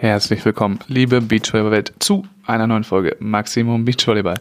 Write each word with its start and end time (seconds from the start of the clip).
Herzlich 0.00 0.42
willkommen, 0.46 0.78
liebe 0.88 1.20
Beachvolleyball-Welt, 1.20 1.92
zu 1.98 2.24
einer 2.46 2.66
neuen 2.66 2.84
Folge 2.84 3.18
Maximum 3.20 3.84
Beachvolleyball. 3.84 4.40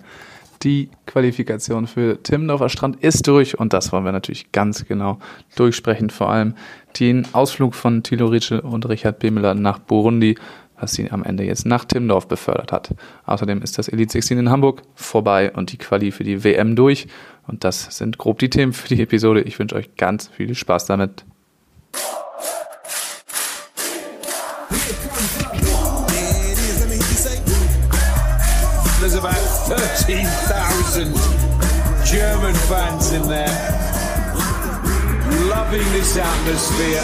Die 0.64 0.90
Qualifikation 1.06 1.86
für 1.86 2.24
Timmendorfer 2.24 2.70
Strand 2.70 3.04
ist 3.04 3.28
durch 3.28 3.60
und 3.60 3.74
das 3.74 3.92
wollen 3.92 4.06
wir 4.06 4.14
natürlich 4.14 4.54
ganz 4.54 4.86
genau 4.86 5.20
durchsprechen. 5.58 6.12
Vor 6.12 6.30
allem 6.30 6.56
den 6.98 7.28
Ausflug 7.34 7.76
von 7.76 8.04
Thilo 8.04 8.28
Ritschel 8.28 8.62
und 8.62 8.88
Richard 8.88 9.20
Bemeler 9.20 9.54
nach 9.54 9.80
Burundi, 9.80 10.38
was 10.80 10.94
sie 10.94 11.12
am 11.12 11.26
Ende 11.26 11.44
jetzt 11.44 11.66
nach 11.66 11.84
Timmendorf 11.84 12.30
befördert 12.30 12.72
hat. 12.72 12.96
Außerdem 13.26 13.62
ist 13.62 13.78
das 13.78 13.90
Elite 13.90 14.14
16 14.14 14.38
in 14.38 14.50
Hamburg 14.50 14.84
vorbei 14.96 15.52
und 15.52 15.74
die 15.74 15.78
Quali 15.78 16.12
für 16.12 16.24
die 16.24 16.42
WM 16.46 16.78
durch. 16.78 17.08
Und 17.48 17.66
das 17.66 17.98
sind 17.98 18.18
grob 18.18 18.40
die 18.40 18.50
Themen 18.50 18.72
für 18.72 18.96
die 18.96 19.02
Episode. 19.02 19.42
Ich 19.42 19.60
wünsche 19.60 19.76
euch 19.76 19.94
ganz 19.98 20.30
viel 20.30 20.56
Spaß 20.56 20.86
damit. 20.86 21.26
13,000 30.10 31.14
German 32.04 32.56
fans 32.56 33.12
in 33.14 33.22
there, 33.28 33.48
loving 35.48 35.86
this 35.94 36.18
atmosphere. 36.18 37.04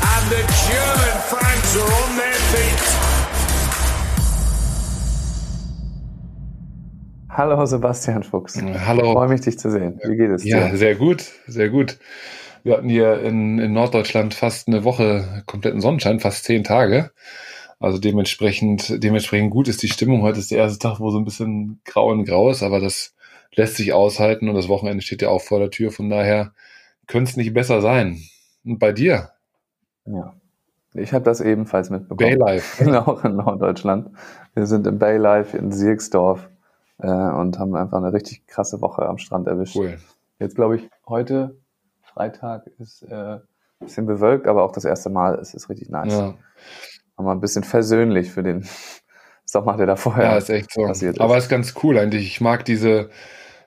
And 0.00 0.30
the 0.30 0.42
German 0.64 1.16
fans 1.28 1.76
are 1.76 1.92
on 2.02 2.16
their 2.16 2.40
feet. 2.54 2.84
Hallo 7.28 7.66
Sebastian 7.66 8.22
Fuchs. 8.22 8.56
Hallo. 8.56 9.04
Ich 9.04 9.12
freue 9.12 9.28
mich, 9.28 9.42
dich 9.42 9.58
zu 9.58 9.70
sehen. 9.70 10.00
Wie 10.02 10.16
geht 10.16 10.30
es 10.30 10.44
dir? 10.44 10.56
Ja, 10.56 10.74
sehr 10.74 10.94
gut, 10.94 11.26
sehr 11.46 11.68
gut. 11.68 11.98
Wir 12.68 12.76
hatten 12.76 12.90
hier 12.90 13.22
in, 13.22 13.58
in 13.58 13.72
Norddeutschland 13.72 14.34
fast 14.34 14.68
eine 14.68 14.84
Woche 14.84 15.42
kompletten 15.46 15.80
Sonnenschein, 15.80 16.20
fast 16.20 16.44
zehn 16.44 16.64
Tage. 16.64 17.12
Also 17.80 17.96
dementsprechend, 17.96 19.02
dementsprechend 19.02 19.52
gut 19.52 19.68
ist 19.68 19.82
die 19.82 19.88
Stimmung. 19.88 20.20
Heute 20.20 20.38
ist 20.38 20.50
der 20.50 20.58
erste 20.58 20.78
Tag, 20.78 21.00
wo 21.00 21.10
so 21.10 21.16
ein 21.16 21.24
bisschen 21.24 21.80
grau 21.86 22.10
und 22.10 22.26
grau 22.26 22.50
ist, 22.50 22.62
aber 22.62 22.78
das 22.78 23.14
lässt 23.54 23.76
sich 23.76 23.94
aushalten 23.94 24.50
und 24.50 24.54
das 24.54 24.68
Wochenende 24.68 25.02
steht 25.02 25.22
ja 25.22 25.30
auch 25.30 25.40
vor 25.40 25.60
der 25.60 25.70
Tür. 25.70 25.90
Von 25.90 26.10
daher 26.10 26.52
könnte 27.06 27.30
es 27.30 27.38
nicht 27.38 27.54
besser 27.54 27.80
sein. 27.80 28.18
Und 28.66 28.78
bei 28.78 28.92
dir? 28.92 29.30
Ja. 30.04 30.34
Ich 30.92 31.14
habe 31.14 31.24
das 31.24 31.40
ebenfalls 31.40 31.88
mitbekommen. 31.88 32.38
Baylife. 32.38 32.84
Genau, 32.84 33.18
in 33.24 33.36
Norddeutschland. 33.36 34.10
Wir 34.52 34.66
sind 34.66 34.86
im 34.86 34.98
Baylife 34.98 35.56
in 35.56 35.72
Sierksdorf 35.72 36.50
äh, 36.98 37.06
und 37.06 37.58
haben 37.58 37.74
einfach 37.74 37.96
eine 37.96 38.12
richtig 38.12 38.46
krasse 38.46 38.82
Woche 38.82 39.08
am 39.08 39.16
Strand 39.16 39.46
erwischt. 39.46 39.74
Cool. 39.74 39.96
Jetzt 40.38 40.54
glaube 40.54 40.76
ich, 40.76 40.90
heute, 41.06 41.56
Freitag, 42.18 42.66
ist 42.80 43.02
äh, 43.04 43.14
ein 43.14 43.40
bisschen 43.78 44.06
bewölkt, 44.06 44.48
aber 44.48 44.64
auch 44.64 44.72
das 44.72 44.84
erste 44.84 45.08
Mal 45.08 45.36
ist 45.36 45.54
es 45.54 45.68
richtig 45.70 45.88
nice. 45.88 46.12
Ja. 46.12 46.34
Haben 47.16 47.26
wir 47.26 47.30
ein 47.32 47.40
bisschen 47.40 47.62
versöhnlich 47.62 48.30
für 48.32 48.42
den 48.42 48.66
Sommer, 49.44 49.76
der 49.76 49.86
da 49.86 49.94
vorher 49.96 50.24
Ja, 50.24 50.36
ist 50.36 50.50
echt 50.50 50.72
so. 50.72 50.82
passiert 50.82 51.14
ist. 51.16 51.20
Aber 51.20 51.38
ist 51.38 51.48
ganz 51.48 51.74
cool 51.82 51.96
eigentlich. 51.96 52.26
Ich 52.26 52.40
mag 52.40 52.64
diese, 52.64 53.10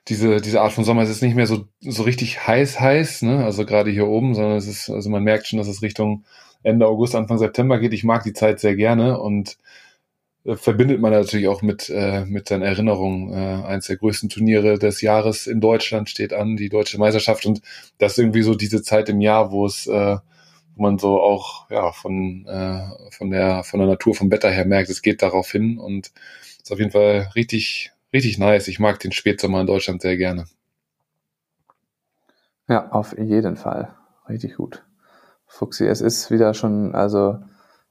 diese, 0.08 0.40
diese 0.42 0.60
Art 0.60 0.72
von 0.72 0.84
Sommer. 0.84 1.02
Es 1.02 1.08
ist 1.10 1.22
nicht 1.22 1.34
mehr 1.34 1.46
so, 1.46 1.64
so 1.80 2.02
richtig 2.02 2.46
heiß, 2.46 2.78
heiß, 2.78 3.22
ne? 3.22 3.42
Also 3.42 3.64
gerade 3.64 3.90
hier 3.90 4.06
oben, 4.06 4.34
sondern 4.34 4.56
es 4.58 4.68
ist, 4.68 4.90
also 4.90 5.08
man 5.08 5.22
merkt 5.24 5.46
schon, 5.46 5.58
dass 5.58 5.68
es 5.68 5.80
Richtung 5.80 6.24
Ende 6.62 6.86
August, 6.86 7.14
Anfang 7.14 7.38
September 7.38 7.78
geht. 7.78 7.94
Ich 7.94 8.04
mag 8.04 8.22
die 8.22 8.34
Zeit 8.34 8.60
sehr 8.60 8.76
gerne 8.76 9.18
und 9.18 9.56
verbindet 10.44 11.00
man 11.00 11.12
natürlich 11.12 11.48
auch 11.48 11.62
mit, 11.62 11.88
äh, 11.88 12.24
mit 12.24 12.48
seinen 12.48 12.62
Erinnerungen. 12.62 13.32
Äh, 13.32 13.64
eins 13.64 13.86
der 13.86 13.96
größten 13.96 14.28
Turniere 14.28 14.78
des 14.78 15.00
Jahres 15.00 15.46
in 15.46 15.60
Deutschland 15.60 16.10
steht 16.10 16.32
an, 16.32 16.56
die 16.56 16.68
deutsche 16.68 16.98
Meisterschaft. 16.98 17.46
Und 17.46 17.62
das 17.98 18.12
ist 18.12 18.18
irgendwie 18.18 18.42
so 18.42 18.54
diese 18.54 18.82
Zeit 18.82 19.08
im 19.08 19.20
Jahr, 19.20 19.52
wo 19.52 19.66
es, 19.66 19.86
äh, 19.86 20.16
wo 20.74 20.82
man 20.82 20.98
so 20.98 21.20
auch 21.20 21.70
ja 21.70 21.92
von, 21.92 22.46
äh, 22.46 22.82
von 23.10 23.30
der 23.30 23.62
von 23.62 23.78
der 23.78 23.88
Natur, 23.88 24.14
vom 24.14 24.30
Wetter 24.30 24.50
her 24.50 24.64
merkt, 24.64 24.90
es 24.90 25.02
geht 25.02 25.22
darauf 25.22 25.50
hin 25.50 25.78
und 25.78 26.12
ist 26.62 26.72
auf 26.72 26.78
jeden 26.78 26.90
Fall 26.90 27.30
richtig, 27.36 27.92
richtig 28.12 28.38
nice. 28.38 28.68
Ich 28.68 28.80
mag 28.80 28.98
den 29.00 29.12
Spätsommer 29.12 29.60
in 29.60 29.66
Deutschland 29.66 30.02
sehr 30.02 30.16
gerne. 30.16 30.46
Ja, 32.68 32.90
auf 32.90 33.16
jeden 33.16 33.56
Fall. 33.56 33.94
Richtig 34.28 34.56
gut. 34.56 34.82
Fuxi, 35.46 35.86
es 35.86 36.00
ist 36.00 36.30
wieder 36.30 36.54
schon, 36.54 36.94
also 36.94 37.38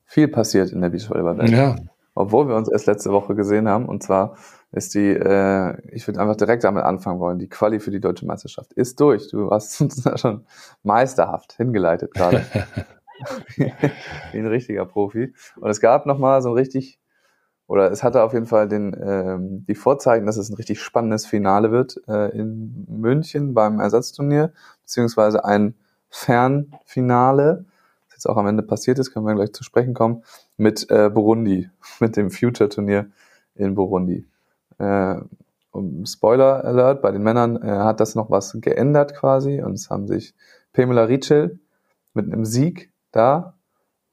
viel 0.06 0.28
passiert 0.28 0.72
in 0.72 0.81
der 0.81 0.90
Beachvolleyball-Welt. 0.90 1.51
Ja, 1.51 1.75
Obwohl 2.13 2.47
wir 2.47 2.55
uns 2.55 2.69
erst 2.69 2.88
letzte 2.88 3.11
Woche 3.11 3.35
gesehen 3.35 3.67
haben. 3.67 3.88
Und 3.88 4.03
zwar 4.03 4.35
ist 4.72 4.95
die, 4.95 5.09
äh, 5.09 5.77
ich 5.91 6.07
würde 6.07 6.19
einfach 6.19 6.35
direkt 6.35 6.63
damit 6.63 6.83
anfangen 6.83 7.19
wollen, 7.19 7.39
die 7.39 7.49
Quali 7.49 7.79
für 7.79 7.91
die 7.91 7.99
deutsche 7.99 8.25
Meisterschaft 8.25 8.73
ist 8.73 8.99
durch. 8.99 9.29
Du 9.29 9.49
hast 9.49 9.79
uns 9.81 10.01
da 10.03 10.17
schon 10.17 10.45
meisterhaft 10.83 11.53
hingeleitet 11.53 12.13
gerade. 12.13 12.45
Wie 13.55 14.39
ein 14.39 14.47
richtiger 14.47 14.85
Profi. 14.85 15.33
Und 15.59 15.69
es 15.69 15.79
gab 15.79 16.05
nochmal 16.05 16.41
so 16.41 16.49
ein 16.49 16.55
richtig, 16.55 16.99
oder 17.67 17.91
es 17.91 18.03
hatte 18.03 18.23
auf 18.23 18.33
jeden 18.33 18.47
Fall 18.47 18.67
den, 18.67 18.95
ähm, 19.01 19.66
die 19.67 19.75
Vorzeichen, 19.75 20.25
dass 20.25 20.38
es 20.38 20.49
ein 20.49 20.55
richtig 20.55 20.81
spannendes 20.81 21.25
Finale 21.25 21.72
wird 21.72 22.01
äh, 22.07 22.35
in 22.38 22.85
München 22.89 23.53
beim 23.53 23.79
Ersatzturnier, 23.79 24.53
beziehungsweise 24.81 25.45
ein 25.45 25.75
Fernfinale, 26.09 27.66
das 28.07 28.16
jetzt 28.16 28.25
auch 28.29 28.38
am 28.38 28.47
Ende 28.47 28.63
passiert 28.63 28.99
ist, 28.99 29.13
können 29.13 29.25
wir 29.25 29.35
gleich 29.35 29.53
zu 29.53 29.63
sprechen 29.63 29.93
kommen, 29.93 30.23
mit 30.61 30.89
äh, 30.91 31.09
Burundi, 31.09 31.69
mit 31.99 32.16
dem 32.16 32.29
Future-Turnier 32.29 33.07
in 33.55 33.75
Burundi. 33.75 34.25
Äh, 34.77 35.16
um 35.72 36.05
Spoiler 36.05 36.63
Alert, 36.63 37.01
bei 37.01 37.11
den 37.11 37.23
Männern 37.23 37.61
äh, 37.61 37.67
hat 37.67 37.99
das 37.99 38.16
noch 38.16 38.29
was 38.29 38.55
geändert 38.59 39.16
quasi 39.16 39.61
und 39.61 39.73
es 39.73 39.89
haben 39.89 40.07
sich 40.07 40.33
Pamela 40.73 41.03
Ritschel 41.03 41.59
mit 42.13 42.31
einem 42.31 42.45
Sieg 42.45 42.91
da 43.11 43.55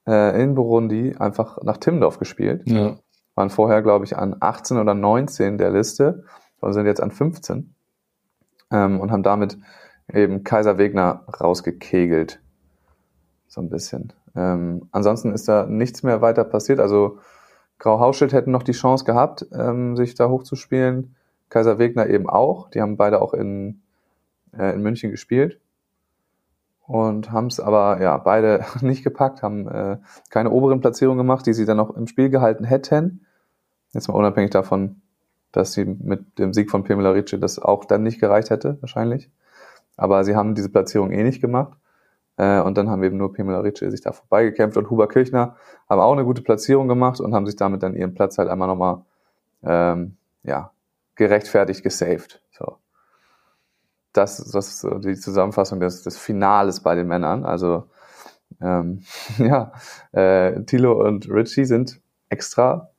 äh, 0.06 0.41
in 0.42 0.54
Burundi 0.54 1.16
einfach 1.19 1.62
nach 1.62 1.76
Timmendorf 1.76 2.19
gespielt. 2.19 2.62
ja, 2.66 2.97
Waren 3.34 3.50
vorher, 3.50 3.82
glaube 3.82 4.04
ich, 4.04 4.16
an 4.16 4.36
18 4.41 4.78
oder 4.78 4.94
19 4.94 5.59
der 5.59 5.70
Liste 5.70 6.25
und 6.60 6.72
sind 6.72 6.86
jetzt 6.86 7.03
an 7.03 7.10
15 7.10 7.75
ähm, 8.70 9.00
und 9.00 9.10
haben 9.10 9.22
damit 9.22 9.59
eben 10.12 10.44
Kaiser 10.44 10.78
Wegner 10.78 11.25
rausgekegelt. 11.41 12.41
So 13.48 13.60
ein 13.60 13.69
bisschen. 13.69 14.12
Ähm, 14.38 14.88
ansonsten 14.93 15.32
ist 15.32 15.49
da 15.49 15.66
nichts 15.66 16.04
mehr 16.04 16.22
weiter 16.22 16.44
passiert. 16.44 16.78
Also 16.78 17.19
Grau 17.78 17.99
Hauschild 17.99 18.32
hätten 18.32 18.53
noch 18.53 18.62
die 18.62 18.72
Chance 18.72 19.04
gehabt, 19.04 19.47
ähm, 19.53 19.97
sich 19.97 20.15
da 20.15 20.28
hochzuspielen. 20.28 21.16
Kaiser 21.49 21.78
Wegner 21.78 22.06
eben 22.06 22.28
auch. 22.28 22.71
Die 22.71 22.81
haben 22.81 22.97
beide 22.97 23.21
auch 23.21 23.34
in, 23.34 23.82
äh, 24.56 24.72
in 24.75 24.82
München 24.82 25.10
gespielt 25.10 25.59
und 26.87 27.32
haben 27.32 27.48
es 27.48 27.59
aber 27.59 28.00
ja 28.00 28.16
beide 28.16 28.65
nicht 28.81 29.03
gepackt, 29.03 29.43
haben 29.43 29.66
äh, 29.66 29.98
keine 30.31 30.50
oberen 30.50 30.81
Platzierungen 30.81 31.19
gemacht, 31.19 31.47
die 31.47 31.53
sie 31.53 31.66
dann 31.66 31.77
noch 31.77 31.97
im 31.97 32.06
Spiel 32.06 32.31
gehalten 32.31 32.65
hätten. 32.65 33.27
Jetzt 33.93 34.06
mal 34.06 34.15
unabhängig 34.15 34.50
davon, 34.50 35.03
dass 35.50 35.72
sie 35.72 35.84
mit 35.84 36.38
dem 36.38 36.54
Sieg 36.54 36.71
von 36.71 36.84
Pamela 36.84 37.10
Ricci 37.10 37.41
das 37.41 37.59
auch 37.59 37.87
dann 37.87 38.04
nicht 38.04 38.21
gereicht 38.21 38.50
hätte, 38.50 38.78
wahrscheinlich. 38.82 39.31
Aber 39.97 40.22
sie 40.22 40.37
haben 40.37 40.54
diese 40.54 40.69
Platzierung 40.69 41.10
eh 41.10 41.25
nicht 41.25 41.41
gemacht. 41.41 41.77
Äh, 42.38 42.60
und 42.60 42.78
dann 42.78 42.88
haben 42.88 43.03
eben 43.03 43.19
nur 43.19 43.34
Pamela 43.34 43.60
Ricci 43.60 43.91
sich 43.91 44.00
da 44.00 44.12
vorbeigekämpft 44.12 44.76
und 44.78 44.88
Huber 44.91 45.09
Kirchner 45.09 45.56
haben 45.88 46.00
auch 46.00 46.12
eine 46.12 46.25
gute 46.25 46.43
Platzierung 46.43 46.88
gemacht 46.88 47.21
und 47.21 47.34
haben 47.34 47.47
sich 47.47 47.56
damit 47.56 47.82
dann 47.82 47.94
ihren 47.94 48.15
Platz 48.15 48.38
halt 48.38 48.49
einmal 48.49 48.69
nochmal 48.69 49.03
ähm, 49.65 50.16
ja, 50.44 50.71
gerechtfertigt 51.16 51.82
gesaved. 51.82 52.41
So. 52.53 52.78
Das, 54.12 54.37
das 54.50 54.69
ist 54.69 54.81
so 54.81 54.98
die 54.98 55.16
Zusammenfassung 55.16 55.81
des, 55.81 56.04
des 56.04 56.16
Finales 56.16 56.81
bei 56.81 56.94
den 56.94 57.09
Männern. 57.09 57.44
Also 57.44 57.84
ähm, 58.60 59.03
ja, 59.38 59.72
äh, 60.12 60.62
Thilo 60.62 61.04
und 61.04 61.28
Richie 61.28 61.65
sind 61.65 62.00
extra 62.28 62.91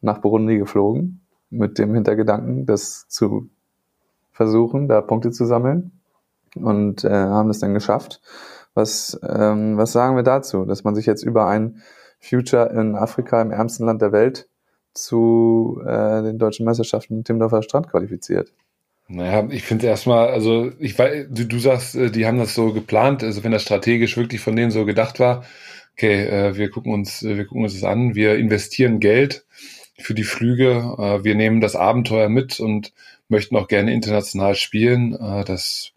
nach 0.00 0.18
Burundi 0.18 0.58
geflogen 0.58 1.22
mit 1.50 1.78
dem 1.78 1.92
Hintergedanken, 1.94 2.66
das 2.66 3.08
zu 3.08 3.50
versuchen, 4.30 4.86
da 4.86 5.00
Punkte 5.00 5.32
zu 5.32 5.44
sammeln 5.44 5.92
und 6.54 7.04
äh, 7.04 7.10
haben 7.10 7.48
das 7.48 7.58
dann 7.58 7.74
geschafft. 7.74 8.20
Was, 8.76 9.18
ähm, 9.26 9.78
was 9.78 9.92
sagen 9.92 10.16
wir 10.16 10.22
dazu, 10.22 10.66
dass 10.66 10.84
man 10.84 10.94
sich 10.94 11.06
jetzt 11.06 11.22
über 11.22 11.46
ein 11.46 11.82
Future 12.20 12.70
in 12.78 12.94
Afrika, 12.94 13.40
im 13.40 13.50
ärmsten 13.50 13.86
Land 13.86 14.02
der 14.02 14.12
Welt, 14.12 14.48
zu 14.92 15.80
äh, 15.84 16.22
den 16.22 16.38
deutschen 16.38 16.66
Meisterschaften 16.66 17.16
im 17.16 17.24
Timmendorfer 17.24 17.62
Strand 17.62 17.88
qualifiziert? 17.90 18.52
Naja, 19.08 19.48
ich 19.50 19.62
finde 19.62 19.86
erstmal, 19.86 20.28
also 20.28 20.72
ich 20.78 20.98
weiß, 20.98 21.28
du, 21.30 21.46
du 21.46 21.58
sagst, 21.58 21.94
äh, 21.94 22.10
die 22.10 22.26
haben 22.26 22.38
das 22.38 22.54
so 22.54 22.74
geplant, 22.74 23.24
also 23.24 23.44
wenn 23.44 23.52
das 23.52 23.62
strategisch 23.62 24.16
wirklich 24.18 24.42
von 24.42 24.54
denen 24.54 24.70
so 24.70 24.84
gedacht 24.84 25.20
war, 25.20 25.44
okay, 25.92 26.26
äh, 26.26 26.56
wir 26.56 26.70
gucken 26.70 26.92
uns, 26.92 27.22
äh, 27.22 27.36
wir 27.36 27.46
gucken 27.46 27.64
uns 27.64 27.72
das 27.72 27.84
an, 27.84 28.14
wir 28.14 28.36
investieren 28.36 29.00
Geld 29.00 29.46
für 29.98 30.12
die 30.12 30.24
Flüge, 30.24 30.96
äh, 30.98 31.24
wir 31.24 31.34
nehmen 31.34 31.62
das 31.62 31.76
Abenteuer 31.76 32.28
mit 32.28 32.60
und 32.60 32.92
möchten 33.28 33.56
auch 33.56 33.68
gerne 33.68 33.94
international 33.94 34.54
spielen. 34.54 35.14
Äh, 35.14 35.44
das 35.44 35.92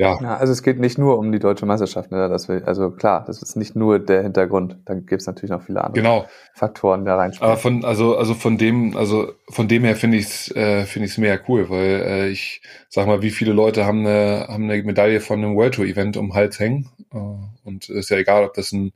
ja. 0.00 0.18
Ja, 0.22 0.36
also 0.38 0.50
es 0.50 0.62
geht 0.62 0.80
nicht 0.80 0.96
nur 0.96 1.18
um 1.18 1.30
die 1.30 1.38
deutsche 1.38 1.66
Meisterschaft, 1.66 2.10
ne? 2.10 2.30
Wir, 2.30 2.66
also 2.66 2.90
klar, 2.90 3.22
das 3.26 3.42
ist 3.42 3.54
nicht 3.54 3.76
nur 3.76 3.98
der 3.98 4.22
Hintergrund. 4.22 4.78
Da 4.86 4.94
gibt 4.94 5.20
es 5.20 5.26
natürlich 5.26 5.50
noch 5.50 5.60
viele 5.60 5.84
andere 5.84 6.02
Genau. 6.02 6.26
Faktoren, 6.54 7.04
da 7.04 7.12
Aber 7.12 7.22
reinspielen. 7.22 7.56
von, 7.58 7.84
also, 7.84 8.16
also 8.16 8.32
von 8.32 8.56
dem, 8.56 8.96
also 8.96 9.32
von 9.50 9.68
dem 9.68 9.84
her 9.84 9.96
finde 9.96 10.16
ich 10.16 10.24
es 10.24 10.56
äh, 10.56 10.86
finde 10.86 11.04
ich 11.04 11.12
es 11.12 11.18
mega 11.18 11.38
cool, 11.48 11.68
weil 11.68 11.86
äh, 12.02 12.28
ich 12.30 12.62
sag 12.88 13.06
mal, 13.06 13.20
wie 13.20 13.30
viele 13.30 13.52
Leute 13.52 13.84
haben 13.84 14.06
eine, 14.06 14.46
haben 14.48 14.70
eine 14.70 14.82
Medaille 14.82 15.20
von 15.20 15.44
einem 15.44 15.54
World 15.54 15.74
Tour 15.74 15.84
Event 15.84 16.16
um 16.16 16.28
den 16.28 16.34
Hals 16.34 16.58
hängen. 16.58 16.88
Äh, 17.12 17.18
und 17.64 17.90
ist 17.90 18.08
ja 18.08 18.16
egal, 18.16 18.44
ob 18.44 18.54
das 18.54 18.72
ein 18.72 18.94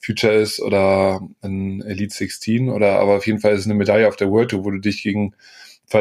Future 0.00 0.32
ist 0.32 0.62
oder 0.62 1.20
ein 1.42 1.82
Elite 1.82 2.14
16 2.14 2.70
oder 2.70 3.00
aber 3.00 3.16
auf 3.16 3.26
jeden 3.26 3.40
Fall 3.40 3.52
ist 3.52 3.60
es 3.60 3.66
eine 3.66 3.74
Medaille 3.74 4.08
auf 4.08 4.16
der 4.16 4.30
World 4.30 4.50
Tour, 4.50 4.64
wo 4.64 4.70
du 4.70 4.78
dich 4.78 5.02
gegen 5.02 5.34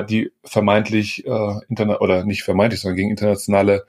die 0.09 0.31
vermeintlich 0.45 1.25
äh, 1.25 1.55
interna 1.67 1.99
oder 1.99 2.23
nicht 2.23 2.43
vermeintlich, 2.43 2.79
sondern 2.79 2.95
gegen 2.95 3.09
internationale 3.09 3.85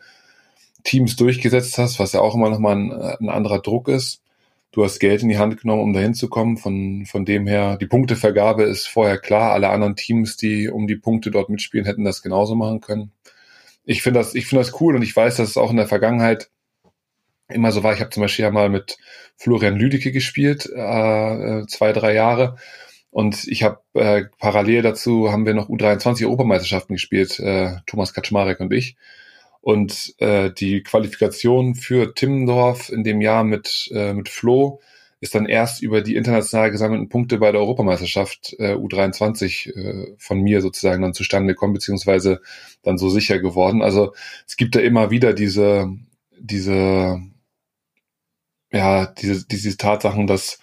Teams 0.84 1.16
durchgesetzt 1.16 1.78
hast, 1.78 1.98
was 1.98 2.12
ja 2.12 2.20
auch 2.20 2.34
immer 2.34 2.50
nochmal 2.50 2.76
ein, 2.76 2.92
ein 2.92 3.28
anderer 3.28 3.60
Druck 3.60 3.88
ist. 3.88 4.22
Du 4.70 4.84
hast 4.84 4.98
Geld 4.98 5.22
in 5.22 5.28
die 5.28 5.38
Hand 5.38 5.60
genommen, 5.60 5.82
um 5.82 5.92
dahin 5.92 6.14
zu 6.14 6.28
kommen. 6.28 6.56
Von, 6.56 7.06
von 7.06 7.24
dem 7.24 7.46
her, 7.46 7.76
die 7.78 7.86
Punktevergabe 7.86 8.64
ist 8.64 8.86
vorher 8.86 9.18
klar. 9.18 9.52
Alle 9.52 9.70
anderen 9.70 9.96
Teams, 9.96 10.36
die 10.36 10.68
um 10.68 10.86
die 10.86 10.96
Punkte 10.96 11.30
dort 11.30 11.48
mitspielen, 11.48 11.86
hätten 11.86 12.04
das 12.04 12.22
genauso 12.22 12.54
machen 12.54 12.80
können. 12.80 13.12
Ich 13.84 14.02
finde 14.02 14.20
das, 14.20 14.34
ich 14.34 14.46
finde 14.46 14.64
das 14.64 14.80
cool 14.80 14.94
und 14.94 15.02
ich 15.02 15.16
weiß, 15.16 15.36
dass 15.36 15.48
es 15.48 15.56
auch 15.56 15.70
in 15.70 15.78
der 15.78 15.86
Vergangenheit 15.86 16.50
immer 17.48 17.72
so 17.72 17.82
war. 17.82 17.94
Ich 17.94 18.00
habe 18.00 18.10
zum 18.10 18.20
Beispiel 18.20 18.44
ja 18.44 18.50
mal 18.50 18.68
mit 18.68 18.98
Florian 19.36 19.76
Lüdecke 19.76 20.12
gespielt, 20.12 20.68
äh, 20.74 21.60
äh, 21.60 21.66
zwei, 21.66 21.92
drei 21.92 22.12
Jahre. 22.12 22.56
Und 23.10 23.48
ich 23.48 23.62
habe 23.62 23.80
äh, 23.94 24.24
parallel 24.38 24.82
dazu 24.82 25.32
haben 25.32 25.46
wir 25.46 25.54
noch 25.54 25.70
U23 25.70 26.24
Europameisterschaften 26.24 26.94
gespielt, 26.94 27.40
äh, 27.40 27.76
Thomas 27.86 28.12
Kaczmarek 28.12 28.60
und 28.60 28.72
ich. 28.72 28.96
Und 29.68 30.14
äh, 30.16 30.50
die 30.50 30.82
Qualifikation 30.82 31.74
für 31.74 32.14
Timmendorf 32.14 32.88
in 32.88 33.04
dem 33.04 33.20
Jahr 33.20 33.44
mit, 33.44 33.90
äh, 33.92 34.14
mit 34.14 34.30
Flo 34.30 34.80
ist 35.20 35.34
dann 35.34 35.44
erst 35.44 35.82
über 35.82 36.00
die 36.00 36.16
international 36.16 36.70
gesammelten 36.70 37.10
Punkte 37.10 37.36
bei 37.36 37.52
der 37.52 37.60
Europameisterschaft 37.60 38.56
äh, 38.58 38.72
U23 38.72 39.76
äh, 39.76 40.14
von 40.16 40.40
mir 40.40 40.62
sozusagen 40.62 41.02
dann 41.02 41.12
zustande 41.12 41.52
gekommen, 41.52 41.74
beziehungsweise 41.74 42.40
dann 42.82 42.96
so 42.96 43.10
sicher 43.10 43.40
geworden. 43.40 43.82
Also 43.82 44.14
es 44.46 44.56
gibt 44.56 44.74
da 44.74 44.80
immer 44.80 45.10
wieder 45.10 45.34
diese, 45.34 45.94
diese, 46.38 47.20
ja, 48.72 49.04
diese, 49.04 49.46
diese 49.46 49.76
Tatsachen, 49.76 50.26
dass 50.26 50.60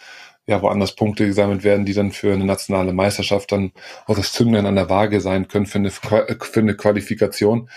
ja 0.48 0.64
woanders 0.64 0.96
Punkte 0.96 1.28
gesammelt 1.28 1.64
werden, 1.64 1.86
die 1.86 1.94
dann 1.94 2.12
für 2.12 2.34
eine 2.34 2.46
nationale 2.46 2.92
Meisterschaft 2.92 3.52
dann 3.52 3.72
auch 4.08 4.16
das 4.16 4.34
Zünglein 4.34 4.66
an 4.66 4.76
der 4.76 4.90
Waage 4.90 5.22
sein 5.22 5.48
können 5.48 5.68
für 5.68 5.78
eine, 5.78 5.92
für 5.92 6.60
eine 6.60 6.76
Qualifikation. 6.76 7.70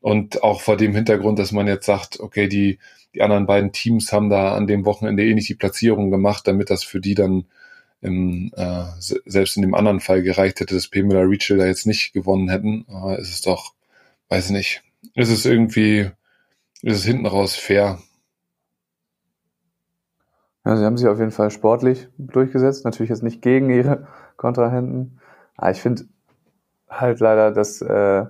Und 0.00 0.42
auch 0.42 0.60
vor 0.62 0.76
dem 0.76 0.94
Hintergrund, 0.94 1.38
dass 1.38 1.52
man 1.52 1.66
jetzt 1.66 1.86
sagt, 1.86 2.20
okay, 2.20 2.48
die, 2.48 2.78
die 3.14 3.22
anderen 3.22 3.46
beiden 3.46 3.72
Teams 3.72 4.12
haben 4.12 4.30
da 4.30 4.54
an 4.54 4.66
dem 4.66 4.84
Wochenende 4.86 5.24
eh 5.24 5.34
nicht 5.34 5.48
die 5.48 5.54
Platzierung 5.54 6.10
gemacht, 6.10 6.46
damit 6.46 6.70
das 6.70 6.84
für 6.84 7.00
die 7.00 7.14
dann 7.14 7.46
im, 8.02 8.52
äh, 8.56 8.84
se- 8.98 9.22
selbst 9.26 9.56
in 9.56 9.62
dem 9.62 9.74
anderen 9.74 10.00
Fall 10.00 10.22
gereicht 10.22 10.60
hätte, 10.60 10.74
dass 10.74 10.88
P. 10.88 11.02
Müller 11.02 11.24
Rachel 11.26 11.58
da 11.58 11.66
jetzt 11.66 11.86
nicht 11.86 12.12
gewonnen 12.14 12.48
hätten, 12.48 12.86
äh, 12.90 13.20
ist 13.20 13.30
es 13.34 13.42
doch, 13.42 13.74
weiß 14.30 14.46
ich 14.46 14.52
nicht, 14.52 14.82
ist 15.14 15.30
es 15.30 15.46
irgendwie, 15.46 16.10
ist 16.82 16.98
es 16.98 17.04
hinten 17.06 17.26
raus 17.26 17.56
fair. 17.56 18.00
Ja, 20.64 20.76
sie 20.76 20.84
haben 20.84 20.96
sich 20.96 21.08
auf 21.08 21.18
jeden 21.18 21.30
Fall 21.30 21.50
sportlich 21.50 22.08
durchgesetzt. 22.18 22.84
Natürlich 22.84 23.10
jetzt 23.10 23.22
nicht 23.22 23.42
gegen 23.42 23.70
ihre 23.70 24.06
Kontrahenten. 24.36 25.18
Aber 25.56 25.70
ich 25.70 25.80
finde 25.80 26.04
halt 26.88 27.20
leider, 27.20 27.52
dass 27.52 27.82
äh, 27.82 28.26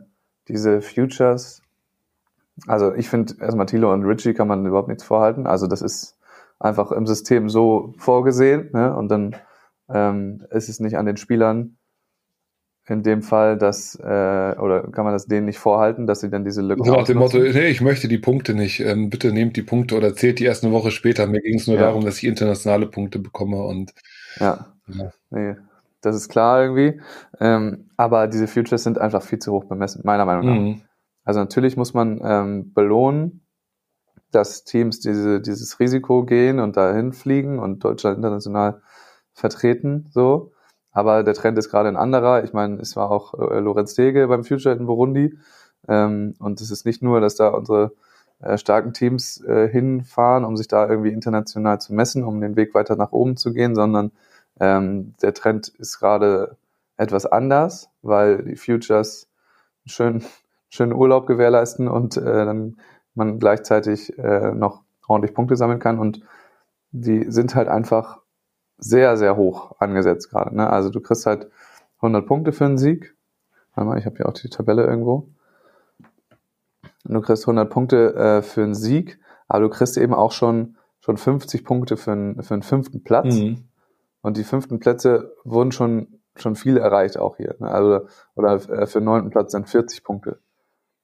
diese 0.49 0.81
Futures, 0.83 1.63
also 2.67 2.95
ich 2.95 3.09
finde 3.09 3.35
erstmal 3.41 3.67
Thilo 3.67 3.93
und 3.93 4.05
Richie 4.05 4.35
kann 4.35 4.49
man 4.49 4.67
überhaupt 4.67 4.89
nichts 4.89 5.05
vorhalten. 5.05 5.47
Also 5.47 5.67
das 5.67 5.83
ist 5.83 6.19
einfach 6.59 6.93
im 6.93 7.07
System 7.07 7.49
so 7.49 7.95
vorgesehen. 7.99 8.71
Ne? 8.73 8.95
Und 8.95 9.09
dann 9.09 9.37
ähm, 9.89 10.45
ist 10.51 10.69
es 10.69 10.81
nicht 10.81 10.97
an 10.97 11.07
den 11.07 11.17
Spielern 11.17 11.77
in 12.87 13.03
dem 13.03 13.23
Fall, 13.23 13.57
dass, 13.57 13.95
äh, 13.95 14.03
oder 14.59 14.89
kann 14.91 15.05
man 15.05 15.13
das 15.13 15.27
denen 15.27 15.47
nicht 15.47 15.59
vorhalten, 15.59 16.07
dass 16.07 16.21
sie 16.21 16.31
dann 16.31 16.45
diese 16.45 16.61
Lücken 16.61 16.85
So 16.85 16.93
nach 16.93 17.05
dem 17.05 17.19
Motto, 17.19 17.39
nee, 17.39 17.69
ich 17.69 17.81
möchte 17.81 18.09
die 18.09 18.19
Punkte 18.19 18.53
nicht, 18.53 18.81
ähm, 18.81 19.11
bitte 19.11 19.33
nehmt 19.33 19.57
die 19.57 19.63
Punkte 19.63 19.97
oder 19.97 20.15
zählt 20.15 20.41
die 20.41 20.45
erst 20.45 20.65
eine 20.65 20.73
Woche 20.73 20.91
später. 20.91 21.27
Mir 21.27 21.41
ging 21.41 21.57
es 21.57 21.69
nur 21.69 21.77
Ja. 21.77 21.83
darum, 21.83 22.05
dass 22.05 22.19
ich 22.19 22.25
internationale 22.25 22.87
Punkte 22.87 23.21
bekomme 23.21 23.63
und 23.63 23.95
Ja. 24.41 24.73
Ja. 24.89 25.13
Nee, 25.31 25.57
das 26.01 26.17
ist 26.17 26.29
klar 26.29 26.63
irgendwie. 26.63 27.01
Ähm, 27.39 27.91
aber 27.97 28.27
diese 28.27 28.47
Futures 28.47 28.83
sind 28.83 28.99
einfach 28.99 29.23
viel 29.23 29.39
zu 29.39 29.53
hoch 29.53 29.65
bemessen, 29.65 30.03
meiner 30.05 30.25
Meinung 30.25 30.47
nach. 30.47 30.61
Mhm. 30.61 30.83
Also 31.25 31.41
natürlich 31.41 31.77
muss 31.77 31.95
man 31.95 32.21
ähm, 32.23 32.73
belohnen, 32.73 33.47
dass 34.31 34.65
Teams 34.65 35.01
diese, 35.01 35.41
dieses 35.41 35.81
Risiko 35.81 36.25
gehen 36.25 36.61
und 36.61 36.77
dahin 36.77 37.13
fliegen 37.13 37.59
und 37.59 37.85
Deutschland 37.85 38.17
international 38.17 38.81
vertreten, 39.33 40.09
so. 40.11 40.53
Aber 40.93 41.23
der 41.23 41.35
Trend 41.35 41.57
ist 41.57 41.71
gerade 41.71 41.89
ein 41.89 41.97
anderer. 41.97 42.43
Ich 42.43 42.53
meine, 42.53 42.81
es 42.81 42.97
war 42.97 43.11
auch 43.11 43.35
äh, 43.35 43.61
Lorenz 43.61 43.95
Dege 43.95 44.27
beim 44.27 44.43
Future 44.43 44.75
in 44.75 44.87
Burundi. 44.87 45.39
Ähm, 45.87 46.35
und 46.41 46.61
es 46.61 46.71
ist 46.71 46.85
nicht 46.85 47.01
nur, 47.01 47.21
dass 47.21 47.37
da 47.37 47.49
unsere 47.49 47.93
äh, 48.41 48.59
starken 48.59 48.93
Teams 48.93 49.41
äh, 49.45 49.69
hinfahren, 49.69 50.45
um 50.45 50.57
sich 50.57 50.67
da 50.67 50.89
irgendwie 50.89 51.13
international 51.13 51.81
zu 51.81 51.95
messen, 51.95 52.25
um 52.25 52.41
den 52.41 52.57
Weg 52.57 52.75
weiter 52.75 52.97
nach 52.97 53.13
oben 53.13 53.37
zu 53.37 53.53
gehen, 53.53 53.75
sondern 53.75 54.11
ähm, 54.61 55.15
der 55.23 55.35
Trend 55.35 55.69
ist 55.69 55.99
gerade 55.99 56.57
etwas 56.97 57.27
anders, 57.27 57.91
weil 58.03 58.45
die 58.45 58.57
Futures 58.57 59.29
schön 59.87 60.23
schönen 60.71 60.93
Urlaub 60.93 61.27
gewährleisten 61.27 61.89
und 61.89 62.17
äh, 62.17 62.23
dann 62.23 62.77
man 63.15 63.39
gleichzeitig 63.39 64.17
äh, 64.19 64.53
noch 64.53 64.83
ordentlich 65.07 65.35
Punkte 65.35 65.57
sammeln 65.57 65.81
kann 65.81 65.99
und 65.99 66.23
die 66.93 67.31
sind 67.31 67.55
halt 67.55 67.69
einfach 67.69 68.21
sehr, 68.79 69.17
sehr 69.17 69.37
hoch 69.37 69.77
angesetzt 69.79 70.31
gerade. 70.31 70.55
Ne? 70.55 70.71
Also 70.71 70.91
du 70.91 71.01
kriegst 71.01 71.27
halt 71.27 71.51
100 71.97 72.27
Punkte 72.27 72.53
für 72.53 72.65
einen 72.65 72.79
Sieg. 72.79 73.15
Warte 73.75 73.89
mal, 73.89 73.99
ich 73.99 74.07
habe 74.07 74.17
hier 74.17 74.29
auch 74.29 74.33
die 74.33 74.49
Tabelle 74.49 74.85
irgendwo. 74.85 75.29
Und 77.05 77.15
du 77.15 77.21
kriegst 77.21 77.45
100 77.45 77.69
Punkte 77.69 78.15
äh, 78.15 78.43
für 78.43 78.63
einen 78.63 78.75
Sieg, 78.75 79.19
aber 79.49 79.63
du 79.65 79.69
kriegst 79.69 79.99
eben 79.99 80.15
auch 80.15 80.33
schon, 80.33 80.77
schon 81.01 81.17
50 81.17 81.65
Punkte 81.65 81.97
für 81.97 82.13
einen, 82.13 82.43
für 82.43 82.55
einen 82.55 82.63
fünften 82.63 83.03
Platz. 83.03 83.35
Mhm. 83.35 83.69
Und 84.23 84.37
die 84.37 84.45
fünften 84.45 84.81
Plätze 84.81 85.35
wurden 85.45 85.73
schon, 85.73 86.21
schon 86.37 86.57
viele 86.57 86.81
erreicht 86.81 87.19
auch 87.19 87.37
hier. 87.37 87.57
Ne? 87.59 87.71
Also, 87.71 88.07
oder 88.35 88.55
äh, 88.55 88.87
für 88.87 89.01
den 89.01 89.05
neunten 89.05 89.31
Platz 89.31 89.53
sind 89.53 89.69
40 89.69 90.05
Punkte. 90.05 90.39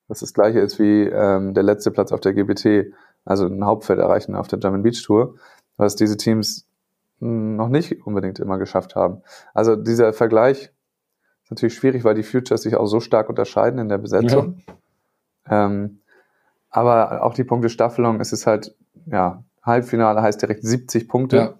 Das 0.08 0.20
das 0.20 0.32
gleiche 0.34 0.60
ist 0.60 0.78
wie 0.78 1.02
ähm, 1.04 1.54
der 1.54 1.62
letzte 1.62 1.90
Platz 1.90 2.12
auf 2.12 2.20
der 2.20 2.32
GBT, 2.32 2.92
also 3.24 3.46
ein 3.46 3.64
Hauptfeld 3.64 3.98
erreichen 3.98 4.36
auf 4.36 4.48
der 4.48 4.58
German 4.58 4.82
Beach 4.82 5.02
Tour, 5.02 5.34
was 5.76 5.96
diese 5.96 6.16
Teams 6.16 6.66
mh, 7.20 7.56
noch 7.56 7.68
nicht 7.68 8.06
unbedingt 8.06 8.38
immer 8.38 8.58
geschafft 8.58 8.94
haben. 8.94 9.22
Also 9.52 9.74
dieser 9.74 10.12
Vergleich 10.12 10.70
ist 11.42 11.50
natürlich 11.50 11.74
schwierig, 11.74 12.04
weil 12.04 12.14
die 12.14 12.22
Futures 12.22 12.62
sich 12.62 12.76
auch 12.76 12.86
so 12.86 13.00
stark 13.00 13.28
unterscheiden 13.28 13.78
in 13.78 13.88
der 13.88 13.98
Besetzung. 13.98 14.62
Ähm, 15.48 16.00
aber 16.70 17.22
auch 17.22 17.34
die 17.34 17.44
Punktestaffelung, 17.44 18.20
es 18.20 18.32
ist 18.32 18.46
halt, 18.46 18.74
ja, 19.06 19.42
Halbfinale 19.62 20.22
heißt 20.22 20.40
direkt 20.40 20.62
70 20.62 21.08
Punkte. 21.08 21.36
Ja. 21.36 21.54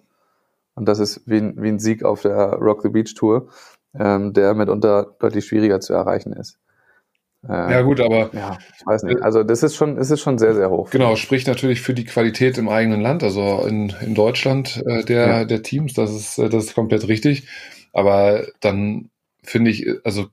Und 0.77 0.85
das 0.87 0.99
ist 0.99 1.21
wie 1.25 1.37
ein, 1.37 1.61
wie 1.61 1.69
ein 1.69 1.79
Sieg 1.79 2.03
auf 2.03 2.21
der 2.21 2.53
Rock 2.53 2.83
the 2.83 2.89
Beach 2.89 3.13
Tour, 3.15 3.49
ähm, 3.97 4.33
der 4.33 4.53
mitunter 4.53 5.15
deutlich 5.19 5.45
schwieriger 5.45 5.79
zu 5.79 5.93
erreichen 5.93 6.33
ist. 6.33 6.59
Ähm, 7.47 7.69
Ja 7.69 7.81
gut, 7.81 7.99
aber 7.99 8.33
ja, 8.33 8.57
ich 8.79 8.85
weiß 8.85 9.03
nicht. 9.03 9.21
Also 9.21 9.43
das 9.43 9.63
ist 9.63 9.75
schon, 9.75 9.97
es 9.97 10.11
ist 10.11 10.21
schon 10.21 10.37
sehr, 10.37 10.55
sehr 10.55 10.69
hoch. 10.69 10.89
genau, 10.89 11.15
spricht 11.15 11.47
natürlich 11.47 11.81
für 11.81 11.93
die 11.93 12.05
Qualität 12.05 12.57
im 12.57 12.69
eigenen 12.69 13.01
Land, 13.01 13.23
also 13.23 13.65
in, 13.67 13.93
in 14.01 14.15
Deutschland 14.15 14.83
äh, 14.85 15.03
der, 15.03 15.27
Ja. 15.27 15.45
der 15.45 15.63
Teams, 15.63 15.93
das 15.93 16.11
ist, 16.13 16.37
äh, 16.37 16.49
das 16.49 16.65
ist 16.65 16.75
komplett 16.75 17.07
richtig. 17.07 17.47
Aber 17.93 18.45
dann 18.59 19.09
finde 19.43 19.71
ich, 19.71 19.85
äh, 19.87 19.95
also, 20.03 20.27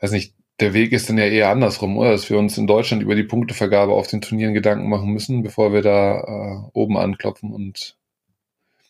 weiß 0.00 0.12
nicht, 0.12 0.34
der 0.60 0.74
Weg 0.74 0.92
ist 0.92 1.08
dann 1.08 1.18
ja 1.18 1.24
eher 1.26 1.50
andersrum, 1.50 1.96
oder? 1.98 2.10
Dass 2.12 2.30
wir 2.30 2.38
uns 2.38 2.58
in 2.58 2.66
Deutschland 2.66 3.02
über 3.02 3.14
die 3.14 3.22
Punktevergabe 3.24 3.92
auf 3.92 4.08
den 4.08 4.20
Turnieren 4.22 4.54
Gedanken 4.54 4.88
machen 4.88 5.12
müssen, 5.12 5.42
bevor 5.44 5.72
wir 5.72 5.82
da 5.82 6.20
äh, 6.20 6.70
oben 6.72 6.96
anklopfen 6.98 7.52
und 7.52 7.97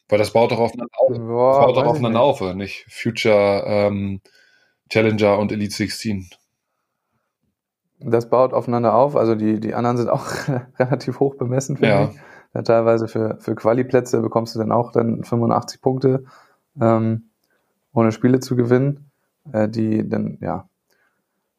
weil 0.09 0.19
das 0.19 0.33
baut 0.33 0.51
doch 0.53 0.59
aufeinander 0.59 0.93
auf. 0.99 1.17
Boah, 1.19 1.67
baut 1.67 1.77
doch 1.77 1.87
aufeinander 1.87 2.21
auf, 2.21 2.41
oder 2.41 2.55
nicht? 2.55 2.87
Future, 2.91 3.65
ähm, 3.67 4.21
Challenger 4.91 5.39
und 5.39 5.53
Elite 5.53 5.75
16. 5.75 6.31
Das 8.01 8.31
baut 8.31 8.53
aufeinander 8.55 8.95
auf. 8.95 9.17
Also 9.17 9.35
die, 9.35 9.61
die 9.61 9.75
anderen 9.75 9.97
sind 9.97 10.09
auch 10.09 10.27
relativ 10.79 11.21
hoch 11.21 11.35
bemessen, 11.37 11.77
finde 11.77 11.95
Ja. 11.95 12.05
ich. 12.11 12.17
Ja, 12.55 12.63
teilweise 12.63 13.09
für, 13.09 13.37
für 13.41 13.55
Quali-Plätze 13.55 14.23
bekommst 14.23 14.55
du 14.55 14.59
dann 14.59 14.73
auch 14.73 14.91
dann 14.91 15.23
85 15.23 15.83
Punkte, 15.83 16.25
ähm, 16.81 17.29
ohne 17.93 18.11
Spiele 18.11 18.41
zu 18.41 18.57
gewinnen. 18.57 19.11
Äh, 19.53 19.69
die 19.69 20.09
dann, 20.09 20.39
ja. 20.41 20.69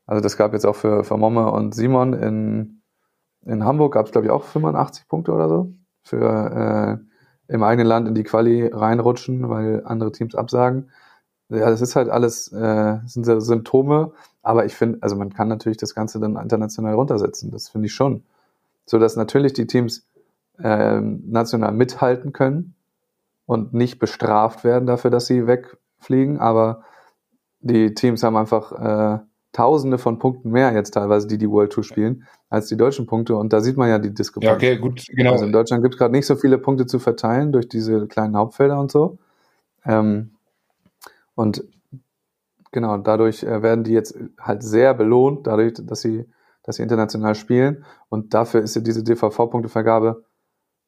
Also 0.06 0.22
das 0.22 0.38
gab 0.38 0.54
jetzt 0.54 0.66
auch 0.66 0.76
für, 0.76 1.04
für 1.04 1.18
Momme 1.18 1.52
und 1.52 1.76
Simon 1.76 2.14
in, 2.14 2.82
in 3.46 3.64
Hamburg 3.64 3.94
gab 3.94 4.08
es, 4.08 4.12
glaube 4.12 4.26
ich, 4.26 4.32
auch 4.32 4.44
85 4.44 5.08
Punkte 5.08 5.32
oder 5.34 5.48
so. 5.50 5.74
Für 6.04 7.00
äh, 7.02 7.09
im 7.50 7.64
eigenen 7.64 7.88
Land 7.88 8.08
in 8.08 8.16
die 8.16 8.24
Quali 8.24 8.68
reinrutschen, 8.68 9.50
weil 9.50 9.84
andere 9.86 10.12
Teams 10.14 10.36
absagen. 10.36 10.90
Ja, 11.50 11.70
das 11.70 11.82
ist 11.82 11.96
halt 11.96 12.10
alles, 12.10 12.52
äh, 12.54 13.00
sind 13.08 13.26
so 13.26 13.40
Symptome, 13.40 14.12
aber 14.44 14.66
ich 14.66 14.76
finde, 14.76 15.00
also 15.02 15.16
man 15.16 15.34
kann 15.34 15.48
natürlich 15.50 15.78
das 15.80 15.96
Ganze 15.96 16.20
dann 16.20 16.38
international 16.38 16.94
runtersetzen. 16.94 17.52
Das 17.52 17.70
finde 17.70 17.88
ich 17.88 17.94
schon. 17.94 18.24
sodass 18.86 19.16
natürlich 19.16 19.54
die 19.54 19.68
Teams 19.68 20.08
ähm, 20.64 21.24
national 21.28 21.74
mithalten 21.74 22.34
können 22.34 22.76
und 23.46 23.74
nicht 23.74 24.00
bestraft 24.00 24.64
werden 24.64 24.88
dafür, 24.88 25.12
dass 25.12 25.28
sie 25.28 25.48
wegfliegen, 25.48 26.40
aber 26.40 26.84
die 27.62 27.94
Teams 27.94 28.24
haben 28.24 28.38
einfach 28.38 28.72
äh, 28.72 29.20
Tausende 29.52 29.98
von 29.98 30.20
Punkten 30.20 30.52
mehr 30.52 30.74
jetzt 30.74 30.92
teilweise, 30.92 31.28
die 31.28 31.40
die 31.40 31.50
World 31.50 31.72
Tour 31.72 31.84
spielen, 31.84 32.28
als 32.50 32.68
die 32.68 32.78
deutschen 32.78 33.08
Punkte. 33.08 33.36
Und 33.36 33.52
da 33.52 33.62
sieht 33.62 33.78
man 33.78 33.90
ja 33.90 33.98
die 33.98 34.14
Diskrepanz. 34.14 34.46
Ja, 34.46 34.56
okay, 34.56 34.78
gut, 34.78 35.06
genau. 35.10 35.32
Also 35.32 35.46
in 35.46 35.52
Deutschland 35.52 35.84
gibt 35.84 35.96
es 35.96 36.00
gerade 36.00 36.12
nicht 36.12 36.28
so 36.28 36.36
viele 36.36 36.60
Punkte 36.60 36.86
zu 36.86 37.00
verteilen 37.00 37.52
durch 37.52 37.68
diese 37.68 38.08
kleinen 38.08 38.38
Hauptfelder 38.38 38.80
und 38.80 38.92
so. 38.92 39.18
Ähm, 39.86 40.32
und 41.34 41.64
genau, 42.72 42.98
dadurch 42.98 43.44
äh, 43.44 43.64
werden 43.64 43.84
die 43.84 43.94
jetzt 43.94 44.18
halt 44.40 44.62
sehr 44.62 44.94
belohnt, 44.94 45.48
dadurch, 45.48 45.74
dass 45.82 46.02
sie, 46.02 46.26
dass 46.64 46.76
sie 46.76 46.84
international 46.84 47.34
spielen. 47.34 47.86
Und 48.10 48.34
dafür 48.34 48.62
ist 48.62 48.76
ja 48.76 48.82
diese 48.82 49.04
DVV-Punktevergabe, 49.04 50.24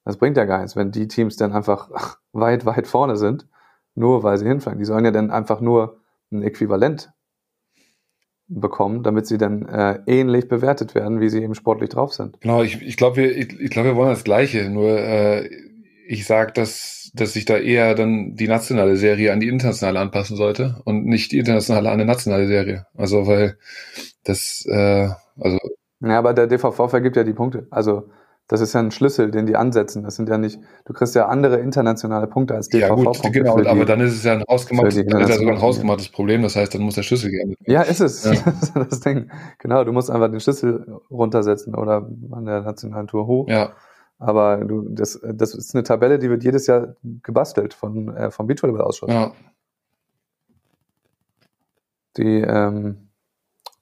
das 0.03 0.17
bringt 0.17 0.37
ja 0.37 0.45
gar 0.45 0.59
nichts, 0.59 0.75
wenn 0.75 0.91
die 0.91 1.07
Teams 1.07 1.35
dann 1.35 1.51
einfach 1.53 1.89
weit, 2.33 2.65
weit 2.65 2.87
vorne 2.87 3.17
sind, 3.17 3.47
nur 3.95 4.23
weil 4.23 4.37
sie 4.37 4.47
hinfallen. 4.47 4.79
Die 4.79 4.85
sollen 4.85 5.05
ja 5.05 5.11
dann 5.11 5.31
einfach 5.31 5.61
nur 5.61 5.99
ein 6.31 6.43
Äquivalent 6.43 7.11
bekommen, 8.53 9.03
damit 9.03 9.27
sie 9.27 9.37
dann 9.37 9.65
äh, 9.67 9.99
ähnlich 10.05 10.47
bewertet 10.47 10.93
werden, 10.93 11.21
wie 11.21 11.29
sie 11.29 11.41
eben 11.41 11.55
sportlich 11.55 11.89
drauf 11.89 12.13
sind. 12.13 12.39
Genau, 12.41 12.61
ich, 12.63 12.81
ich 12.81 12.97
glaube, 12.97 13.17
wir, 13.17 13.37
ich, 13.37 13.59
ich 13.59 13.69
glaub, 13.69 13.85
wir 13.85 13.95
wollen 13.95 14.09
das 14.09 14.23
Gleiche, 14.23 14.69
nur 14.69 14.99
äh, 14.99 15.49
ich 16.07 16.25
sage, 16.25 16.51
dass, 16.51 17.11
dass 17.13 17.33
sich 17.33 17.45
da 17.45 17.57
eher 17.57 17.95
dann 17.95 18.35
die 18.35 18.47
nationale 18.47 18.97
Serie 18.97 19.31
an 19.31 19.39
die 19.39 19.47
internationale 19.47 19.99
anpassen 19.99 20.35
sollte 20.35 20.81
und 20.83 21.05
nicht 21.05 21.31
die 21.31 21.39
internationale 21.39 21.89
an 21.89 21.99
die 21.99 22.05
nationale 22.05 22.47
Serie. 22.47 22.85
Also 22.95 23.27
weil 23.27 23.57
das, 24.25 24.65
äh, 24.67 25.09
also. 25.39 25.59
Ja, 26.01 26.19
aber 26.19 26.33
der 26.33 26.47
DVV 26.47 26.89
vergibt 26.89 27.15
ja 27.15 27.23
die 27.23 27.33
Punkte. 27.33 27.67
Also 27.69 28.09
das 28.51 28.59
ist 28.59 28.73
ja 28.73 28.81
ein 28.81 28.91
Schlüssel, 28.91 29.31
den 29.31 29.45
die 29.45 29.55
ansetzen. 29.55 30.03
Das 30.03 30.17
sind 30.17 30.27
ja 30.27 30.37
nicht, 30.37 30.59
du 30.83 30.91
kriegst 30.91 31.15
ja 31.15 31.27
andere 31.27 31.59
internationale 31.59 32.27
Punkte 32.27 32.53
als 32.53 32.67
DVV. 32.67 32.81
Ja 32.81 32.93
gut, 32.95 33.23
genau, 33.31 33.57
die, 33.57 33.65
aber 33.65 33.85
dann 33.85 34.01
ist 34.01 34.11
es 34.11 34.25
ja 34.25 34.33
ein 34.33 34.43
hausgemachtes, 34.45 35.05
dann 35.07 35.21
ist 35.21 35.29
ja 35.29 35.35
sogar 35.37 35.53
ein 35.53 35.61
hausgemachtes 35.61 36.09
Problem. 36.09 36.41
Das 36.41 36.57
heißt, 36.57 36.75
dann 36.75 36.81
muss 36.81 36.95
der 36.95 37.03
Schlüssel 37.03 37.31
geändert 37.31 37.61
werden. 37.61 37.73
Ja, 37.73 37.83
ist 37.83 38.01
es. 38.01 38.25
Ja. 38.25 38.33
das 38.89 38.99
Ding. 38.99 39.31
Genau, 39.59 39.85
du 39.85 39.93
musst 39.93 40.11
einfach 40.11 40.29
den 40.29 40.41
Schlüssel 40.41 40.85
runtersetzen 41.09 41.75
oder 41.75 42.09
an 42.31 42.43
der 42.43 42.59
nationalen 42.63 43.07
Tour 43.07 43.25
hoch. 43.25 43.47
Ja. 43.47 43.71
Aber 44.19 44.57
du, 44.57 44.89
das, 44.89 45.21
das 45.23 45.55
ist 45.55 45.73
eine 45.73 45.83
Tabelle, 45.83 46.19
die 46.19 46.29
wird 46.29 46.43
jedes 46.43 46.67
Jahr 46.67 46.97
gebastelt 47.23 47.73
von, 47.73 48.13
äh, 48.17 48.31
vom 48.31 48.47
Beachvolleyball-Ausschuss. 48.47 49.09
Ja. 49.09 49.31
Die, 52.17 52.41
ähm, 52.41 53.10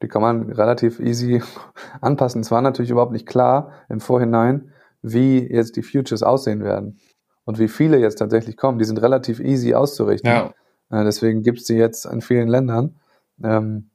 die 0.01 0.07
kann 0.07 0.21
man 0.21 0.51
relativ 0.51 0.99
easy 0.99 1.41
anpassen. 2.01 2.41
Es 2.41 2.51
war 2.51 2.61
natürlich 2.61 2.91
überhaupt 2.91 3.11
nicht 3.11 3.27
klar 3.27 3.71
im 3.89 3.99
Vorhinein, 3.99 4.71
wie 5.01 5.39
jetzt 5.39 5.75
die 5.75 5.83
Futures 5.83 6.23
aussehen 6.23 6.63
werden 6.63 6.99
und 7.45 7.59
wie 7.59 7.67
viele 7.67 7.97
jetzt 7.97 8.19
tatsächlich 8.19 8.57
kommen. 8.57 8.79
Die 8.79 8.85
sind 8.85 9.01
relativ 9.01 9.39
easy 9.39 9.73
auszurichten. 9.73 10.29
Ja. 10.29 10.53
Äh, 10.91 11.03
deswegen 11.03 11.41
gibt's 11.43 11.65
die 11.65 11.75
jetzt 11.75 12.05
in 12.05 12.21
vielen 12.21 12.47
Ländern, 12.47 12.99
ähm, 13.43 13.89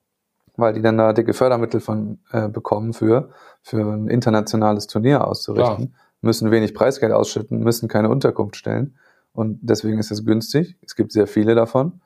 weil 0.57 0.73
die 0.73 0.83
dann 0.83 0.99
da 0.99 1.13
dicke 1.13 1.33
Fördermittel 1.33 1.81
von 1.81 2.19
äh, 2.33 2.49
bekommen 2.49 2.93
für, 2.93 3.31
für 3.63 3.81
ein 3.81 4.09
internationales 4.09 4.87
Turnier 4.87 5.27
auszurichten, 5.27 5.89
Klar. 5.89 6.01
müssen 6.21 6.51
wenig 6.51 6.75
Preisgeld 6.75 7.13
ausschütten, 7.13 7.61
müssen 7.61 7.89
keine 7.89 8.09
Unterkunft 8.09 8.57
stellen. 8.57 8.97
Und 9.33 9.59
deswegen 9.63 9.99
ist 9.99 10.13
es 10.13 10.25
günstig. 10.25 10.77
Es 10.87 10.95
gibt 10.95 11.11
sehr 11.11 11.27
viele 11.27 11.55
davon. 11.57 12.01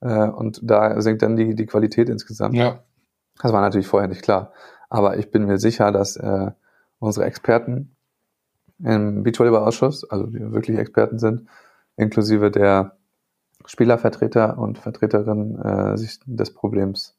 Äh, 0.00 0.28
und 0.28 0.60
da 0.62 1.00
sinkt 1.00 1.22
dann 1.22 1.36
die, 1.36 1.54
die 1.54 1.66
Qualität 1.66 2.08
insgesamt. 2.08 2.56
Ja. 2.56 2.80
Das 3.40 3.52
war 3.52 3.60
natürlich 3.60 3.86
vorher 3.86 4.08
nicht 4.08 4.22
klar. 4.22 4.52
Aber 4.88 5.18
ich 5.18 5.30
bin 5.30 5.46
mir 5.46 5.58
sicher, 5.58 5.90
dass 5.92 6.16
äh, 6.16 6.50
unsere 6.98 7.26
Experten 7.26 7.96
im 8.82 9.22
Beachvolleyball-Ausschuss, 9.22 10.10
also 10.10 10.26
die 10.26 10.52
wirklich 10.52 10.78
Experten 10.78 11.18
sind, 11.18 11.48
inklusive 11.96 12.50
der 12.50 12.96
Spielervertreter 13.66 14.58
und 14.58 14.78
Vertreterinnen, 14.78 15.58
äh, 15.60 15.96
sich 15.96 16.18
des 16.26 16.52
Problems 16.52 17.16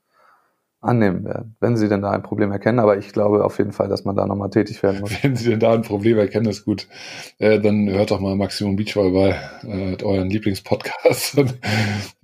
annehmen 0.85 1.25
werden, 1.25 1.55
wenn 1.59 1.75
sie 1.77 1.89
denn 1.89 2.01
da 2.01 2.11
ein 2.11 2.21
Problem 2.21 2.51
erkennen. 2.51 2.79
Aber 2.79 2.97
ich 2.97 3.11
glaube 3.11 3.43
auf 3.43 3.57
jeden 3.57 3.71
Fall, 3.71 3.89
dass 3.89 4.05
man 4.05 4.15
da 4.15 4.25
nochmal 4.27 4.51
tätig 4.51 4.83
werden 4.83 5.01
muss. 5.01 5.11
Wenn 5.23 5.35
sie 5.35 5.49
denn 5.49 5.59
da 5.59 5.73
ein 5.73 5.81
Problem 5.81 6.19
erkennen, 6.19 6.47
ist 6.47 6.63
gut. 6.63 6.87
Äh, 7.39 7.59
dann 7.59 7.89
hört 7.89 8.11
doch 8.11 8.19
mal 8.19 8.35
Maximum 8.35 8.75
Beachvolleyball, 8.75 9.35
äh, 9.63 10.03
euren 10.03 10.29
Lieblingspodcast. 10.29 11.37
Dann 11.37 11.53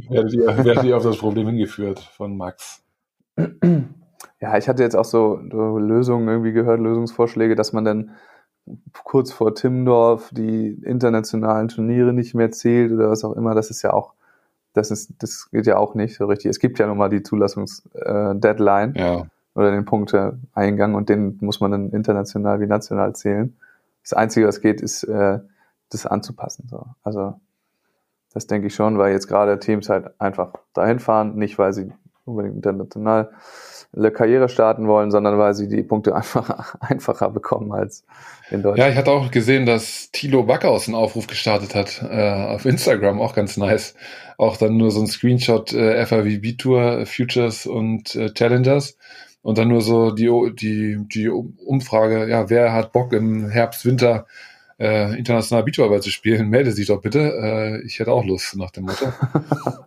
werdet 0.10 0.34
ihr, 0.34 0.46
werdet 0.64 0.84
ihr 0.84 0.98
auf 0.98 1.04
das 1.04 1.18
Problem 1.18 1.48
hingeführt 1.48 2.00
von 2.00 2.38
Max. 2.38 2.84
Ja, 4.42 4.58
ich 4.58 4.68
hatte 4.68 4.82
jetzt 4.82 4.96
auch 4.96 5.06
so, 5.06 5.38
Lösungen 5.38 6.28
irgendwie 6.28 6.52
gehört, 6.52 6.80
Lösungsvorschläge, 6.80 7.56
dass 7.56 7.74
man 7.74 7.86
dann 7.86 8.12
kurz 9.04 9.32
vor 9.32 9.54
Timmendorf 9.54 10.32
die 10.32 10.70
internationalen 10.84 11.68
Turniere 11.68 12.12
nicht 12.12 12.34
mehr 12.34 12.52
zählt 12.52 12.92
oder 12.92 13.10
was 13.10 13.24
auch 13.24 13.34
immer. 13.34 13.54
Das 13.54 13.70
ist 13.70 13.84
ja 13.84 13.94
auch, 13.94 14.14
das 14.74 14.90
ist, 14.90 15.14
das 15.20 15.50
geht 15.52 15.68
ja 15.68 15.78
auch 15.78 15.94
nicht 15.94 16.16
so 16.16 16.26
richtig. 16.26 16.50
Es 16.50 16.60
gibt 16.60 16.80
ja 16.80 16.88
nun 16.88 16.98
mal 16.98 17.10
die 17.10 17.22
Zulassungs-Deadline 17.22 18.96
äh, 18.96 19.00
ja. 19.00 19.26
oder 19.54 19.72
den 19.72 19.86
Punkteeingang 19.86 20.96
und 20.96 21.10
den 21.10 21.38
muss 21.42 21.60
man 21.60 21.72
dann 21.72 21.92
international 21.92 22.60
wie 22.62 22.68
national 22.68 23.14
zählen. 23.14 23.56
Das 24.02 24.14
Einzige, 24.14 24.48
was 24.48 24.62
geht, 24.62 24.82
ist, 24.82 25.04
äh, 25.04 25.40
das 25.92 26.06
anzupassen. 26.06 26.68
So. 26.68 26.86
Also 27.04 27.36
das 28.34 28.48
denke 28.48 28.68
ich 28.68 28.76
schon, 28.76 28.98
weil 28.98 29.12
jetzt 29.12 29.28
gerade 29.28 29.60
Teams 29.60 29.90
halt 29.90 30.20
einfach 30.20 30.54
dahin 30.74 31.00
fahren, 31.00 31.36
nicht 31.36 31.60
weil 31.60 31.74
sie 31.74 31.92
unbedingt 32.32 32.56
international 32.56 33.32
eine 33.96 34.12
Karriere 34.12 34.48
starten 34.48 34.88
wollen, 34.88 35.12
sondern 35.12 35.38
weil 35.38 35.54
sie 35.54 35.68
die 35.68 35.84
Punkte 35.84 36.16
einfach 36.16 36.76
einfacher 36.80 37.30
bekommen 37.30 37.72
als 37.72 38.06
in 38.50 38.64
Deutschland. 38.64 38.80
Ja, 38.80 38.90
ich 38.90 38.98
hatte 38.98 39.12
auch 39.12 39.32
gesehen, 39.32 39.66
dass 39.66 40.12
Thilo 40.12 40.44
Backhaus 40.44 40.88
einen 40.88 40.96
Aufruf 40.96 41.28
gestartet 41.28 41.76
hat 41.76 42.04
äh, 42.10 42.54
auf 42.54 42.66
Instagram, 42.66 43.20
auch 43.20 43.36
ganz 43.36 43.58
nice. 43.58 43.96
Auch 44.38 44.58
dann 44.58 44.78
nur 44.78 44.92
so 44.92 45.02
ein 45.02 45.08
Screenshot 45.08 45.74
äh, 45.74 46.06
FAWB 46.06 46.58
Tour, 46.58 47.06
Futures 47.06 47.66
und 47.66 48.16
äh, 48.16 48.34
Challengers 48.34 48.98
und 49.42 49.58
dann 49.58 49.68
nur 49.68 49.82
so 49.82 50.12
die, 50.12 50.30
die, 50.56 51.00
die 51.14 51.30
Umfrage, 51.30 52.30
ja, 52.30 52.50
wer 52.50 52.74
hat 52.74 52.92
Bock 52.92 53.14
im 53.14 53.50
Herbst, 53.50 53.86
Winter 53.86 54.26
äh, 54.80 55.18
international 55.18 55.64
Beachvolleyball 55.64 56.02
zu 56.02 56.10
spielen, 56.10 56.50
melde 56.50 56.72
sich 56.72 56.88
doch 56.88 57.02
bitte. 57.02 57.20
Äh, 57.20 57.86
ich 57.86 58.00
hätte 58.00 58.12
auch 58.12 58.26
Lust 58.26 58.56
nach 58.56 58.72
dem 58.72 58.86
Motto. 58.86 59.06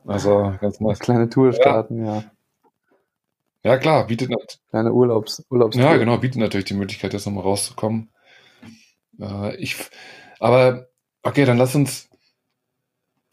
Also 0.07 0.53
ganz 0.61 0.81
nice. 0.81 0.99
Kleine 0.99 1.31
Tour 1.31 1.55
starten, 1.55 2.05
ja. 2.05 2.17
ja. 2.17 2.25
Ja, 3.65 3.79
klar, 3.79 4.07
bietet 4.07 4.31
Kleine 4.69 4.93
Urlaubs, 4.93 5.43
Urlaubs 5.49 5.77
Ja, 5.77 5.97
genau, 5.97 6.19
bietet 6.19 6.39
natürlich 6.39 6.67
die 6.67 6.75
Möglichkeit, 6.75 7.15
jetzt 7.15 7.25
nochmal 7.25 7.45
rauszukommen. 7.45 8.11
Äh, 9.19 9.57
ich, 9.57 9.77
aber, 10.39 10.89
okay, 11.23 11.47
dann 11.47 11.57
lass 11.57 11.75
uns, 11.75 12.11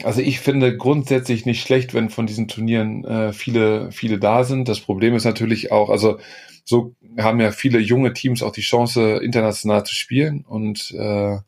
also 0.04 0.22
ich 0.22 0.40
finde 0.40 0.78
grundsätzlich 0.78 1.46
nicht 1.46 1.62
schlecht, 1.62 1.94
wenn 1.94 2.10
von 2.10 2.28
diesen 2.28 2.48
Turnieren 2.48 3.04
äh, 3.04 3.34
viele, 3.34 3.92
viele 3.92 4.20
da 4.20 4.46
sind. 4.46 4.70
Das 4.70 4.80
Problem 4.80 5.16
ist 5.16 5.26
natürlich 5.26 5.74
auch, 5.74 5.90
also 5.90 6.18
so 6.64 6.96
haben 7.20 7.42
ja 7.42 7.52
viele 7.52 7.80
junge 7.80 8.14
Teams 8.14 8.42
auch 8.42 8.54
die 8.54 8.62
Chance, 8.62 9.18
international 9.18 9.86
zu 9.86 9.94
spielen 9.94 10.46
und, 10.48 10.92
äh, 10.92 11.40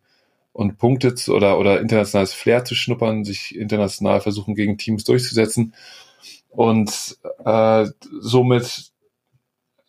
und 0.52 0.78
Punkte 0.78 1.16
zu, 1.16 1.34
oder, 1.34 1.58
oder 1.58 1.80
internationales 1.80 2.34
Flair 2.34 2.66
zu 2.66 2.76
schnuppern, 2.76 3.24
sich 3.24 3.56
international 3.56 4.20
versuchen, 4.20 4.56
gegen 4.56 4.78
Teams 4.78 5.06
durchzusetzen. 5.06 5.74
Und 6.56 7.18
äh, 7.46 7.86
somit, 8.20 8.92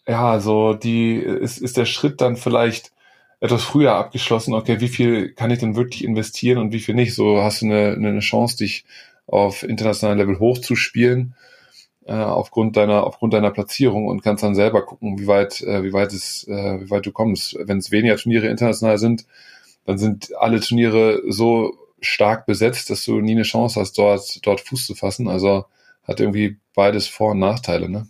ja, 0.06 0.40
so 0.40 0.74
die 0.74 1.16
ist, 1.16 1.58
ist 1.58 1.76
der 1.76 1.84
Schritt 1.84 2.20
dann 2.20 2.36
vielleicht 2.36 2.92
etwas 3.40 3.62
früher 3.62 3.94
abgeschlossen, 3.94 4.54
okay, 4.54 4.80
wie 4.80 4.88
viel 4.88 5.34
kann 5.34 5.50
ich 5.50 5.58
denn 5.58 5.76
wirklich 5.76 6.02
investieren 6.02 6.58
und 6.58 6.72
wie 6.72 6.80
viel 6.80 6.94
nicht? 6.94 7.14
So 7.14 7.42
hast 7.42 7.60
du 7.60 7.66
eine, 7.66 7.92
eine 7.92 8.20
Chance, 8.20 8.56
dich 8.56 8.84
auf 9.26 9.62
internationalem 9.62 10.18
Level 10.18 10.38
hochzuspielen, 10.38 11.34
äh, 12.06 12.14
aufgrund 12.14 12.76
deiner, 12.76 13.04
aufgrund 13.04 13.34
deiner 13.34 13.50
Platzierung 13.50 14.06
und 14.06 14.22
kannst 14.22 14.42
dann 14.42 14.54
selber 14.54 14.84
gucken, 14.84 15.18
wie 15.18 15.26
weit, 15.26 15.60
äh, 15.62 15.82
wie 15.82 15.92
weit 15.92 16.12
es, 16.12 16.46
äh, 16.48 16.80
wie 16.80 16.90
weit 16.90 17.04
du 17.04 17.12
kommst. 17.12 17.56
Wenn 17.60 17.78
es 17.78 17.90
weniger 17.90 18.16
Turniere 18.16 18.48
international 18.48 18.98
sind, 18.98 19.26
dann 19.84 19.98
sind 19.98 20.34
alle 20.38 20.60
Turniere 20.60 21.22
so 21.28 21.74
stark 22.00 22.46
besetzt, 22.46 22.90
dass 22.90 23.04
du 23.04 23.20
nie 23.20 23.32
eine 23.32 23.42
Chance 23.42 23.80
hast, 23.80 23.98
dort, 23.98 24.38
dort 24.46 24.60
Fuß 24.60 24.86
zu 24.86 24.94
fassen. 24.94 25.28
Also 25.28 25.64
hat 26.04 26.20
irgendwie 26.20 26.58
beides 26.74 27.06
Vor- 27.06 27.32
und 27.32 27.38
Nachteile, 27.38 27.88
ne? 27.88 28.06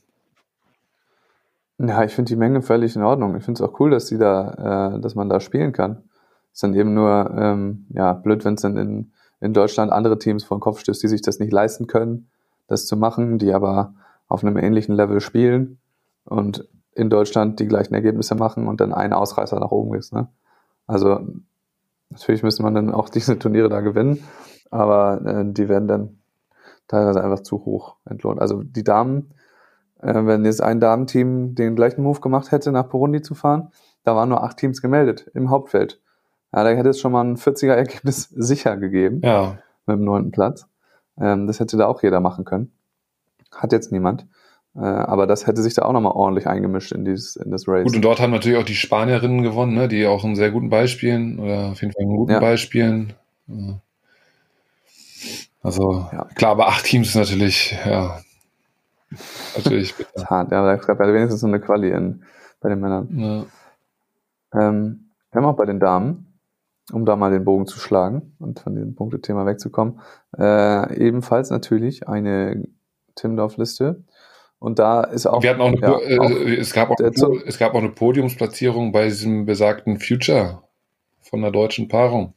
Ja, 1.78 2.04
ich 2.04 2.12
finde 2.12 2.28
die 2.28 2.36
Menge 2.36 2.62
völlig 2.62 2.94
in 2.94 3.02
Ordnung. 3.02 3.36
Ich 3.36 3.44
finde 3.44 3.62
es 3.62 3.68
auch 3.68 3.80
cool, 3.80 3.90
dass 3.90 4.06
die 4.06 4.18
da, 4.18 4.94
äh, 4.96 5.00
dass 5.00 5.14
man 5.14 5.28
da 5.28 5.40
spielen 5.40 5.72
kann. 5.72 6.04
Ist 6.52 6.62
dann 6.62 6.74
eben 6.74 6.94
nur 6.94 7.34
ähm, 7.36 7.86
ja 7.90 8.12
blöd, 8.12 8.44
wenn 8.44 8.54
es 8.54 8.62
dann 8.62 8.76
in, 8.76 9.12
in 9.40 9.52
Deutschland 9.52 9.90
andere 9.90 10.18
Teams 10.18 10.44
vor 10.44 10.56
den 10.56 10.60
Kopf 10.60 10.80
stößt, 10.80 11.02
die 11.02 11.08
sich 11.08 11.20
das 11.20 11.40
nicht 11.40 11.52
leisten 11.52 11.88
können, 11.88 12.28
das 12.68 12.86
zu 12.86 12.96
machen, 12.96 13.38
die 13.38 13.52
aber 13.52 13.94
auf 14.28 14.44
einem 14.44 14.56
ähnlichen 14.56 14.94
Level 14.94 15.20
spielen 15.20 15.78
und 16.24 16.68
in 16.94 17.10
Deutschland 17.10 17.58
die 17.58 17.66
gleichen 17.66 17.94
Ergebnisse 17.94 18.36
machen 18.36 18.68
und 18.68 18.80
dann 18.80 18.92
ein 18.92 19.12
Ausreißer 19.12 19.58
nach 19.58 19.72
oben 19.72 19.96
ist. 19.96 20.12
Ne? 20.12 20.28
Also 20.86 21.26
natürlich 22.10 22.44
müsste 22.44 22.62
man 22.62 22.74
dann 22.74 22.92
auch 22.92 23.08
diese 23.10 23.38
Turniere 23.38 23.68
da 23.68 23.80
gewinnen, 23.80 24.22
aber 24.70 25.20
äh, 25.26 25.44
die 25.44 25.68
werden 25.68 25.88
dann 25.88 26.18
teilweise 26.88 27.22
einfach 27.22 27.40
zu 27.40 27.64
hoch 27.64 27.96
entlohnt. 28.08 28.40
Also 28.40 28.62
die 28.62 28.84
Damen, 28.84 29.34
äh, 30.00 30.14
wenn 30.14 30.44
jetzt 30.44 30.62
ein 30.62 30.80
Damenteam 30.80 31.54
den 31.54 31.76
gleichen 31.76 32.02
Move 32.02 32.20
gemacht 32.20 32.52
hätte, 32.52 32.72
nach 32.72 32.88
Burundi 32.88 33.22
zu 33.22 33.34
fahren, 33.34 33.70
da 34.04 34.14
waren 34.14 34.28
nur 34.28 34.42
acht 34.42 34.58
Teams 34.58 34.82
gemeldet 34.82 35.30
im 35.34 35.50
Hauptfeld. 35.50 36.00
Ja, 36.52 36.62
da 36.62 36.70
hätte 36.70 36.90
es 36.90 37.00
schon 37.00 37.12
mal 37.12 37.24
ein 37.24 37.36
40er-Ergebnis 37.36 38.28
sicher 38.36 38.76
gegeben 38.76 39.20
Ja, 39.24 39.58
mit 39.86 39.96
dem 39.98 40.04
neunten 40.04 40.30
Platz. 40.30 40.66
Ähm, 41.18 41.46
das 41.46 41.60
hätte 41.60 41.76
da 41.76 41.86
auch 41.86 42.02
jeder 42.02 42.20
machen 42.20 42.44
können. 42.44 42.72
Hat 43.54 43.72
jetzt 43.72 43.92
niemand. 43.92 44.26
Äh, 44.76 44.80
aber 44.80 45.26
das 45.26 45.46
hätte 45.46 45.62
sich 45.62 45.74
da 45.74 45.82
auch 45.82 45.92
nochmal 45.92 46.12
ordentlich 46.12 46.48
eingemischt 46.48 46.92
in, 46.92 47.04
dieses, 47.04 47.36
in 47.36 47.50
das 47.52 47.68
Race. 47.68 47.84
gut, 47.84 47.94
und 47.94 48.02
dort 48.02 48.20
haben 48.20 48.32
natürlich 48.32 48.58
auch 48.58 48.64
die 48.64 48.74
Spanierinnen 48.74 49.42
gewonnen, 49.42 49.74
ne, 49.74 49.86
die 49.88 50.06
auch 50.06 50.24
einen 50.24 50.34
sehr 50.34 50.50
guten 50.50 50.68
Ball 50.68 50.88
spielen 50.88 51.38
oder 51.38 51.68
auf 51.70 51.80
jeden 51.80 51.92
Fall 51.92 52.02
einen 52.02 52.16
guten 52.16 52.32
Ja. 52.32 52.40
Ball 52.40 52.58
spielen. 52.58 53.12
Ja. 53.46 53.80
Also 55.64 56.06
Ja. 56.12 56.26
klar, 56.36 56.52
aber 56.52 56.68
acht 56.68 56.84
Teams 56.84 57.08
ist 57.08 57.14
natürlich, 57.16 57.76
ja, 57.84 58.20
natürlich. 59.56 59.94
Das 60.14 60.22
ist 60.22 60.30
hart. 60.30 60.52
Ja, 60.52 60.72
es 60.74 60.86
gab 60.86 61.00
ja 61.00 61.06
wenigstens 61.12 61.40
so 61.40 61.46
eine 61.46 61.58
Quali 61.60 61.90
in, 61.90 62.22
bei 62.60 62.68
den 62.68 62.80
Männern. 62.80 63.08
Ja. 64.52 64.68
Ähm, 64.68 65.10
wir 65.32 65.40
haben 65.42 65.48
auch 65.48 65.56
bei 65.56 65.64
den 65.66 65.80
Damen, 65.80 66.38
um 66.92 67.04
da 67.06 67.16
mal 67.16 67.30
den 67.32 67.44
Bogen 67.44 67.66
zu 67.66 67.78
schlagen 67.80 68.36
und 68.38 68.60
von 68.60 68.74
diesem 68.74 68.94
Punktethema 68.94 69.46
wegzukommen, 69.46 70.00
äh, 70.38 70.96
ebenfalls 70.98 71.50
natürlich 71.50 72.06
eine 72.08 72.68
Timdorf-Liste. 73.16 74.04
Und 74.58 74.78
da 74.78 75.02
ist 75.02 75.26
auch. 75.26 75.42
Wir 75.42 75.50
hatten 75.50 75.60
auch 75.60 75.68
eine, 75.68 75.80
ja, 75.80 75.98
äh, 76.00 76.18
auch 76.18 76.30
es, 76.30 76.72
gab 76.72 76.90
auch, 76.90 76.96
Zo- 77.14 77.38
es 77.44 77.58
gab 77.58 77.74
auch 77.74 77.78
eine 77.80 77.90
Podiumsplatzierung 77.90 78.92
bei 78.92 79.04
diesem 79.06 79.44
besagten 79.46 79.98
Future 79.98 80.62
von 81.22 81.40
der 81.42 81.50
deutschen 81.50 81.88
Paarung. 81.88 82.34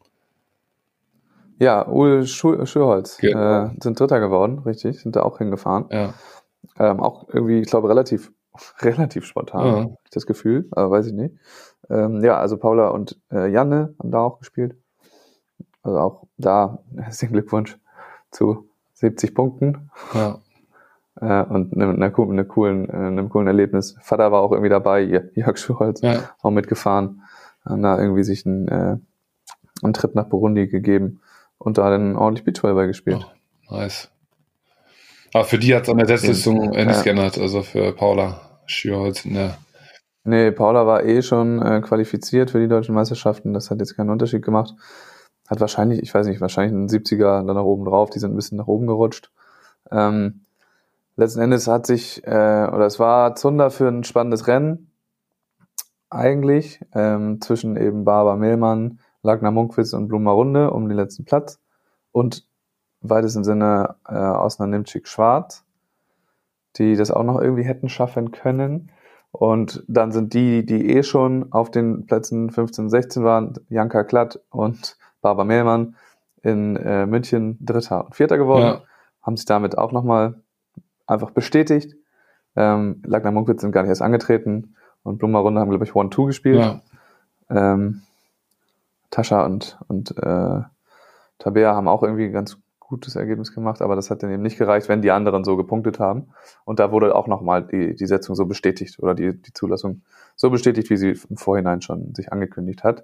Ja, 1.60 1.88
Uwe 1.88 2.26
Schu 2.26 2.66
Schürholz 2.66 3.18
Genau. 3.18 3.66
äh, 3.66 3.70
sind 3.82 4.00
Dritter 4.00 4.20
geworden, 4.20 4.60
richtig, 4.60 5.02
sind 5.02 5.16
da 5.16 5.24
auch 5.24 5.38
hingefahren. 5.40 5.86
Ja, 5.92 6.14
Ähm, 6.80 7.00
auch 7.00 7.28
irgendwie, 7.30 7.60
ich 7.62 7.68
glaube, 7.70 7.90
relativ, 7.90 8.32
relativ 8.82 9.26
spontan, 9.26 9.66
Ja. 9.78 9.90
das 10.12 10.26
Gefühl, 10.26 10.68
aber 10.72 10.92
weiß 10.92 11.08
ich 11.08 11.14
nicht. 11.14 11.36
Ähm, 11.90 12.24
ja, 12.24 12.38
also 12.38 12.58
Paula 12.58 12.90
und 12.90 13.20
äh, 13.32 13.48
Janne 13.50 13.96
haben 14.00 14.12
da 14.12 14.20
auch 14.20 14.40
gespielt. 14.40 14.76
Also 15.84 16.00
auch 16.00 16.24
da 16.38 16.80
herzlichen 16.98 17.34
Glückwunsch 17.34 17.78
zu 18.32 18.68
70 18.94 19.34
Punkten 19.34 19.90
ja. 20.14 20.40
äh, 21.22 21.44
und 21.50 21.74
einem, 21.74 21.96
einer, 22.02 22.18
einer 22.18 22.44
coolen, 22.46 22.90
äh, 22.90 22.94
einem 22.94 23.30
coolen 23.30 23.48
Erlebnis. 23.48 23.96
Vater 24.02 24.32
war 24.32 24.42
auch 24.42 24.52
irgendwie 24.52 24.70
dabei, 24.70 25.02
Jörg 25.34 25.58
Schulholz, 25.58 26.02
ja. 26.02 26.20
auch 26.42 26.52
mitgefahren, 26.52 27.22
haben 27.66 27.82
da 27.82 27.98
irgendwie 28.00 28.24
sich 28.24 28.46
einen, 28.46 28.68
äh, 28.68 28.98
einen 29.84 29.94
Trip 29.94 30.14
nach 30.16 30.26
Burundi 30.28 30.68
gegeben 30.68 31.22
und 31.58 31.78
da 31.78 31.90
dann 31.90 32.16
ordentlich 32.16 32.46
Beachvolleyball 32.46 32.88
gespielt. 32.88 33.26
Nice. 33.70 34.10
Aber 35.34 35.44
für 35.44 35.58
die 35.60 35.76
hat 35.76 35.84
es 35.84 35.90
an 35.90 35.98
der 35.98 36.08
Setzlistung 36.08 36.74
äh, 36.74 36.86
nichts 36.86 37.00
Ja. 37.00 37.04
geändert, 37.04 37.38
also 37.38 37.62
für 37.64 37.92
Paula 37.94 38.60
Schürholz 38.66 39.26
in 39.26 39.34
der 39.36 39.58
Nee, 40.24 40.52
Paula 40.52 40.86
war 40.86 41.06
eh 41.06 41.22
schon 41.22 41.62
äh, 41.62 41.80
qualifiziert 41.80 42.52
für 42.52 42.60
die 42.60 42.68
deutschen 42.68 42.94
Meisterschaften. 42.94 43.54
Das 43.54 43.72
hat 43.72 43.80
jetzt 43.80 43.96
keinen 43.96 44.10
Unterschied 44.10 44.44
gemacht. 44.44 44.74
Hat 45.48 45.62
wahrscheinlich, 45.62 46.02
ich 46.02 46.14
weiß 46.14 46.28
nicht, 46.28 46.42
wahrscheinlich 46.42 46.74
einen 46.74 46.90
70er 46.90 47.46
dann 47.46 47.56
nach 47.56 47.64
oben 47.64 47.86
drauf. 47.86 48.10
Die 48.10 48.20
sind 48.20 48.34
ein 48.34 48.36
bisschen 48.36 48.58
nach 48.58 48.68
oben 48.68 48.88
gerutscht. 48.88 49.32
Ähm, 49.90 50.42
letzten 51.16 51.40
Endes 51.40 51.68
hat 51.68 51.86
sich, 51.86 52.26
äh, 52.26 52.30
oder 52.30 52.86
es 52.88 53.00
war 53.00 53.36
Zunder 53.36 53.70
für 53.72 53.88
ein 53.88 54.04
spannendes 54.04 54.48
Rennen. 54.48 54.92
Eigentlich 56.10 56.82
ähm, 56.94 57.40
zwischen 57.40 57.78
eben 57.78 58.04
Barbara 58.04 58.36
Mehlmann, 58.36 59.00
Lagner 59.28 59.52
Munkwitz 59.52 59.94
und 59.94 60.08
Bluma 60.08 60.32
Runde 60.32 60.72
um 60.72 60.88
den 60.88 60.98
letzten 60.98 61.26
Platz. 61.26 61.60
Und 62.12 62.48
im 63.04 63.10
weitesten 63.12 63.44
Sinne 63.44 63.96
äh, 64.08 64.16
Osna 64.16 64.66
Nimczyk 64.66 65.08
Schwarz, 65.08 65.64
die 66.78 66.96
das 66.96 67.12
auch 67.12 67.24
noch 67.24 67.40
irgendwie 67.40 67.64
hätten 67.64 67.90
schaffen 67.90 68.32
können. 68.32 68.90
Und 69.32 69.84
dann 69.88 70.12
sind 70.12 70.34
die, 70.34 70.66
die 70.66 70.90
eh 70.96 71.04
schon 71.04 71.52
auf 71.52 71.70
den 71.70 72.06
Plätzen 72.08 72.50
15 72.50 72.86
und 72.86 72.90
16 72.90 73.24
waren, 73.24 73.54
Janka 73.70 74.04
Klatt 74.04 74.40
und 74.50 74.98
Barbara 75.22 75.46
Mehlmann 75.46 75.96
in 76.42 76.78
äh, 76.78 77.06
München 77.06 77.58
Dritter 77.60 78.06
und 78.06 78.16
Vierter 78.16 78.38
geworden, 78.38 78.64
Ja. 78.66 78.82
haben 79.22 79.36
sich 79.38 79.46
damit 79.46 79.78
auch 79.78 79.92
nochmal 79.92 80.42
einfach 81.06 81.32
bestätigt. 81.32 81.96
Ähm, 82.56 83.02
Lagner 83.06 83.32
Munkwitz 83.32 83.62
sind 83.62 83.74
gar 83.74 83.82
nicht 83.82 83.90
erst 83.90 84.02
angetreten 84.02 84.76
und 85.04 85.18
Blumer 85.20 85.40
Runde 85.40 85.60
haben, 85.60 85.70
glaube 85.70 85.84
ich, 85.86 85.94
One-Two 85.96 86.26
gespielt. 86.26 86.60
ja, 86.60 86.82
Ähm, 87.50 88.02
Tascha 89.10 89.46
und, 89.46 89.78
und 89.88 90.12
äh, 90.18 90.62
Tabea 91.40 91.76
haben 91.76 91.88
auch 91.88 92.04
irgendwie 92.04 92.26
ein 92.26 92.34
ganz 92.34 92.58
gutes 92.80 93.16
Ergebnis 93.16 93.54
gemacht, 93.54 93.82
aber 93.82 93.96
das 93.96 94.10
hat 94.10 94.24
dann 94.24 94.32
eben 94.32 94.42
nicht 94.42 94.58
gereicht, 94.58 94.88
wenn 94.88 95.02
die 95.02 95.12
anderen 95.12 95.44
so 95.44 95.58
gepunktet 95.58 96.00
haben. 96.00 96.30
Und 96.64 96.80
da 96.80 96.92
wurde 96.92 97.14
auch 97.16 97.28
nochmal 97.28 97.68
die, 97.68 97.96
die 97.96 98.06
Setzung 98.06 98.36
so 98.36 98.46
bestätigt 98.46 99.00
oder 99.00 99.14
die, 99.14 99.40
die 99.42 99.54
Zulassung 99.54 100.04
so 100.36 100.50
bestätigt, 100.50 100.90
wie 100.90 100.98
sie 100.98 101.20
im 101.30 101.38
Vorhinein 101.38 101.82
schon 101.82 102.16
sich 102.16 102.32
angekündigt 102.32 102.84
hat. 102.84 103.04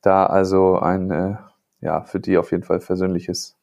Da 0.00 0.26
also 0.26 0.78
ein, 0.78 1.10
äh, 1.10 1.36
ja, 1.80 2.02
für 2.04 2.20
die 2.20 2.38
auf 2.38 2.52
jeden 2.52 2.62
Fall 2.62 2.80
versöhnliches, 2.80 3.57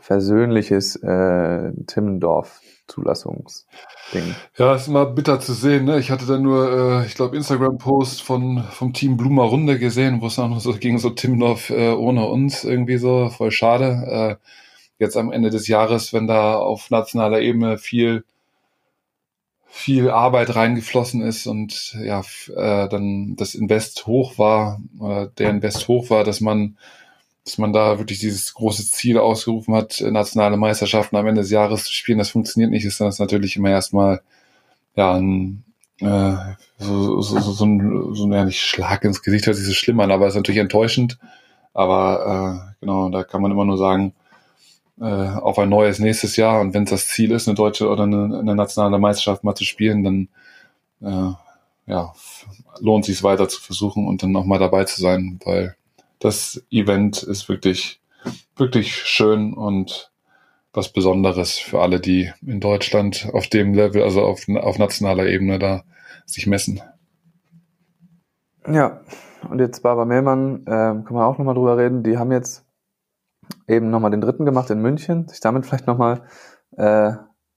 versöhnliches 0.00 0.96
äh, 0.96 1.72
Timmendorf-Zulassungsding. 1.86 4.34
Ja, 4.56 4.74
ist 4.74 4.88
immer 4.88 5.06
bitter 5.06 5.38
zu 5.40 5.52
sehen. 5.52 5.84
Ne? 5.84 5.98
Ich 5.98 6.10
hatte 6.10 6.26
da 6.26 6.38
nur, 6.38 6.70
äh, 6.70 7.06
ich 7.06 7.14
glaube, 7.14 7.36
Instagram-Post 7.36 8.22
von 8.22 8.64
vom 8.70 8.92
Team 8.92 9.16
Blumer 9.16 9.44
Runde 9.44 9.78
gesehen, 9.78 10.20
wo 10.20 10.26
es 10.26 10.38
auch 10.38 10.48
noch 10.48 10.60
so 10.60 10.72
ging, 10.72 10.98
so 10.98 11.10
Timdorf 11.10 11.70
äh, 11.70 11.92
ohne 11.92 12.26
uns 12.26 12.64
irgendwie 12.64 12.98
so, 12.98 13.30
voll 13.30 13.50
schade. 13.50 14.04
Äh, 14.06 14.36
jetzt 14.98 15.16
am 15.16 15.32
Ende 15.32 15.50
des 15.50 15.68
Jahres, 15.68 16.12
wenn 16.12 16.26
da 16.26 16.56
auf 16.56 16.90
nationaler 16.90 17.40
Ebene 17.40 17.78
viel 17.78 18.24
viel 19.76 20.08
Arbeit 20.08 20.56
reingeflossen 20.56 21.20
ist 21.20 21.46
und 21.46 21.94
ja, 22.02 22.22
äh, 22.56 22.88
dann 22.88 23.36
das 23.36 23.54
Invest 23.54 24.06
hoch 24.06 24.38
war, 24.38 24.80
oder 24.98 25.26
der 25.26 25.50
Invest 25.50 25.86
hoch 25.86 26.08
war, 26.08 26.24
dass 26.24 26.40
man 26.40 26.78
dass 27.46 27.58
man 27.58 27.72
da 27.72 27.98
wirklich 27.98 28.18
dieses 28.18 28.52
große 28.54 28.90
Ziel 28.90 29.18
ausgerufen 29.18 29.74
hat, 29.74 30.00
äh, 30.00 30.10
nationale 30.10 30.56
Meisterschaften 30.56 31.16
am 31.16 31.26
Ende 31.26 31.42
des 31.42 31.50
Jahres 31.50 31.84
zu 31.84 31.94
spielen, 31.94 32.18
das 32.18 32.30
funktioniert 32.30 32.72
nicht, 32.72 32.84
ist 32.84 33.00
das 33.00 33.20
natürlich 33.20 33.56
immer 33.56 33.70
erstmal 33.70 34.20
ja 34.96 35.14
ein 35.14 35.62
äh, 36.00 36.34
so, 36.78 37.22
so, 37.22 37.38
so, 37.38 37.52
so 37.52 37.64
ein, 37.64 38.14
so 38.14 38.26
ein 38.26 38.32
ja, 38.32 38.44
nicht 38.44 38.60
Schlag 38.60 39.04
ins 39.04 39.22
Gesicht 39.22 39.46
hört 39.46 39.56
sich 39.56 39.66
so 39.66 39.72
schlimm 39.72 40.00
an, 40.00 40.10
aber 40.10 40.26
ist 40.26 40.34
natürlich 40.34 40.60
enttäuschend. 40.60 41.18
Aber 41.72 42.72
äh, 42.72 42.74
genau, 42.80 43.08
da 43.10 43.22
kann 43.24 43.40
man 43.40 43.52
immer 43.52 43.64
nur 43.64 43.78
sagen, 43.78 44.12
äh, 45.00 45.04
auf 45.04 45.58
ein 45.58 45.68
neues 45.68 45.98
nächstes 45.98 46.36
Jahr 46.36 46.60
und 46.60 46.74
wenn 46.74 46.84
es 46.84 46.90
das 46.90 47.08
Ziel 47.08 47.30
ist, 47.30 47.48
eine 47.48 47.54
deutsche 47.54 47.88
oder 47.88 48.04
eine, 48.04 48.38
eine 48.38 48.54
nationale 48.54 48.98
Meisterschaft 48.98 49.44
mal 49.44 49.54
zu 49.54 49.64
spielen, 49.64 50.02
dann 50.04 50.28
äh, 51.02 51.34
ja, 51.90 52.12
lohnt 52.80 53.04
sich 53.04 53.22
weiter 53.22 53.48
zu 53.48 53.60
versuchen 53.60 54.08
und 54.08 54.22
dann 54.22 54.32
noch 54.32 54.44
mal 54.44 54.58
dabei 54.58 54.84
zu 54.84 55.00
sein, 55.00 55.38
weil 55.44 55.76
das 56.18 56.64
Event 56.70 57.22
ist 57.22 57.48
wirklich, 57.48 58.00
wirklich 58.56 58.94
schön 58.94 59.54
und 59.54 60.10
was 60.72 60.92
Besonderes 60.92 61.58
für 61.58 61.80
alle, 61.80 62.00
die 62.00 62.30
in 62.44 62.60
Deutschland 62.60 63.28
auf 63.32 63.48
dem 63.48 63.74
Level, 63.74 64.02
also 64.02 64.22
auf, 64.22 64.46
auf 64.48 64.78
nationaler 64.78 65.26
Ebene 65.26 65.58
da 65.58 65.84
sich 66.26 66.46
messen. 66.46 66.80
Ja, 68.68 69.00
und 69.48 69.60
jetzt 69.60 69.82
Barbara 69.82 70.04
Mehlmann, 70.04 70.64
ähm, 70.66 71.04
können 71.04 71.18
wir 71.18 71.26
auch 71.26 71.38
nochmal 71.38 71.54
drüber 71.54 71.78
reden. 71.78 72.02
Die 72.02 72.18
haben 72.18 72.32
jetzt 72.32 72.64
eben 73.68 73.90
nochmal 73.90 74.10
den 74.10 74.20
dritten 74.20 74.44
gemacht 74.44 74.70
in 74.70 74.82
München, 74.82 75.28
sich 75.28 75.40
damit 75.40 75.64
vielleicht 75.66 75.86
nochmal, 75.86 76.22
äh, 76.76 77.12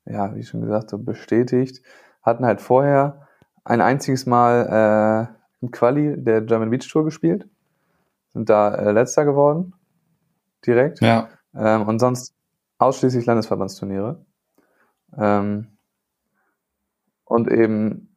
ja, 0.06 0.36
wie 0.36 0.44
schon 0.44 0.62
gesagt, 0.62 0.90
so 0.90 0.98
bestätigt. 0.98 1.84
Hatten 2.22 2.46
halt 2.46 2.62
vorher 2.62 3.28
ein 3.64 3.82
einziges 3.82 4.26
Mal 4.26 5.30
äh, 5.32 5.36
im 5.62 5.72
Quali 5.72 6.16
der 6.18 6.42
German 6.42 6.70
Beach 6.70 6.88
Tour 6.88 7.06
gespielt, 7.06 7.48
sind 8.40 8.50
da 8.50 8.74
äh, 8.74 8.92
letzter 8.94 9.26
geworden, 9.26 9.74
direkt. 10.66 11.02
Ja, 11.02 11.28
Ähm, 11.54 11.88
und 11.88 12.00
sonst 12.00 12.34
ausschließlich 12.78 13.26
Landesverbandsturniere. 13.26 14.24
Ähm, 15.18 15.68
und 17.26 17.52
eben 17.52 18.16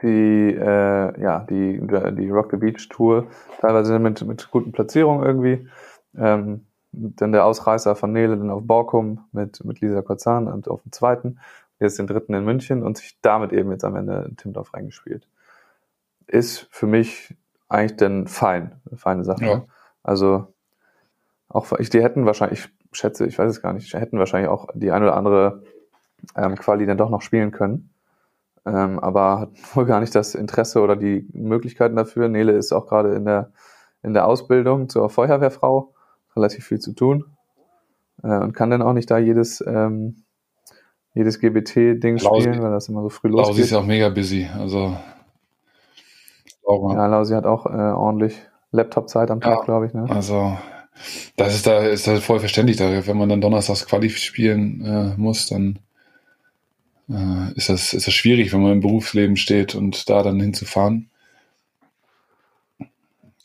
die, 0.00 0.54
äh, 0.54 1.20
ja, 1.20 1.40
die, 1.50 1.80
die 1.82 2.30
Rock 2.30 2.52
the 2.52 2.56
Beach 2.56 2.88
Tour, 2.88 3.26
teilweise 3.60 3.98
mit, 3.98 4.24
mit 4.24 4.50
guten 4.50 4.72
Platzierungen 4.72 5.26
irgendwie. 5.26 5.68
Ähm, 6.16 6.66
dann 6.92 7.32
der 7.32 7.44
Ausreißer 7.44 7.96
von 7.96 8.12
Nele 8.12 8.38
dann 8.38 8.50
auf 8.50 8.62
Borkum 8.64 9.26
mit, 9.32 9.62
mit 9.64 9.80
Lisa 9.80 10.00
Kozan 10.00 10.46
und 10.48 10.68
auf 10.68 10.82
dem 10.82 10.92
zweiten. 10.92 11.40
Jetzt 11.78 11.98
den 11.98 12.06
dritten 12.06 12.32
in 12.32 12.44
München 12.44 12.82
und 12.82 12.96
sich 12.96 13.18
damit 13.20 13.52
eben 13.52 13.70
jetzt 13.70 13.84
am 13.84 13.96
Ende 13.96 14.24
in 14.28 14.36
Timdorf 14.36 14.72
reingespielt. 14.72 15.28
Ist 16.26 16.68
für 16.70 16.86
mich 16.86 17.36
eigentlich 17.74 17.96
dann 17.96 18.26
fein, 18.26 18.80
eine 18.88 18.98
feine 18.98 19.24
Sache. 19.24 19.44
Ja. 19.44 19.64
Also 20.02 20.54
auch 21.48 21.72
ich, 21.78 21.90
die 21.90 22.02
hätten 22.02 22.26
wahrscheinlich, 22.26 22.68
ich 22.92 22.98
schätze, 22.98 23.26
ich 23.26 23.38
weiß 23.38 23.50
es 23.50 23.62
gar 23.62 23.72
nicht, 23.72 23.92
hätten 23.94 24.18
wahrscheinlich 24.18 24.48
auch 24.48 24.68
die 24.74 24.90
ein 24.90 25.02
oder 25.02 25.16
andere 25.16 25.62
ähm, 26.36 26.56
Quali 26.56 26.86
dann 26.86 26.98
doch 26.98 27.10
noch 27.10 27.22
spielen 27.22 27.50
können. 27.50 27.90
Ähm, 28.66 28.98
aber 28.98 29.40
hat 29.40 29.50
wohl 29.74 29.84
gar 29.84 30.00
nicht 30.00 30.14
das 30.14 30.34
Interesse 30.34 30.80
oder 30.80 30.96
die 30.96 31.28
Möglichkeiten 31.32 31.96
dafür. 31.96 32.28
Nele 32.28 32.52
ist 32.52 32.72
auch 32.72 32.86
gerade 32.86 33.14
in 33.14 33.24
der, 33.24 33.52
in 34.02 34.14
der 34.14 34.26
Ausbildung 34.26 34.88
zur 34.88 35.10
Feuerwehrfrau, 35.10 35.92
relativ 36.36 36.66
viel 36.66 36.80
zu 36.80 36.92
tun 36.92 37.24
äh, 38.22 38.38
und 38.38 38.52
kann 38.52 38.70
dann 38.70 38.82
auch 38.82 38.92
nicht 38.92 39.10
da 39.10 39.18
jedes, 39.18 39.62
ähm, 39.66 40.24
jedes 41.14 41.38
GBT-Ding 41.38 42.18
spielen, 42.18 42.62
weil 42.62 42.72
das 42.72 42.88
immer 42.88 43.02
so 43.02 43.08
früh 43.08 43.28
Lausi 43.28 43.48
losgeht. 43.50 43.64
ist 43.64 43.70
ja 43.70 43.78
auch 43.78 43.86
mega 43.86 44.08
busy. 44.08 44.48
Also 44.58 44.96
Laura. 46.66 46.94
Ja, 46.94 47.06
Lausi 47.06 47.34
hat 47.34 47.46
auch 47.46 47.66
äh, 47.66 47.70
ordentlich 47.70 48.36
Laptop-Zeit 48.72 49.30
am 49.30 49.40
Tag, 49.40 49.58
Ja. 49.58 49.64
glaube 49.64 49.86
ich. 49.86 49.94
Ne? 49.94 50.06
Also, 50.08 50.56
das 51.36 51.54
ist 51.54 51.66
da 51.66 51.78
ist 51.80 52.06
das 52.06 52.22
voll 52.24 52.40
verständlich. 52.40 52.76
Da, 52.76 53.06
wenn 53.06 53.16
man 53.18 53.28
dann 53.28 53.40
donnerstags 53.40 53.86
Quali 53.86 54.10
spielen 54.10 54.80
äh, 54.84 55.14
muss, 55.20 55.48
dann 55.48 55.78
äh, 57.10 57.52
ist, 57.54 57.68
das, 57.68 57.92
ist 57.92 58.06
das 58.06 58.14
schwierig, 58.14 58.52
wenn 58.52 58.62
man 58.62 58.72
im 58.72 58.80
Berufsleben 58.80 59.36
steht 59.36 59.74
und 59.74 60.08
da 60.08 60.22
dann 60.22 60.40
hinzufahren. 60.40 61.10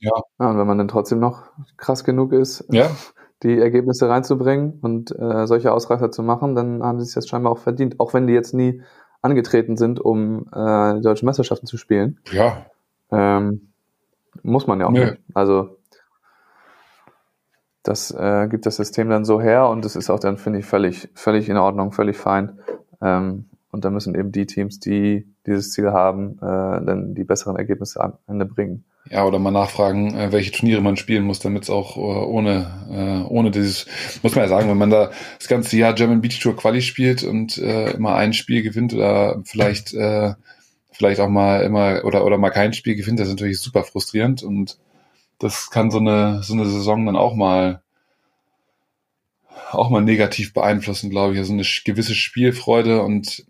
Ja, 0.02 0.12
und 0.38 0.58
wenn 0.58 0.68
man 0.68 0.78
dann 0.78 0.88
trotzdem 0.88 1.20
noch 1.20 1.44
krass 1.78 2.04
genug 2.04 2.32
ist, 2.32 2.64
Ja, 2.72 2.90
die 3.44 3.58
Ergebnisse 3.58 4.08
reinzubringen 4.10 4.80
und 4.82 5.12
äh, 5.18 5.46
solche 5.48 5.72
Ausreißer 5.74 6.12
zu 6.12 6.24
machen, 6.24 6.56
dann 6.56 6.84
haben 6.84 7.00
sie 7.00 7.06
es 7.06 7.16
jetzt 7.16 7.30
scheinbar 7.30 7.52
auch 7.52 7.58
verdient. 7.60 8.00
Auch 8.00 8.14
wenn 8.14 8.28
die 8.28 8.34
jetzt 8.34 8.54
nie 8.54 8.82
angetreten 9.22 9.76
sind, 9.78 10.00
um 10.00 10.48
äh, 10.54 10.96
die 10.96 11.02
deutschen 11.02 11.26
Meisterschaften 11.26 11.66
zu 11.68 11.78
spielen. 11.78 12.20
ja, 12.32 12.66
Ähm, 13.12 13.70
muss 14.44 14.68
man 14.68 14.80
ja 14.80 14.88
auch 14.88 14.92
Nö. 14.92 15.12
nicht. 15.12 15.18
Also 15.34 15.78
das 17.84 18.12
äh, 18.12 18.48
gibt 18.50 18.66
das 18.66 18.76
System 18.76 19.10
dann 19.10 19.26
so 19.26 19.42
her 19.42 19.68
und 19.70 19.84
das 19.86 19.96
ist 19.96 20.10
auch 20.10 20.20
dann, 20.20 20.38
finde 20.38 20.60
ich, 20.60 20.66
völlig, 20.66 21.10
völlig 21.16 21.50
in 21.50 21.58
Ordnung, 21.58 21.92
völlig 21.92 22.18
fein. 22.18 22.60
Ähm, 23.02 23.46
und 23.72 23.86
da 23.86 23.90
müssen 23.90 24.16
eben 24.16 24.32
die 24.32 24.46
Teams, 24.46 24.80
die 24.80 25.28
dieses 25.46 25.72
Ziel 25.72 25.92
haben, 25.92 26.38
äh, 26.38 26.86
dann 26.86 27.16
die 27.16 27.24
besseren 27.24 27.56
Ergebnisse 27.56 28.02
am 28.02 28.14
Ende 28.28 28.46
bringen. 28.46 28.84
Ja, 29.10 29.26
oder 29.26 29.40
mal 29.40 29.52
nachfragen, 29.52 30.16
äh, 30.16 30.32
welche 30.32 30.52
Turniere 30.52 30.82
man 30.82 30.98
spielen 30.98 31.24
muss, 31.24 31.40
damit 31.40 31.64
es 31.64 31.70
auch 31.70 31.98
äh, 31.98 32.00
ohne, 32.00 32.68
äh, 32.92 33.28
ohne 33.32 33.50
dieses, 33.50 33.88
muss 34.22 34.36
man 34.36 34.44
ja 34.44 34.50
sagen, 34.50 34.70
wenn 34.70 34.78
man 34.78 34.90
da 34.90 35.12
das 35.38 35.48
ganze 35.48 35.78
Jahr 35.78 35.94
German 35.94 36.22
Beach 36.22 36.40
Tour 36.40 36.56
Quali 36.56 36.82
spielt 36.82 37.24
und 37.24 37.58
äh, 37.58 37.92
immer 37.92 38.16
ein 38.16 38.34
Spiel 38.34 38.62
gewinnt 38.62 38.94
oder 38.94 39.42
vielleicht, 39.46 39.94
äh, 39.94 40.34
vielleicht 41.00 41.22
auch 41.22 41.30
mal 41.30 41.62
immer 41.64 42.04
oder, 42.04 42.26
oder 42.26 42.38
mal 42.38 42.50
kein 42.52 42.74
Spiel 42.74 42.96
gewinnt, 42.96 43.20
das 43.20 43.30
ist 43.30 43.36
natürlich 43.36 43.62
super 43.62 43.84
frustrierend 43.84 44.44
und 44.44 44.78
das 45.40 45.72
kann 45.72 45.90
so 45.90 46.00
eine, 46.00 46.44
so 46.44 46.54
eine 46.54 46.66
Saison 46.66 47.06
dann 47.06 47.16
auch 47.16 47.34
mal 47.34 47.82
auch 49.72 49.90
mal 49.90 50.02
negativ 50.02 50.54
beeinflussen, 50.54 51.10
glaube 51.10 51.34
ich. 51.34 51.40
Also 51.40 51.54
eine 51.54 51.64
gewisse 51.86 52.16
Spielfreude 52.16 53.02
und 53.02 53.46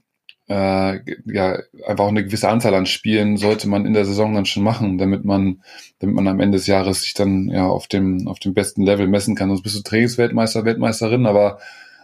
äh, 0.48 1.00
ja, 1.26 1.60
einfach 1.86 2.06
auch 2.06 2.10
eine 2.10 2.24
gewisse 2.24 2.50
Anzahl 2.50 2.74
an 2.74 2.86
Spielen 2.86 3.38
sollte 3.38 3.68
man 3.68 3.86
in 3.86 3.94
der 3.94 4.06
Saison 4.06 4.34
dann 4.34 4.46
schon 4.46 4.64
machen, 4.64 4.98
damit 4.98 5.26
man, 5.26 5.62
damit 6.00 6.16
man 6.16 6.28
am 6.28 6.40
Ende 6.40 6.58
des 6.58 6.68
Jahres 6.68 7.02
sich 7.02 7.14
dann 7.14 7.50
ja 7.50 7.68
auf 7.68 7.88
dem, 7.88 8.28
auf 8.28 8.40
dem 8.40 8.54
besten 8.54 8.84
Level 8.84 9.08
messen 9.08 9.36
kann. 9.36 9.50
Sonst 9.50 9.64
bist 9.64 9.76
du 9.76 9.82
Trainingsweltmeister, 9.82 10.66
Weltmeisterin, 10.66 11.26
aber 11.26 11.60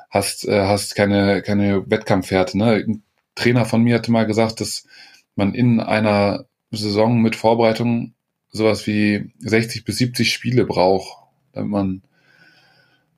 hast, 0.10 0.48
äh, 0.48 0.62
hast 0.62 0.96
keine, 0.96 1.42
keine 1.42 1.90
Wettkampfwerte. 1.90 2.58
Ne? 2.58 2.86
Ein 2.88 3.04
Trainer 3.36 3.66
von 3.66 3.84
mir 3.84 3.96
hatte 3.96 4.12
mal 4.12 4.26
gesagt, 4.26 4.62
dass 4.62 4.86
man 5.36 5.54
in 5.54 5.80
einer 5.80 6.46
Saison 6.72 7.22
mit 7.22 7.36
Vorbereitung 7.36 8.14
sowas 8.50 8.88
wie 8.88 9.34
60 9.40 9.86
bis 9.86 9.98
70 9.98 10.32
Spiele 10.32 10.66
braucht, 10.66 11.18
damit 11.52 11.70
man 11.70 12.02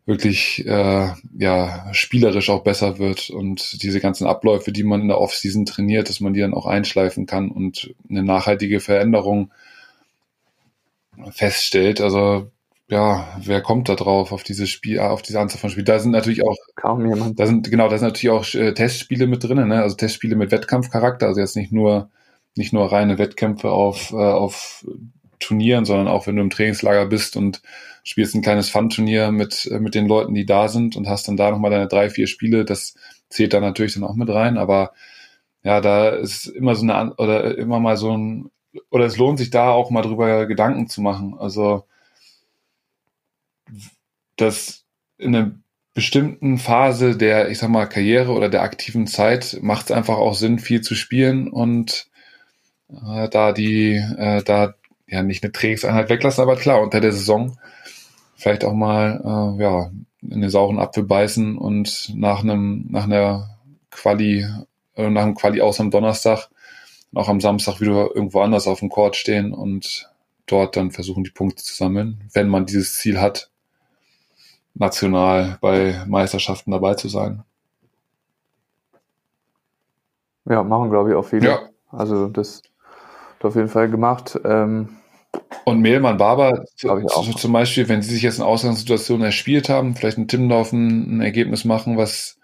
wirklich 0.05 0.65
äh, 0.65 1.09
ja 1.37 1.93
spielerisch 1.93 2.49
auch 2.49 2.63
besser 2.63 2.97
wird 2.97 3.29
und 3.29 3.83
diese 3.83 3.99
ganzen 3.99 4.25
Abläufe, 4.25 4.71
die 4.71 4.83
man 4.83 5.01
in 5.01 5.09
der 5.09 5.19
Offseason 5.19 5.65
trainiert, 5.65 6.09
dass 6.09 6.21
man 6.21 6.33
die 6.33 6.39
dann 6.39 6.53
auch 6.53 6.65
einschleifen 6.65 7.25
kann 7.25 7.51
und 7.51 7.93
eine 8.09 8.23
nachhaltige 8.23 8.79
Veränderung 8.79 9.51
feststellt. 11.31 11.99
Also 11.99 12.51
ja, 12.89 13.27
wer 13.43 13.61
kommt 13.61 13.89
da 13.89 13.95
drauf 13.95 14.31
auf 14.31 14.43
dieses 14.43 14.69
Spiel, 14.69 14.99
auf 14.99 15.21
diese 15.21 15.39
Anzahl 15.39 15.59
von 15.59 15.69
Spielen? 15.69 15.85
Da 15.85 15.99
sind 15.99 16.11
natürlich 16.11 16.43
auch 16.43 16.55
Kaum 16.75 17.05
jemand. 17.05 17.39
da 17.39 17.45
sind, 17.45 17.69
genau, 17.69 17.89
da 17.89 17.97
sind 17.97 18.07
natürlich 18.07 18.31
auch 18.31 18.53
äh, 18.53 18.73
Testspiele 18.73 19.27
mit 19.27 19.43
drin, 19.43 19.67
ne? 19.67 19.81
also 19.81 19.95
Testspiele 19.97 20.37
mit 20.37 20.51
Wettkampfcharakter, 20.51 21.27
also 21.27 21.41
jetzt 21.41 21.57
nicht 21.57 21.73
nur, 21.73 22.09
nicht 22.55 22.71
nur 22.71 22.89
reine 22.91 23.17
Wettkämpfe 23.17 23.71
auf, 23.71 24.11
äh, 24.13 24.15
auf 24.15 24.85
Turnieren, 25.39 25.85
sondern 25.85 26.07
auch 26.07 26.27
wenn 26.27 26.37
du 26.37 26.41
im 26.41 26.49
Trainingslager 26.49 27.05
bist 27.05 27.35
und 27.35 27.61
spielst 28.03 28.35
ein 28.35 28.41
kleines 28.41 28.69
Fun-Turnier 28.69 29.31
mit, 29.31 29.69
äh, 29.69 29.79
mit 29.79 29.93
den 29.93 30.07
Leuten, 30.07 30.33
die 30.33 30.45
da 30.45 30.69
sind 30.69 30.95
und 30.95 31.09
hast 31.09 31.27
dann 31.27 31.37
da 31.37 31.51
nochmal 31.51 31.71
deine 31.71 31.87
drei, 31.87 32.09
vier 32.09 32.27
Spiele, 32.27 32.63
das 32.63 32.95
zählt 33.29 33.53
da 33.53 33.59
natürlich 33.59 33.95
dann 33.95 34.05
auch 34.05 34.15
mit 34.15 34.29
rein, 34.29 34.57
aber 34.57 34.93
ja, 35.61 35.81
da 35.81 36.09
ist 36.09 36.47
immer 36.47 36.75
so 36.75 36.83
eine, 36.83 37.13
oder 37.15 37.57
immer 37.57 37.81
mal 37.81 37.97
so 37.97 38.15
ein, 38.15 38.49
oder 38.89 39.05
es 39.05 39.17
lohnt 39.17 39.39
sich 39.39 39.49
da 39.49 39.71
auch 39.71 39.89
mal 39.89 40.03
drüber 40.03 40.45
Gedanken 40.45 40.87
zu 40.87 41.01
machen, 41.01 41.35
also, 41.37 41.83
dass 44.37 44.85
in 45.17 45.35
einer 45.35 45.51
bestimmten 45.93 46.57
Phase 46.59 47.17
der, 47.17 47.49
ich 47.49 47.57
sag 47.57 47.69
mal, 47.69 47.87
Karriere 47.87 48.31
oder 48.31 48.49
der 48.49 48.61
aktiven 48.61 49.07
Zeit 49.07 49.57
macht 49.61 49.87
es 49.87 49.91
einfach 49.91 50.17
auch 50.17 50.35
Sinn, 50.35 50.59
viel 50.59 50.81
zu 50.81 50.95
spielen 50.95 51.47
und 51.49 52.07
äh, 52.89 53.27
da 53.29 53.51
die, 53.51 53.95
äh, 53.95 54.43
da 54.43 54.75
ja 55.07 55.23
nicht 55.23 55.43
eine 55.43 55.51
Trainingseinheit 55.51 56.09
weglassen, 56.09 56.43
aber 56.43 56.55
klar, 56.55 56.81
unter 56.81 57.01
der 57.01 57.13
Saison 57.13 57.57
vielleicht 58.35 58.63
auch 58.63 58.73
mal 58.73 59.21
äh, 59.57 59.61
ja, 59.63 59.91
in 60.21 60.41
den 60.41 60.49
sauren 60.49 60.79
Apfel 60.79 61.03
beißen 61.03 61.57
und 61.57 62.13
nach 62.15 62.43
einem, 62.43 62.85
nach 62.89 63.05
einer 63.05 63.57
Quali, 63.89 64.45
äh, 64.95 65.09
nach 65.09 65.23
einem 65.23 65.35
Quali 65.35 65.61
aus 65.61 65.79
am 65.79 65.91
Donnerstag, 65.91 66.49
auch 67.15 67.29
am 67.29 67.41
Samstag 67.41 67.81
wieder 67.81 68.09
irgendwo 68.13 68.41
anders 68.41 68.67
auf 68.67 68.79
dem 68.79 68.89
Court 68.89 69.15
stehen 69.15 69.51
und 69.53 70.09
dort 70.45 70.75
dann 70.75 70.91
versuchen, 70.91 71.23
die 71.23 71.31
Punkte 71.31 71.63
zu 71.63 71.73
sammeln, 71.73 72.21
wenn 72.33 72.47
man 72.47 72.65
dieses 72.65 72.97
Ziel 72.97 73.19
hat, 73.19 73.49
national 74.79 75.57
bei 75.61 76.03
Meisterschaften 76.07 76.71
dabei 76.71 76.95
zu 76.95 77.09
sein. 77.09 77.43
Ja, 80.45 80.63
machen, 80.63 80.89
glaube 80.89 81.09
ich, 81.09 81.15
auch 81.15 81.25
viele. 81.25 81.47
Ja. 81.47 81.59
Also 81.91 82.27
das 82.27 82.61
hat 83.35 83.45
auf 83.45 83.55
jeden 83.55 83.67
Fall 83.67 83.89
gemacht. 83.89 84.39
Ähm, 84.45 84.97
Und 85.65 85.81
Mehlmann 85.81 86.17
Barber 86.17 86.63
zu, 86.75 86.87
zum 87.35 87.53
Beispiel, 87.53 87.89
wenn 87.89 88.01
sie 88.01 88.13
sich 88.13 88.23
jetzt 88.23 88.37
in 88.37 88.43
Ausgangssituationen 88.43 89.25
erspielt 89.25 89.69
haben, 89.69 89.95
vielleicht 89.95 90.17
ein 90.17 90.27
Timmendorf 90.27 90.71
ein, 90.71 91.17
ein 91.17 91.21
Ergebnis 91.21 91.65
machen, 91.65 91.97
was, 91.97 92.39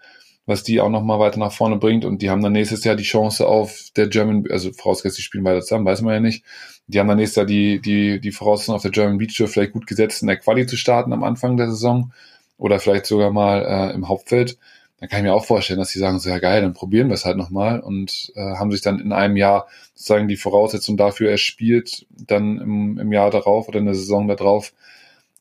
was 0.46 0.62
die 0.62 0.80
auch 0.80 0.90
nochmal 0.90 1.18
weiter 1.18 1.38
nach 1.38 1.52
vorne 1.52 1.76
bringt 1.76 2.04
und 2.04 2.20
die 2.20 2.30
haben 2.30 2.42
dann 2.42 2.52
nächstes 2.52 2.84
Jahr 2.84 2.96
die 2.96 3.04
Chance 3.04 3.46
auf 3.46 3.88
der 3.96 4.08
German, 4.08 4.44
also 4.50 4.72
vorausgesetzt, 4.72 5.18
die 5.18 5.22
spielen 5.22 5.44
weiter 5.44 5.62
zusammen, 5.62 5.86
weiß 5.86 6.02
man 6.02 6.14
ja 6.14 6.20
nicht. 6.20 6.44
Die 6.86 7.00
haben 7.00 7.08
dann 7.08 7.16
nächstes 7.16 7.36
Jahr 7.36 7.46
die, 7.46 7.80
die, 7.80 8.20
die 8.20 8.32
Voraussetzung 8.32 8.74
auf 8.74 8.82
der 8.82 8.90
German 8.90 9.16
Beach 9.16 9.34
Tour 9.34 9.48
vielleicht 9.48 9.72
gut 9.72 9.86
gesetzt, 9.86 10.20
in 10.20 10.28
der 10.28 10.36
Quali 10.36 10.66
zu 10.66 10.76
starten 10.76 11.12
am 11.14 11.24
Anfang 11.24 11.56
der 11.56 11.70
Saison 11.70 12.12
oder 12.58 12.78
vielleicht 12.78 13.06
sogar 13.06 13.30
mal 13.30 13.64
äh, 13.64 13.94
im 13.94 14.08
Hauptfeld. 14.08 14.58
Dann 15.00 15.08
kann 15.08 15.20
ich 15.20 15.24
mir 15.24 15.34
auch 15.34 15.44
vorstellen, 15.44 15.78
dass 15.78 15.92
die 15.92 15.98
sagen, 15.98 16.18
so 16.18 16.28
ja 16.28 16.38
geil, 16.38 16.60
dann 16.60 16.74
probieren 16.74 17.08
wir 17.08 17.14
es 17.14 17.24
halt 17.24 17.36
nochmal 17.36 17.80
und 17.80 18.32
äh, 18.36 18.56
haben 18.56 18.70
sich 18.70 18.82
dann 18.82 19.00
in 19.00 19.12
einem 19.12 19.36
Jahr 19.36 19.66
sozusagen 19.94 20.28
die 20.28 20.36
Voraussetzung 20.36 20.96
dafür 20.96 21.30
erspielt, 21.30 22.06
dann 22.10 22.58
im, 22.58 22.98
im 22.98 23.12
Jahr 23.12 23.30
darauf 23.30 23.68
oder 23.68 23.78
in 23.78 23.86
der 23.86 23.94
Saison 23.94 24.28
darauf 24.28 24.72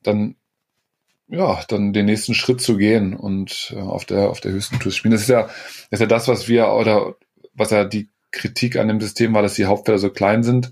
dann 0.01 0.35
ja, 1.27 1.61
dann 1.67 1.93
den 1.93 2.05
nächsten 2.05 2.33
Schritt 2.33 2.61
zu 2.61 2.77
gehen 2.77 3.15
und 3.15 3.73
äh, 3.75 3.79
auf 3.79 4.05
der 4.05 4.29
auf 4.29 4.41
der 4.41 4.51
höchsten 4.51 4.79
Tour 4.79 4.91
zu 4.91 4.97
spielen. 4.97 5.13
Das 5.13 5.21
ist 5.21 5.29
ja 5.29 5.43
das 5.43 5.53
ist 5.91 5.99
ja 6.01 6.05
das, 6.05 6.27
was 6.27 6.47
wir 6.47 6.69
oder 6.73 7.15
was 7.53 7.71
ja 7.71 7.85
die 7.85 8.09
Kritik 8.31 8.77
an 8.77 8.87
dem 8.87 9.01
System 9.01 9.33
war, 9.33 9.41
dass 9.41 9.55
die 9.55 9.65
Hauptfelder 9.65 9.99
so 9.99 10.09
klein 10.09 10.43
sind. 10.43 10.71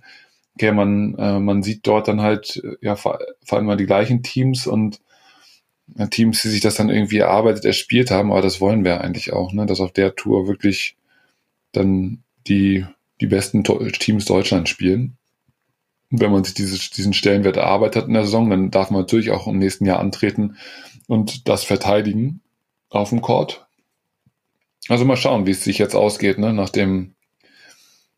Okay, 0.56 0.72
man 0.72 1.16
äh, 1.18 1.40
man 1.40 1.64
sieht 1.64 1.88
dort 1.88 2.08
dann 2.08 2.22
halt 2.22 2.58
äh, 2.64 2.76
ja 2.82 2.96
vor, 2.96 3.20
vor 3.46 3.58
allem 3.58 3.68
mal 3.68 3.78
die 3.78 3.86
gleichen 3.86 4.24
Teams 4.24 4.68
und 4.68 5.02
äh, 5.98 6.08
Teams, 6.08 6.42
die 6.42 6.50
sich 6.50 6.62
das 6.62 6.76
dann 6.76 6.90
irgendwie 6.90 7.18
erarbeitet, 7.20 7.66
erspielt 7.66 8.12
haben, 8.12 8.32
aber 8.32 8.42
das 8.42 8.62
wollen 8.62 8.84
wir 8.84 9.02
eigentlich 9.02 9.34
auch, 9.34 9.54
ne, 9.54 9.66
dass 9.66 9.80
auf 9.82 9.92
der 9.94 10.16
Tour 10.16 10.48
wirklich 10.48 10.96
dann 11.74 12.24
die 12.48 12.86
die 13.22 13.28
besten 13.28 13.64
To- 13.66 13.80
Teams 13.92 14.26
Deutschlands 14.26 14.70
spielen. 14.72 15.18
Wenn 16.12 16.32
man 16.32 16.44
sich 16.44 16.54
dieses, 16.54 16.90
diesen 16.92 17.14
Stellenwert 17.14 17.58
erarbeitet 17.58 18.04
hat 18.04 18.08
in 18.10 18.14
der 18.14 18.26
Saison, 18.26 18.50
dann 18.50 18.70
darf 18.70 18.92
man 18.92 19.02
natürlich 19.02 19.32
auch 19.32 19.48
im 19.48 19.58
nächsten 19.60 19.86
Jahr 19.86 20.00
antreten 20.00 20.58
und 21.08 21.48
das 21.48 21.64
verteidigen 21.64 22.42
auf 22.90 23.10
dem 23.10 23.22
Court. 23.22 23.66
Also 24.90 25.06
mal 25.06 25.16
schauen, 25.18 25.46
wie 25.48 25.52
es 25.52 25.64
sich 25.64 25.78
jetzt 25.78 25.96
ausgeht, 25.96 26.38
ne, 26.38 26.54
nach 26.54 26.70
dem, 26.70 27.16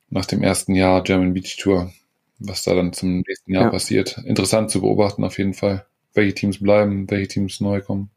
nach 0.09 0.25
dem 0.25 0.43
ersten 0.43 0.75
Jahr 0.75 1.03
German 1.03 1.33
Beach 1.33 1.57
Tour, 1.57 1.91
was 2.39 2.63
da 2.63 2.73
dann 2.73 2.93
zum 2.93 3.17
nächsten 3.27 3.53
Jahr 3.53 3.65
Ja. 3.65 3.69
passiert. 3.69 4.17
Interessant 4.25 4.71
zu 4.71 4.81
beobachten 4.81 5.23
auf 5.23 5.37
jeden 5.37 5.53
Fall, 5.53 5.85
welche 6.13 6.33
Teams 6.35 6.59
bleiben, 6.59 7.09
welche 7.09 7.27
Teams 7.27 7.59
neu 7.61 7.81
kommen. 7.81 8.09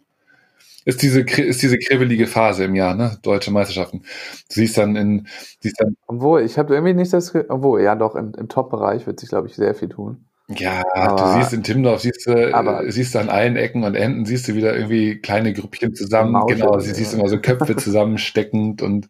Ist 0.86 1.02
diese, 1.02 1.20
ist 1.22 1.62
diese 1.62 1.78
kribbelige 1.78 2.28
Phase 2.28 2.64
im 2.64 2.76
Jahr, 2.76 2.94
ne? 2.94 3.18
Deutsche 3.22 3.50
Meisterschaften. 3.50 4.02
Du 4.48 4.54
siehst 4.54 4.78
dann 4.78 4.94
in, 4.94 5.26
siehst 5.60 5.80
dann, 5.80 5.96
obwohl, 6.06 6.42
ich 6.42 6.58
habe 6.58 6.72
irgendwie 6.74 6.94
nicht 6.94 7.12
das, 7.12 7.34
obwohl, 7.48 7.82
ja 7.82 7.96
doch, 7.96 8.14
im, 8.14 8.32
im 8.38 8.48
Top-Bereich 8.48 9.04
wird 9.06 9.18
sich, 9.18 9.28
glaube 9.28 9.48
ich, 9.48 9.56
sehr 9.56 9.74
viel 9.74 9.88
tun. 9.88 10.24
Ja, 10.48 10.84
Aber- 10.94 11.16
du 11.16 11.40
siehst 11.40 11.52
in 11.52 11.64
Timmendorf, 11.64 12.02
siehst 12.02 12.24
du, 12.28 12.54
Aber- 12.54 12.86
äh, 12.86 12.92
siehst 12.92 13.16
du 13.16 13.18
an 13.18 13.28
allen 13.28 13.56
Ecken 13.56 13.82
und 13.82 13.96
Enden, 13.96 14.26
siehst 14.26 14.46
du 14.46 14.54
wieder 14.54 14.76
irgendwie 14.76 15.16
kleine 15.20 15.52
Grüppchen 15.52 15.92
zusammen, 15.96 16.30
Mausche, 16.30 16.54
genau, 16.54 16.74
ja. 16.74 16.80
sie 16.80 16.94
siehst 16.94 17.14
immer 17.14 17.28
so 17.28 17.40
Köpfe 17.40 17.74
zusammensteckend 17.76 18.80
und 18.80 19.08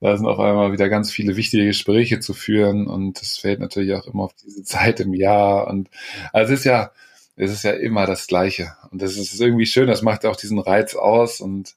da 0.00 0.16
sind 0.16 0.26
auf 0.26 0.40
einmal 0.40 0.72
wieder 0.72 0.88
ganz 0.88 1.12
viele 1.12 1.36
wichtige 1.36 1.66
Gespräche 1.66 2.18
zu 2.18 2.34
führen 2.34 2.88
und 2.88 3.20
das 3.20 3.36
fällt 3.36 3.60
natürlich 3.60 3.94
auch 3.94 4.08
immer 4.08 4.24
auf 4.24 4.34
diese 4.44 4.64
Zeit 4.64 4.98
im 4.98 5.14
Jahr 5.14 5.68
und 5.68 5.88
also 6.32 6.52
es 6.52 6.58
ist 6.60 6.64
ja, 6.64 6.90
es 7.36 7.50
ist 7.52 7.64
ja 7.64 7.72
immer 7.72 8.06
das 8.06 8.26
Gleiche 8.26 8.72
und 8.90 9.02
das 9.02 9.16
ist 9.16 9.40
irgendwie 9.40 9.66
schön, 9.66 9.86
das 9.86 10.02
macht 10.02 10.26
auch 10.26 10.36
diesen 10.36 10.58
Reiz 10.58 10.94
aus 10.94 11.40
und 11.40 11.74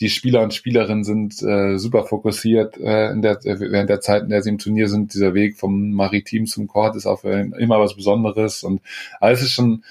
die 0.00 0.08
Spieler 0.10 0.42
und 0.42 0.52
Spielerinnen 0.52 1.04
sind 1.04 1.40
äh, 1.42 1.78
super 1.78 2.04
fokussiert 2.04 2.76
äh, 2.78 3.10
in 3.10 3.22
der, 3.22 3.38
während 3.44 3.88
der 3.90 4.00
Zeit, 4.00 4.24
in 4.24 4.30
der 4.30 4.42
sie 4.42 4.48
im 4.48 4.58
Turnier 4.58 4.88
sind. 4.88 5.14
Dieser 5.14 5.34
Weg 5.34 5.56
vom 5.56 5.92
Maritim 5.92 6.46
zum 6.46 6.66
Court 6.66 6.96
ist 6.96 7.06
auch 7.06 7.22
immer 7.22 7.78
was 7.78 7.94
Besonderes 7.94 8.64
und 8.64 8.82
alles 9.20 9.42
ist 9.42 9.52
schon 9.52 9.84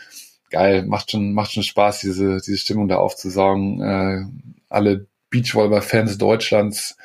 geil, 0.49 0.85
macht 0.85 1.11
schon, 1.11 1.33
macht 1.33 1.53
schon 1.53 1.63
Spaß, 1.63 2.01
diese, 2.01 2.37
diese 2.37 2.57
Stimmung 2.57 2.87
da 2.87 2.97
aufzusaugen. 2.97 3.81
Äh, 3.81 4.25
alle 4.69 5.07
Beachvolleyball-Fans 5.29 6.17
Deutschlands, 6.17 6.97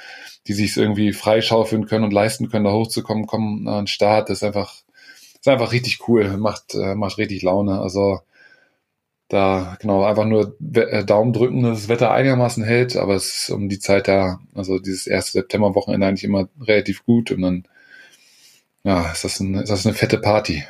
die 0.47 0.53
sich 0.53 0.77
irgendwie 0.77 1.13
freischaufeln 1.13 1.87
können 1.87 2.05
und 2.05 2.13
leisten 2.13 2.49
können, 2.49 2.65
da 2.65 2.73
hochzukommen, 2.73 3.27
kommen 3.27 3.67
an 3.69 3.83
den 3.83 3.87
Start. 3.87 4.29
Das 4.29 4.39
ist 4.39 4.45
einfach, 4.45 4.83
ist 5.41 5.49
einfach 5.49 5.73
richtig 5.73 6.09
cool, 6.09 6.37
macht, 6.37 6.75
äh, 6.75 6.95
macht 6.95 7.19
richtig 7.19 7.43
Laune. 7.43 7.81
Also 7.81 8.21
da 9.29 9.77
genau 9.81 10.05
einfach 10.05 10.25
nur 10.25 10.57
äh, 10.75 11.05
Daumen 11.05 11.33
drücken, 11.33 11.63
dass 11.63 11.81
das 11.81 11.89
Wetter 11.89 12.11
einigermaßen 12.11 12.65
hält, 12.65 12.97
aber 12.97 13.15
es 13.15 13.43
ist 13.43 13.51
um 13.51 13.69
die 13.69 13.79
Zeit 13.79 14.09
da, 14.09 14.41
also 14.55 14.79
dieses 14.79 15.07
erste 15.07 15.33
Septemberwochenende 15.33 16.07
eigentlich 16.07 16.25
immer 16.25 16.49
relativ 16.61 17.05
gut 17.05 17.31
und 17.31 17.43
dann 17.43 17.65
ja, 18.85 19.11
ist 19.13 19.25
das, 19.25 19.39
ein, 19.41 19.55
ist 19.55 19.71
das 19.71 19.85
eine 19.85 19.95
fette 19.95 20.19
Party. 20.19 20.65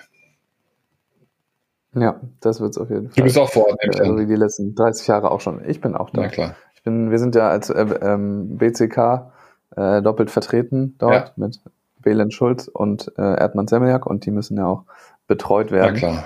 Ja, 1.94 2.20
das 2.40 2.60
wird 2.60 2.70
es 2.70 2.78
auf 2.78 2.90
jeden 2.90 3.08
Fall. 3.08 3.14
Du 3.16 3.22
bist 3.22 3.38
auch 3.38 3.50
vor 3.50 3.68
Ort, 3.68 3.78
äh, 3.82 4.00
Also 4.00 4.18
wie 4.18 4.26
die 4.26 4.34
letzten 4.34 4.74
30 4.74 5.06
Jahre 5.06 5.30
auch 5.30 5.40
schon. 5.40 5.64
Ich 5.68 5.80
bin 5.80 5.94
auch 5.94 6.10
da. 6.10 6.22
Na 6.22 6.28
klar. 6.28 6.56
Ich 6.74 6.82
bin, 6.82 7.10
wir 7.10 7.18
sind 7.18 7.34
ja 7.34 7.48
als 7.48 7.70
äh, 7.70 7.82
ähm, 8.02 8.56
BCK 8.56 9.30
äh, 9.76 10.02
doppelt 10.02 10.30
vertreten 10.30 10.96
dort 10.98 11.28
Ja. 11.28 11.32
mit 11.36 11.60
Belen 12.02 12.30
Schulz 12.30 12.68
und 12.68 13.12
äh, 13.18 13.22
Erdmann 13.22 13.66
Semmeljak 13.68 14.06
und 14.06 14.24
die 14.26 14.30
müssen 14.30 14.56
ja 14.56 14.66
auch 14.66 14.84
betreut 15.26 15.70
werden. 15.70 15.92
Na 15.94 15.98
klar. 15.98 16.24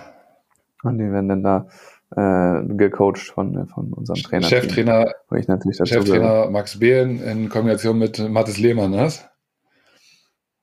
Und 0.85 0.99
die 0.99 1.11
werden 1.11 1.29
dann 1.29 1.43
da 1.43 1.67
äh, 2.17 2.65
gecoacht 2.75 3.19
von, 3.33 3.67
von 3.69 3.93
unserem 3.93 4.21
Trainer. 4.23 4.47
Cheftrainer, 4.47 5.13
Wo 5.29 5.37
ich 5.37 5.49
natürlich 5.49 5.79
dazu. 5.79 5.95
Cheftrainer 5.95 6.51
Max 6.51 6.79
Behlen 6.79 7.23
in 7.23 7.49
Kombination 7.49 7.99
mit 7.99 8.19
Mathis 8.29 8.59
Lehmann, 8.59 8.91
ne? 8.91 9.09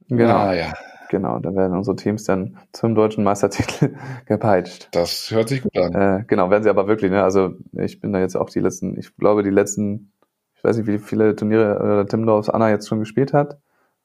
Genau, 0.09 0.35
Ah, 0.37 0.53
ja. 0.53 0.73
genau. 1.09 1.39
Da 1.39 1.53
werden 1.55 1.77
unsere 1.77 1.95
Teams 1.95 2.23
dann 2.23 2.57
zum 2.73 2.95
deutschen 2.95 3.23
Meistertitel 3.23 3.95
gepeitscht. 4.25 4.89
Das 4.91 5.29
hört 5.31 5.49
sich 5.49 5.61
gut 5.61 5.77
an. 5.77 5.93
Äh, 5.93 6.23
genau, 6.27 6.49
werden 6.49 6.63
sie 6.63 6.69
aber 6.69 6.87
wirklich, 6.87 7.11
ne? 7.11 7.23
Also 7.23 7.53
ich 7.73 7.99
bin 8.01 8.11
da 8.13 8.19
jetzt 8.19 8.35
auch 8.35 8.49
die 8.49 8.59
letzten, 8.59 8.97
ich 8.97 9.15
glaube, 9.17 9.43
die 9.43 9.49
letzten, 9.51 10.11
ich 10.55 10.63
weiß 10.63 10.77
nicht, 10.77 10.87
wie 10.87 10.99
viele 10.99 11.35
Turniere 11.35 12.01
äh, 12.01 12.05
Timdorfs 12.05 12.49
Anna 12.49 12.69
jetzt 12.69 12.87
schon 12.87 12.99
gespielt 12.99 13.33
hat. 13.33 13.59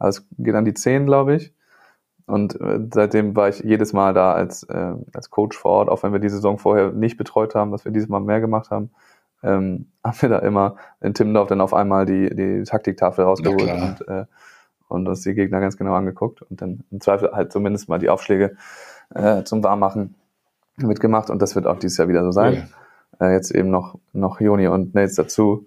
Also 0.04 0.20
es 0.20 0.44
geht 0.44 0.54
an 0.54 0.64
die 0.64 0.74
zehn, 0.74 1.06
glaube 1.06 1.34
ich. 1.34 1.54
Und 2.26 2.58
äh, 2.60 2.80
seitdem 2.92 3.36
war 3.36 3.48
ich 3.48 3.60
jedes 3.60 3.92
Mal 3.92 4.14
da 4.14 4.32
als, 4.32 4.62
äh, 4.64 4.94
als 5.12 5.30
Coach 5.30 5.56
vor 5.58 5.72
Ort, 5.72 5.88
auch 5.88 6.02
wenn 6.02 6.12
wir 6.12 6.20
die 6.20 6.30
Saison 6.30 6.58
vorher 6.58 6.90
nicht 6.90 7.16
betreut 7.16 7.54
haben, 7.54 7.70
dass 7.70 7.84
wir 7.84 7.92
dieses 7.92 8.08
Mal 8.08 8.20
mehr 8.20 8.40
gemacht 8.40 8.70
haben, 8.70 8.90
ähm, 9.42 9.88
haben 10.04 10.22
wir 10.22 10.28
da 10.30 10.38
immer 10.38 10.76
in 11.00 11.14
Timmendorf 11.14 11.48
dann 11.48 11.60
auf 11.60 11.74
einmal 11.74 12.06
die, 12.06 12.34
die 12.34 12.62
Taktiktafel 12.64 13.24
rausgeholt 13.24 13.70
und, 13.70 14.08
äh, 14.08 14.24
und 14.88 15.06
uns 15.06 15.22
die 15.22 15.34
Gegner 15.34 15.60
ganz 15.60 15.76
genau 15.76 15.94
angeguckt 15.94 16.42
und 16.42 16.62
dann 16.62 16.84
im 16.90 17.00
Zweifel 17.00 17.32
halt 17.32 17.52
zumindest 17.52 17.88
mal 17.88 17.98
die 17.98 18.08
Aufschläge 18.08 18.56
äh, 19.14 19.42
zum 19.44 19.62
Warmmachen 19.62 20.14
mitgemacht 20.76 21.30
und 21.30 21.42
das 21.42 21.54
wird 21.54 21.66
auch 21.66 21.78
dieses 21.78 21.98
Jahr 21.98 22.08
wieder 22.08 22.24
so 22.24 22.30
sein. 22.30 22.68
Cool. 23.20 23.28
Äh, 23.28 23.32
jetzt 23.34 23.50
eben 23.50 23.70
noch, 23.70 23.98
noch 24.12 24.40
Joni 24.40 24.66
und 24.66 24.94
Nates 24.94 25.14
dazu, 25.14 25.66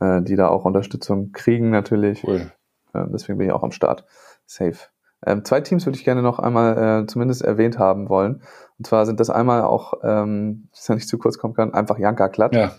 äh, 0.00 0.20
die 0.20 0.36
da 0.36 0.48
auch 0.48 0.64
Unterstützung 0.64 1.32
kriegen 1.32 1.70
natürlich. 1.70 2.24
Cool. 2.26 2.50
Äh, 2.92 3.04
deswegen 3.12 3.38
bin 3.38 3.46
ich 3.48 3.52
auch 3.52 3.62
am 3.62 3.72
Start. 3.72 4.04
Safe. 4.46 4.78
Ähm, 5.24 5.44
zwei 5.44 5.60
Teams 5.60 5.86
würde 5.86 5.96
ich 5.96 6.04
gerne 6.04 6.22
noch 6.22 6.38
einmal 6.38 7.02
äh, 7.02 7.06
zumindest 7.06 7.42
erwähnt 7.42 7.78
haben 7.78 8.08
wollen. 8.08 8.42
Und 8.78 8.86
zwar 8.86 9.06
sind 9.06 9.20
das 9.20 9.30
einmal 9.30 9.62
auch, 9.62 9.94
ähm, 10.02 10.68
dass 10.72 10.88
er 10.88 10.96
nicht 10.96 11.08
zu 11.08 11.18
kurz 11.18 11.38
kommen 11.38 11.54
kann, 11.54 11.74
einfach 11.74 11.98
Janka 11.98 12.28
Klatt. 12.28 12.54
Ja, 12.54 12.72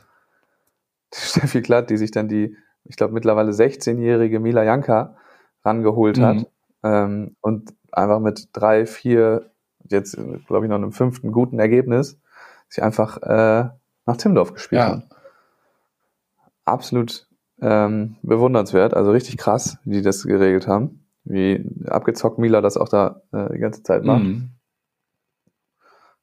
Steffi 1.14 1.62
Klatt, 1.62 1.90
die 1.90 1.98
sich 1.98 2.12
dann 2.12 2.28
die, 2.28 2.58
ich 2.84 2.98
glaube, 2.98 3.14
mittlerweile 3.14 3.52
16-jährige 3.52 4.40
Mila 4.40 4.64
Janka 4.64 5.16
rangeholt 5.64 6.20
hat. 6.20 6.38
Mhm. 6.38 6.46
Ähm, 6.84 7.36
und 7.40 7.74
einfach 7.94 8.20
mit 8.20 8.50
drei, 8.52 8.86
vier, 8.86 9.52
jetzt 9.88 10.18
glaube 10.48 10.66
ich 10.66 10.70
noch 10.70 10.76
einem 10.76 10.92
fünften 10.92 11.32
guten 11.32 11.60
Ergebnis, 11.60 12.20
sich 12.68 12.84
einfach 12.84 13.22
äh, 13.22 13.70
nach 14.06 14.18
Timdorf 14.18 14.54
gespielt 14.54 14.82
Ja. 14.82 14.88
haben. 14.90 15.04
Absolut 16.66 17.28
ähm, 17.64 18.18
bewundernswert, 18.22 18.94
also 18.94 19.12
richtig 19.12 19.38
krass, 19.38 19.78
wie 19.86 19.96
die 19.98 20.02
das 20.02 20.24
geregelt 20.24 20.68
haben. 20.68 21.06
Wie 21.24 21.66
abgezockt 21.88 22.38
Mila 22.38 22.60
das 22.62 22.76
auch 22.78 22.90
da 22.90 23.22
äh, 23.32 23.54
die 23.54 23.60
ganze 23.60 23.82
Zeit 23.84 24.04
macht. 24.04 24.24
Mhm. 24.24 24.50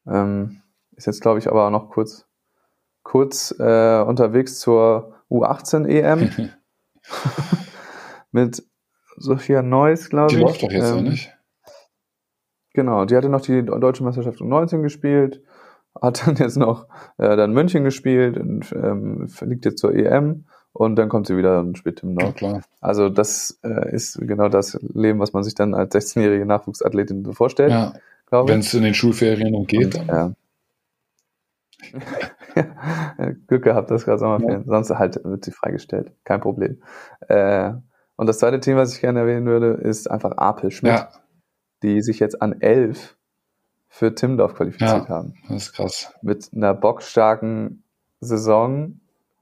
Ähm, 0.06 0.62
ist 0.96 1.06
jetzt, 1.06 1.22
glaube 1.22 1.38
ich, 1.38 1.48
aber 1.48 1.66
auch 1.66 1.70
noch 1.70 1.88
kurz, 1.90 2.26
kurz 3.02 3.54
äh, 3.58 4.02
unterwegs 4.02 4.58
zur 4.58 5.14
U18 5.30 5.86
EM 5.86 6.30
mit 8.32 8.62
Sophia 9.16 9.62
Neuss, 9.62 10.10
glaube 10.10 10.28
Die 10.32 10.36
ich. 10.36 10.42
läuft 10.42 10.62
doch 10.62 10.70
jetzt 10.70 10.90
noch 10.90 10.98
Ähm, 10.98 11.04
nicht. 11.04 11.34
Genau, 12.72 13.04
die 13.04 13.16
hatte 13.16 13.28
noch 13.28 13.40
die 13.40 13.64
deutsche 13.64 14.04
Meisterschaft 14.04 14.40
U19 14.40 14.82
gespielt, 14.82 15.42
hat 16.00 16.26
dann 16.26 16.36
jetzt 16.36 16.56
noch 16.56 16.86
äh, 17.18 17.36
dann 17.36 17.52
München 17.52 17.82
gespielt 17.84 18.38
und 18.38 18.70
ähm, 18.72 19.28
fliegt 19.28 19.64
jetzt 19.64 19.80
zur 19.80 19.92
EM 19.94 20.44
und 20.72 20.96
dann 20.96 21.08
kommt 21.08 21.26
sie 21.26 21.36
wieder 21.36 21.60
und 21.60 21.76
spielt 21.78 22.02
im 22.02 22.10
Ja, 22.18 22.24
Nord. 22.26 22.36
klar. 22.36 22.62
Also 22.80 23.08
das 23.08 23.58
äh, 23.62 23.94
ist 23.94 24.18
genau 24.20 24.48
das 24.48 24.78
Leben, 24.82 25.18
was 25.18 25.32
man 25.32 25.42
sich 25.42 25.54
dann 25.54 25.74
als 25.74 25.94
16-jährige 25.94 26.46
Nachwuchsathletin 26.46 27.24
so 27.24 27.32
vorstellt, 27.32 27.70
Ja, 27.72 27.92
wenn 28.30 28.60
es 28.60 28.72
in 28.74 28.82
den 28.82 28.94
Schulferien 28.94 29.52
noch 29.52 29.66
geht. 29.66 29.94
Ja. 30.08 30.32
Ja, 32.54 33.30
Glück 33.46 33.64
gehabt, 33.64 33.90
das 33.90 34.04
gerade 34.04 34.18
Sommerferien. 34.18 34.64
Sonst 34.66 34.90
halt 34.90 35.24
wird 35.24 35.44
sie 35.44 35.50
freigestellt. 35.52 36.12
Kein 36.24 36.40
Problem. 36.40 36.82
Äh, 37.28 37.72
und 38.16 38.26
das 38.26 38.38
zweite 38.38 38.60
Team, 38.60 38.76
was 38.76 38.94
ich 38.94 39.00
gerne 39.00 39.20
erwähnen 39.20 39.46
würde, 39.46 39.72
ist 39.82 40.10
einfach 40.10 40.32
Apel 40.36 40.70
Schmidt, 40.70 40.92
Ja, 40.92 41.08
die 41.82 42.02
sich 42.02 42.18
jetzt 42.20 42.42
an 42.42 42.60
elf 42.60 43.16
für 43.88 44.14
Timdorf 44.14 44.54
qualifiziert 44.54 45.08
Ja. 45.08 45.08
haben. 45.08 45.34
das 45.48 45.64
ist 45.64 45.72
krass. 45.72 46.12
Mit 46.22 46.50
einer 46.54 46.74
boxstarken 46.74 47.82
Saison, 48.20 48.99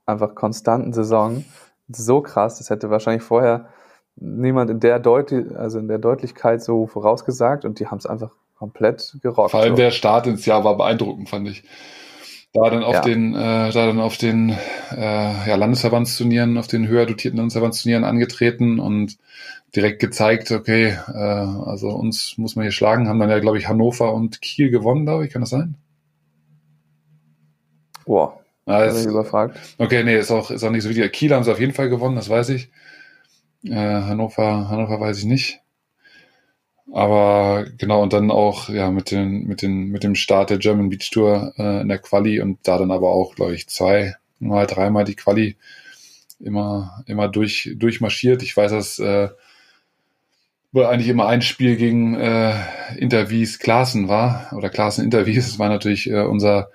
einfach 0.08 0.34
konstanten 0.34 0.92
Saison. 0.92 1.44
So 1.88 2.20
krass, 2.20 2.58
das 2.58 2.70
hätte 2.70 2.90
wahrscheinlich 2.90 3.22
vorher 3.22 3.68
niemand 4.16 4.70
in 4.70 4.80
der 4.80 4.98
Deut 4.98 5.32
also 5.32 5.78
in 5.78 5.88
der 5.88 5.98
Deutlichkeit 5.98 6.62
so 6.62 6.86
vorausgesagt 6.86 7.64
und 7.64 7.78
die 7.78 7.86
haben 7.86 7.98
es 7.98 8.06
einfach 8.06 8.30
komplett 8.56 9.16
gerockt. 9.22 9.52
Vor 9.52 9.60
allem 9.60 9.76
so. 9.76 9.82
der 9.82 9.90
Start 9.90 10.26
ins 10.26 10.44
Jahr 10.44 10.64
war 10.64 10.76
beeindruckend, 10.76 11.28
fand 11.28 11.48
ich. 11.48 11.62
Da 12.52 12.70
dann 12.70 12.82
auf 12.82 12.94
Ja. 12.94 13.00
den, 13.02 13.34
äh, 13.34 13.70
da 13.70 13.86
dann 13.86 14.00
auf 14.00 14.16
den 14.16 14.50
äh, 14.50 15.48
ja, 15.48 15.54
Landesverbandsturnieren, 15.54 16.56
auf 16.58 16.66
den 16.66 16.88
höher 16.88 17.06
dotierten 17.06 17.36
Landesverbandsturnieren 17.36 18.04
angetreten 18.04 18.80
und 18.80 19.18
direkt 19.76 20.00
gezeigt, 20.00 20.50
okay, 20.50 20.96
äh, 21.12 21.18
also 21.18 21.90
uns 21.90 22.36
muss 22.38 22.56
man 22.56 22.64
hier 22.64 22.72
schlagen, 22.72 23.06
haben 23.06 23.20
dann 23.20 23.30
ja, 23.30 23.38
glaube 23.38 23.58
ich, 23.58 23.68
Hannover 23.68 24.14
und 24.14 24.40
Kiel 24.40 24.70
gewonnen, 24.70 25.04
glaube 25.04 25.26
ich, 25.26 25.32
kann 25.32 25.42
das 25.42 25.50
sein? 25.50 25.76
Boah, 28.06 28.40
Ah, 28.68 28.84
ist, 28.84 29.06
überfragt. 29.06 29.58
okay, 29.78 30.04
nee, 30.04 30.18
ist 30.18 30.30
auch, 30.30 30.50
ist 30.50 30.62
auch 30.62 30.70
nicht 30.70 30.82
so 30.82 30.90
wichtig. 30.90 31.12
Kiel 31.12 31.32
haben 31.34 31.44
sie 31.44 31.52
auf 31.52 31.60
jeden 31.60 31.72
Fall 31.72 31.88
gewonnen, 31.88 32.16
das 32.16 32.28
weiß 32.28 32.50
ich. 32.50 32.70
Äh, 33.64 33.74
Hannover, 33.74 34.68
Hannover 34.68 35.00
weiß 35.00 35.18
ich 35.18 35.24
nicht. 35.24 35.60
Aber 36.92 37.66
genau, 37.76 38.02
und 38.02 38.12
dann 38.12 38.30
auch 38.30 38.68
ja 38.68 38.90
mit 38.90 39.10
den, 39.10 39.46
mit 39.46 39.62
den, 39.62 39.88
mit 39.88 40.02
dem 40.04 40.14
Start 40.14 40.50
der 40.50 40.58
German 40.58 40.88
Beach 40.88 41.10
Tour 41.10 41.52
äh, 41.58 41.82
in 41.82 41.88
der 41.88 41.98
Quali 41.98 42.40
und 42.40 42.58
da 42.62 42.78
dann 42.78 42.90
aber 42.90 43.10
auch, 43.10 43.34
glaube 43.34 43.54
ich, 43.54 43.68
zwei, 43.68 44.14
mal 44.38 44.66
dreimal 44.66 45.04
die 45.04 45.16
Quali 45.16 45.56
immer, 46.40 47.02
immer 47.06 47.28
durch, 47.28 47.74
durchmarschiert. 47.76 48.42
Ich 48.42 48.56
weiß, 48.56 48.70
dass 48.70 48.98
äh, 48.98 49.28
wohl 50.72 50.86
eigentlich 50.86 51.08
immer 51.08 51.26
ein 51.26 51.42
Spiel 51.42 51.76
gegen 51.76 52.14
äh, 52.14 52.54
Intervies 52.96 53.58
Klaassen 53.58 54.08
war, 54.08 54.50
oder 54.54 54.70
Klaassen 54.70 55.04
Intervies. 55.04 55.46
Das 55.46 55.58
war 55.58 55.68
natürlich 55.68 56.08
äh, 56.10 56.20
unser 56.20 56.70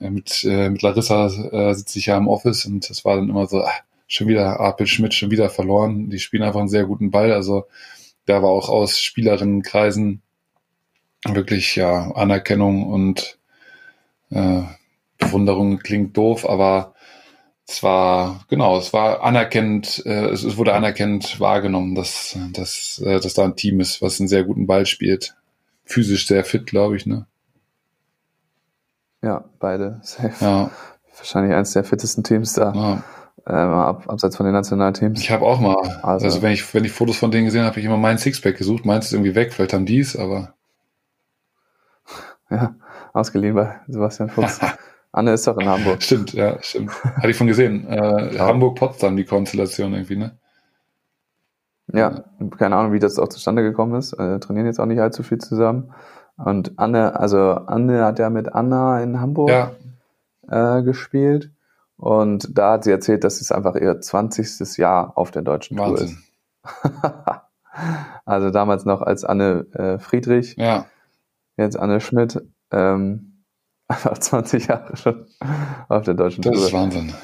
mit, 0.00 0.44
äh, 0.44 0.68
mit 0.70 0.82
Larissa 0.82 1.26
äh, 1.26 1.74
sitze 1.74 1.98
ich 1.98 2.06
ja 2.06 2.16
im 2.16 2.28
Office 2.28 2.66
und 2.66 2.88
das 2.88 3.04
war 3.04 3.16
dann 3.16 3.28
immer 3.28 3.46
so, 3.46 3.62
ah, 3.62 3.72
schon 4.06 4.28
wieder 4.28 4.60
Apel 4.60 4.86
Schmidt, 4.86 5.14
schon 5.14 5.30
wieder 5.30 5.50
verloren. 5.50 6.10
Die 6.10 6.18
spielen 6.18 6.42
einfach 6.42 6.60
einen 6.60 6.68
sehr 6.68 6.84
guten 6.84 7.10
Ball. 7.10 7.32
Also 7.32 7.66
da 8.24 8.42
war 8.42 8.50
auch 8.50 8.68
aus 8.68 9.00
Spielerinnenkreisen 9.00 10.22
wirklich 11.26 11.76
ja 11.76 12.12
Anerkennung 12.12 12.86
und 12.86 13.38
äh, 14.30 14.62
Bewunderung 15.18 15.78
klingt 15.78 16.16
doof, 16.16 16.48
aber 16.48 16.94
es 17.66 17.82
war 17.82 18.44
genau, 18.48 18.78
es 18.78 18.92
war 18.92 19.22
anerkennend, 19.22 20.02
äh, 20.06 20.26
es, 20.26 20.44
es 20.44 20.56
wurde 20.56 20.74
anerkennend 20.74 21.40
wahrgenommen, 21.40 21.94
dass, 21.94 22.38
dass, 22.52 23.02
äh, 23.04 23.18
dass 23.18 23.34
da 23.34 23.44
ein 23.44 23.56
Team 23.56 23.80
ist, 23.80 24.02
was 24.02 24.20
einen 24.20 24.28
sehr 24.28 24.44
guten 24.44 24.66
Ball 24.66 24.86
spielt. 24.86 25.34
Physisch 25.84 26.26
sehr 26.26 26.44
fit, 26.44 26.66
glaube 26.66 26.96
ich, 26.96 27.06
ne? 27.06 27.26
Ja, 29.22 29.44
beide. 29.58 29.98
Safe. 30.02 30.32
Ja, 30.44 30.70
Wahrscheinlich 31.16 31.54
eines 31.54 31.72
der 31.72 31.82
fittesten 31.84 32.22
Teams 32.24 32.52
da, 32.52 32.72
ja. 32.74 33.02
ähm, 33.46 33.72
ab, 33.72 34.04
abseits 34.08 34.36
von 34.36 34.44
den 34.44 34.52
Nationalteams. 34.52 35.18
Ich 35.20 35.30
habe 35.30 35.46
auch 35.46 35.60
mal, 35.60 35.76
Also- 36.02 36.26
also, 36.26 36.42
wenn 36.42 36.52
ich 36.52 36.74
wenn 36.74 36.84
ich 36.84 36.92
Fotos 36.92 37.16
von 37.16 37.30
denen 37.30 37.46
gesehen 37.46 37.62
habe, 37.62 37.70
habe 37.70 37.80
ich 37.80 37.86
immer 37.86 37.96
meinen 37.96 38.18
Sixpack 38.18 38.56
gesucht. 38.58 38.84
Meins 38.84 39.06
ist 39.06 39.12
irgendwie 39.14 39.34
weg, 39.34 39.52
vielleicht 39.54 39.72
haben 39.72 39.86
die 39.86 40.00
es, 40.00 40.14
aber 40.16 40.52
Ja, 42.50 42.74
ausgeliehen 43.14 43.54
bei 43.54 43.80
Sebastian 43.88 44.28
Fuchs. 44.28 44.60
Anne 45.12 45.32
ist 45.32 45.46
doch 45.46 45.56
in 45.56 45.66
Hamburg. 45.66 46.02
Stimmt, 46.02 46.34
ja, 46.34 46.62
stimmt. 46.62 46.92
Hatte 47.02 47.30
ich 47.30 47.36
von 47.36 47.46
gesehen. 47.46 47.88
Äh, 47.88 48.36
Ja. 48.36 48.46
Hamburg-Potsdam, 48.48 49.16
die 49.16 49.24
Konstellation 49.24 49.94
irgendwie, 49.94 50.16
ne? 50.16 50.36
Ja, 51.94 52.24
keine 52.58 52.76
Ahnung, 52.76 52.92
wie 52.92 52.98
das 52.98 53.18
auch 53.18 53.28
zustande 53.28 53.62
gekommen 53.62 53.94
ist. 53.94 54.12
Äh, 54.12 54.38
trainieren 54.40 54.66
jetzt 54.66 54.78
auch 54.80 54.84
nicht 54.86 55.00
allzu 55.00 55.22
viel 55.22 55.38
zusammen. 55.38 55.94
Und 56.36 56.78
Anne, 56.78 57.18
also 57.18 57.38
Anne 57.52 58.04
hat 58.04 58.18
ja 58.18 58.30
mit 58.30 58.54
Anna 58.54 59.02
in 59.02 59.20
Hamburg 59.20 59.50
Ja, 59.50 59.72
äh, 60.78 60.82
gespielt. 60.82 61.50
Und 61.96 62.56
da 62.58 62.72
hat 62.72 62.84
sie 62.84 62.90
erzählt, 62.90 63.24
dass 63.24 63.40
es 63.40 63.50
einfach 63.52 63.74
ihr 63.74 64.00
20. 64.00 64.76
Jahr 64.76 65.16
auf 65.16 65.30
der 65.30 65.42
deutschen 65.42 65.78
Tour 65.78 65.88
Wahnsinn. 65.98 66.18
ist. 66.18 66.92
also 68.26 68.50
damals 68.50 68.84
noch 68.84 69.00
als 69.00 69.24
Anne 69.24 69.66
äh, 69.72 69.98
Friedrich, 69.98 70.56
Ja, 70.56 70.86
jetzt 71.56 71.78
Anne 71.78 72.00
Schmidt. 72.00 72.42
Ähm, 72.70 73.32
einfach 73.88 74.18
20 74.18 74.66
Jahre 74.66 74.96
schon 74.96 75.26
auf 75.88 76.02
der 76.02 76.14
deutschen 76.14 76.42
das 76.42 76.52
Tour. 76.52 76.66
ist 76.66 76.72
Wahnsinn. 76.72 77.14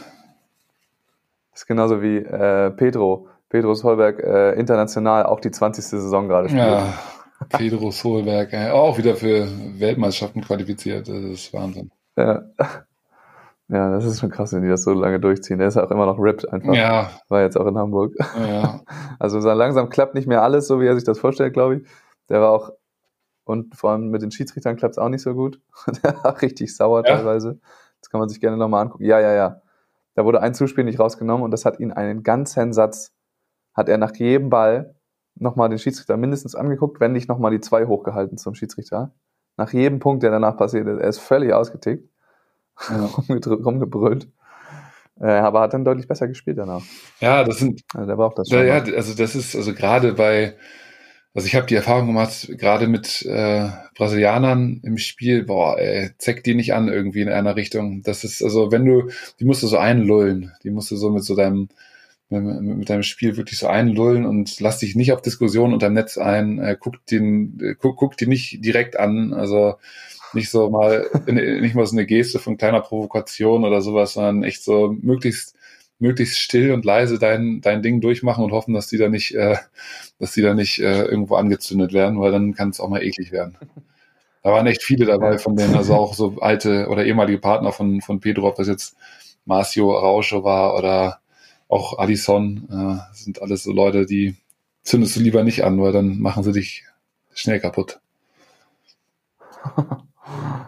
Das 1.50 1.62
ist 1.62 1.66
genauso 1.66 2.00
wie 2.00 2.16
äh, 2.18 2.70
Pedro. 2.70 3.28
Pedro 3.48 3.74
Solberg 3.74 4.20
äh, 4.20 4.52
international 4.52 5.26
auch 5.26 5.40
die 5.40 5.50
20. 5.50 5.84
Saison 5.84 6.28
gerade 6.28 6.48
spielt. 6.48 6.64
Ja, 6.64 6.86
Pedro 7.48 7.90
Solberg, 7.90 8.52
äh, 8.52 8.70
auch 8.70 8.98
wieder 8.98 9.16
für 9.16 9.46
Weltmeisterschaften 9.78 10.42
qualifiziert. 10.42 11.08
Das 11.08 11.16
ist 11.16 11.52
Wahnsinn. 11.52 11.90
Ja. 12.16 12.42
ja, 13.68 13.90
das 13.90 14.04
ist 14.04 14.20
schon 14.20 14.30
krass, 14.30 14.52
wenn 14.52 14.62
die 14.62 14.68
das 14.68 14.82
so 14.82 14.92
lange 14.92 15.18
durchziehen. 15.20 15.58
Der 15.58 15.68
ist 15.68 15.76
auch 15.76 15.90
immer 15.90 16.06
noch 16.06 16.18
ripped 16.18 16.50
einfach. 16.52 16.74
Ja, 16.74 17.10
War 17.28 17.42
jetzt 17.42 17.56
auch 17.56 17.66
in 17.66 17.78
Hamburg. 17.78 18.14
ja, 18.38 18.80
Also 19.18 19.40
so 19.40 19.50
langsam 19.52 19.88
klappt 19.88 20.14
nicht 20.14 20.26
mehr 20.26 20.42
alles, 20.42 20.66
so 20.66 20.80
wie 20.80 20.86
er 20.86 20.94
sich 20.94 21.04
das 21.04 21.18
vorstellt, 21.18 21.52
glaube 21.54 21.76
ich. 21.76 21.88
Der 22.28 22.40
war 22.40 22.50
auch, 22.50 22.70
und 23.44 23.74
vor 23.74 23.90
allem 23.90 24.08
mit 24.10 24.22
den 24.22 24.30
Schiedsrichtern 24.30 24.76
klappt 24.76 24.94
es 24.94 24.98
auch 24.98 25.08
nicht 25.08 25.22
so 25.22 25.34
gut. 25.34 25.60
Der 26.04 26.22
war 26.22 26.40
richtig 26.42 26.76
sauer 26.76 27.02
Ja? 27.06 27.16
teilweise. 27.16 27.58
Das 28.00 28.10
kann 28.10 28.20
man 28.20 28.28
sich 28.28 28.40
gerne 28.40 28.56
nochmal 28.56 28.82
angucken. 28.82 29.04
Ja, 29.04 29.20
ja, 29.20 29.32
ja. 29.32 29.62
Da 30.14 30.24
wurde 30.24 30.40
ein 30.42 30.54
Zuspiel 30.54 30.84
nicht 30.84 31.00
rausgenommen 31.00 31.42
und 31.44 31.50
das 31.52 31.64
hat 31.64 31.80
ihn 31.80 31.92
einen 31.92 32.22
ganzen 32.22 32.72
Satz, 32.72 33.12
hat 33.74 33.88
er 33.88 33.96
nach 33.96 34.14
jedem 34.16 34.50
Ball 34.50 34.94
nochmal 35.42 35.68
den 35.68 35.78
Schiedsrichter 35.78 36.16
mindestens 36.16 36.54
angeguckt, 36.54 37.00
wenn 37.00 37.12
nicht 37.12 37.28
nochmal 37.28 37.50
die 37.50 37.60
zwei 37.60 37.86
hochgehalten 37.86 38.38
zum 38.38 38.54
Schiedsrichter. 38.54 39.12
Nach 39.56 39.72
jedem 39.72 39.98
Punkt, 39.98 40.22
der 40.22 40.30
danach 40.30 40.56
passiert 40.56 40.86
ist. 40.88 41.00
Er 41.00 41.08
ist 41.08 41.18
völlig 41.18 41.52
ausgetickt, 41.52 42.08
ja. 42.88 43.06
rumgebrüllt. 43.46 44.28
Äh, 45.20 45.26
aber 45.26 45.60
hat 45.60 45.74
dann 45.74 45.84
deutlich 45.84 46.08
besser 46.08 46.26
gespielt 46.26 46.58
danach. 46.58 46.82
ja, 47.20 47.44
das 47.44 47.58
sind 47.58 47.82
Also 47.94 48.06
der 48.06 48.16
braucht 48.16 48.38
das 48.38 48.48
Ja, 48.48 48.58
schon. 48.58 48.66
ja, 48.66 48.96
also 48.96 49.14
das 49.14 49.34
ist 49.34 49.54
also 49.54 49.74
gerade 49.74 50.14
bei, 50.14 50.56
also 51.34 51.46
ich 51.46 51.54
habe 51.54 51.66
die 51.66 51.74
Erfahrung 51.76 52.06
gemacht, 52.06 52.48
gerade 52.58 52.88
mit 52.88 53.22
äh, 53.26 53.68
Brasilianern 53.94 54.80
im 54.82 54.98
Spiel, 54.98 55.44
boah, 55.44 55.78
ey, 55.78 56.10
zeck 56.18 56.42
die 56.44 56.54
nicht 56.54 56.74
an 56.74 56.88
irgendwie 56.88 57.20
in 57.20 57.28
einer 57.28 57.56
Richtung. 57.56 58.02
Das 58.02 58.24
ist 58.24 58.42
also, 58.42 58.72
wenn 58.72 58.84
du, 58.84 59.10
die 59.38 59.44
musst 59.44 59.62
du 59.62 59.66
so 59.66 59.76
einlullen, 59.78 60.52
die 60.64 60.70
musst 60.70 60.90
du 60.90 60.96
so 60.96 61.10
mit 61.10 61.24
so 61.24 61.36
deinem 61.36 61.68
mit, 62.40 62.90
deinem 62.90 63.02
Spiel 63.02 63.36
wirklich 63.36 63.58
so 63.58 63.66
einlullen 63.66 64.26
und 64.26 64.60
lass 64.60 64.78
dich 64.78 64.96
nicht 64.96 65.12
auf 65.12 65.22
Diskussionen 65.22 65.74
unterm 65.74 65.92
Netz 65.92 66.18
ein, 66.18 66.58
äh, 66.58 66.76
guck 66.78 67.04
den, 67.06 67.58
äh, 67.60 67.74
guck, 67.78 67.96
guck 67.96 68.16
die 68.16 68.26
nicht 68.26 68.64
direkt 68.64 68.98
an, 68.98 69.32
also 69.32 69.74
nicht 70.34 70.50
so 70.50 70.70
mal, 70.70 71.06
nicht 71.26 71.74
mal 71.74 71.86
so 71.86 71.96
eine 71.96 72.06
Geste 72.06 72.38
von 72.38 72.56
kleiner 72.56 72.80
Provokation 72.80 73.64
oder 73.64 73.82
sowas, 73.82 74.14
sondern 74.14 74.42
echt 74.42 74.64
so 74.64 74.96
möglichst 75.00 75.56
möglichst 76.02 76.40
still 76.40 76.72
und 76.72 76.84
leise 76.84 77.18
dein, 77.18 77.60
dein 77.60 77.80
Ding 77.80 78.00
durchmachen 78.00 78.44
und 78.44 78.50
hoffen, 78.50 78.74
dass 78.74 78.88
die 78.88 78.98
da 78.98 79.08
nicht, 79.08 79.34
äh, 79.34 79.56
dass 80.18 80.32
die 80.32 80.42
da 80.42 80.52
nicht 80.52 80.80
äh, 80.80 81.04
irgendwo 81.04 81.36
angezündet 81.36 81.92
werden, 81.92 82.20
weil 82.20 82.32
dann 82.32 82.54
kann 82.54 82.70
es 82.70 82.80
auch 82.80 82.88
mal 82.88 83.02
eklig 83.02 83.30
werden. 83.32 83.56
Da 84.42 84.50
waren 84.50 84.66
echt 84.66 84.82
viele 84.82 85.06
dabei 85.06 85.38
von 85.38 85.54
denen, 85.54 85.76
also 85.76 85.94
auch 85.94 86.14
so 86.14 86.38
alte 86.40 86.88
oder 86.88 87.06
ehemalige 87.06 87.38
Partner 87.38 87.70
von, 87.70 88.00
von 88.00 88.18
Pedro, 88.18 88.48
ob 88.48 88.56
das 88.56 88.66
jetzt 88.66 88.96
Marcio 89.44 89.96
Araujo 89.96 90.42
war 90.42 90.76
oder 90.76 91.20
auch 91.72 91.98
Addison, 91.98 92.68
äh, 92.70 93.14
sind 93.14 93.40
alles 93.40 93.62
so 93.64 93.72
Leute, 93.72 94.04
die 94.04 94.36
zündest 94.82 95.16
du 95.16 95.20
lieber 95.20 95.42
nicht 95.42 95.64
an, 95.64 95.80
weil 95.80 95.92
dann 95.92 96.18
machen 96.20 96.42
sie 96.42 96.52
dich 96.52 96.84
schnell 97.34 97.60
kaputt. 97.60 98.00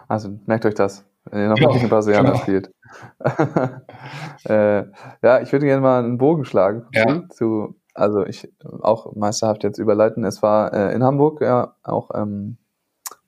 Also 0.07 0.29
merkt 0.45 0.65
euch 0.65 0.75
das, 0.75 1.05
wenn 1.25 1.41
ihr 1.41 1.49
noch 1.49 1.59
Ja, 1.59 1.67
mal 1.67 1.73
gegen 1.73 1.89
Brasilianer 1.89 2.33
genau. 2.33 2.41
spielt. 2.43 2.71
äh, 4.45 4.83
ja, 5.23 5.41
ich 5.41 5.51
würde 5.51 5.65
gerne 5.65 5.81
mal 5.81 6.03
einen 6.03 6.17
Bogen 6.17 6.45
schlagen 6.45 6.85
Ja. 6.93 7.23
zu, 7.29 7.75
also 7.93 8.25
ich 8.25 8.51
auch 8.81 9.15
meisterhaft 9.15 9.63
jetzt 9.63 9.79
überleiten. 9.79 10.23
Es 10.23 10.43
war 10.43 10.73
äh, 10.73 10.93
in 10.93 11.03
Hamburg, 11.03 11.41
ja, 11.41 11.75
auch 11.83 12.11
ähm, 12.13 12.57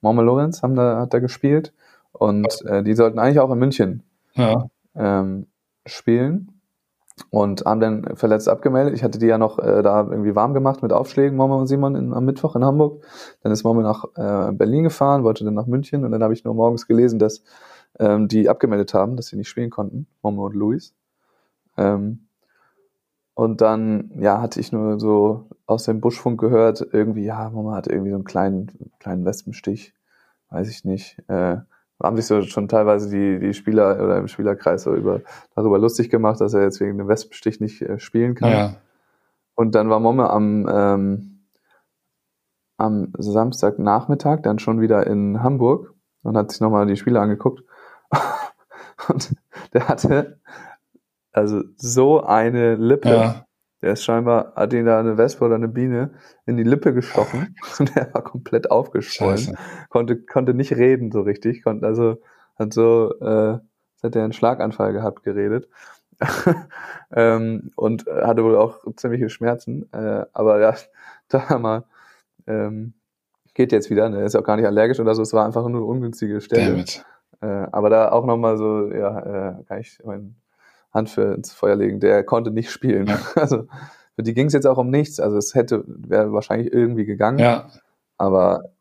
Mormel 0.02 0.26
Lorenz 0.26 0.62
haben 0.62 0.76
da, 0.76 1.00
hat 1.00 1.14
da 1.14 1.20
gespielt 1.20 1.74
und 2.12 2.62
äh, 2.66 2.84
die 2.84 2.94
sollten 2.94 3.18
eigentlich 3.20 3.40
auch 3.40 3.52
in 3.52 3.60
München 3.60 4.04
Ja, 4.36 4.68
ähm, 4.96 5.48
spielen 5.86 6.57
und 7.30 7.66
haben 7.66 7.80
dann 7.80 8.16
verletzt 8.16 8.48
abgemeldet. 8.48 8.94
Ich 8.94 9.04
hatte 9.04 9.20
die 9.20 9.26
ja 9.26 9.38
noch 9.38 9.60
äh, 9.60 9.82
da 9.82 10.08
irgendwie 10.10 10.36
warm 10.36 10.54
gemacht 10.54 10.82
mit 10.82 10.94
Aufschlägen, 10.94 11.38
Mama 11.38 11.56
und 11.56 11.68
Simon 11.68 11.96
in, 11.96 12.14
am 12.14 12.26
Mittwoch 12.26 12.56
in 12.56 12.64
Hamburg. 12.64 13.04
Dann 13.42 13.52
ist 13.52 13.64
Mama 13.64 13.82
nach 13.82 14.06
äh, 14.16 14.52
Berlin 14.54 14.84
gefahren, 14.84 15.24
wollte 15.24 15.44
dann 15.44 15.54
nach 15.54 15.68
München 15.68 16.06
und 16.06 16.12
dann 16.12 16.24
habe 16.24 16.34
ich 16.34 16.44
nur 16.44 16.54
morgens 16.54 16.88
gelesen, 16.88 17.20
dass 17.20 17.44
ähm, 18.00 18.28
die 18.28 18.50
abgemeldet 18.50 18.94
haben, 18.94 19.16
dass 19.16 19.28
sie 19.28 19.38
nicht 19.38 19.50
spielen 19.50 19.70
konnten, 19.70 20.08
Mama 20.22 20.44
und 20.44 20.56
Luis. 20.56 20.94
Ähm, 21.78 22.28
und 23.34 23.62
dann, 23.62 24.12
ja, 24.20 24.42
hatte 24.42 24.60
ich 24.60 24.72
nur 24.72 25.00
so 25.00 25.48
aus 25.68 25.84
dem 25.84 26.02
Buschfunk 26.02 26.40
gehört, 26.40 26.88
irgendwie, 26.92 27.24
ja, 27.24 27.50
Mama 27.52 27.76
hatte 27.76 27.92
irgendwie 27.92 28.10
so 28.10 28.16
einen 28.16 28.24
kleinen, 28.24 28.92
kleinen 29.00 29.26
Wespenstich, 29.26 29.94
weiß 30.50 30.70
ich 30.70 30.86
nicht. 30.86 31.22
Äh, 31.28 31.58
haben 32.02 32.16
sich 32.16 32.28
so 32.28 32.42
schon 32.42 32.68
teilweise 32.68 33.10
die, 33.10 33.40
die 33.40 33.54
Spieler 33.54 34.04
oder 34.04 34.18
im 34.18 34.28
Spielerkreis 34.28 34.84
so 34.84 34.94
über, 34.94 35.22
darüber 35.56 35.80
lustig 35.80 36.10
gemacht, 36.10 36.40
dass 36.42 36.54
er 36.54 36.64
jetzt 36.64 36.80
wegen 36.80 36.98
dem 36.98 37.08
Wespenstich 37.08 37.60
nicht 37.60 37.82
äh, 37.82 38.00
spielen 38.00 38.36
kann. 38.36 38.52
ja, 38.52 38.76
Und 39.56 39.74
dann 39.74 39.90
war 39.90 40.00
Momme 40.00 40.30
am, 40.30 40.68
ähm, 40.72 41.48
am 42.78 43.14
Samstagnachmittag 43.18 44.42
dann 44.44 44.60
schon 44.60 44.80
wieder 44.80 45.08
in 45.08 45.42
Hamburg 45.42 45.96
und 46.22 46.38
hat 46.38 46.52
sich 46.52 46.62
nochmal 46.62 46.86
die 46.86 46.98
Spiele 46.98 47.20
angeguckt. 47.20 47.64
und 49.10 49.36
der 49.74 49.88
hatte 49.88 50.40
also 51.32 51.64
so 51.76 52.22
eine 52.22 52.76
Lippe. 52.76 53.10
ja, 53.10 53.47
Der 53.82 53.94
ist 53.94 54.04
scheinbar, 54.04 54.54
hat 54.56 54.74
ihn 54.74 54.86
da 54.86 55.00
eine 55.00 55.18
Wespe 55.18 55.46
oder 55.46 55.56
eine 55.56 55.68
Biene 55.68 56.12
in 56.46 56.58
die 56.58 56.64
Lippe 56.64 56.94
gestochen 56.94 57.56
und 57.80 57.96
der 57.96 58.14
war 58.14 58.24
komplett 58.24 58.72
aufgeschwollen 58.72 59.38
scheiße. 59.38 59.58
konnte, 59.90 60.18
konnte 60.18 60.54
nicht 60.54 60.76
reden 60.76 61.12
so 61.12 61.22
richtig, 61.22 61.64
konnte 61.64 61.86
also, 61.86 62.18
hat 62.58 62.74
so, 62.74 63.14
äh, 63.20 63.60
hätte 64.02 64.20
er 64.20 64.24
einen 64.24 64.34
Schlaganfall 64.34 64.94
gehabt, 64.94 65.24
geredet. 65.24 65.70
ähm, 67.12 67.72
und 67.76 68.08
hatte 68.08 68.44
wohl 68.44 68.56
auch 68.56 68.80
ziemliche 68.96 69.30
Schmerzen, 69.30 69.88
äh, 69.94 70.26
aber 70.34 70.60
ja, 70.60 70.74
da 71.30 71.60
mal, 71.60 71.84
ähm, 72.48 72.94
geht 73.54 73.72
jetzt 73.72 73.92
wieder, 73.92 74.10
ne? 74.10 74.24
ist 74.24 74.36
auch 74.36 74.44
gar 74.44 74.56
nicht 74.56 74.66
allergisch 74.66 75.00
oder 75.00 75.14
so, 75.14 75.22
es 75.22 75.34
war 75.34 75.46
einfach 75.46 75.68
nur 75.68 75.82
eine 75.82 75.86
ungünstige 75.86 76.42
Stelle. 76.42 76.86
Äh, 77.42 77.46
aber 77.72 77.92
da 77.92 78.12
auch 78.12 78.26
nochmal 78.26 78.58
so, 78.58 78.92
ja, 78.92 79.60
äh, 79.60 79.64
kann 79.66 79.80
ich 79.80 80.00
meine 80.04 80.34
Hand 80.98 81.10
für 81.10 81.34
ins 81.34 81.54
Feuer 81.54 81.76
legen, 81.78 82.00
der 82.02 82.24
konnte 82.26 82.52
nicht 82.52 82.70
spielen. 82.72 83.08
Ja. 83.08 83.20
Also 83.36 83.68
für 84.16 84.24
die 84.24 84.34
ging 84.34 84.48
es 84.48 84.54
jetzt 84.54 84.66
auch 84.68 84.78
um 84.80 84.90
nichts, 84.90 85.20
also 85.20 85.38
es 85.38 85.54
hätte, 85.56 85.84
wäre 85.88 86.34
wahrscheinlich 86.34 86.74
irgendwie 86.74 87.06
gegangen, 87.06 87.38
Ja, 87.40 87.70
aber 88.18 88.74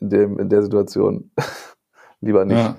in, 0.00 0.08
dem, 0.10 0.38
in 0.38 0.48
der 0.48 0.62
Situation 0.62 1.30
lieber 2.22 2.44
nicht. 2.46 2.56
ja, 2.58 2.74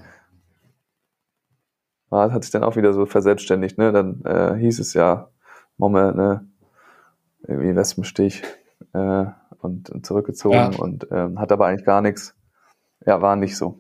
War, 2.10 2.32
hat 2.34 2.43
sich 2.43 2.51
dann 2.51 2.63
auch 2.63 2.75
wieder 2.75 2.93
so 2.93 3.06
verselbstständigt, 3.06 3.77
ne? 3.77 3.91
Dann 3.91 4.21
äh, 4.25 4.56
hieß 4.58 4.80
es 4.80 4.93
ja, 4.95 5.30
Momme, 5.77 6.13
ne, 6.15 6.47
irgendwie 7.47 7.75
Wespenstich 7.75 8.43
äh, 8.93 9.25
und, 9.60 9.89
und 9.89 10.06
zurückgezogen 10.06 10.56
Ja. 10.56 10.67
und 10.77 11.08
ähm, 11.12 11.39
hat 11.39 11.51
aber 11.51 11.67
eigentlich 11.67 11.86
gar 11.86 12.01
nichts. 12.01 12.36
Ja, 13.06 13.21
war 13.21 13.36
nicht 13.36 13.56
so. 13.58 13.80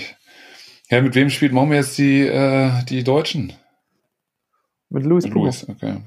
ja, 0.90 1.02
mit 1.02 1.14
wem 1.14 1.28
spielt 1.30 1.52
Momme 1.52 1.76
jetzt 1.76 1.98
die, 1.98 2.26
äh, 2.26 2.70
die 2.88 3.02
Deutschen? 3.04 3.52
Mit 4.90 5.04
Luis 5.04 5.28
Pugo. 5.28 5.44
Luis, 5.44 5.68
okay. 5.68 6.02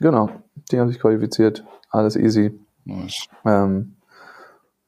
Genau, 0.00 0.30
die 0.70 0.78
haben 0.78 0.88
sich 0.88 1.00
qualifiziert. 1.00 1.64
Alles 1.90 2.16
easy. 2.16 2.58
Nice. 2.84 3.28
Ähm, 3.44 3.96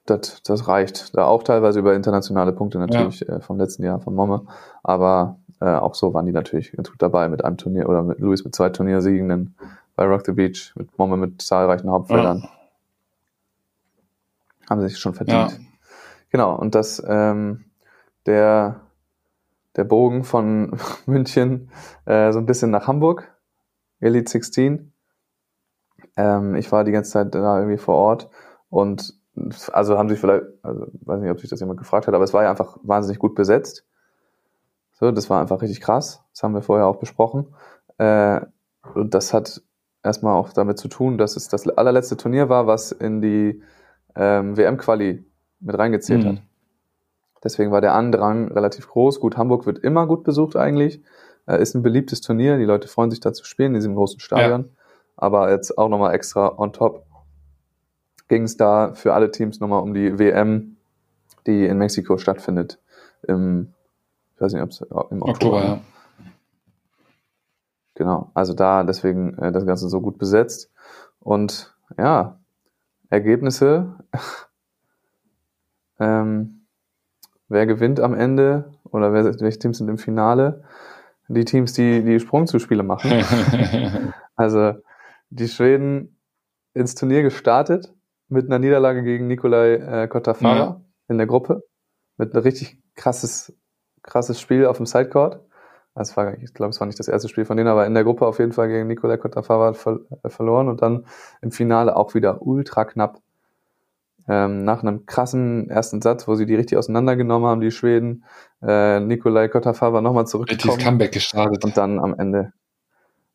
das, 0.06 0.42
das 0.42 0.66
reicht. 0.68 1.16
Da 1.16 1.24
auch 1.24 1.42
teilweise 1.42 1.78
über 1.78 1.94
internationale 1.94 2.52
Punkte 2.52 2.78
natürlich 2.78 3.28
äh, 3.28 3.40
vom 3.40 3.58
letzten 3.58 3.84
Jahr 3.84 4.00
von 4.00 4.14
Momme. 4.14 4.46
Aber 4.82 5.38
äh, 5.60 5.66
auch 5.66 5.94
so 5.94 6.12
waren 6.14 6.26
die 6.26 6.32
natürlich 6.32 6.72
ganz 6.72 6.90
gut 6.90 7.00
dabei 7.00 7.28
mit 7.28 7.44
einem 7.44 7.56
Turnier 7.56 7.88
oder 7.88 8.02
mit 8.02 8.18
Luis 8.18 8.44
mit 8.44 8.54
zwei 8.54 8.70
Turniersiegenden 8.70 9.54
bei 9.96 10.06
Rock 10.06 10.24
the 10.26 10.32
Beach, 10.32 10.72
mit 10.76 10.98
Momme 10.98 11.16
mit 11.16 11.42
zahlreichen 11.42 11.90
Hauptfeldern. 11.90 12.48
Haben 14.68 14.80
sie 14.80 14.88
sich 14.88 14.98
schon 14.98 15.14
verdient. 15.14 15.52
Ja, 15.52 15.58
Genau, 16.30 16.54
und 16.54 16.74
das, 16.74 17.02
ähm, 17.06 17.64
der, 18.26 18.80
der 19.76 19.84
Bogen 19.84 20.24
von 20.24 20.78
München 21.06 21.70
äh, 22.06 22.32
so 22.32 22.38
ein 22.38 22.46
bisschen 22.46 22.70
nach 22.70 22.86
Hamburg, 22.86 23.32
Elite 24.00 24.30
16. 24.30 24.92
Ähm, 26.16 26.54
ich 26.54 26.70
war 26.72 26.84
die 26.84 26.92
ganze 26.92 27.10
Zeit 27.10 27.34
da 27.34 27.58
irgendwie 27.58 27.78
vor 27.78 27.94
Ort 27.94 28.28
und 28.68 29.14
also 29.72 29.96
haben 29.96 30.08
sich 30.08 30.18
vielleicht, 30.20 30.44
also 30.62 30.86
weiß 31.02 31.20
nicht, 31.20 31.30
ob 31.30 31.40
sich 31.40 31.48
das 31.50 31.60
jemand 31.60 31.78
gefragt 31.78 32.06
hat, 32.06 32.14
aber 32.14 32.24
es 32.24 32.34
war 32.34 32.42
ja 32.42 32.50
einfach 32.50 32.78
wahnsinnig 32.82 33.18
gut 33.18 33.34
besetzt. 33.34 33.86
So, 34.92 35.10
das 35.12 35.30
war 35.30 35.40
einfach 35.40 35.62
richtig 35.62 35.80
krass. 35.80 36.22
Das 36.34 36.42
haben 36.42 36.52
wir 36.54 36.62
vorher 36.62 36.86
auch 36.86 36.96
besprochen. 36.96 37.54
Äh, 37.96 38.40
und 38.94 39.14
das 39.14 39.32
hat 39.32 39.62
erstmal 40.02 40.34
auch 40.34 40.52
damit 40.52 40.78
zu 40.78 40.88
tun, 40.88 41.16
dass 41.16 41.36
es 41.36 41.48
das 41.48 41.66
allerletzte 41.68 42.16
Turnier 42.16 42.48
war, 42.48 42.66
was 42.66 42.92
in 42.92 43.20
die 43.22 43.62
ähm, 44.14 44.56
WM-Quali 44.56 45.24
mit 45.60 45.78
reingezählt 45.78 46.24
Mhm. 46.24 46.28
hat. 46.28 46.42
Deswegen 47.42 47.70
war 47.70 47.80
der 47.80 47.94
Andrang 47.94 48.52
relativ 48.52 48.88
groß. 48.88 49.20
Gut, 49.20 49.36
Hamburg 49.36 49.66
wird 49.66 49.78
immer 49.78 50.06
gut 50.06 50.24
besucht 50.24 50.56
eigentlich. 50.56 51.02
Äh, 51.46 51.60
ist 51.60 51.74
ein 51.74 51.82
beliebtes 51.82 52.20
Turnier. 52.20 52.58
Die 52.58 52.64
Leute 52.64 52.88
freuen 52.88 53.10
sich 53.10 53.20
da 53.20 53.32
zu 53.32 53.44
spielen 53.44 53.74
in 53.74 53.80
diesem 53.80 53.94
großen 53.94 54.20
Stadion. 54.20 54.70
Aber 55.16 55.50
jetzt 55.50 55.76
auch 55.78 55.88
nochmal 55.88 56.14
extra 56.14 56.58
on 56.58 56.72
top 56.72 57.04
ging 58.28 58.44
es 58.44 58.56
da 58.56 58.94
für 58.94 59.12
alle 59.12 59.30
Teams 59.30 59.60
nochmal 59.60 59.82
um 59.82 59.92
die 59.92 60.18
WM, 60.18 60.76
die 61.46 61.66
in 61.66 61.78
Mexiko 61.78 62.16
stattfindet. 62.16 62.78
Im, 63.26 63.74
ich 64.34 64.40
weiß 64.40 64.52
nicht, 64.52 64.62
ob 64.62 64.70
es 64.70 64.80
im 64.80 64.88
Oktober, 64.90 65.28
Oktober, 65.28 65.64
ja. 65.64 65.80
Genau, 67.94 68.30
also 68.32 68.54
da 68.54 68.82
deswegen 68.84 69.36
äh, 69.36 69.52
das 69.52 69.66
Ganze 69.66 69.88
so 69.88 70.00
gut 70.00 70.16
besetzt. 70.16 70.70
Und 71.18 71.74
ja, 71.98 72.38
Ergebnisse. 73.10 73.96
ähm, 75.98 76.59
wer 77.50 77.66
gewinnt 77.66 78.00
am 78.00 78.14
Ende 78.14 78.72
oder 78.84 79.12
wer, 79.12 79.24
welche 79.40 79.58
Teams 79.58 79.76
sind 79.78 79.88
im 79.88 79.98
Finale? 79.98 80.64
Die 81.28 81.44
Teams, 81.44 81.74
die 81.74 82.02
die 82.02 82.18
Sprungzuspiele 82.18 82.82
machen. 82.82 83.10
Also 84.36 84.72
die 85.28 85.48
Schweden 85.48 86.16
ins 86.72 86.94
Turnier 86.94 87.22
gestartet 87.22 87.92
mit 88.28 88.46
einer 88.46 88.58
Niederlage 88.58 89.02
gegen 89.02 89.26
Nikolai 89.26 89.74
äh, 89.74 90.08
Kotafara 90.08 90.56
Ja. 90.56 90.80
in 91.08 91.18
der 91.18 91.26
Gruppe. 91.26 91.62
Mit 92.16 92.32
einem 92.32 92.42
richtig 92.42 92.78
krasses, 92.94 93.52
krasses 94.02 94.40
Spiel 94.40 94.64
auf 94.64 94.78
dem 94.78 94.86
Sidecourt. 94.86 95.40
Das 95.94 96.16
war, 96.16 96.38
ich 96.38 96.54
glaube, 96.54 96.70
es 96.70 96.80
war 96.80 96.86
nicht 96.86 96.98
das 96.98 97.08
erste 97.08 97.28
Spiel 97.28 97.44
von 97.44 97.58
denen, 97.58 97.68
aber 97.68 97.84
in 97.86 97.92
der 97.92 98.04
Gruppe 98.04 98.26
auf 98.26 98.38
jeden 98.38 98.52
Fall 98.52 98.68
gegen 98.68 98.86
Nikolai 98.86 99.18
Kotafara 99.18 99.74
ver 99.74 100.00
äh, 100.22 100.30
verloren 100.30 100.68
und 100.68 100.80
dann 100.80 101.04
im 101.42 101.50
Finale 101.50 101.96
auch 101.96 102.14
wieder 102.14 102.40
ultra 102.40 102.86
knapp. 102.86 103.20
Ähm, 104.30 104.62
nach 104.62 104.84
einem 104.84 105.06
krassen 105.06 105.68
ersten 105.68 106.00
Satz, 106.00 106.28
wo 106.28 106.36
sie 106.36 106.46
die 106.46 106.54
richtig 106.54 106.78
auseinandergenommen 106.78 107.48
haben, 107.48 107.60
die 107.60 107.72
Schweden, 107.72 108.24
äh, 108.62 109.00
Nikolai 109.00 109.48
Kotafava 109.48 110.00
nochmal 110.00 110.22
Richtig 110.22 110.30
zurückgekommen 110.30 110.78
Comeback 110.78 111.10
gestartet. 111.10 111.64
und 111.64 111.76
dann 111.76 111.98
am 111.98 112.14
Ende. 112.16 112.52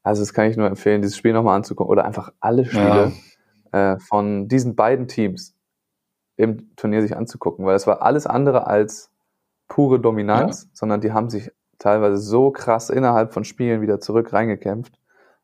Also 0.03 0.21
das 0.21 0.33
kann 0.33 0.49
ich 0.49 0.55
nur 0.55 0.67
empfehlen, 0.67 1.01
dieses 1.01 1.17
Spiel 1.17 1.33
nochmal 1.33 1.57
anzugucken 1.57 1.91
oder 1.91 2.05
einfach 2.05 2.31
alle 2.39 2.63
Spiele 2.63 3.11
äh, 3.73 3.97
von 3.99 4.47
diesen 4.47 4.77
beiden 4.77 5.09
Teams 5.09 5.53
im 6.37 6.73
Turnier 6.77 7.01
sich 7.01 7.17
anzugucken, 7.17 7.65
weil 7.65 7.75
es 7.75 7.87
war 7.87 8.01
alles 8.01 8.25
andere 8.25 8.67
als 8.67 9.11
pure 9.67 9.99
Dominanz, 9.99 10.69
sondern 10.71 11.01
die 11.01 11.11
haben 11.11 11.29
sich 11.29 11.51
teilweise 11.77 12.17
so 12.17 12.51
krass 12.51 12.89
innerhalb 12.89 13.33
von 13.33 13.43
Spielen 13.43 13.81
wieder 13.81 13.99
zurück 13.99 14.31
reingekämpft, 14.31 14.97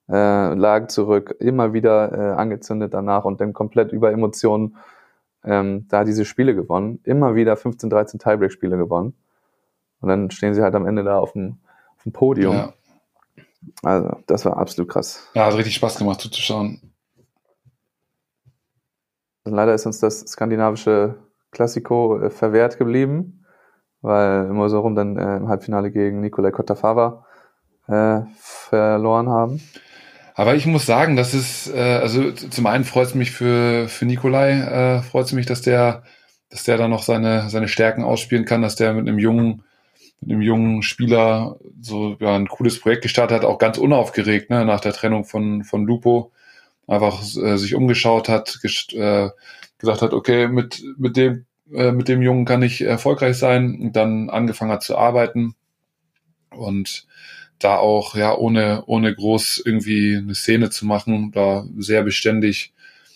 äh, 0.10 0.54
lagen 0.54 0.88
zurück, 0.88 1.36
immer 1.39 1.74
wieder 1.74 2.14
äh, 2.14 2.39
angezündet 2.39 2.93
danach 2.93 3.26
und 3.26 3.41
dann 3.41 3.52
komplett 3.52 3.91
über 3.91 4.14
Emotionen 4.14 4.78
ähm, 5.43 5.87
da 5.89 6.03
diese 6.03 6.25
Spiele 6.25 6.55
gewonnen, 6.55 6.99
immer 7.03 7.35
wieder 7.35 7.57
15, 7.57 7.89
13 7.89 8.19
Tiebreak-Spiele 8.19 8.77
gewonnen 8.77 9.13
und 10.01 10.09
dann 10.09 10.31
stehen 10.31 10.53
sie 10.53 10.61
halt 10.61 10.75
am 10.75 10.85
Ende 10.85 11.03
da 11.03 11.17
auf 11.17 11.33
dem, 11.33 11.57
auf 11.97 12.03
dem 12.03 12.11
Podium. 12.11 12.55
Ja. 12.55 12.73
Also, 13.83 14.17
das 14.25 14.45
war 14.45 14.57
absolut 14.57 14.89
krass. 14.89 15.29
ja, 15.33 15.45
hat 15.45 15.55
richtig 15.55 15.75
Spaß 15.75 15.97
gemacht 15.97 16.19
zuzuschauen. 16.19 16.81
Also 19.43 19.55
leider 19.55 19.73
ist 19.73 19.85
uns 19.85 19.99
das 19.99 20.19
skandinavische 20.21 21.15
Klassiko 21.51 22.19
äh, 22.19 22.29
verwehrt 22.29 22.77
geblieben, 22.77 23.45
weil 24.01 24.45
immer 24.45 24.69
so 24.69 24.79
rum 24.79 24.95
dann 24.95 25.17
äh, 25.17 25.37
im 25.37 25.47
Halbfinale 25.47 25.91
gegen 25.91 26.21
Nikolai 26.21 26.51
Kotafava 26.51 27.25
äh, 27.87 28.21
verloren 28.37 29.29
haben. 29.29 29.61
Aber 30.41 30.55
ich 30.55 30.65
muss 30.65 30.87
sagen, 30.87 31.15
das 31.15 31.35
ist, 31.35 31.71
äh, 31.71 31.77
also 31.77 32.31
zum 32.31 32.65
einen 32.65 32.83
freut 32.83 33.09
es 33.09 33.13
mich 33.13 33.29
für, 33.29 33.87
für 33.87 34.05
Nikolai, 34.05 34.53
äh, 34.53 35.01
freut 35.03 35.27
es 35.27 35.33
mich, 35.33 35.45
dass 35.45 35.61
der, 35.61 36.01
dass 36.49 36.63
der 36.63 36.77
da 36.77 36.87
noch 36.87 37.03
seine, 37.03 37.47
seine 37.51 37.67
Stärken 37.67 38.03
ausspielen 38.03 38.45
kann, 38.45 38.63
dass 38.63 38.75
der 38.75 38.95
mit 38.95 39.07
einem 39.07 39.19
jungen, 39.19 39.61
mit 40.19 40.31
einem 40.31 40.41
jungen 40.41 40.81
Spieler 40.81 41.57
so 41.79 42.17
ja, 42.19 42.35
ein 42.35 42.47
cooles 42.47 42.79
Projekt 42.79 43.03
gestartet 43.03 43.37
hat, 43.37 43.45
auch 43.45 43.59
ganz 43.59 43.77
unaufgeregt, 43.77 44.49
ne, 44.49 44.65
nach 44.65 44.79
der 44.79 44.93
Trennung 44.93 45.25
von, 45.25 45.63
von 45.63 45.85
Lupo, 45.85 46.31
einfach 46.87 47.21
äh, 47.21 47.57
sich 47.57 47.75
umgeschaut 47.75 48.27
hat, 48.27 48.57
äh, 48.93 49.29
gesagt 49.77 50.01
hat, 50.01 50.11
okay, 50.11 50.47
mit, 50.47 50.83
mit 50.97 51.17
dem, 51.17 51.45
äh, 51.71 51.91
mit 51.91 52.07
dem 52.07 52.23
Jungen 52.23 52.45
kann 52.45 52.63
ich 52.63 52.81
erfolgreich 52.81 53.37
sein 53.37 53.79
und 53.79 53.95
dann 53.95 54.31
angefangen 54.31 54.71
hat 54.71 54.81
zu 54.81 54.97
arbeiten. 54.97 55.53
Und 56.49 57.05
da 57.64 57.78
auch, 57.78 58.16
ja, 58.16 58.36
ohne, 58.36 58.84
ohne 58.86 59.14
groß 59.14 59.62
irgendwie 59.66 60.18
eine 60.18 60.36
Szene 60.36 60.70
zu 60.70 60.86
machen, 60.86 61.32
da 61.32 61.66
sehr 61.78 62.03
beständig 62.03 62.74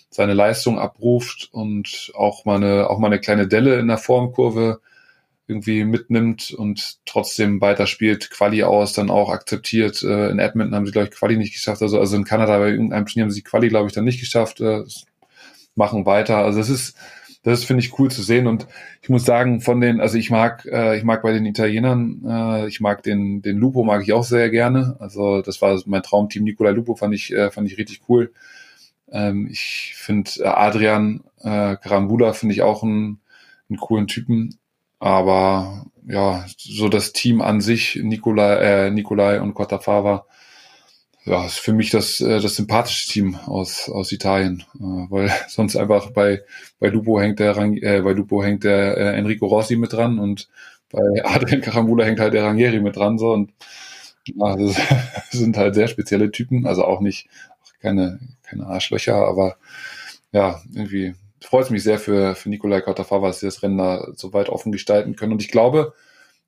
seine 0.09 0.33
Leistung 0.33 0.79
abruft 0.79 1.49
und 1.51 2.11
auch 2.15 2.45
mal 2.45 2.55
eine, 2.55 2.89
auch 2.89 2.99
mal 2.99 3.07
eine 3.07 3.19
kleine 3.19 3.47
Delle 3.47 3.79
in 3.79 3.87
der 3.87 3.97
Formkurve 3.97 4.79
irgendwie 5.47 5.83
mitnimmt 5.83 6.51
und 6.51 6.99
trotzdem 7.05 7.61
weiterspielt, 7.61 8.31
Quali 8.31 8.63
aus, 8.63 8.93
dann 8.93 9.11
auch 9.11 9.29
akzeptiert. 9.29 10.01
Äh, 10.01 10.29
in 10.29 10.39
Edmonton 10.39 10.75
haben 10.75 10.85
sie, 10.85 10.91
glaube 10.91 11.09
ich, 11.09 11.13
Quali 11.13 11.37
nicht 11.37 11.53
geschafft. 11.53 11.81
Also, 11.81 11.99
also 11.99 12.15
in 12.15 12.23
Kanada 12.23 12.57
bei 12.57 12.69
irgendeinem 12.69 13.05
Turnier 13.05 13.25
haben 13.25 13.31
sie 13.31 13.43
Quali, 13.43 13.69
glaube 13.69 13.87
ich, 13.87 13.93
dann 13.93 14.05
nicht 14.05 14.19
geschafft. 14.19 14.61
Äh, 14.61 14.83
machen 15.75 16.05
weiter. 16.05 16.37
Also 16.37 16.59
es 16.59 16.69
ist, 16.69 16.97
das 17.51 17.63
finde 17.63 17.83
ich, 17.83 17.97
cool 17.99 18.09
zu 18.09 18.23
sehen. 18.23 18.47
Und 18.47 18.67
ich 19.01 19.09
muss 19.09 19.23
sagen, 19.23 19.61
von 19.61 19.79
den, 19.79 20.01
also 20.01 20.17
ich 20.17 20.31
mag, 20.31 20.65
äh, 20.65 20.97
ich 20.97 21.03
mag 21.03 21.21
bei 21.21 21.31
den 21.31 21.45
Italienern, 21.45 22.21
äh, 22.27 22.67
ich 22.67 22.81
mag 22.81 23.03
den, 23.03 23.41
den 23.43 23.57
Lupo 23.57 23.83
mag 23.83 24.01
ich 24.01 24.13
auch 24.13 24.23
sehr 24.23 24.49
gerne. 24.49 24.95
Also 24.99 25.41
das 25.41 25.61
war 25.61 25.79
mein 25.85 26.01
Traumteam. 26.03 26.43
Nicolai 26.43 26.71
Lupo 26.71 26.95
fand 26.95 27.13
ich, 27.13 27.31
äh, 27.31 27.51
fand 27.51 27.71
ich 27.71 27.77
richtig 27.77 28.01
cool. 28.09 28.33
Ähm, 29.11 29.47
ich 29.51 29.93
finde 29.95 30.31
äh, 30.39 30.47
Adrian 30.47 31.23
äh, 31.41 31.75
Karambula 31.77 32.33
finde 32.33 32.55
ich 32.55 32.63
auch 32.63 32.81
einen, 32.81 33.19
einen 33.69 33.77
coolen 33.77 34.07
Typen. 34.07 34.57
Aber 34.99 35.85
ja, 36.07 36.45
so 36.57 36.89
das 36.89 37.13
Team 37.13 37.41
an 37.41 37.61
sich, 37.61 37.99
Nikolai, 38.01 38.87
äh, 38.87 38.91
Nikolai 38.91 39.39
und 39.39 39.53
Quattafava, 39.53 40.25
ja, 41.25 41.45
ist 41.45 41.57
für 41.59 41.73
mich 41.73 41.89
das, 41.89 42.21
äh, 42.21 42.39
das 42.39 42.55
sympathische 42.55 43.11
Team 43.11 43.35
aus, 43.47 43.89
aus 43.89 44.11
Italien, 44.11 44.63
äh, 44.75 44.83
weil 45.09 45.31
sonst 45.47 45.75
einfach 45.75 46.11
bei, 46.11 46.43
bei 46.79 46.87
Lupo 46.89 47.19
hängt 47.19 47.39
der, 47.39 47.55
Rang- 47.57 47.77
äh, 47.77 48.01
bei 48.03 48.11
Lupo 48.13 48.43
hängt 48.43 48.63
der 48.63 48.97
äh, 48.97 49.17
Enrico 49.17 49.47
Rossi 49.47 49.75
mit 49.75 49.93
dran 49.93 50.19
und 50.19 50.47
bei 50.91 51.01
Adrian 51.25 51.61
Carambula 51.61 52.05
hängt 52.05 52.19
halt 52.19 52.33
der 52.33 52.43
Rangieri 52.45 52.79
mit 52.79 52.95
dran, 52.95 53.17
so 53.17 53.31
und 53.33 53.51
ja, 54.25 54.55
das 54.57 54.77
sind 55.31 55.57
halt 55.57 55.75
sehr 55.75 55.87
spezielle 55.87 56.31
Typen, 56.31 56.65
also 56.67 56.85
auch 56.85 57.01
nicht, 57.01 57.27
keine, 57.81 58.19
keine 58.43 58.67
Arschlöcher, 58.67 59.15
aber 59.15 59.57
ja, 60.31 60.61
irgendwie 60.73 61.15
freut 61.41 61.65
es 61.65 61.69
mich 61.71 61.83
sehr 61.83 61.99
für, 61.99 62.35
für 62.35 62.49
Nikolai 62.49 62.81
Kotafava, 62.81 63.27
dass 63.27 63.39
sie 63.39 63.47
das 63.47 63.63
Rennen 63.63 63.77
da 63.77 64.07
so 64.15 64.33
weit 64.33 64.49
offen 64.49 64.71
gestalten 64.71 65.15
können. 65.15 65.33
Und 65.33 65.41
ich 65.41 65.49
glaube, 65.51 65.93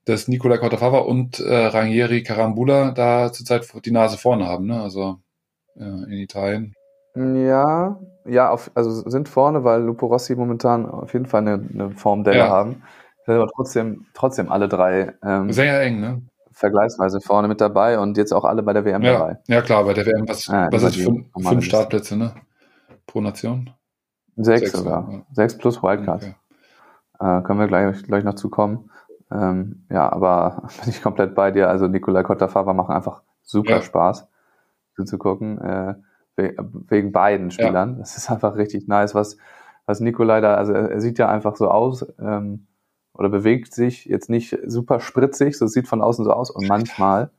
dass 0.07 0.27
Nikolai 0.27 0.57
Kotafava 0.57 0.99
und 0.99 1.39
äh, 1.39 1.65
Rangieri 1.65 2.23
Carambula 2.23 2.91
da 2.91 3.31
zurzeit 3.31 3.67
die 3.85 3.91
Nase 3.91 4.17
vorne 4.17 4.47
haben, 4.47 4.65
ne? 4.65 4.81
Also 4.81 5.19
äh, 5.75 5.83
in 5.83 6.11
Italien. 6.13 6.73
Ja, 7.15 7.99
ja, 8.25 8.49
auf, 8.49 8.71
also 8.75 9.09
sind 9.09 9.27
vorne, 9.27 9.63
weil 9.63 9.81
Lupo 9.81 10.05
Rossi 10.05 10.35
momentan 10.35 10.85
auf 10.85 11.13
jeden 11.13 11.25
Fall 11.25 11.41
eine, 11.41 11.67
eine 11.73 11.91
Formdelle 11.91 12.39
Ja. 12.39 12.49
haben. 12.49 12.83
Sind 13.25 13.35
aber 13.35 13.47
trotzdem, 13.53 14.05
trotzdem 14.13 14.49
alle 14.51 14.69
drei 14.69 15.13
ähm, 15.23 15.51
Sehr 15.51 15.81
eng, 15.81 15.99
ne? 15.99 16.21
vergleichsweise 16.51 17.19
vorne 17.21 17.47
mit 17.47 17.59
dabei 17.61 17.99
und 17.99 18.17
jetzt 18.17 18.31
auch 18.33 18.45
alle 18.45 18.63
bei 18.63 18.73
der 18.73 18.85
WM 18.85 19.03
Ja, 19.03 19.13
dabei. 19.13 19.37
ja 19.47 19.61
klar, 19.61 19.83
bei 19.83 19.93
der 19.93 20.05
WM, 20.05 20.27
was, 20.27 20.45
Ja, 20.47 20.69
was 20.71 20.83
ist 20.83 20.95
fünf, 21.03 21.27
fünf. 21.39 21.65
Startplätze, 21.65 22.15
ne? 22.15 22.33
Pro 23.05 23.21
Nation? 23.21 23.69
Sechs, 24.37 24.61
Sechs, 24.61 24.77
sogar. 24.77 25.09
ja. 25.11 25.21
Sechs 25.33 25.57
plus 25.57 25.83
Wildcard. 25.83 26.23
Okay. 26.23 26.35
Äh, 27.19 27.41
können 27.43 27.59
wir 27.59 27.67
gleich, 27.67 28.03
gleich 28.03 28.23
noch 28.23 28.35
zukommen. 28.35 28.89
Ähm, 29.31 29.85
ja, 29.89 30.11
aber 30.11 30.63
bin 30.81 30.89
ich 30.89 31.01
komplett 31.01 31.35
bei 31.35 31.51
dir. 31.51 31.69
Also 31.69 31.87
Nikolai 31.87 32.23
Kotafava 32.23 32.73
machen 32.73 32.95
einfach 32.95 33.23
super 33.43 33.77
Ja. 33.77 33.81
Spaß 33.81 34.27
zuzugucken. 34.95 35.59
Äh, 35.59 35.95
we 36.35 36.55
wegen 36.89 37.11
beiden 37.11 37.51
Spielern. 37.51 37.97
Das 37.97 38.15
ist 38.15 38.29
einfach 38.29 38.55
richtig 38.55 38.87
nice, 38.87 39.15
was, 39.15 39.37
was 39.85 39.99
Nikolai 39.99 40.39
da, 40.39 40.55
also 40.55 40.71
er, 40.71 40.91
er 40.91 41.01
sieht 41.01 41.17
ja 41.17 41.29
einfach 41.29 41.55
so 41.55 41.69
aus, 41.69 42.05
ähm, 42.19 42.67
oder 43.13 43.29
bewegt 43.29 43.73
sich 43.73 44.05
jetzt 44.05 44.29
nicht 44.29 44.57
super 44.67 44.99
spritzig, 44.99 45.57
so 45.57 45.65
sieht 45.65 45.87
von 45.87 46.01
außen 46.01 46.23
so 46.23 46.31
aus. 46.31 46.51
Und 46.51 46.67
manchmal 46.67 47.31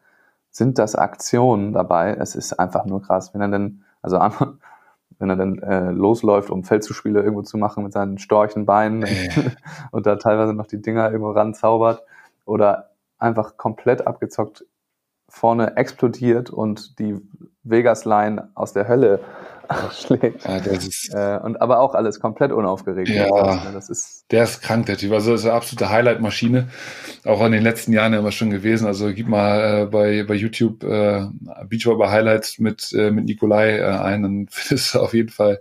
sind 0.51 0.78
das 0.78 0.97
Aktionen 0.97 1.72
dabei. 1.72 2.14
Es 2.14 2.34
ist 2.34 2.59
einfach 2.59 2.84
nur 2.84 3.01
krass, 3.03 3.32
wenn 3.32 3.41
er 3.41 3.49
denn, 3.49 3.84
also 4.03 4.18
einmal, 4.18 4.55
wenn 5.19 5.31
er 5.31 5.37
dann 5.37 5.59
äh, 5.59 5.91
losläuft, 5.91 6.51
um 6.51 6.64
Feldzuspiele 6.64 7.21
irgendwo 7.21 7.43
zu 7.43 7.59
machen 7.59 7.85
mit 7.85 7.93
seinen 7.93 8.19
Storchenbeinen 8.19 9.05
und 9.91 10.07
da 10.07 10.16
teilweise 10.16 10.55
noch 10.55 10.66
die 10.66 10.81
Dinger 10.81 11.11
irgendwo 11.11 11.31
ranzaubert 11.31 12.03
oder 12.45 12.91
einfach 13.19 13.57
komplett 13.57 14.07
abgezockt 14.07 14.64
vorne 15.29 15.77
explodiert 15.77 16.51
und 16.51 16.99
die 16.99 17.21
Vegas-Line 17.62 18.51
aus 18.55 18.73
der 18.73 18.89
Hölle 18.89 19.21
schlägt. 19.93 20.45
Ja, 20.45 20.61
das 20.61 20.87
ist, 20.87 21.11
Äh, 21.12 21.39
und 21.43 21.61
aber 21.61 21.81
auch 21.81 21.95
alles 21.95 22.21
komplett 22.21 22.53
unaufgeregt. 22.53 23.09
Ja. 23.09 23.29
Das, 23.29 23.64
ne? 23.64 23.71
das 23.73 23.91
ist 23.91 24.19
der 24.31 24.45
ist 24.45 24.62
krank, 24.62 24.87
der 24.87 24.97
Typ. 24.97 25.12
Also 25.12 25.33
das 25.33 25.41
ist 25.41 25.47
eine 25.47 25.55
absolute 25.55 25.91
Highlight-Maschine. 25.91 26.69
Auch 27.25 27.45
in 27.45 27.53
den 27.53 27.62
letzten 27.62 27.93
Jahren 27.93 28.12
immer 28.12 28.33
schon 28.33 28.51
gewesen. 28.51 28.87
Also 28.87 29.12
gib 29.12 29.29
mal 29.29 29.83
äh, 29.83 29.87
bei, 29.87 30.25
bei 30.25 30.35
YouTube 30.35 30.85
äh, 30.85 31.27
Beachvolleyball 31.69 32.11
Highlights 32.11 32.59
mit, 32.59 32.93
äh, 32.93 33.11
mit 33.11 33.25
Nikolai 33.25 33.79
äh, 33.79 33.85
ein, 33.85 34.23
dann 34.23 34.47
findest 34.51 34.95
du 34.95 35.01
auf 35.01 35.14
jeden 35.14 35.31
Fall 35.31 35.61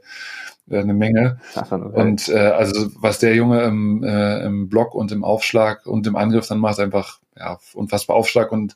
äh, 0.69 0.79
eine 0.79 0.93
Menge. 0.93 1.39
geil. 1.53 1.81
Und 1.81 2.29
äh, 2.29 2.37
also 2.37 2.89
was 2.99 3.19
der 3.19 3.35
Junge 3.35 3.63
im, 3.63 4.03
äh, 4.03 4.43
im 4.45 4.69
Block 4.69 4.95
und 4.95 5.11
im 5.11 5.23
Aufschlag 5.23 5.85
und 5.85 6.05
im 6.07 6.15
Angriff 6.15 6.47
dann 6.47 6.59
macht, 6.59 6.79
einfach 6.79 7.19
ja, 7.37 7.57
unfassbar 7.73 8.15
Aufschlag 8.15 8.51
und 8.51 8.75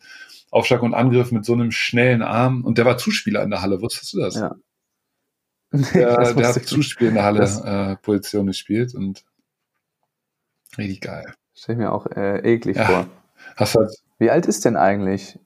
Aufschlag 0.52 0.84
und 0.84 0.94
Angriff 0.94 1.32
mit 1.32 1.46
so 1.46 1.54
einem 1.54 1.72
schnellen 1.72 2.22
Arm. 2.22 2.64
Und 2.64 2.78
der 2.78 2.86
war 2.86 2.98
Zuspieler 2.98 3.44
in 3.44 3.50
der 3.50 3.62
Halle, 3.62 3.82
wusstest 3.82 4.14
du 4.14 4.20
das? 4.20 4.36
Ja. 4.36 4.56
Der, 5.94 6.34
der 6.34 6.48
hat. 6.50 6.66
Zuspiel 6.66 7.10
in 7.10 7.14
der 7.16 7.24
Halle 7.24 7.44
äh, 7.44 7.96
Position 8.02 8.48
gespielt 8.48 8.94
und 8.94 9.24
richtig 10.78 11.02
geil. 11.02 11.34
Stell 11.54 11.76
ich 11.76 11.80
mir 11.80 11.92
auch 11.92 12.06
äh, 12.08 12.40
eklig 12.40 12.78
Ja. 12.78 12.86
vor. 12.86 13.06
Hast 13.56 13.76
halt, 13.76 13.92
Wie 14.20 14.30
alt 14.32 14.46
ist 14.46 14.66
denn 14.66 14.76
eigentlich 14.78 15.40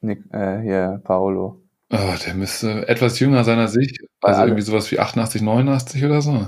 Nick, 0.00 0.22
äh, 0.32 0.60
hier 0.60 1.00
Paolo? 1.04 1.62
oh, 1.92 2.14
der 2.26 2.34
müsste 2.34 2.86
etwas 2.88 3.18
jünger 3.18 3.44
sein 3.44 3.58
als 3.58 3.74
ich. 3.76 3.98
Also 4.20 4.40
alle- 4.40 4.50
irgendwie 4.50 4.62
sowas 4.64 4.90
wie 4.90 4.98
88, 5.00 5.40
89 5.42 6.04
oder 6.04 6.20
so. 6.22 6.46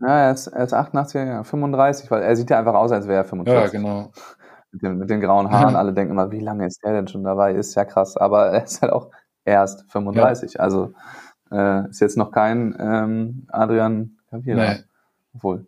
Ja, 0.00 0.18
er 0.26 0.32
ist, 0.32 0.46
er 0.48 0.64
ist 0.64 0.74
88, 0.74 1.14
ja, 1.26 1.42
35, 1.44 2.10
weil 2.10 2.22
er 2.22 2.36
sieht 2.36 2.50
ja 2.50 2.58
einfach 2.58 2.74
aus, 2.74 2.92
als 2.92 3.06
wäre 3.06 3.18
er 3.20 3.24
Ja, 3.24 3.28
45. 3.28 3.72
genau. 3.72 4.10
mit, 4.72 4.82
den, 4.82 4.98
mit 4.98 5.10
den 5.10 5.20
grauen 5.20 5.50
Haaren. 5.50 5.72
Ja. 5.74 5.78
Alle 5.78 5.92
denken 5.94 6.12
immer, 6.12 6.30
wie 6.32 6.40
lange 6.40 6.66
ist 6.66 6.82
der 6.84 6.92
denn 6.92 7.08
schon 7.08 7.24
dabei? 7.24 7.52
Ist 7.54 7.74
ja 7.74 7.84
krass. 7.84 8.16
Aber 8.16 8.48
er 8.52 8.64
ist 8.64 8.82
halt 8.82 8.92
auch 8.92 9.10
erst 9.44 9.90
35. 9.90 10.60
Also 10.60 10.92
äh, 11.52 11.88
ist 11.90 12.00
jetzt 12.00 12.16
noch 12.16 12.30
kein 12.32 12.74
ähm, 12.78 13.46
Adrian 13.50 14.16
Kavira. 14.30 14.74
Nee. 14.74 14.80
Obwohl, 15.34 15.66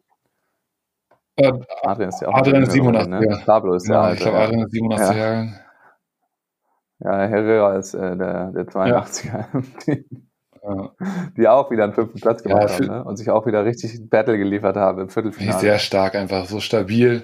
Äh, 1.37 1.53
Adrian 1.83 2.09
ist 2.09 2.21
ja 2.21 2.29
auch 2.29 2.35
Adrian 2.35 2.63
ist 2.63 2.75
jünger, 2.75 3.01
87, 3.01 3.31
ja. 3.31 3.45
Pablo 3.45 3.75
ist 3.75 3.89
der 3.89 3.95
ja, 3.97 4.03
alte. 4.03 4.15
ich 4.17 4.21
glaube, 4.23 4.39
ja. 4.39 4.45
Adrian 4.45 4.63
ist 4.67 4.71
87 4.73 5.17
Ja. 5.17 5.23
Jahrgang. 5.23 5.55
ja, 7.01 7.13
Herrera 7.29 7.77
ist 7.77 7.95
äh, 7.95 8.17
der, 8.17 8.51
der 8.53 8.67
82er. 8.67 9.47
Die, 9.87 10.07
Ja. 10.61 10.91
die 11.37 11.47
auch 11.49 11.71
wieder 11.71 11.85
einen 11.85 11.93
fünften 11.95 12.21
Platz 12.21 12.43
gemacht 12.43 12.69
Ja, 12.71 12.75
haben 12.77 12.87
ne? 12.87 13.05
und 13.05 13.17
sich 13.17 13.31
auch 13.31 13.47
wieder 13.47 13.65
richtig 13.65 14.11
Battle 14.11 14.37
geliefert 14.37 14.77
haben 14.77 15.01
im 15.01 15.09
Viertelfinale. 15.09 15.61
sehr 15.61 15.79
stark, 15.79 16.17
einfach 16.17 16.47
so 16.47 16.59
stabil 16.61 17.23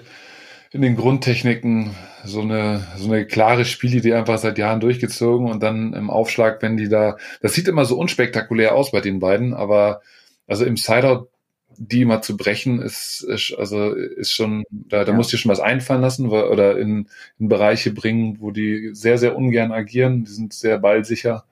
in 0.75 0.81
den 0.81 0.97
Grundtechniken, 0.97 1.91
so 2.25 2.41
eine, 2.41 2.85
so 2.97 3.09
eine 3.09 3.25
klare 3.25 3.63
Spielidee 3.63 4.13
einfach 4.13 4.37
seit 4.37 4.57
Jahren 4.57 4.81
durchgezogen 4.81 5.49
und 5.49 5.63
dann 5.63 5.93
im 5.93 6.09
Aufschlag, 6.09 6.61
wenn 6.61 6.75
die 6.75 6.89
da, 6.89 7.17
das 7.41 7.53
sieht 7.53 7.69
immer 7.69 7.85
so 7.85 7.97
unspektakulär 7.97 8.75
aus 8.75 8.91
bei 8.91 8.99
den 8.99 9.19
beiden, 9.19 9.53
aber 9.53 10.01
also 10.47 10.65
im 10.65 10.75
Sideout 10.75 11.29
die 11.77 12.05
mal 12.05 12.21
zu 12.21 12.37
brechen, 12.37 12.81
ist, 12.81 13.21
ist 13.27 13.53
also 13.57 13.91
ist 13.93 14.31
schon, 14.31 14.63
da, 14.69 15.03
da 15.03 15.11
Ja. 15.11 15.17
musst 15.17 15.31
du 15.31 15.35
dir 15.37 15.41
schon 15.41 15.51
was 15.51 15.59
einfallen 15.59 16.01
lassen 16.01 16.29
wo- 16.29 16.43
oder 16.43 16.77
in, 16.77 17.07
in 17.39 17.49
Bereiche 17.49 17.91
bringen, 17.91 18.37
wo 18.39 18.51
die 18.51 18.91
sehr, 18.93 19.17
sehr 19.17 19.35
ungern 19.35 19.71
agieren, 19.73 20.23
die 20.25 20.31
sind 20.31 20.53
sehr 20.53 20.77
ballsicher 20.79 21.43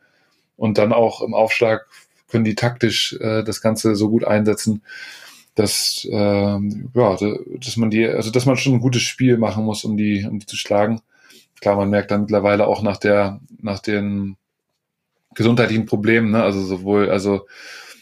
und 0.57 0.78
dann 0.78 0.93
auch 0.93 1.21
im 1.21 1.34
Aufschlag 1.34 1.88
können 2.30 2.45
die 2.45 2.55
taktisch 2.55 3.13
äh, 3.19 3.43
das 3.43 3.61
Ganze 3.61 3.95
so 3.95 4.09
gut 4.09 4.24
einsetzen, 4.26 4.82
dass 5.55 6.07
ähm, 6.11 6.89
ja, 6.93 7.15
da- 7.15 7.37
dass 7.59 7.77
man 7.77 7.89
die, 7.89 8.05
also 8.07 8.31
dass 8.31 8.45
man 8.45 8.57
schon 8.57 8.73
ein 8.73 8.79
gutes 8.79 9.01
Spiel 9.03 9.37
machen 9.37 9.65
muss, 9.65 9.83
um 9.85 9.97
die, 9.97 10.25
um 10.25 10.39
die 10.39 10.45
zu 10.45 10.55
schlagen. 10.57 11.01
Klar, 11.61 11.75
man 11.77 11.89
merkt 11.89 12.11
dann 12.11 12.21
mittlerweile 12.21 12.67
auch 12.67 12.81
nach 12.81 12.97
der, 12.97 13.39
nach 13.61 13.79
den 13.79 14.37
gesundheitlichen 15.35 15.85
Problemen, 15.85 16.31
ne? 16.31 16.43
Also 16.43 16.61
sowohl, 16.61 17.09
also 17.09 17.47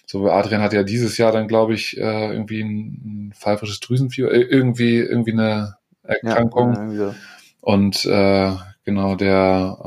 sowohl 0.05 0.31
Adrian 0.31 0.61
hat 0.61 0.73
ja 0.73 0.83
dieses 0.83 1.17
Jahr 1.17 1.31
dann, 1.31 1.47
glaube 1.47 1.73
ich, 1.73 1.97
äh, 1.97 2.31
irgendwie 2.33 2.61
ein, 2.61 3.29
ein 3.29 3.33
pfeifrisches 3.35 3.79
Drüsenfieber, 3.79 4.31
äh, 4.31 4.41
irgendwie, 4.41 4.97
irgendwie 4.97 5.31
eine 5.33 5.75
ja, 6.09 6.09
Erkrankung. 6.13 6.97
so. 6.97 7.13
Und 7.61 8.05
äh, 8.05 8.51
genau, 8.83 9.15
der, 9.15 9.77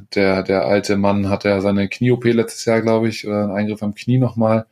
äh, 0.00 0.14
der, 0.14 0.42
der 0.42 0.64
alte 0.64 0.96
Mann 0.96 1.28
hatte 1.28 1.48
ja 1.50 1.60
seine 1.60 1.88
Knie-OP 1.88 2.24
letztes 2.32 2.64
Jahr, 2.64 2.80
glaube 2.82 3.08
ich, 3.08 3.26
oder 3.26 3.44
einen 3.44 3.52
Eingriff 3.52 3.82
am 3.82 3.94
Knie 3.94 4.18
nochmal. 4.18 4.66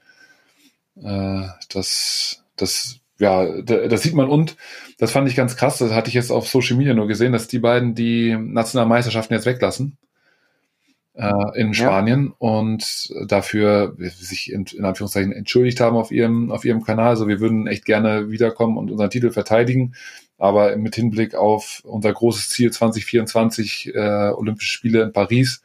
Äh, 1.03 1.47
das, 1.73 2.45
das, 2.57 3.01
ja, 3.19 3.63
da- 3.63 3.87
das 3.89 4.03
sieht 4.03 4.15
man 4.15 4.29
und 4.29 4.57
das 4.99 5.13
fand 5.13 5.29
ich 5.29 5.37
ganz 5.37 5.57
krass, 5.57 5.79
das 5.79 5.93
hatte 5.93 6.09
ich 6.09 6.15
jetzt 6.15 6.31
auf 6.31 6.49
Social 6.49 6.77
Media 6.77 6.95
nur 6.95 7.07
gesehen, 7.09 7.33
dass 7.33 7.49
die 7.49 7.59
beiden 7.61 7.95
die 7.95 8.37
Nationalmeisterschaften 8.37 9.35
jetzt 9.37 9.47
weglassen 9.47 9.97
äh, 11.15 11.61
in 11.61 11.75
Spanien 11.75 12.33
und 12.39 13.13
dafür 13.27 13.97
sich 13.99 14.53
in, 14.53 14.65
in 14.67 14.85
Anführungszeichen 14.85 15.33
entschuldigt 15.33 15.81
haben 15.81 15.97
auf 15.97 16.11
ihrem, 16.11 16.51
auf 16.51 16.65
ihrem 16.65 16.83
Kanal. 16.85 17.09
Also 17.09 17.29
wir 17.29 17.41
würden 17.41 17.67
echt 17.67 17.85
gerne 17.85 18.31
wiederkommen 18.31 18.77
und 18.77 18.91
unseren 18.91 19.11
Titel 19.11 19.31
verteidigen. 19.31 19.95
Aber 20.41 20.77
mit 20.77 20.95
Hinblick 20.95 21.35
auf 21.35 21.81
unser 21.85 22.13
großes 22.13 22.51
Ziel 22.51 22.71
2024 22.71 23.93
äh, 23.95 24.31
Olympische 24.37 24.71
Spiele 24.73 25.03
in 25.03 25.13
Paris, 25.13 25.63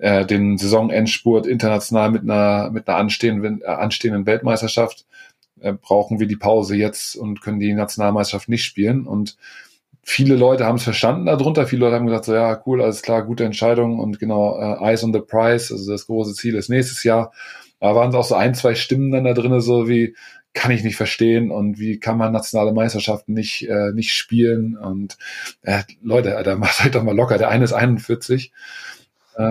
äh, 0.00 0.26
den 0.26 0.58
Saisonendspurt 0.58 1.46
international 1.46 2.10
mit 2.10 2.22
einer 2.22 2.70
mit 2.70 2.88
einer 2.88 2.98
anstehenden, 2.98 3.62
äh, 3.62 3.66
anstehenden 3.66 4.26
Weltmeisterschaft, 4.26 5.06
äh, 5.60 5.72
brauchen 5.72 6.20
wir 6.20 6.26
die 6.26 6.36
Pause 6.36 6.76
jetzt 6.76 7.16
und 7.16 7.42
können 7.42 7.60
die 7.60 7.72
Nationalmeisterschaft 7.72 8.48
nicht 8.48 8.64
spielen. 8.64 9.06
Und 9.06 9.36
viele 10.02 10.36
Leute 10.36 10.64
haben 10.66 10.76
es 10.76 10.84
verstanden 10.84 11.26
darunter. 11.26 11.66
Viele 11.66 11.80
Leute 11.80 11.96
haben 11.96 12.06
gesagt, 12.06 12.24
so 12.24 12.34
ja, 12.34 12.60
cool, 12.66 12.82
alles 12.82 13.02
klar, 13.02 13.24
gute 13.24 13.44
Entscheidung 13.44 13.98
und 13.98 14.18
genau, 14.18 14.58
äh, 14.58 14.90
Eyes 14.90 15.04
on 15.04 15.12
the 15.12 15.20
Prize, 15.20 15.72
also 15.72 15.90
das 15.90 16.06
große 16.06 16.34
Ziel 16.34 16.56
ist 16.56 16.70
nächstes 16.70 17.04
Jahr. 17.04 17.32
Da 17.78 17.94
waren 17.94 18.10
es 18.10 18.14
auch 18.14 18.24
so 18.24 18.34
ein, 18.34 18.54
zwei 18.54 18.74
Stimmen 18.74 19.10
dann 19.10 19.24
da 19.24 19.32
drinne, 19.32 19.60
so 19.60 19.88
wie, 19.88 20.14
kann 20.52 20.72
ich 20.72 20.82
nicht 20.82 20.96
verstehen 20.96 21.50
und 21.50 21.78
wie 21.78 22.00
kann 22.00 22.18
man 22.18 22.32
nationale 22.32 22.72
Meisterschaften 22.72 23.34
nicht, 23.34 23.68
äh, 23.68 23.92
nicht 23.92 24.12
spielen 24.14 24.76
und 24.76 25.16
äh, 25.62 25.82
Leute, 26.02 26.36
Alter, 26.36 26.56
macht 26.58 26.80
halt 26.80 26.94
doch 26.94 27.02
mal 27.02 27.14
locker. 27.14 27.38
Der 27.38 27.50
eine 27.50 27.64
ist 27.64 27.72
41, 27.72 28.52
äh, 29.36 29.42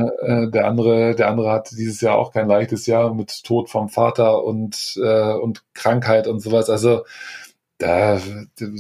äh, 0.44 0.52
der 0.52 0.68
andere, 0.68 1.16
der 1.16 1.30
andere 1.30 1.52
hat 1.52 1.72
dieses 1.72 2.02
Jahr 2.02 2.18
auch 2.18 2.32
kein 2.32 2.48
leichtes 2.48 2.86
Jahr 2.86 3.14
mit 3.14 3.44
Tod 3.44 3.70
vom 3.70 3.90
Vater 3.90 4.44
und, 4.44 5.00
äh, 5.02 5.34
und 5.34 5.64
Krankheit 5.74 6.28
und 6.28 6.40
sowas. 6.42 6.70
Also 6.70 7.06
da 7.78 8.20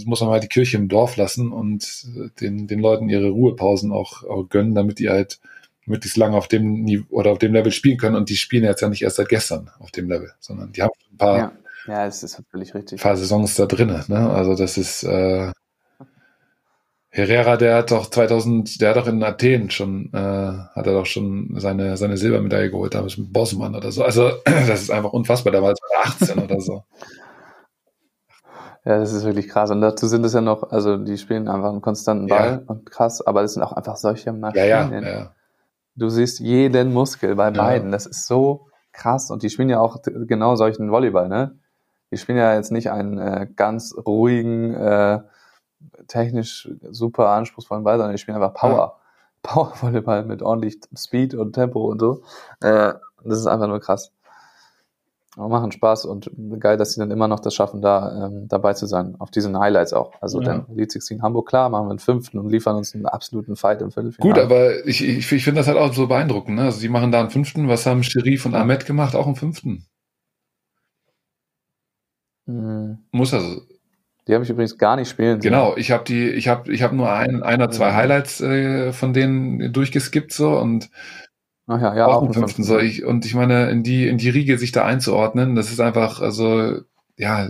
muss 0.05 0.19
man 0.19 0.29
mal 0.29 0.39
die 0.41 0.49
Kirche 0.49 0.77
im 0.77 0.89
Dorf 0.89 1.15
lassen 1.15 1.53
und 1.53 2.05
den, 2.41 2.67
den 2.67 2.79
Leuten 2.79 3.07
ihre 3.07 3.29
Ruhepausen 3.29 3.93
auch, 3.93 4.23
auch 4.23 4.49
gönnen, 4.49 4.75
damit 4.75 4.99
die 4.99 5.09
halt 5.09 5.39
möglichst 5.85 6.17
lange 6.17 6.35
auf 6.35 6.49
dem 6.49 6.83
Niveau 6.83 7.05
oder 7.09 7.31
auf 7.31 7.39
dem 7.39 7.53
Level 7.53 7.71
spielen 7.71 7.97
können. 7.97 8.17
Und 8.17 8.29
die 8.29 8.35
spielen 8.35 8.65
jetzt 8.65 8.81
ja 8.81 8.89
nicht 8.89 9.01
erst 9.01 9.15
seit 9.15 9.29
gestern 9.29 9.71
auf 9.79 9.91
dem 9.91 10.09
Level, 10.09 10.31
sondern 10.39 10.73
die 10.73 10.81
haben 10.81 10.91
ein 11.13 11.17
paar, 11.17 11.37
Ja. 11.37 11.51
ja, 11.87 12.05
es 12.07 12.23
ist 12.23 12.41
völlig 12.51 12.75
richtig. 12.75 13.01
paar 13.01 13.15
Saisons 13.15 13.55
da 13.55 13.65
drinne. 13.65 14.03
Ne? 14.09 14.29
Also 14.29 14.55
das 14.55 14.77
ist 14.77 15.03
äh, 15.03 15.51
Herrera, 17.11 17.57
der 17.57 17.75
hat 17.77 17.91
doch 17.91 18.07
2000, 18.09 18.79
der 18.81 18.89
hat 18.91 18.97
doch 18.97 19.07
in 19.07 19.23
Athen 19.23 19.71
schon, 19.71 20.11
äh, 20.13 20.17
hat 20.17 20.85
er 20.85 20.93
doch 20.93 21.07
schon 21.07 21.55
seine 21.57 21.97
seine 21.97 22.17
Silbermedaille 22.17 22.69
geholt, 22.69 22.93
damals 22.93 23.17
mit 23.17 23.33
Bosman 23.33 23.75
oder 23.75 23.91
so. 23.91 24.03
Also 24.03 24.29
das 24.45 24.81
ist 24.83 24.91
einfach 24.91 25.11
unfassbar. 25.13 25.51
Da 25.51 25.61
war 25.63 25.71
er 25.71 25.75
18 26.03 26.37
oder 26.39 26.61
so. 26.61 26.83
Ja, 28.85 28.97
das 28.99 29.11
ist 29.11 29.25
wirklich 29.25 29.49
krass. 29.49 29.71
Und 29.71 29.81
dazu 29.81 30.07
sind 30.07 30.23
es 30.25 30.33
ja 30.33 30.41
noch, 30.41 30.71
also 30.71 30.97
die 30.97 31.17
spielen 31.17 31.47
einfach 31.47 31.69
einen 31.69 31.81
konstanten 31.81 32.27
Ball 32.27 32.63
und 32.67 32.89
krass, 32.89 33.25
aber 33.25 33.41
das 33.41 33.53
sind 33.53 33.63
auch 33.63 33.73
einfach 33.73 33.97
solche 33.97 34.27
Ja, 34.27 34.33
Maschinen. 34.33 35.03
ja, 35.03 35.09
ja. 35.09 35.31
Du 35.95 36.09
siehst 36.09 36.39
jeden 36.39 36.93
Muskel 36.93 37.35
bei 37.35 37.51
beiden. 37.51 37.91
Das 37.91 38.05
ist 38.05 38.25
so 38.25 38.67
krass. 38.93 39.31
Und 39.31 39.43
die 39.43 39.49
spielen 39.49 39.69
ja 39.69 39.79
auch 39.79 39.97
genau 40.03 40.55
solchen 40.55 40.91
Volleyball, 40.91 41.27
ne? 41.27 41.59
Die 42.11 42.17
spielen 42.17 42.37
ja 42.37 42.55
jetzt 42.55 42.71
nicht 42.71 42.89
einen 42.89 43.17
äh, 43.19 43.47
ganz 43.55 43.93
ruhigen, 44.07 44.73
äh, 44.73 45.19
technisch 46.07 46.69
super 46.89 47.29
anspruchsvollen 47.29 47.83
Ball, 47.83 47.97
sondern 47.97 48.15
die 48.15 48.21
spielen 48.21 48.35
einfach 48.35 48.53
Power. 48.53 48.99
Power-Volleyball 49.41 50.25
mit 50.25 50.41
ordentlich 50.41 50.79
Speed 50.97 51.33
und 51.33 51.53
Tempo 51.53 51.85
und 51.85 51.99
so. 51.99 52.23
Äh, 52.61 52.93
das 53.23 53.39
ist 53.39 53.47
einfach 53.47 53.67
nur 53.67 53.79
krass. 53.79 54.11
Aber 55.37 55.47
machen 55.47 55.71
Spaß 55.71 56.05
und 56.05 56.29
geil, 56.59 56.75
dass 56.75 56.93
sie 56.93 56.99
dann 56.99 57.11
immer 57.11 57.29
noch 57.29 57.39
das 57.39 57.53
schaffen, 57.53 57.81
da 57.81 58.25
ähm, 58.25 58.47
dabei 58.49 58.73
zu 58.73 58.87
sein, 58.87 59.15
auf 59.19 59.31
diesen 59.31 59.57
Highlights 59.57 59.93
auch. 59.93 60.11
Also 60.21 60.41
Ja. 60.41 60.47
dann 60.47 60.65
Lead 60.75 60.91
16 60.91 61.21
Hamburg, 61.21 61.47
klar, 61.47 61.69
machen 61.69 61.85
wir 61.85 61.91
einen 61.91 61.99
fünften 61.99 62.39
und 62.39 62.49
liefern 62.49 62.75
uns 62.75 62.93
einen 62.93 63.05
absoluten 63.05 63.55
Fight 63.55 63.81
im 63.81 63.91
Viertelfinale. 63.91 64.33
Gut, 64.33 64.43
aber 64.43 64.85
ich, 64.85 65.01
ich, 65.01 65.31
ich 65.31 65.43
finde 65.43 65.61
das 65.61 65.67
halt 65.67 65.77
auch 65.77 65.93
so 65.93 66.07
beeindruckend. 66.07 66.57
Ne? 66.57 66.63
Also 66.63 66.81
die 66.81 66.89
machen 66.89 67.11
da 67.11 67.21
einen 67.21 67.29
fünften. 67.29 67.69
Was 67.69 67.85
haben 67.85 68.03
Sherif 68.03 68.45
und 68.45 68.55
Ahmed 68.55 68.85
gemacht? 68.85 69.15
Auch 69.15 69.27
einen 69.27 69.35
fünften. 69.35 69.85
Mhm. 72.45 72.99
Muss 73.11 73.33
also. 73.33 73.61
Die 74.29 74.35
habe 74.35 74.43
ich 74.43 74.49
übrigens 74.51 74.77
gar 74.77 74.95
nicht 74.95 75.09
spielen 75.09 75.41
sehen. 75.41 75.51
Genau, 75.51 75.75
ich 75.75 75.89
habe 75.89 76.03
die, 76.03 76.29
ich 76.29 76.47
habe, 76.47 76.71
ich 76.71 76.83
habe 76.83 76.95
nur 76.95 77.11
ein, 77.11 77.41
ein 77.41 77.59
oder 77.59 77.71
zwei. 77.71 77.93
Highlights 77.95 78.39
äh, 78.41 78.93
von 78.93 79.11
denen 79.11 79.73
durchgeskippt 79.73 80.31
so 80.31 80.55
und 80.55 80.91
Ach 81.65 81.81
ja, 81.81 81.95
ja, 81.95 82.05
auch 82.05 82.21
auch 82.21 82.33
fünften. 82.33 82.63
So 82.63 82.77
ich, 82.77 83.03
und 83.03 83.25
ich 83.25 83.33
meine, 83.33 83.71
in 83.71 83.81
die, 83.81 84.07
in 84.07 84.19
die 84.19 84.29
Riege 84.29 84.59
sich 84.59 84.71
da 84.71 84.85
einzuordnen, 84.85 85.55
das 85.55 85.71
ist 85.71 85.79
einfach, 85.79 86.21
also 86.21 86.77
ja, 87.17 87.49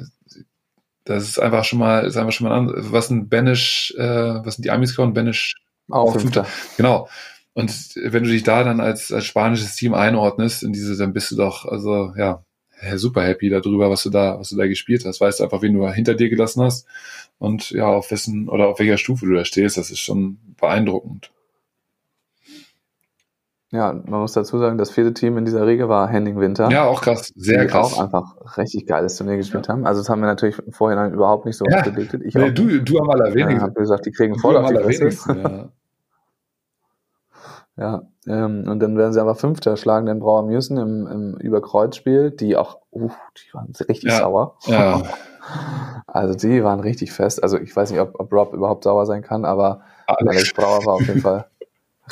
das 1.04 1.24
ist 1.24 1.38
einfach 1.38 1.66
schon 1.66 1.80
mal, 1.80 2.06
ist 2.06 2.16
einfach 2.16 2.32
schon 2.32 2.48
mal 2.48 2.58
an, 2.58 2.72
was 2.74 3.10
ein 3.10 3.28
Banish, 3.28 3.94
äh, 3.98 4.46
was 4.46 4.56
sind 4.56 4.64
die 4.64 4.72
Amis 4.72 4.94
geworden? 4.94 5.14
Banish 5.14 5.56
Auch 5.90 6.16
auch 6.16 6.18
Fünfter. 6.18 6.46
Genau. 6.78 7.10
Und 7.52 7.72
wenn 7.96 8.24
du 8.24 8.30
dich 8.30 8.44
da 8.44 8.64
dann 8.64 8.80
als, 8.80 9.12
als 9.12 9.26
spanisches 9.26 9.76
Team 9.76 9.94
einordnest 9.94 10.64
in 10.64 10.72
diese, 10.72 10.96
dann 10.96 11.12
bist 11.12 11.30
du 11.32 11.36
doch, 11.36 11.66
also 11.66 12.14
ja, 12.16 12.46
super 12.96 13.24
happy 13.24 13.50
darüber, 13.50 13.90
was 13.90 14.04
du 14.04 14.10
da, 14.10 14.40
was 14.40 14.50
du 14.50 14.58
da 14.58 14.68
gespielt 14.68 15.06
hast. 15.06 15.22
Weißt 15.22 15.40
du 15.40 15.44
einfach, 15.44 15.62
wen 15.62 15.74
du 15.74 15.88
hinter 15.90 16.16
dir 16.16 16.30
gelassen 16.30 16.64
hast 16.64 16.88
und 17.38 17.72
ja, 17.72 17.88
auf 17.88 18.12
wessen 18.12 18.50
oder 18.50 18.68
auf 18.68 18.80
welcher 18.80 18.98
Stufe 18.98 19.26
du 19.26 19.34
da 19.34 19.46
stehst. 19.46 19.78
Das 19.78 19.92
ist 19.92 20.00
schon 20.00 20.38
beeindruckend. 20.60 21.32
Ja, 23.72 23.94
man 23.94 24.22
muss 24.22 24.34
dazu 24.34 24.58
sagen, 24.58 24.80
das 24.80 24.90
vierte 24.90 25.14
Team 25.14 25.38
in 25.38 25.46
dieser 25.46 25.68
Regel 25.68 25.88
war 25.90 26.08
Henning 26.08 26.40
Winter. 26.40 26.72
Ja, 26.72 26.86
auch 26.86 27.02
krass. 27.02 27.32
Sehr 27.36 27.62
die 27.62 27.68
krass. 27.68 27.94
auch 27.94 28.02
einfach 28.02 28.58
richtig 28.58 28.88
geiles 28.88 29.16
Turnier 29.16 29.38
gespielt 29.38 29.68
ja. 29.68 29.74
haben. 29.74 29.86
Also 29.86 30.02
das 30.02 30.10
haben 30.10 30.22
wir 30.22 30.28
natürlich 30.28 30.56
vorhin 30.72 31.14
überhaupt 31.14 31.46
nicht 31.46 31.56
so 31.56 31.66
ja. 31.70 31.84
prediktet. 31.84 32.24
Ich 32.24 32.34
nee, 32.34 32.50
auch. 32.50 32.54
du, 32.54 32.82
du 32.82 32.98
am 32.98 33.10
allerwenigsten. 33.12 33.58
Ich 33.58 33.62
habe 33.62 33.74
gesagt, 33.74 34.08
die 34.08 34.12
kriegen 34.12 34.40
voll 34.40 34.58
auf 34.58 34.70
die. 34.70 34.76
Fresse. 34.76 35.38
Ja. 35.38 35.70
Ja, 37.80 38.02
ähm, 38.28 38.66
und 38.68 38.80
dann 38.82 38.98
werden 38.98 39.14
sie 39.14 39.22
aber 39.22 39.36
Fünfter, 39.36 39.78
schlagen 39.78 40.06
den 40.06 40.20
Brauer 40.20 40.44
Musen 40.44 40.78
im, 40.78 41.08
im 41.08 41.38
Überkreuzspiel, 41.38 42.32
die 42.32 42.58
auch, 42.58 42.80
uh, 42.92 43.10
die 43.38 43.54
waren 43.54 43.72
richtig 43.88 44.12
Ja. 44.12 44.20
sauer. 44.20 44.56
ja. 44.66 45.02
Also 46.06 46.36
die 46.36 46.64
waren 46.64 46.80
richtig 46.80 47.12
fest. 47.12 47.42
Also 47.42 47.58
ich 47.58 47.76
weiß 47.76 47.90
nicht, 47.92 48.00
ob, 48.00 48.20
ob 48.20 48.32
Rob 48.32 48.54
überhaupt 48.54 48.84
sauer 48.84 49.06
sein 49.08 49.24
kann, 49.24 49.46
aber 49.46 49.82
Alex 50.06 50.54
Brauer 50.54 50.86
war 50.86 50.94
auf 50.96 51.08
jeden 51.08 51.22
Fall 51.22 51.46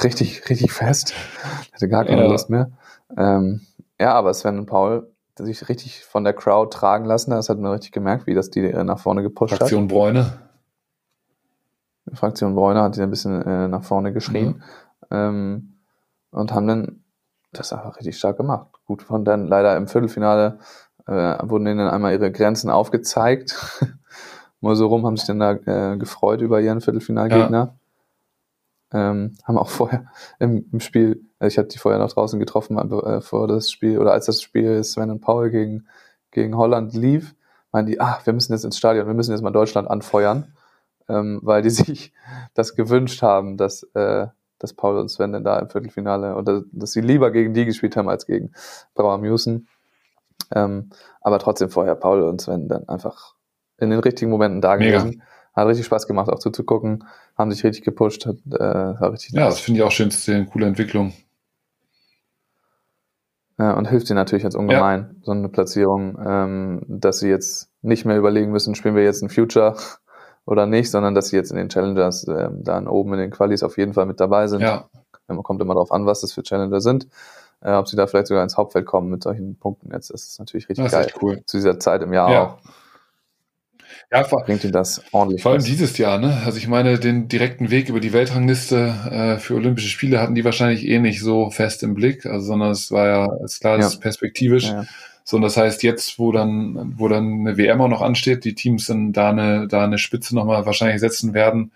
richtig, 0.03 0.49
richtig 0.49 0.71
fest. 0.71 1.13
Hatte 1.73 1.87
gar 1.87 2.05
keine 2.05 2.23
Ja. 2.23 2.27
Lust 2.27 2.49
mehr. 2.49 2.71
Ähm, 3.15 3.61
ja, 3.99 4.13
aber 4.13 4.33
Sven 4.33 4.57
und 4.59 4.65
Paul 4.65 5.11
sich 5.37 5.67
richtig 5.69 6.03
von 6.05 6.23
der 6.23 6.33
Crowd 6.33 6.75
tragen 6.75 7.05
lassen. 7.05 7.29
Das 7.31 7.49
hat 7.49 7.59
man 7.59 7.71
richtig 7.73 7.91
gemerkt, 7.91 8.25
wie 8.25 8.33
das 8.33 8.49
die 8.49 8.65
äh, 8.65 8.83
nach 8.83 8.97
vorne 8.99 9.21
gepusht 9.21 9.51
hat. 9.53 9.59
Fraktion 9.59 9.87
Bräune. 9.87 10.31
Fraktion 12.13 12.55
Bräuner 12.55 12.83
hat 12.83 12.95
die 12.95 13.01
ein 13.01 13.09
bisschen 13.09 13.41
äh, 13.41 13.67
nach 13.67 13.83
vorne 13.83 14.13
geschrien. 14.13 14.47
Mhm. 14.47 14.63
Ähm, 15.11 15.77
und 16.31 16.53
haben 16.53 16.67
dann 16.67 17.03
das 17.51 17.73
einfach 17.73 17.97
richtig 17.97 18.17
stark 18.17 18.37
gemacht. 18.37 18.67
Gut, 18.85 19.03
von 19.03 19.25
dann 19.25 19.47
leider 19.47 19.75
im 19.77 19.87
Viertelfinale 19.87 20.59
äh, 21.07 21.37
wurden 21.43 21.67
ihnen 21.67 21.79
dann 21.79 21.89
einmal 21.89 22.13
ihre 22.13 22.31
Grenzen 22.31 22.69
aufgezeigt. 22.69 23.55
Mal 24.61 24.75
so 24.75 24.87
rum 24.87 25.05
haben 25.05 25.17
sich 25.17 25.27
dann 25.27 25.39
da 25.39 25.51
äh, 25.51 25.97
gefreut 25.97 26.41
über 26.41 26.59
ihren 26.59 26.81
Viertelfinalgegner. 26.81 27.77
Ähm, 28.91 29.37
haben 29.43 29.57
auch 29.57 29.69
vorher 29.69 30.05
im, 30.39 30.65
im 30.71 30.79
Spiel, 30.79 31.25
also 31.39 31.53
ich 31.53 31.57
habe 31.57 31.67
die 31.67 31.77
vorher 31.77 31.99
noch 31.99 32.11
draußen 32.11 32.39
getroffen, 32.39 32.77
äh, 32.77 33.21
vor 33.21 33.47
das 33.47 33.69
Spiel 33.69 33.99
oder 33.99 34.13
als 34.13 34.27
das 34.27 34.41
Spiel 34.41 34.81
Sven 34.83 35.11
und 35.11 35.19
Paul 35.19 35.49
gegen, 35.49 35.87
gegen 36.31 36.55
Holland 36.55 36.93
lief, 36.93 37.35
meinen 37.73 37.87
die, 37.87 37.99
ah, 37.99 38.19
wir 38.23 38.31
müssen 38.31 38.53
jetzt 38.53 38.63
ins 38.63 38.77
Stadion, 38.77 39.05
wir 39.05 39.13
müssen 39.13 39.31
jetzt 39.31 39.41
mal 39.41 39.51
Deutschland 39.51 39.89
anfeuern, 39.89 40.53
ähm, 41.09 41.41
weil 41.43 41.61
die 41.61 41.69
sich 41.69 42.13
das 42.53 42.75
gewünscht 42.75 43.21
haben, 43.21 43.57
dass, 43.57 43.83
äh, 43.93 44.27
dass 44.59 44.73
Paul 44.73 44.97
und 44.97 45.09
Sven 45.09 45.33
dann 45.33 45.43
da 45.43 45.59
im 45.59 45.69
Viertelfinale 45.69 46.35
oder 46.35 46.63
dass 46.71 46.91
sie 46.91 47.01
lieber 47.01 47.31
gegen 47.31 47.53
die 47.53 47.65
gespielt 47.65 47.95
haben 47.95 48.09
als 48.09 48.25
gegen 48.25 48.51
Brauer 48.95 49.17
Musen. 49.17 49.67
Ähm, 50.53 50.89
aber 51.21 51.39
trotzdem 51.39 51.69
vorher 51.69 51.95
Paul 51.95 52.23
und 52.23 52.41
Sven 52.41 52.67
dann 52.67 52.87
einfach 52.87 53.35
in 53.77 53.89
den 53.89 53.99
richtigen 53.99 54.31
Momenten 54.31 54.61
da 54.61 54.75
Mega. 54.75 54.99
gewesen. 54.99 55.21
Hat 55.53 55.67
richtig 55.67 55.87
Spaß 55.87 56.07
gemacht, 56.07 56.29
auch 56.29 56.39
zuzugucken. 56.39 57.03
Haben 57.37 57.51
sich 57.51 57.63
richtig 57.63 57.83
gepusht. 57.83 58.25
Hat, 58.25 58.37
äh, 58.45 58.59
war 58.59 59.11
richtig 59.11 59.33
Ja, 59.33 59.45
das 59.45 59.59
finde 59.59 59.79
ich 59.79 59.83
auch 59.83 59.91
schön 59.91 60.11
zu 60.11 60.19
sehen. 60.19 60.47
Coole 60.47 60.67
Entwicklung. 60.67 61.13
Ja, 63.57 63.73
und 63.73 63.89
hilft 63.89 64.09
ihnen 64.09 64.17
natürlich 64.17 64.43
jetzt 64.43 64.55
ungemein, 64.55 65.15
so 65.23 65.31
eine 65.31 65.49
Platzierung, 65.49 66.19
ähm, 66.23 66.81
dass 66.87 67.19
sie 67.19 67.29
jetzt 67.29 67.71
nicht 67.81 68.05
mehr 68.05 68.17
überlegen 68.17 68.51
müssen, 68.51 68.75
spielen 68.75 68.95
wir 68.95 69.03
jetzt 69.03 69.23
ein 69.23 69.29
Future 69.29 69.75
oder 70.47 70.65
nicht, 70.65 70.89
sondern 70.89 71.13
dass 71.13 71.27
sie 71.27 71.35
jetzt 71.35 71.51
in 71.51 71.57
den 71.57 71.69
Challengers 71.69 72.27
ähm, 72.27 72.63
dann 72.63 72.87
oben 72.87 73.13
in 73.13 73.19
den 73.19 73.29
Qualis 73.31 73.61
auf 73.61 73.77
jeden 73.77 73.93
Fall 73.93 74.07
mit 74.07 74.19
dabei 74.19 74.47
sind. 74.47 74.61
Ja, 74.61 74.89
Man 75.27 75.43
kommt 75.43 75.61
immer 75.61 75.75
darauf 75.75 75.91
an, 75.91 76.05
was 76.07 76.21
das 76.21 76.33
für 76.33 76.41
Challenger 76.41 76.81
sind. 76.81 77.07
Äh, 77.61 77.73
ob 77.73 77.87
sie 77.87 77.95
da 77.97 78.07
vielleicht 78.07 78.27
sogar 78.27 78.43
ins 78.43 78.55
Hauptfeld 78.57 78.85
kommen 78.85 79.09
mit 79.09 79.23
solchen 79.23 79.55
Punkten 79.57 79.91
jetzt, 79.91 80.11
das 80.11 80.23
ist 80.27 80.39
natürlich 80.39 80.69
richtig 80.69 80.85
das 80.85 80.93
ist 80.93 80.97
geil. 80.99 81.05
echt 81.07 81.21
cool. 81.21 81.41
Zu 81.45 81.57
dieser 81.57 81.79
Zeit 81.79 82.01
im 82.01 82.13
Jahr 82.13 82.31
Ja. 82.31 82.43
auch. 82.43 82.57
Ja, 84.11 84.23
vor, 84.23 84.43
Bringt 84.43 84.63
ihnen 84.63 84.73
das 84.73 85.01
ordentlich 85.11 85.41
vor 85.41 85.51
allem 85.51 85.61
was. 85.61 85.65
dieses 85.67 85.97
Jahr, 85.97 86.17
ne? 86.17 86.41
Also 86.45 86.57
ich 86.57 86.67
meine, 86.67 86.97
den 86.99 87.27
direkten 87.27 87.71
Weg 87.71 87.89
über 87.89 87.99
die 87.99 88.13
Weltrangliste 88.13 88.77
äh, 89.09 89.37
für 89.39 89.55
Olympische 89.55 89.89
Spiele 89.89 90.21
hatten 90.21 90.35
die 90.35 90.45
wahrscheinlich 90.45 90.87
eh 90.87 90.99
nicht 90.99 91.21
so 91.21 91.49
fest 91.49 91.83
im 91.83 91.93
Blick, 91.93 92.25
also 92.25 92.45
sondern 92.47 92.71
es 92.71 92.91
war 92.91 93.07
ja, 93.07 93.33
ist 93.43 93.59
klar, 93.61 93.77
das 93.77 93.85
Ja. 93.85 93.89
ist 93.97 93.99
perspektivisch. 94.01 94.65
Ja. 94.65 94.85
So, 95.29 95.35
und 95.35 95.41
das 95.41 95.57
heißt, 95.57 95.83
jetzt, 95.83 96.19
wo 96.19 96.31
dann, 96.31 96.93
wo 96.97 97.09
dann 97.09 97.41
eine 97.41 97.57
WM 97.57 97.81
auch 97.81 97.89
noch 97.89 98.01
ansteht, 98.01 98.45
die 98.45 98.55
Teams 98.55 98.85
dann 98.85 99.11
da 99.11 99.31
eine, 99.31 99.67
da 99.67 99.83
eine 99.83 99.97
Spitze 99.97 100.33
nochmal 100.33 100.65
wahrscheinlich 100.65 101.01
setzen 101.01 101.33
werden 101.33 101.73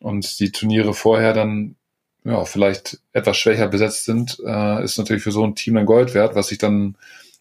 und 0.00 0.40
die 0.40 0.50
Turniere 0.50 0.94
vorher 0.94 1.34
dann 1.34 1.76
ja, 2.24 2.46
vielleicht 2.46 2.98
etwas 3.12 3.36
schwächer 3.36 3.68
besetzt 3.68 4.06
sind, 4.06 4.38
äh, 4.46 4.82
ist 4.82 4.96
natürlich 4.96 5.22
für 5.22 5.30
so 5.30 5.44
ein 5.44 5.54
Team 5.54 5.74
dann 5.74 5.84
Gold 5.84 6.14
wert, 6.14 6.36
was 6.36 6.48
sich 6.48 6.56
dann 6.56 6.96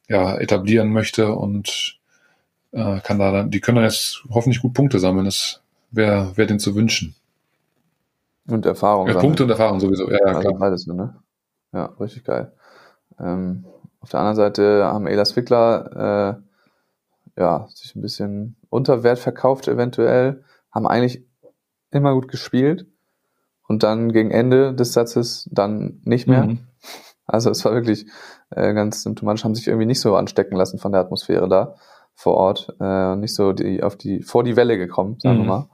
ja 0.10 0.38
etablieren 0.38 0.91
möchte 0.91 1.34
und 1.34 2.01
äh, 2.74 2.99
kann 2.99 3.20
da 3.20 3.32
dann, 3.32 3.49
die 3.49 3.62
können 3.62 3.78
dann 3.78 3.86
jetzt 3.86 4.26
hoffentlich 4.30 4.62
gut 4.62 4.74
Punkte 4.74 4.99
sammeln. 4.99 5.24
Das 5.24 5.62
wäre 5.89 6.36
wär 6.36 6.47
denen 6.47 6.60
zu 6.60 6.76
wünschen. 6.76 7.16
Und 8.45 8.66
Erfahrung. 8.66 9.08
Ja. 9.08 9.22
Punkte 9.22 9.45
und 9.45 9.51
Erfahrung 9.51 9.80
sowieso, 9.80 10.12
ja, 10.12 10.18
ja 10.18 10.26
Also 10.36 10.49
klar. 10.49 10.60
beides, 10.60 10.86
ne? 10.86 11.16
Ja, 11.72 11.86
richtig 11.97 12.26
geil. 12.26 12.51
Ähm, 13.18 13.64
auf 14.06 14.12
der 14.12 14.20
anderen 14.20 14.36
Seite 14.36 14.84
haben 14.86 15.08
Elas 15.08 15.36
Wickler 15.36 16.38
äh, 17.36 17.41
ja, 17.41 17.68
sich 17.74 17.95
ein 17.95 18.03
bisschen 18.03 18.56
unter 18.70 19.01
Wert 19.01 19.18
verkauft 19.18 19.68
eventuell, 19.68 20.43
haben 20.72 20.86
eigentlich 20.86 21.26
immer 21.89 22.14
gut 22.14 22.28
gespielt 22.28 22.86
und 23.68 23.82
dann 23.82 24.12
gegen 24.12 24.30
Ende 24.30 24.76
des 24.76 24.93
Satzes 24.93 25.49
dann 25.51 26.01
nicht 26.03 26.28
mehr. 26.28 26.45
Mhm. 26.45 26.60
Also 27.26 27.49
es 27.49 27.66
war 27.66 27.74
wirklich 27.74 28.06
äh, 28.51 28.76
ganz 28.76 29.01
symptomatisch, 29.01 29.43
haben 29.43 29.56
sich 29.56 29.66
irgendwie 29.66 29.88
nicht 29.88 30.01
so 30.01 30.16
anstecken 30.16 30.56
lassen 30.56 30.78
von 30.78 30.91
der 30.91 31.01
Atmosphäre 31.01 31.49
da 31.49 31.74
vor 32.14 32.36
Ort, 32.36 32.76
äh, 32.80 33.16
nicht 33.16 33.34
so 33.34 33.53
die 33.53 33.82
auf 33.82 33.95
die 33.95 34.22
vor 34.22 34.43
die 34.43 34.56
Welle 34.56 34.78
gekommen, 34.78 35.18
sagen 35.20 35.39
Mhm. 35.39 35.41
wir 35.41 35.47
mal. 35.47 35.70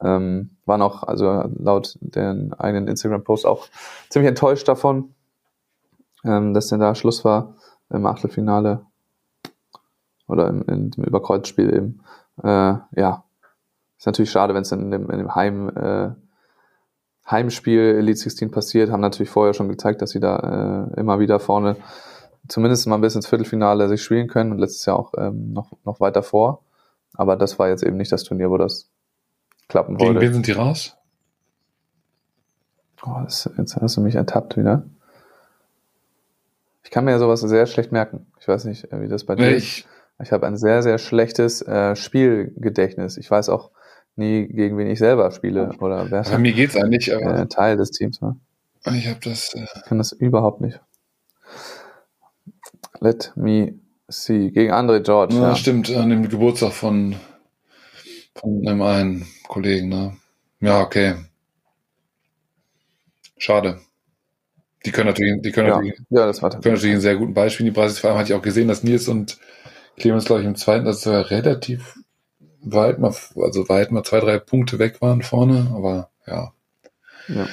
Ähm, 0.00 0.56
waren 0.66 0.82
auch, 0.82 1.02
also 1.02 1.26
laut 1.58 1.98
den 2.00 2.54
eigenen 2.54 2.86
Instagram-Post 2.86 3.44
auch 3.44 3.66
ziemlich 4.08 4.28
enttäuscht 4.28 4.68
davon, 4.68 5.15
ähm, 6.26 6.54
dass 6.54 6.68
denn 6.68 6.80
da 6.80 6.94
Schluss 6.94 7.24
war 7.24 7.54
im 7.90 8.06
Achtelfinale 8.06 8.84
oder 10.26 10.48
im, 10.48 10.62
in 10.62 10.90
dem 10.90 11.04
Überkreuzspiel 11.04 11.74
eben. 11.74 12.00
Äh, 12.42 12.74
ja, 12.96 13.24
ist 13.96 14.06
natürlich 14.06 14.30
schade, 14.30 14.54
wenn 14.54 14.62
es 14.62 14.70
dann 14.70 14.80
in 14.80 14.90
dem, 14.90 15.10
in 15.10 15.18
dem 15.18 15.34
Heim, 15.34 15.68
äh, 15.70 16.10
Heimspiel 17.30 17.80
Elite 17.80 18.18
16 18.18 18.50
passiert, 18.50 18.90
haben 18.90 19.00
natürlich 19.00 19.30
vorher 19.30 19.54
schon 19.54 19.68
gezeigt, 19.68 20.02
dass 20.02 20.10
sie 20.10 20.20
da 20.20 20.90
äh, 20.94 21.00
immer 21.00 21.18
wieder 21.18 21.40
vorne 21.40 21.76
zumindest 22.48 22.86
mal 22.86 22.98
bis 22.98 23.14
ins 23.14 23.26
Viertelfinale 23.26 23.88
sich 23.88 24.02
spielen 24.02 24.28
können 24.28 24.52
und 24.52 24.58
letztes 24.58 24.86
Jahr 24.86 24.98
auch 24.98 25.12
ähm, 25.16 25.52
noch, 25.52 25.72
noch 25.84 26.00
weiter 26.00 26.22
vor. 26.22 26.62
Aber 27.14 27.36
das 27.36 27.58
war 27.58 27.68
jetzt 27.68 27.82
eben 27.82 27.96
nicht 27.96 28.12
das 28.12 28.24
Turnier, 28.24 28.50
wo 28.50 28.58
das 28.58 28.90
klappen 29.68 29.96
Gegen 29.96 30.08
wollte. 30.08 30.20
wen 30.20 30.32
sind 30.34 30.46
die 30.46 30.52
raus? 30.52 30.96
Oh, 33.04 33.20
das, 33.24 33.50
jetzt 33.56 33.76
hast 33.76 33.96
du 33.96 34.00
mich 34.00 34.14
ertappt 34.14 34.56
wieder. 34.56 34.84
Ich 36.86 36.90
kann 36.92 37.04
mir 37.04 37.18
sowas 37.18 37.40
sehr 37.40 37.66
schlecht 37.66 37.90
merken. 37.90 38.28
Ich 38.38 38.46
weiß 38.46 38.64
nicht, 38.64 38.92
äh, 38.92 39.00
wie 39.02 39.08
das 39.08 39.24
bei 39.24 39.34
dir 39.34 39.50
ist. 39.56 39.64
Ich, 39.64 39.86
Ich 40.22 40.30
habe 40.30 40.46
ein 40.46 40.56
sehr, 40.56 40.84
sehr 40.84 40.98
schlechtes 40.98 41.60
äh, 41.62 41.96
Spielgedächtnis. 41.96 43.16
Ich 43.16 43.28
weiß 43.28 43.48
auch 43.48 43.72
nie, 44.14 44.46
gegen 44.46 44.78
wen 44.78 44.86
ich 44.86 45.00
selber 45.00 45.32
spiele 45.32 45.72
oder 45.80 46.12
wer 46.12 46.22
bei 46.22 46.38
mir 46.38 46.52
geht's 46.52 46.76
eigentlich, 46.76 47.12
aber 47.14 47.40
äh, 47.40 47.46
Teil 47.48 47.76
des 47.76 47.90
Teams 47.90 48.22
war. 48.22 48.36
ich 48.94 49.08
habe 49.08 49.18
das. 49.20 49.52
Äh, 49.54 49.64
Ich 49.64 49.82
kann 49.82 49.98
das 49.98 50.12
überhaupt 50.12 50.60
nicht. 50.60 50.80
Let 53.00 53.32
me 53.34 53.74
see. 54.06 54.52
Gegen 54.52 54.72
André 54.72 55.00
George. 55.00 55.34
Ja, 55.34 55.48
Ja, 55.48 55.56
stimmt, 55.56 55.90
an 55.90 56.08
dem 56.10 56.28
Geburtstag 56.28 56.72
von, 56.72 57.16
von 58.36 58.62
einem 58.64 58.82
einen 58.82 59.26
Kollegen, 59.48 59.88
ne? 59.88 60.16
Ja, 60.60 60.82
okay. 60.82 61.16
Schade. 63.38 63.80
Die 64.86 64.92
können 64.92 65.08
natürlich, 65.08 65.42
die 65.42 65.50
können 65.52 65.68
ja. 65.68 65.74
natürlich, 65.76 66.00
ja 66.10 66.26
das 66.26 66.42
war 66.42 66.50
können 66.50 66.62
natürlich 66.74 66.92
einen 66.92 67.00
sehr 67.00 67.16
guten 67.16 67.34
Beispiel. 67.34 67.66
Die 67.66 67.72
Brasis 67.72 67.98
vor 67.98 68.10
allem 68.10 68.18
hatte 68.18 68.32
ich 68.32 68.38
auch 68.38 68.42
gesehen, 68.42 68.68
dass 68.68 68.84
Nils 68.84 69.08
und 69.08 69.38
Clemens, 69.96 70.26
glaube 70.26 70.42
ich, 70.42 70.46
im 70.46 70.54
zweiten, 70.54 70.84
dass 70.84 71.04
wir 71.04 71.30
relativ 71.30 71.96
weit 72.62 72.98
mal, 72.98 73.14
also 73.36 73.68
weit 73.68 73.90
mal 73.90 74.02
zwei, 74.04 74.20
drei 74.20 74.38
Punkte 74.38 74.78
weg 74.78 75.00
waren 75.00 75.22
vorne, 75.22 75.72
aber 75.74 76.10
ja. 76.26 76.52
Ja. 77.28 77.48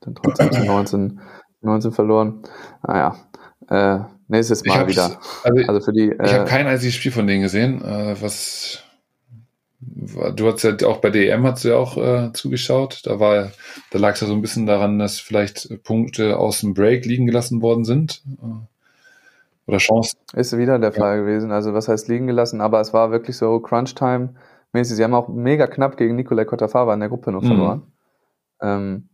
Dann 0.00 0.14
trotzdem 0.14 0.52
zu 0.52 0.64
19, 0.64 1.20
19 1.62 1.92
verloren. 1.92 2.42
Naja. 2.86 3.16
Äh, 3.68 4.04
nächstes 4.28 4.64
Mal 4.64 4.86
wieder. 4.86 5.18
Also 5.42 5.68
Also 5.68 5.80
für 5.80 5.92
die. 5.92 6.10
Ich 6.10 6.20
Äh, 6.20 6.38
habe 6.38 6.44
kein 6.44 6.66
einziges 6.66 6.94
Spiel 6.94 7.12
von 7.12 7.26
denen 7.26 7.42
gesehen. 7.42 7.82
Äh, 7.84 8.20
was 8.20 8.83
du 10.36 10.46
hast 10.52 10.62
ja 10.62 10.74
auch 10.86 10.98
bei 10.98 11.10
DEM 11.10 11.44
hast 11.46 11.64
du 11.64 11.68
ja 11.68 11.76
auch 11.76 11.96
äh, 11.96 12.32
zugeschaut. 12.32 13.02
Da 13.04 13.20
war, 13.20 13.52
da 13.90 13.98
lag 13.98 14.14
es 14.14 14.20
ja 14.20 14.26
so 14.26 14.34
ein 14.34 14.42
bisschen 14.42 14.66
daran, 14.66 14.98
dass 14.98 15.18
vielleicht 15.20 15.82
Punkte 15.82 16.38
aus 16.38 16.60
dem 16.60 16.74
Break 16.74 17.04
liegen 17.04 17.26
gelassen 17.26 17.62
worden 17.62 17.84
sind. 17.84 18.22
Äh, 18.42 18.66
oder 19.66 19.78
Chancen. 19.78 20.18
Ist 20.34 20.56
wieder 20.56 20.78
der 20.78 20.92
Fall 20.92 21.20
gewesen. 21.20 21.50
Also 21.52 21.72
was 21.74 21.88
heißt 21.88 22.08
liegen 22.08 22.26
gelassen, 22.26 22.60
aber 22.60 22.80
es 22.80 22.92
war 22.92 23.10
wirklich 23.10 23.36
so 23.36 23.60
Crunch-Time-mäßig. 23.60 24.96
Sie 24.96 25.04
haben 25.04 25.14
auch 25.14 25.28
mega 25.28 25.66
knapp 25.66 25.96
gegen 25.96 26.16
Nikolai 26.16 26.44
Kotafava 26.44 26.92
in 26.94 27.00
der 27.00 27.08
Gruppe 27.08 27.32
nur 27.32 27.42
Mhm. 27.42 27.46
verloren. 27.46 27.82
Ähm, 28.60 29.08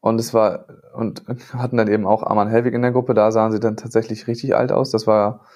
Und 0.00 0.18
es 0.18 0.34
war, 0.34 0.66
und 0.94 1.22
hatten 1.54 1.76
dann 1.76 1.88
eben 1.88 2.06
auch 2.06 2.22
Arman 2.22 2.48
Helwig 2.48 2.74
in 2.74 2.82
der 2.82 2.92
Gruppe, 2.92 3.14
da 3.14 3.30
sahen 3.30 3.52
sie 3.52 3.60
dann 3.60 3.76
tatsächlich 3.76 4.26
richtig 4.26 4.54
alt 4.56 4.72
aus. 4.72 4.90
Das 4.90 5.06
war 5.06 5.46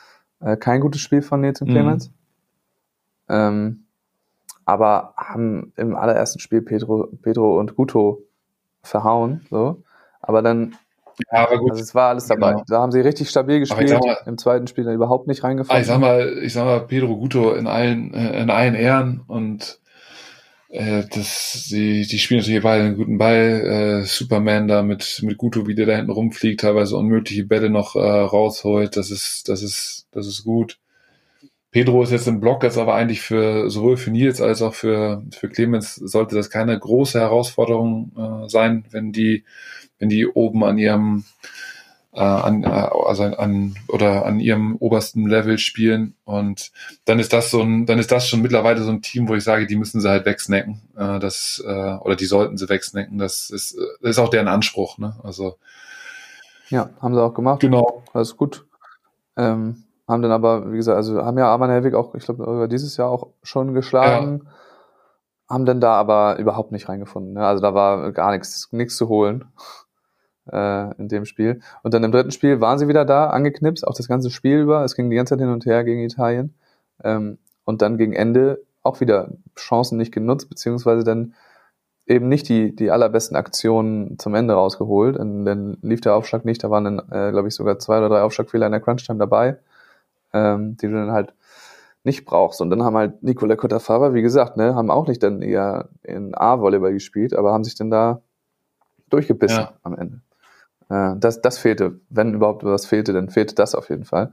äh, 0.41 0.57
kein 0.57 0.81
gutes 0.81 1.01
Spiel 1.01 1.23
von 1.23 1.45
und 1.45 1.61
Mhm. 1.63 1.67
Clemens. 1.71 2.11
Ähm, 3.29 3.86
aber 4.67 5.15
haben 5.17 5.73
im 5.77 5.97
allerersten 5.97 6.39
Spiel 6.41 6.61
Pedro, 6.61 7.09
Pedro 7.23 7.59
und 7.59 7.75
Guto 7.77 8.23
verhauen, 8.83 9.47
so. 9.49 9.83
Aber 10.21 10.43
dann, 10.43 10.77
Ja, 11.33 11.47
aber 11.47 11.59
gut. 11.59 11.71
also 11.71 11.83
es 11.83 11.95
war 11.95 12.11
alles 12.11 12.27
dabei. 12.27 12.51
Genau. 12.53 12.65
Da 12.69 12.81
haben 12.81 12.93
sie 12.93 13.01
richtig 13.01 13.31
stabil 13.31 13.61
gespielt. 13.61 13.91
mal- 13.91 14.19
Im 14.27 14.37
zweiten 14.39 14.67
Spiel 14.67 14.85
dann 14.85 14.95
überhaupt 14.95 15.27
nicht 15.29 15.43
Ah, 15.43 15.47
reingefangen. 15.47 15.81
ich 15.81 15.87
sag 15.87 15.99
mal, 16.01 16.39
ich 16.43 16.53
sag 16.53 16.65
mal, 16.67 16.81
Pedro 16.81 17.17
Guto 17.17 17.55
in 17.55 17.67
allen, 17.67 18.13
äh, 18.13 18.43
in 18.43 18.51
allen 18.51 18.75
Ehren 18.75 19.23
und 19.27 19.81
äh, 20.69 21.05
das, 21.15 21.69
die, 21.71 22.07
die 22.07 22.19
spielen 22.19 22.41
natürlich 22.41 22.63
beide 22.63 22.85
einen 22.85 22.97
guten 22.97 23.19
Ball. 23.19 24.01
Äh, 24.03 24.07
Superman 24.07 24.67
da 24.67 24.83
mit, 24.83 25.21
mit 25.23 25.39
Guto, 25.39 25.67
wie 25.69 25.77
der 25.77 25.87
da 25.87 25.95
hinten 25.95 26.11
rumfliegt, 26.11 26.61
teilweise 26.61 26.97
unmögliche 26.97 27.45
Bälle 27.45 27.71
noch 27.71 27.95
äh, 27.95 28.01
rausholt. 28.01 28.97
Das 28.97 29.11
ist, 29.13 29.49
das 29.49 29.63
ist, 29.63 30.09
das 30.11 30.27
ist 30.27 30.43
gut. 30.45 30.79
Pedro 31.71 32.03
ist 32.03 32.11
jetzt 32.13 32.29
im 32.29 32.41
Block, 32.41 32.63
jetzt 32.63 32.79
aber 32.79 32.95
eigentlich 32.95 33.21
für 33.21 33.69
sowohl 33.69 33.97
für 33.97 34.11
Nils 34.11 34.41
als 34.41 34.63
auch 34.63 34.75
für, 34.75 35.23
für 35.31 35.49
Clemens 35.49 35.97
sollte 35.97 36.35
das 36.35 36.49
keine 36.49 36.79
große 36.79 37.21
Herausforderung 37.21 38.13
äh, 38.17 38.49
sein, 38.49 38.85
wenn 38.91 39.13
die, 39.13 39.45
wenn 39.99 40.09
die 40.09 40.27
oben 40.27 40.65
an 40.65 40.79
ihrem 40.79 41.25
äh, 42.17 42.21
an, 42.21 42.65
äh, 42.65 42.69
also 42.69 43.25
an 43.25 43.77
oder 43.89 44.25
an 44.25 44.41
ihrem 44.41 44.77
obersten 44.77 45.27
Level 45.27 45.59
spielen 45.59 46.15
und 46.25 46.73
dann 47.05 47.19
ist 47.19 47.35
das 47.35 47.51
so 47.51 47.61
ein, 47.61 47.85
dann 47.85 47.99
ist 47.99 48.11
das 48.11 48.27
schon 48.27 48.41
mittlerweile 48.41 48.83
so 48.83 48.91
ein 48.91 49.03
Team, 49.03 49.29
wo 49.29 49.35
ich 49.35 49.45
sage, 49.45 49.67
die 49.67 49.77
müssen 49.77 50.01
sie 50.01 50.09
halt 50.09 50.25
wegsnacken, 50.25 50.81
äh, 50.97 51.19
das 51.19 51.63
äh, 51.67 51.71
oder 51.97 52.17
die 52.17 52.25
sollten 52.25 52.57
sie 52.57 52.71
wegsnacken, 52.71 53.19
das 53.19 53.51
ist, 53.51 53.75
äh, 53.75 53.85
das 54.01 54.13
ist 54.13 54.19
auch 54.19 54.31
deren 54.31 54.49
Anspruch, 54.49 54.97
ne? 54.97 55.17
Also 55.23 55.59
Ja, 56.71 56.89
haben 57.03 57.15
sie 57.15 57.23
auch 57.23 57.35
gemacht. 57.35 57.61
genau, 57.61 58.03
Alles 58.15 58.35
gut. 58.37 58.65
Ähm, 59.37 59.85
haben 60.09 60.23
dann 60.23 60.33
aber, 60.33 60.73
wie 60.73 60.77
gesagt, 60.77 60.97
also 60.97 61.25
haben 61.25 61.39
ja 61.39 61.49
Arman 61.49 61.71
Helwig 61.71 61.95
auch, 61.95 62.15
ich 62.15 62.25
glaube, 62.25 62.69
dieses 62.71 62.97
Jahr 62.97 63.11
auch 63.11 63.29
schon 63.43 63.75
geschlagen. 63.75 64.49
Haben 65.49 65.65
dann 65.65 65.81
da 65.81 65.95
aber 65.95 66.39
überhaupt 66.39 66.73
nicht 66.73 66.89
reingefunden. 66.89 67.35
Ne? 67.35 67.47
Also 67.47 67.63
da 67.63 67.73
war 67.73 68.11
gar 68.13 68.33
nichts, 68.33 68.69
nichts 68.73 68.97
zu 68.97 69.09
holen 69.09 69.45
äh, 70.51 70.95
in 70.97 71.09
dem 71.09 71.25
Spiel. 71.25 71.61
Und 71.83 71.95
dann 71.95 72.05
im 72.05 72.13
dritten 72.13 72.31
Spiel 72.31 72.61
waren 72.61 72.79
sie 72.79 72.89
wieder 72.89 73.05
da, 73.05 73.29
angeknipst, 73.31 73.87
auch 73.87 73.95
das 73.95 74.09
ganze 74.09 74.31
Spiel 74.31 74.59
über. 74.59 74.85
Es 74.85 74.97
ging 74.97 75.11
die 75.11 75.17
ganze 75.17 75.35
Zeit 75.35 75.41
hin 75.41 75.53
und 75.53 75.67
her 75.67 75.85
gegen 75.85 76.01
Italien. 76.01 76.55
Ähm, 77.03 77.39
und 77.65 77.83
dann 77.83 77.99
gegen 77.99 78.13
Ende 78.13 78.63
auch 78.83 79.01
wieder 79.01 79.31
Chancen 79.57 79.99
nicht 79.99 80.13
genutzt, 80.13 80.49
beziehungsweise 80.49 81.05
dann 81.05 81.35
eben 82.07 82.29
nicht 82.29 82.49
die, 82.49 82.75
die 82.75 82.91
allerbesten 82.91 83.37
Aktionen 83.37 84.19
zum 84.19 84.35
Ende 84.35 84.55
rausgeholt. 84.55 85.17
Und 85.17 85.45
dann 85.45 85.79
lief 85.83 86.01
der 86.01 86.15
Aufschlag 86.15 86.45
nicht. 86.45 86.63
Da 86.63 86.71
waren 86.71 86.85
dann, 86.85 86.99
äh, 87.11 87.33
glaube 87.33 87.49
ich, 87.49 87.55
sogar 87.55 87.79
zwei 87.79 87.99
oder 87.99 88.09
drei 88.09 88.23
Aufschlagfehler 88.23 88.67
in 88.67 88.73
der 88.73 88.81
Crunch-Time 88.81 89.19
dabei, 89.19 89.59
ähm, 90.37 90.77
die 90.77 90.87
du 90.87 90.93
dann 90.95 91.13
halt 91.13 91.35
nicht 92.05 92.25
brauchst. 92.25 92.61
Und 92.61 92.71
dann 92.71 92.83
haben 92.85 92.97
halt 92.97 93.23
Nicola 93.23 93.57
Cotta-Faber, 93.57 94.15
wie 94.15 94.23
gesagt, 94.23 94.57
ne, 94.57 94.75
haben 94.75 94.91
auch 94.91 95.09
nicht 95.09 95.23
dann 95.23 95.43
eher 95.43 95.89
in 96.03 96.35
A-Volleyball 96.35 96.93
gespielt, 96.93 97.35
aber 97.35 97.53
haben 97.53 97.65
sich 97.65 97.75
dann 97.75 97.91
da 97.91 98.23
durchgebissen 99.11 99.59
Ja. 99.65 99.73
am 99.83 99.97
Ende. 99.99 100.21
Äh, 100.89 101.19
das, 101.19 101.41
das 101.41 101.59
fehlte. 101.59 102.01
Wenn 102.09 102.35
überhaupt 102.35 102.65
was 102.65 102.87
fehlte, 102.87 103.13
dann 103.13 103.29
fehlte 103.29 103.55
das 103.55 103.75
auf 103.75 103.89
jeden 103.91 104.05
Fall. 104.05 104.33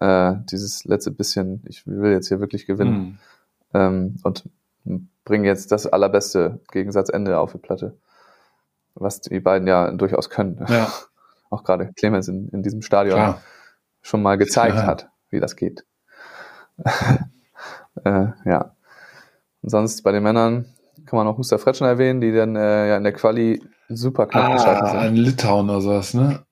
Äh, 0.00 0.34
dieses 0.50 0.84
letzte 0.84 1.10
bisschen, 1.10 1.62
ich 1.66 1.86
will 1.86 2.12
jetzt 2.12 2.28
hier 2.28 2.40
wirklich 2.40 2.66
gewinnen 2.66 3.18
hm. 3.72 3.80
ähm, 3.80 4.16
und 4.22 4.44
bringen 5.24 5.44
jetzt 5.44 5.72
das 5.72 5.86
allerbeste 5.86 6.60
Gegensatzende 6.70 7.38
auf 7.38 7.52
die 7.52 7.58
Platte. 7.58 7.96
Was 8.94 9.20
die 9.22 9.40
beiden 9.40 9.66
ja 9.66 9.90
durchaus 9.92 10.28
können. 10.30 10.64
ja, 10.68 10.92
Auch 11.50 11.64
gerade 11.64 11.92
Clemens 11.96 12.28
in, 12.28 12.48
in 12.50 12.62
diesem 12.62 12.82
Stadion 12.82 13.16
klar. 13.16 13.40
schon 14.02 14.22
mal 14.22 14.36
gezeigt 14.36 14.76
Ja. 14.76 14.86
hat, 14.86 15.08
wie 15.34 15.40
das 15.40 15.56
geht. 15.56 15.84
äh, 18.04 18.26
ja. 18.44 18.74
Und 19.62 19.68
sonst 19.70 20.02
bei 20.02 20.12
den 20.12 20.22
Männern 20.22 20.66
kann 21.06 21.16
man 21.18 21.26
noch 21.26 21.36
Huster 21.38 21.58
Fretschen 21.58 21.86
erwähnen, 21.86 22.20
die 22.20 22.32
dann 22.32 22.56
äh, 22.56 22.88
ja 22.88 22.96
in 22.96 23.04
der 23.04 23.12
Quali 23.12 23.62
super 23.88 24.26
knapp 24.26 24.52
gescheitert 24.52 24.82
Ah, 24.82 25.02
sind. 25.02 25.16
in 25.16 25.16
Litauen 25.16 25.68
oder 25.70 25.80
sowas, 25.80 26.14
ne? 26.14 26.44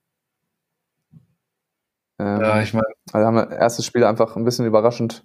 Ähm, 2.19 2.41
Ja, 2.41 2.61
ich 2.63 2.75
meine, 2.75 2.87
also 3.13 3.27
haben 3.27 3.37
wir 3.37 3.51
erstes 3.51 3.85
Spiel 3.87 4.05
einfach 4.05 4.37
ein 4.37 4.45
bisschen 4.45 4.67
überraschend, 4.67 5.25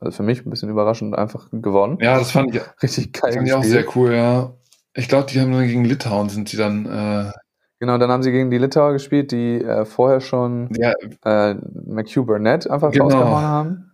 also 0.00 0.16
für 0.16 0.22
mich 0.22 0.44
ein 0.44 0.50
bisschen 0.50 0.68
überraschend 0.70 1.16
einfach 1.16 1.48
gewonnen. 1.52 1.98
ja, 2.00 2.18
das 2.18 2.30
fand 2.32 2.54
ich, 2.54 2.62
Richtig 2.82 3.12
geil 3.12 3.32
fand 3.32 3.46
ich 3.48 3.54
auch 3.54 3.62
sehr 3.64 3.84
cool, 3.96 4.14
ja. 4.14 4.52
Ich 4.94 5.08
glaube, 5.08 5.26
die 5.30 5.40
haben 5.40 5.52
dann 5.52 5.66
gegen 5.66 5.84
Litauen 5.84 6.28
sind 6.30 6.52
die 6.52 6.56
dann, 6.56 6.86
äh, 6.86 7.32
Genau, 7.78 7.98
dann 7.98 8.10
haben 8.10 8.22
sie 8.22 8.32
gegen 8.32 8.50
die 8.50 8.58
Litauer 8.58 8.92
gespielt, 8.94 9.32
die 9.32 9.60
äh, 9.62 9.84
vorher 9.84 10.20
schon 10.20 10.70
ja, 10.78 10.92
äh, 11.24 11.54
McHugh 11.86 12.24
Burnett 12.24 12.68
einfach 12.70 12.90
Genau. 12.90 13.04
rausgehauen 13.04 13.44
haben. 13.44 13.92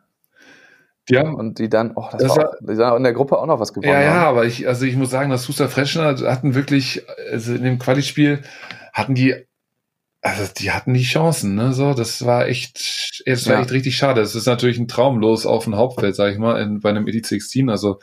haben, 1.13 1.35
Und 1.35 1.59
die 1.59 1.69
dann, 1.69 1.93
oh, 1.97 2.07
das, 2.13 2.23
Das 2.23 2.37
war, 2.37 2.49
auch, 2.51 2.55
die 2.61 2.77
dann 2.77 2.97
in 2.99 3.03
der 3.03 3.13
Gruppe 3.13 3.39
auch 3.39 3.47
noch 3.47 3.59
was 3.59 3.73
gewonnen 3.73 3.93
Ja, 3.93 4.01
ja, 4.01 4.15
haben. 4.15 4.25
aber 4.27 4.45
ich, 4.47 4.69
also 4.69 4.87
ich 4.87 4.95
muss 4.97 5.11
sagen, 5.11 5.31
dass 5.31 5.43
Susa 5.45 5.67
Freschner 5.69 6.17
hatten 6.31 6.55
wirklich, 6.55 7.05
also 7.31 7.55
in 7.55 7.65
dem 7.65 7.79
Quali-Spiel 7.81 8.43
hatten 8.93 9.15
die, 9.17 9.35
also 10.21 10.45
die 10.57 10.71
hatten 10.71 10.95
die 10.95 11.03
Chancen, 11.03 11.57
ne, 11.57 11.73
so, 11.73 11.93
das 11.95 12.25
war 12.25 12.47
echt, 12.47 13.23
es 13.27 13.49
war 13.49 13.57
Ja. 13.57 13.61
echt 13.63 13.73
richtig 13.73 13.97
schade. 13.97 14.21
Es 14.21 14.37
ist 14.37 14.47
natürlich 14.47 14.79
ein 14.79 14.87
Traum 14.87 15.19
los 15.19 15.45
auf 15.45 15.65
dem 15.65 15.75
Hauptfeld, 15.75 16.15
sag 16.15 16.31
ich 16.33 16.39
mal, 16.39 16.61
in, 16.63 16.79
bei 16.79 16.91
einem 16.91 17.09
Elite 17.09 17.27
16, 17.29 17.69
also, 17.69 17.99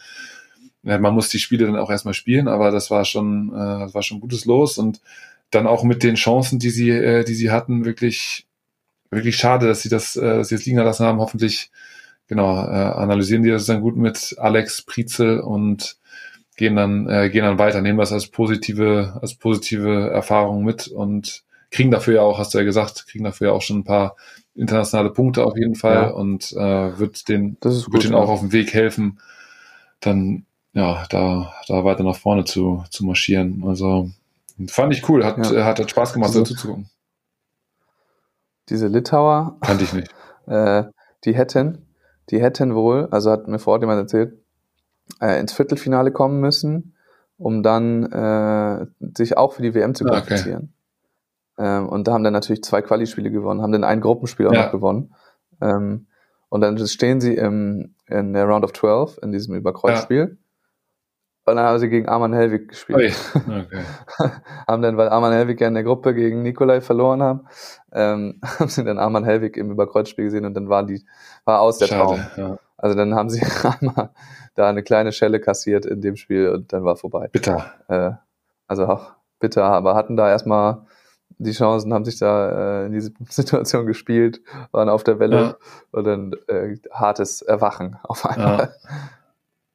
ja, 0.83 0.97
man 0.99 1.13
muss 1.13 1.29
die 1.29 1.39
Spiele 1.39 1.65
dann 1.67 1.77
auch 1.77 1.89
erstmal 1.89 2.13
spielen, 2.13 2.49
aber 2.49 2.71
das 2.71 2.91
war 2.91 3.05
schon, 3.05 3.53
äh, 3.53 3.79
das 3.79 3.93
war 3.93 4.03
schon 4.03 4.19
gutes 4.19 4.43
Los 4.43 4.77
und 4.77 4.99
dann 5.51 5.67
auch 5.67 5.83
mit 5.83 6.03
den 6.03 6.15
Chancen, 6.15 6.59
die 6.59 6.69
sie, 6.69 6.89
äh, 6.91 7.23
die 7.23 7.33
sie 7.33 7.51
hatten, 7.51 7.85
wirklich, 7.85 8.47
wirklich 9.09 9.37
schade, 9.37 9.67
dass 9.67 9.81
sie 9.81 9.89
das, 9.89 10.15
äh, 10.15 10.37
dass 10.37 10.49
sie 10.49 10.55
das 10.55 10.65
liegen 10.65 10.77
lassen 10.77 11.05
haben. 11.05 11.19
Hoffentlich, 11.19 11.71
genau, 12.27 12.55
äh, 12.57 12.69
analysieren 12.69 13.43
die 13.43 13.49
das 13.49 13.65
dann 13.65 13.81
gut 13.81 13.97
mit 13.97 14.35
Alex 14.39 14.83
Prizel 14.83 15.39
und 15.39 15.97
gehen 16.57 16.75
dann, 16.75 17.07
äh, 17.09 17.29
gehen 17.29 17.43
dann 17.45 17.57
weiter, 17.57 17.81
nehmen 17.81 17.99
das 17.99 18.11
als 18.11 18.27
positive, 18.27 19.17
als 19.21 19.35
positive 19.35 20.09
Erfahrung 20.09 20.63
mit 20.63 20.87
und 20.87 21.43
kriegen 21.71 21.91
dafür 21.91 22.15
ja 22.15 22.21
auch, 22.21 22.37
hast 22.37 22.53
du 22.53 22.57
ja 22.57 22.63
gesagt, 22.63 23.07
kriegen 23.07 23.23
dafür 23.23 23.47
ja 23.49 23.53
auch 23.53 23.61
schon 23.61 23.79
ein 23.79 23.83
paar 23.83 24.15
internationale 24.55 25.09
Punkte 25.11 25.45
auf 25.45 25.55
jeden 25.55 25.75
Fall 25.75 25.95
Ja. 25.95 26.07
und 26.09 26.51
äh, 26.51 26.99
wird 26.99 27.29
den, 27.29 27.57
wird 27.61 27.85
gut. 27.85 28.03
ja. 28.03 28.13
auch 28.15 28.29
auf 28.29 28.41
dem 28.41 28.51
Weg 28.51 28.73
helfen, 28.73 29.19
dann 30.01 30.45
ja, 30.73 31.05
da, 31.09 31.53
da 31.67 31.83
weiter 31.83 32.03
nach 32.03 32.15
vorne 32.15 32.45
zu, 32.45 32.83
zu 32.89 33.05
marschieren. 33.05 33.63
Also 33.65 34.11
fand 34.67 34.93
ich 34.93 35.07
cool, 35.09 35.23
hat, 35.25 35.37
Ja. 35.37 35.51
äh, 35.53 35.63
hat, 35.63 35.79
hat 35.79 35.89
Spaß 35.89 36.13
gemacht, 36.13 36.29
Also- 36.29 36.41
dazu 36.41 36.55
zu 36.55 36.67
gucken. 36.67 36.89
Diese 38.69 38.87
Litauer, 38.87 39.57
Kannte 39.61 39.83
ich 39.83 39.93
nicht. 39.93 40.13
äh, 40.47 40.83
die 41.25 41.33
hätten, 41.35 41.87
die 42.29 42.41
hätten 42.41 42.75
wohl, 42.75 43.07
also 43.11 43.31
hat 43.31 43.47
mir 43.47 43.59
vor 43.59 43.73
Ort 43.73 43.81
jemand 43.81 43.99
erzählt, 43.99 44.33
äh, 45.21 45.39
ins 45.39 45.53
Viertelfinale 45.53 46.11
kommen 46.11 46.39
müssen, 46.39 46.95
um 47.37 47.63
dann 47.63 48.03
äh, 48.11 48.85
sich 49.17 49.37
auch 49.37 49.53
für 49.53 49.61
die 49.63 49.73
WM 49.73 49.95
zu 49.95 50.05
Ah, 50.05 50.09
okay. 50.09 50.21
qualifizieren. 50.27 50.73
Ähm, 51.57 51.89
und 51.89 52.07
da 52.07 52.13
haben 52.13 52.23
dann 52.23 52.33
natürlich 52.33 52.63
zwei 52.63 52.81
Quali-Spiele 52.81 53.31
gewonnen, 53.31 53.61
haben 53.61 53.71
dann 53.71 53.83
ein 53.83 54.01
Gruppenspiel 54.01 54.47
auch 54.47 54.53
Ja. 54.53 54.65
noch 54.65 54.71
gewonnen. 54.71 55.13
Ähm, 55.61 56.07
und 56.49 56.61
dann 56.61 56.77
stehen 56.87 57.21
sie 57.21 57.35
im, 57.35 57.95
in 58.07 58.33
der 58.33 58.45
Round 58.45 58.63
of 58.63 58.73
12, 58.73 59.19
in 59.21 59.31
diesem 59.31 59.55
Überkreuzspiel. 59.55 60.37
Und 61.45 61.55
dann 61.55 61.65
haben 61.65 61.79
sie 61.79 61.89
gegen 61.89 62.07
Arman 62.07 62.33
Helwig 62.33 62.69
gespielt. 62.69 63.15
Ui. 63.35 63.41
Okay. 63.41 63.81
haben 64.67 64.81
dann, 64.83 64.97
weil 64.97 65.09
Arman 65.09 65.33
Helwig 65.33 65.59
ja 65.59 65.67
in 65.67 65.73
der 65.73 65.83
Gruppe 65.83 66.13
gegen 66.13 66.43
Nikolai 66.43 66.79
verloren 66.81 67.23
haben, 67.23 67.47
ähm, 67.91 68.39
haben 68.59 68.69
sie 68.69 68.83
dann 68.83 68.99
Arman 68.99 69.23
Helwig 69.23 69.57
im 69.57 69.71
Überkreuzspiel 69.71 70.25
gesehen 70.25 70.45
und 70.45 70.53
dann 70.53 70.69
war 70.69 70.83
die, 70.83 71.03
war 71.45 71.61
aus 71.61 71.79
der 71.79 71.87
Traum. 71.87 72.17
Schade. 72.17 72.41
Ja. 72.41 72.57
Also 72.77 72.95
dann 72.95 73.15
haben 73.15 73.29
sie 73.29 73.41
einmal 73.79 74.11
da 74.55 74.69
eine 74.69 74.83
kleine 74.83 75.11
Schelle 75.11 75.39
kassiert 75.39 75.85
in 75.85 76.01
dem 76.01 76.15
Spiel 76.17 76.49
und 76.49 76.71
dann 76.71 76.83
war 76.83 76.95
vorbei. 76.95 77.29
Bitter. 77.31 77.65
Äh, 77.87 78.11
also 78.67 78.85
auch 78.85 79.13
bitter, 79.39 79.63
aber 79.63 79.95
hatten 79.95 80.15
da 80.17 80.29
erstmal 80.29 80.85
die 81.39 81.51
Chancen, 81.51 81.93
haben 81.93 82.05
sich 82.05 82.19
da 82.19 82.81
äh, 82.81 82.85
in 82.87 82.91
diese 82.91 83.11
Situation 83.29 83.85
gespielt, 83.85 84.41
waren 84.71 84.89
auf 84.89 85.03
der 85.03 85.19
Welle 85.19 85.41
Ja. 85.41 85.55
und 85.91 86.03
dann 86.03 86.33
äh, 86.47 86.75
hartes 86.91 87.41
Erwachen 87.41 87.97
auf 88.03 88.25
einmal. 88.25 88.57
Ja. 88.57 88.69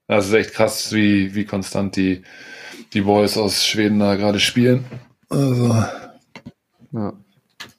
Das 0.07 0.27
ist 0.27 0.33
echt 0.35 0.53
krass, 0.53 0.93
wie, 0.93 1.35
wie 1.35 1.45
konstant 1.47 1.97
die, 1.97 2.23
die 2.93 3.01
Boys 3.03 3.37
aus 3.39 3.65
Schweden 3.65 3.99
da 4.01 4.17
gerade 4.17 4.39
spielen. 4.41 4.85
Also, 5.31 5.75
Ja. 6.93 7.13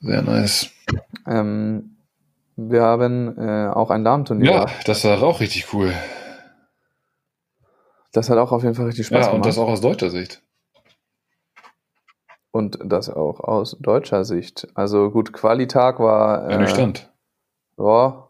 sehr 0.01 0.21
nice. 0.23 0.69
Ähm, 1.27 1.97
wir 2.55 2.81
haben 2.81 3.37
äh, 3.37 3.67
auch 3.67 3.89
ein 3.91 4.03
Damenturnier. 4.03 4.51
Ja, 4.51 4.65
das 4.85 5.03
war 5.03 5.21
auch 5.21 5.39
richtig 5.39 5.73
cool. 5.73 5.93
Das 8.11 8.29
hat 8.29 8.37
auch 8.37 8.51
auf 8.51 8.63
jeden 8.63 8.75
Fall 8.75 8.85
richtig 8.85 9.07
Spaß 9.07 9.25
Ja, 9.25 9.31
und 9.31 9.33
gemacht. 9.41 9.49
das 9.49 9.57
auch 9.57 9.67
aus 9.67 9.81
deutscher 9.81 10.09
Sicht. 10.09 10.41
Und 12.51 12.79
das 12.81 13.09
auch 13.09 13.41
aus 13.41 13.77
deutscher 13.81 14.23
Sicht. 14.23 14.67
Also 14.75 15.11
gut, 15.11 15.33
Qualitag 15.33 15.99
war 15.99 16.47
äh, 16.47 16.53
Ernüchternd. 16.53 17.11
Ja, 17.77 18.29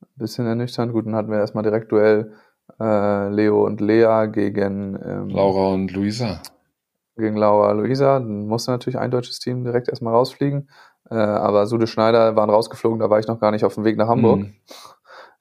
ein 0.00 0.06
bisschen 0.16 0.46
ernüchternd. 0.46 0.92
Gut, 0.92 1.04
dann 1.06 1.14
hatten 1.14 1.30
wir 1.30 1.38
erstmal 1.38 1.62
direkt 1.62 1.92
Duell 1.92 2.32
äh, 2.78 3.28
Leo 3.30 3.64
und 3.64 3.80
Lea 3.80 4.26
gegen 4.30 4.98
ähm, 5.04 5.28
Laura 5.28 5.72
und 5.74 5.92
Luisa. 5.92 6.40
gegen 7.16 7.36
Laura 7.36 7.72
Luisa. 7.72 8.18
Dann 8.18 8.46
musste 8.46 8.70
natürlich 8.70 8.98
ein 8.98 9.10
deutsches 9.10 9.38
Team 9.38 9.64
direkt 9.64 9.88
erstmal 9.88 10.14
rausfliegen. 10.14 10.68
Äh, 11.10 11.14
aber 11.14 11.66
Sude 11.66 11.86
Schneider 11.86 12.36
waren 12.36 12.50
rausgeflogen, 12.50 13.00
da 13.00 13.10
war 13.10 13.18
ich 13.18 13.26
noch 13.26 13.40
gar 13.40 13.50
nicht 13.50 13.64
auf 13.64 13.74
dem 13.74 13.84
Weg 13.84 13.96
nach 13.96 14.08
Hamburg. 14.08 14.40
Mhm. 14.40 14.54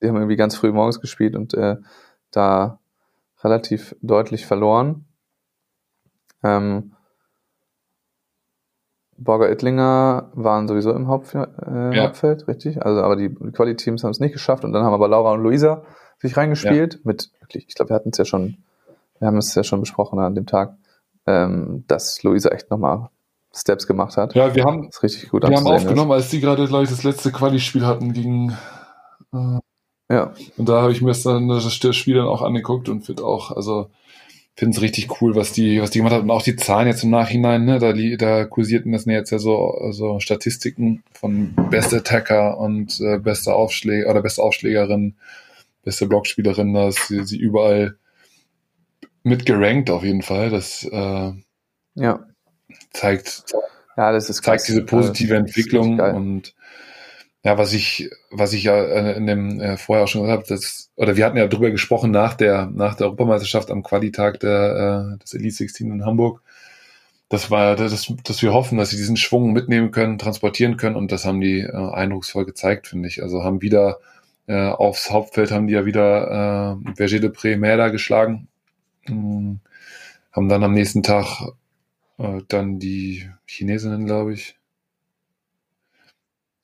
Die 0.01 0.07
haben 0.07 0.15
irgendwie 0.15 0.38
ganz 0.38 0.55
früh 0.55 0.71
morgens 0.71 1.01
gespielt 1.01 1.36
und 1.36 1.53
äh, 1.53 1.75
da 2.32 2.80
relativ 3.43 3.95
deutlich 4.01 4.45
verloren. 4.45 5.05
Ähm, 6.43 6.93
Borger 9.17 9.49
Ittlinger 9.51 10.32
waren 10.34 10.67
sowieso 10.69 10.91
im 10.93 11.07
Hauptf 11.09 11.36
äh, 11.36 11.45
Ja. 11.93 12.03
Hauptfeld, 12.03 12.47
richtig? 12.47 12.82
Also, 12.86 13.01
aber 13.03 13.17
die 13.17 13.30
Quali-Teams 13.30 14.03
haben 14.03 14.11
es 14.11 14.21
nicht 14.21 14.32
geschafft 14.32 14.63
und 14.63 14.71
dann 14.71 14.84
haben 14.86 14.93
aber 14.93 15.09
Laura 15.09 15.34
und 15.34 15.41
Luisa 15.43 15.84
sich 16.22 16.38
reingespielt 16.38 17.05
mit 17.05 17.32
wirklich, 17.39 17.67
ich 17.67 17.76
glaube, 17.76 17.89
wir 17.89 17.95
hatten 17.95 18.09
es 18.09 18.17
ja 18.17 18.26
schon, 18.26 18.57
wir 19.20 19.28
haben 19.28 19.38
es 19.38 19.55
ja 19.55 19.63
schon 19.63 19.80
besprochen 19.80 20.20
an 20.20 20.36
dem 20.36 20.45
Tag, 20.45 20.76
ähm, 21.26 21.84
dass 21.88 22.24
Luisa 22.24 22.49
echt 22.49 22.70
nochmal 22.70 23.09
Steps 23.55 23.88
gemacht 23.88 24.17
hat. 24.17 24.36
Ja, 24.36 24.53
wir 24.53 24.63
haben, 24.63 24.88
Das 24.88 25.01
richtig 25.01 25.30
gut 25.30 25.47
wir 25.47 25.55
haben 25.55 25.67
aufgenommen, 25.67 26.11
als 26.11 26.30
die 26.30 26.39
gerade, 26.39 26.67
glaube 26.67 26.84
ich, 26.84 26.89
das 26.89 27.03
letzte 27.03 27.32
Quali-Spiel 27.32 27.86
hatten 27.86 28.13
gegen, 28.13 28.57
äh, 29.34 29.59
Ja, 30.11 30.34
und 30.57 30.70
da 30.70 30.82
habe 30.82 30.91
ich 30.91 31.01
mir 31.01 31.09
das 31.09 31.24
dann 31.24 31.47
das 31.47 31.95
Spiel 31.95 32.15
dann 32.15 32.28
auch 32.28 32.41
angeguckt 32.41 32.89
und 32.89 33.01
finde 33.01 33.24
auch, 33.24 33.51
also 33.51 33.89
finde 34.59 34.76
es 34.76 34.82
richtig 34.82 35.22
cool, 35.22 35.36
was 35.36 35.53
die, 35.53 35.82
was 35.82 35.89
die 35.89 35.99
gemacht 35.99 36.13
hat. 36.13 36.24
Und 36.24 36.32
auch 36.32 36.41
die 36.41 36.57
Zahlen 36.57 36.88
jetzt 36.88 37.03
im 37.03 37.09
Nachhinein, 37.09 37.63
ne, 37.63 37.80
da, 37.80 37.93
da 37.93 38.45
kursierten 38.45 38.91
das 38.91 39.05
jetzt 39.05 39.32
ja 39.32 39.39
so, 39.39 39.74
so 39.91 40.20
Statistiken 40.20 41.01
von 41.13 41.55
beste 41.72 41.97
Attacker 41.97 42.57
und 42.57 42.99
äh, 42.99 43.20
beste 43.20 43.55
Aufschläger 43.55 44.09
oder 44.09 44.22
beste 44.22 44.43
Aufschlägerin, 44.43 45.15
beste 45.84 46.07
Blockspielerin, 46.07 46.73
da 46.73 46.89
ist 46.89 47.07
sie, 47.07 47.23
sie 47.23 47.38
überall 47.38 47.97
mit 49.23 49.45
gerankt 49.45 49.89
auf 49.89 50.03
jeden 50.03 50.21
Fall. 50.21 50.49
Das 50.49 50.84
äh, 50.84 51.32
ja. 51.95 52.25
zeigt, 52.91 53.43
Ja, 53.97 54.11
das 54.11 54.30
ist 54.30 54.43
zeigt 54.43 54.59
krass. 54.59 54.67
diese 54.67 54.84
positive 54.84 55.34
ist 55.34 55.39
Entwicklung 55.39 55.99
und 55.99 56.53
ja, 57.43 57.57
was 57.57 57.71
ich, 57.73 58.09
was 58.32 58.51
ich 58.51 58.63
ja 58.63 59.11
in 59.13 59.25
dem 59.25 59.61
äh, 59.61 59.77
vorher 59.77 60.03
auch 60.03 60.07
schon 60.09 60.23
gesagt 60.23 60.49
habe, 60.49 60.49
das, 60.49 60.91
oder 60.97 61.15
wir 61.15 61.25
hatten 61.25 61.38
ja 61.38 61.47
drüber 61.47 61.71
gesprochen 61.71 62.11
nach 62.11 62.34
der, 62.34 62.65
nach 62.65 62.95
der 62.95 63.07
Europameisterschaft 63.07 63.71
am 63.71 63.82
Qualitag 63.82 64.41
der, 64.41 65.13
äh, 65.15 65.17
des 65.19 65.34
Elite 65.34 65.55
16 65.55 65.89
in 65.89 66.05
Hamburg. 66.05 66.41
Das 67.30 67.49
war, 67.49 67.75
das, 67.75 68.11
dass 68.23 68.41
wir 68.41 68.53
hoffen, 68.53 68.77
dass 68.77 68.89
sie 68.89 68.97
diesen 68.97 69.15
Schwung 69.15 69.53
mitnehmen 69.53 69.91
können, 69.91 70.17
transportieren 70.17 70.77
können 70.77 70.95
und 70.97 71.11
das 71.11 71.25
haben 71.25 71.39
die 71.39 71.61
äh, 71.61 71.71
eindrucksvoll 71.71 72.45
gezeigt, 72.45 72.88
finde 72.88 73.07
ich. 73.07 73.23
Also 73.23 73.43
haben 73.43 73.61
wieder 73.61 73.99
äh, 74.49 74.69
aufs 74.69 75.11
Hauptfeld 75.11 75.51
haben 75.51 75.67
die 75.67 75.73
ja 75.73 75.85
wieder 75.85 76.81
äh, 76.85 76.95
Verger 76.95 77.19
de 77.19 77.29
Pré 77.29 77.55
Mäder 77.55 77.91
geschlagen, 77.91 78.49
Hm, 79.09 79.59
haben 80.31 80.49
dann 80.49 80.63
am 80.63 80.73
nächsten 80.73 81.03
Tag 81.03 81.53
äh, 82.17 82.41
dann 82.47 82.79
die 82.79 83.29
Chinesinnen, 83.45 84.05
glaube 84.05 84.33
ich, 84.33 84.55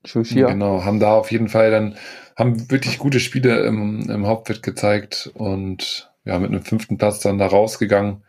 Shushia. 0.04 0.48
Genau, 0.48 0.84
haben 0.84 1.00
da 1.00 1.14
auf 1.14 1.32
jeden 1.32 1.50
Fall 1.50 1.72
dann, 1.72 1.96
haben 2.36 2.70
wirklich 2.70 3.00
gute 3.00 3.20
Spiele 3.20 3.66
im, 3.66 4.08
im 4.10 4.28
Hauptfeld 4.28 4.62
gezeigt 4.62 5.32
und 5.34 6.12
ja, 6.26 6.38
mit 6.38 6.52
einem 6.52 6.64
fünften 6.64 6.98
Platz 6.98 7.20
dann 7.20 7.40
da 7.40 7.48
rausgegangen, 7.48 8.24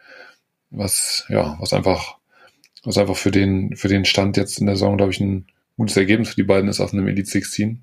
was, 0.71 1.27
ja, 1.29 1.57
was 1.61 1.75
einfach, 1.75 2.17
was 2.83 2.97
einfach 2.97 3.17
für 3.17 3.31
den, 3.31 3.77
für 3.77 3.89
den 3.89 4.07
Stand 4.07 4.37
jetzt 4.39 4.59
in 4.59 4.67
der 4.67 4.77
Saison, 4.77 4.97
glaube 4.97 5.13
ich, 5.13 5.21
ein 5.21 5.47
gutes 5.77 5.97
Ergebnis 5.97 6.31
für 6.31 6.37
die 6.37 6.45
beiden 6.45 6.71
ist 6.71 6.81
auf 6.81 6.95
einem 6.95 7.09
Elite 7.09 7.31
16. 7.31 7.83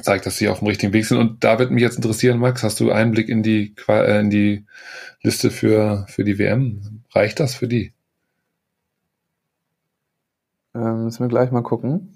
Zeigt, 0.00 0.26
dass 0.26 0.36
sie 0.36 0.48
auf 0.48 0.60
dem 0.60 0.68
richtigen 0.68 0.92
Weg 0.92 1.06
sind. 1.06 1.18
Und 1.18 1.42
da 1.42 1.58
wird 1.58 1.70
mich 1.70 1.82
jetzt 1.82 1.96
interessieren, 1.96 2.38
Max, 2.38 2.62
hast 2.62 2.78
du 2.80 2.90
Einblick 2.92 3.28
in 3.28 3.42
die, 3.42 3.74
äh, 3.88 4.20
in 4.20 4.30
die 4.30 4.64
Liste 5.22 5.50
für, 5.50 6.06
für 6.08 6.24
die 6.24 6.38
WM? 6.38 7.02
Reicht 7.12 7.40
das 7.40 7.54
für 7.56 7.66
die? 7.66 7.92
Ähm, 10.74 11.04
müssen 11.04 11.20
wir 11.24 11.28
gleich 11.28 11.50
mal 11.50 11.62
gucken. 11.62 12.14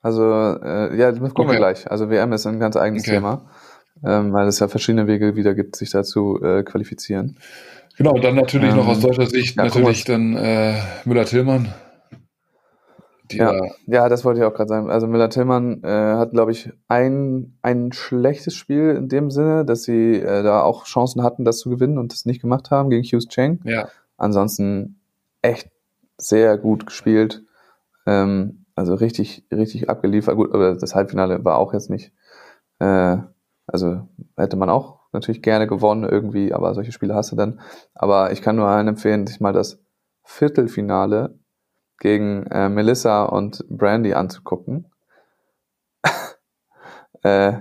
Also, 0.00 0.22
äh, 0.22 0.96
ja, 0.96 1.10
das 1.10 1.18
gucken 1.20 1.44
Okay. 1.44 1.52
wir 1.52 1.56
gleich. 1.56 1.90
Also 1.90 2.08
WM 2.08 2.32
ist 2.32 2.46
ein 2.46 2.60
ganz 2.60 2.76
eigenes 2.76 3.02
Okay. 3.02 3.16
Thema, 3.16 3.50
ähm, 4.04 4.32
weil 4.32 4.46
es 4.46 4.60
ja 4.60 4.68
verschiedene 4.68 5.06
Wege 5.08 5.34
wieder 5.34 5.54
gibt, 5.54 5.74
sich 5.76 5.90
dazu 5.90 6.40
äh, 6.42 6.62
qualifizieren. 6.62 7.36
Genau, 7.96 8.12
und 8.12 8.22
dann 8.22 8.36
natürlich 8.36 8.72
noch 8.74 8.84
Ähm, 8.84 8.90
aus 8.90 9.00
deutscher 9.00 9.26
Sicht 9.26 9.56
ja, 9.56 9.64
natürlich 9.64 10.04
dann 10.04 10.36
äh, 10.36 10.74
Müller-Tillmann. 11.04 11.74
Ja. 13.32 13.54
Ja, 13.86 14.08
das 14.08 14.24
wollte 14.24 14.40
ich 14.40 14.46
auch 14.46 14.54
gerade 14.54 14.68
sagen. 14.68 14.90
Also 14.90 15.06
Müller-Tillmann 15.06 15.82
äh, 15.82 15.88
hat, 15.88 16.32
glaube 16.32 16.52
ich, 16.52 16.70
ein, 16.88 17.58
ein 17.62 17.92
schlechtes 17.92 18.54
Spiel 18.54 18.90
in 18.90 19.08
dem 19.08 19.30
Sinne, 19.30 19.64
dass 19.64 19.82
sie 19.82 20.16
äh, 20.16 20.42
da 20.42 20.62
auch 20.62 20.84
Chancen 20.84 21.22
hatten, 21.22 21.44
das 21.44 21.58
zu 21.58 21.70
gewinnen 21.70 21.98
und 21.98 22.12
das 22.12 22.26
nicht 22.26 22.40
gemacht 22.40 22.70
haben 22.70 22.90
gegen 22.90 23.04
Hughes 23.04 23.28
Cheng. 23.28 23.60
ja, 23.64 23.88
Ansonsten 24.16 25.00
echt 25.42 25.70
sehr 26.16 26.58
gut 26.58 26.86
gespielt. 26.86 27.42
Ähm, 28.06 28.64
also 28.74 28.94
richtig, 28.94 29.44
richtig 29.52 29.90
abgeliefert. 29.90 30.36
Gut, 30.36 30.54
aber 30.54 30.74
das 30.74 30.94
Halbfinale 30.94 31.44
war 31.44 31.58
auch 31.58 31.72
jetzt 31.72 31.90
nicht. 31.90 32.12
Äh, 32.78 33.18
also 33.66 34.08
hätte 34.36 34.56
man 34.56 34.70
auch 34.70 35.00
natürlich 35.12 35.42
gerne 35.42 35.66
gewonnen 35.66 36.08
irgendwie, 36.08 36.52
aber 36.52 36.74
solche 36.74 36.92
Spiele 36.92 37.14
hast 37.14 37.32
du 37.32 37.36
dann. 37.36 37.60
Aber 37.94 38.32
ich 38.32 38.42
kann 38.42 38.56
nur 38.56 38.66
allen 38.66 38.88
empfehlen, 38.88 39.26
sich 39.26 39.40
mal 39.40 39.52
das 39.52 39.80
Viertelfinale 40.24 41.38
gegen 41.98 42.46
äh, 42.46 42.68
Melissa 42.68 43.24
und 43.24 43.64
Brandy 43.68 44.14
anzugucken. 44.14 44.86
äh, 47.22 47.54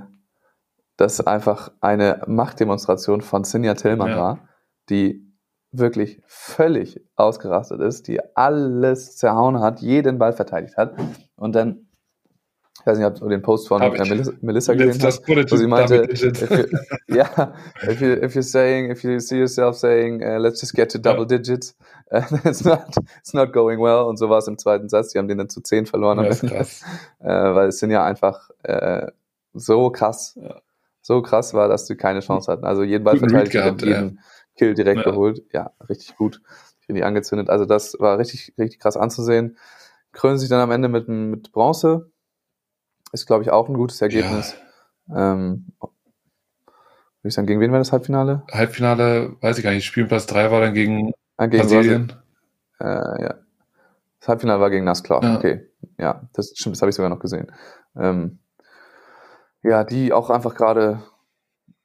das 0.98 1.26
einfach 1.26 1.72
eine 1.80 2.24
Machtdemonstration 2.28 3.22
von 3.22 3.44
Sinja 3.44 3.76
Tillmann 3.76 4.10
Ja. 4.10 4.18
war, 4.18 4.50
die 4.90 5.24
wirklich 5.72 6.22
völlig 6.26 7.02
ausgerastet 7.16 7.82
ist, 7.82 8.08
die 8.08 8.20
alles 8.36 9.16
zerhauen 9.18 9.60
hat, 9.60 9.82
jeden 9.82 10.18
Ball 10.18 10.34
verteidigt 10.34 10.78
hat 10.78 10.96
und 11.36 11.54
dann 11.54 11.87
ich 12.88 12.92
weiß 12.92 12.98
nicht, 13.00 13.08
ob 13.08 13.16
du 13.20 13.28
den 13.28 13.42
Post 13.42 13.68
von 13.68 13.82
äh. 13.82 13.90
Melissa, 13.90 14.32
Melissa 14.40 14.74
gesehen 14.74 15.04
hast, 15.06 15.28
wo 15.28 15.56
sie 15.58 15.68
meinte, 15.68 16.08
if 16.10 16.22
you, 16.22 16.32
ja, 17.14 17.54
if 17.84 18.00
you 18.00 18.14
if 18.14 18.34
you're 18.34 18.42
saying, 18.42 18.90
if 18.90 19.04
you 19.04 19.20
see 19.20 19.38
yourself 19.38 19.76
saying, 19.76 20.24
uh, 20.24 20.38
let's 20.38 20.62
just 20.62 20.74
get 20.74 20.90
to 20.90 20.98
double 20.98 21.26
digits, 21.26 21.76
uh, 22.14 22.22
it's 22.46 22.64
not 22.64 22.96
it's 23.20 23.34
not 23.34 23.52
going 23.52 23.82
well 23.82 24.06
und 24.06 24.16
so 24.16 24.30
war 24.30 24.38
es 24.38 24.48
im 24.48 24.58
zweiten 24.58 24.88
Satz. 24.88 25.10
Die 25.10 25.18
haben 25.18 25.28
den 25.28 25.38
dann 25.38 25.50
zu 25.50 25.60
zehn 25.60 25.86
verloren 25.86 26.24
Ja, 26.24 26.30
krass. 26.34 26.82
äh, 27.20 27.28
weil 27.28 27.68
es 27.68 27.80
sind 27.80 27.92
ja 27.92 28.06
einfach 28.06 28.50
äh, 28.64 29.08
so 29.54 29.90
krass, 29.90 30.40
Ja. 30.42 30.62
so 31.02 31.22
krass 31.22 31.54
war, 31.54 31.68
dass 31.68 31.88
die 31.88 31.98
keine 31.98 32.22
Chance 32.22 32.50
hatten. 32.50 32.64
Also 32.64 32.84
jeden 32.84 33.04
Ball 33.04 33.18
verteidigt, 33.18 33.54
Read 33.54 33.64
gehabt, 33.64 33.82
jeden 33.82 34.20
Kill 34.56 34.76
direkt 34.76 35.00
Ja. 35.06 35.12
geholt. 35.12 35.44
Ja, 35.52 35.72
richtig 35.90 36.16
gut. 36.16 36.42
Die 36.88 37.04
angezündet. 37.04 37.50
Also 37.50 37.66
das 37.66 37.98
war 38.00 38.18
richtig 38.18 38.54
richtig 38.58 38.80
krass 38.80 38.96
anzusehen. 38.96 39.58
Krönen 40.14 40.38
sich 40.38 40.48
dann 40.48 40.62
am 40.62 40.72
Ende 40.72 40.88
mit 40.88 41.10
mit 41.10 41.52
Bronze. 41.52 42.10
Ist 43.12 43.26
glaube 43.28 43.44
ich 43.44 43.50
auch 43.52 43.70
ein 43.70 43.76
gutes 43.76 44.02
Ergebnis. 44.02 44.56
Ähm, 45.10 45.68
würde 45.80 47.30
ich 47.30 47.34
sagen, 47.34 47.48
gegen 47.48 47.60
wen 47.60 47.72
war 47.72 47.80
das 47.80 47.92
Halbfinale? 47.92 48.44
Halbfinale, 48.52 49.36
weiß 49.42 49.58
ich 49.58 49.64
gar 49.64 49.72
nicht, 49.72 49.86
Spielplatz 49.86 50.26
3 50.28 50.52
war 50.52 50.62
dann 50.62 50.74
gegen 50.74 51.14
Ah, 51.38 51.46
gegen 51.48 51.62
Brasilien. 51.64 52.08
Brasilien. 52.80 53.20
Äh, 53.20 53.24
ja. 53.24 53.36
Das 54.20 54.28
Halbfinale 54.30 54.60
war 54.60 54.70
gegen 54.70 54.86
Nasklar. 54.86 55.24
Ja. 55.24 55.38
Okay. 55.38 55.68
Ja, 55.98 56.22
das 56.34 56.52
stimmt, 56.56 56.76
das 56.76 56.82
habe 56.82 56.90
ich 56.90 56.96
sogar 56.96 57.10
noch 57.10 57.20
gesehen. 57.20 57.52
Ähm, 57.96 58.40
ja, 59.64 59.84
die 59.84 60.14
auch 60.14 60.30
einfach 60.30 60.56
gerade, 60.56 61.02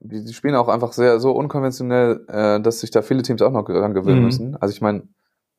die, 0.01 0.25
die 0.25 0.33
spielen 0.35 0.55
auch 0.55 0.69
einfach 0.69 0.93
sehr 0.93 1.21
so 1.21 1.33
unkonventionell, 1.33 2.25
äh, 2.29 2.61
dass 2.61 2.81
sich 2.81 2.91
da 2.91 3.03
viele 3.03 3.23
Teams 3.23 3.43
auch 3.43 3.53
noch 3.53 3.65
dran 3.65 3.95
gewöhnen 3.95 4.19
Mhm. 4.21 4.25
müssen. 4.25 4.57
Also 4.57 4.73
ich 4.73 4.81
meine, 4.81 5.09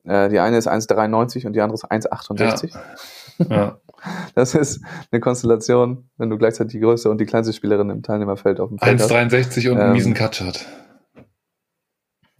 äh, 0.04 0.28
die 0.28 0.38
eine 0.40 0.56
ist 0.58 0.68
1,93 0.68 1.46
und 1.46 1.52
die 1.54 1.60
andere 1.60 1.74
ist 1.74 1.90
1,68. 1.90 2.74
Ja. 3.50 3.78
Das 4.34 4.54
ist 4.54 4.80
eine 5.10 5.20
Konstellation, 5.20 6.08
wenn 6.16 6.30
du 6.30 6.38
gleichzeitig 6.38 6.72
die 6.72 6.80
größte 6.80 7.10
und 7.10 7.18
die 7.20 7.26
kleinste 7.26 7.52
Spielerin 7.52 7.90
im 7.90 8.02
Teilnehmerfeld 8.02 8.60
auf 8.60 8.68
dem 8.68 8.78
Feld 8.78 9.00
hast. 9.00 9.12
1,63 9.12 9.70
und 9.70 9.78
einen 9.78 9.88
Ähm, 9.88 9.92
miesen 9.94 10.14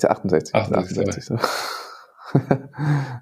ja 0.03 0.11
68. 0.11 0.55
68, 0.55 0.55
68 0.55 1.25
so. 1.25 1.39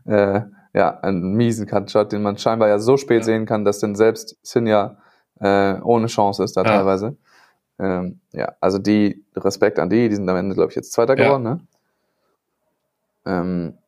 äh, 0.06 0.42
ja, 0.74 0.98
einen 1.00 1.34
miesen 1.34 1.66
Cutshot, 1.66 2.12
den 2.12 2.22
man 2.22 2.38
scheinbar 2.38 2.68
ja 2.68 2.78
so 2.78 2.96
spät 2.96 3.18
Ja. 3.18 3.22
sehen 3.24 3.46
kann, 3.46 3.64
dass 3.64 3.78
denn 3.80 3.94
selbst 3.94 4.36
Sinja 4.42 4.96
äh, 5.40 5.74
ohne 5.82 6.06
Chance 6.06 6.44
ist 6.44 6.56
da 6.56 6.62
Ja. 6.62 6.70
teilweise. 6.70 7.16
Ähm, 7.78 8.20
ja, 8.32 8.52
also 8.60 8.78
die, 8.78 9.24
Respekt 9.36 9.78
an 9.78 9.90
die, 9.90 10.08
die 10.08 10.14
sind 10.14 10.28
am 10.28 10.36
Ende, 10.36 10.54
glaube 10.54 10.70
ich, 10.70 10.76
jetzt 10.76 10.92
Zweiter 10.92 11.18
Ja. 11.18 11.24
geworden, 11.24 11.42
ne? 11.42 11.60
Ähm, 13.26 13.78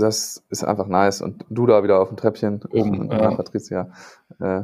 das 0.00 0.42
ist 0.50 0.64
einfach 0.64 0.86
nice. 0.86 1.22
Und 1.22 1.44
du 1.48 1.66
da 1.66 1.82
wieder 1.82 2.00
auf 2.00 2.08
dem 2.08 2.16
Treppchen 2.16 2.62
Oben, 2.70 3.00
und 3.00 3.12
ja. 3.12 3.18
Anna 3.18 3.36
Patricia. 3.36 3.90
Äh, 4.40 4.62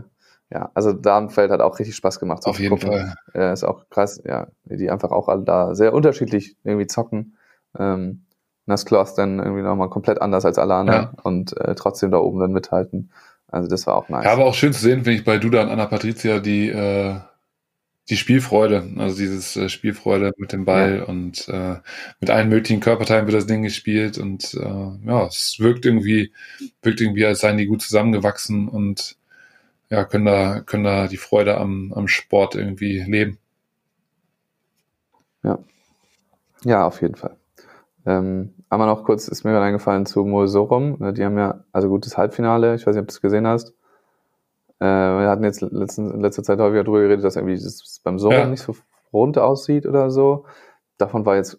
ja, 0.50 0.70
also 0.74 0.92
Damenfeld 0.92 1.50
hat 1.50 1.60
auch 1.60 1.78
richtig 1.78 1.96
Spaß 1.96 2.20
gemacht. 2.20 2.46
Auf 2.46 2.60
jeden 2.60 2.78
zuzugucken. 2.78 3.14
Äh, 3.34 3.52
ist 3.52 3.64
auch 3.64 3.88
krass, 3.90 4.22
ja, 4.24 4.46
die 4.64 4.90
einfach 4.90 5.10
auch 5.10 5.28
alle 5.28 5.42
da 5.42 5.74
sehr 5.74 5.92
unterschiedlich 5.92 6.56
irgendwie 6.62 6.86
zocken. 6.86 7.36
Ähm, 7.78 8.22
Naskloth 8.66 9.16
dann 9.16 9.38
irgendwie 9.38 9.62
nochmal 9.62 9.90
komplett 9.90 10.20
anders 10.20 10.44
als 10.44 10.58
alle 10.58 10.74
anderen 10.74 11.02
Ja. 11.02 11.12
und 11.22 11.56
äh, 11.60 11.74
trotzdem 11.74 12.10
da 12.10 12.18
oben 12.18 12.40
dann 12.40 12.52
mithalten. 12.52 13.10
Also 13.48 13.68
das 13.68 13.86
war 13.86 13.96
auch 13.96 14.08
nice. 14.08 14.24
Ja, 14.24 14.32
aber 14.32 14.44
auch 14.44 14.54
schön 14.54 14.72
zu 14.72 14.80
sehen, 14.80 15.04
finde 15.04 15.12
ich, 15.12 15.24
bei 15.24 15.38
Duda 15.38 15.62
und 15.62 15.68
Anna 15.68 15.86
Patricia, 15.86 16.40
die, 16.40 16.68
äh, 16.68 17.16
die 18.08 18.16
Spielfreude, 18.16 18.88
also 18.98 19.16
dieses 19.16 19.56
äh, 19.56 19.68
Spielfreude 19.68 20.32
mit 20.36 20.52
dem 20.52 20.64
Ball 20.64 20.98
ja. 20.98 21.04
und 21.04 21.48
äh, 21.48 21.76
mit 22.20 22.30
allen 22.30 22.48
möglichen 22.48 22.80
Körperteilen 22.80 23.26
wird 23.26 23.36
das 23.36 23.46
Ding 23.46 23.62
gespielt 23.62 24.18
und 24.18 24.54
äh, 24.54 25.08
ja, 25.08 25.26
es 25.26 25.56
wirkt 25.58 25.84
irgendwie, 25.84 26.32
wirkt 26.82 27.00
irgendwie, 27.00 27.26
als 27.26 27.40
seien 27.40 27.56
die 27.56 27.66
gut 27.66 27.82
zusammengewachsen 27.82 28.68
und 28.68 29.16
ja, 29.90 30.04
können 30.04 30.24
da, 30.24 30.60
können 30.60 30.84
da 30.84 31.08
die 31.08 31.16
Freude 31.16 31.58
am, 31.58 31.92
am 31.94 32.08
Sport 32.08 32.54
irgendwie 32.54 33.00
leben. 33.00 33.38
Ja. 35.42 35.58
Ja, 36.64 36.86
auf 36.86 37.02
jeden 37.02 37.14
Fall. 37.16 37.36
Ähm, 38.04 38.54
aber 38.68 38.86
noch 38.86 39.04
kurz 39.04 39.28
ist 39.28 39.44
mir 39.44 39.50
gerade 39.52 39.66
eingefallen 39.66 40.06
zu 40.06 40.24
Mosorum. 40.24 40.96
Ne, 40.98 41.12
die 41.12 41.24
haben 41.24 41.38
ja, 41.38 41.64
also 41.72 41.88
gutes 41.88 42.16
Halbfinale, 42.16 42.74
ich 42.74 42.86
weiß 42.86 42.94
nicht, 42.94 43.02
ob 43.02 43.08
du 43.08 43.12
es 43.12 43.20
gesehen 43.20 43.46
hast. 43.46 43.74
Äh, 44.78 44.84
wir 44.84 45.28
hatten 45.28 45.44
jetzt 45.44 45.62
letzten, 45.62 46.10
in 46.10 46.20
letzter 46.20 46.42
Zeit 46.42 46.58
häufiger 46.58 46.84
darüber 46.84 47.00
geredet, 47.00 47.24
dass 47.24 47.36
irgendwie 47.36 47.54
das 47.54 48.00
beim 48.04 48.18
Sorum 48.18 48.38
ja. 48.38 48.46
nicht 48.46 48.62
so 48.62 48.74
rund 49.12 49.38
aussieht 49.38 49.86
oder 49.86 50.10
so. 50.10 50.44
Davon 50.98 51.24
war 51.24 51.36
jetzt 51.36 51.58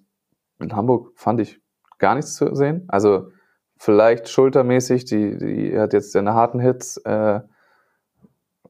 in 0.59 0.75
Hamburg, 0.75 1.11
fand 1.15 1.39
ich, 1.39 1.61
gar 1.97 2.15
nichts 2.15 2.35
zu 2.35 2.53
sehen. 2.55 2.85
Also 2.87 3.31
vielleicht 3.77 4.29
schultermäßig, 4.29 5.05
die, 5.05 5.37
die 5.37 5.79
hat 5.79 5.93
jetzt 5.93 6.11
seine 6.11 6.33
harten 6.33 6.59
Hits 6.59 6.97
äh, 6.97 7.41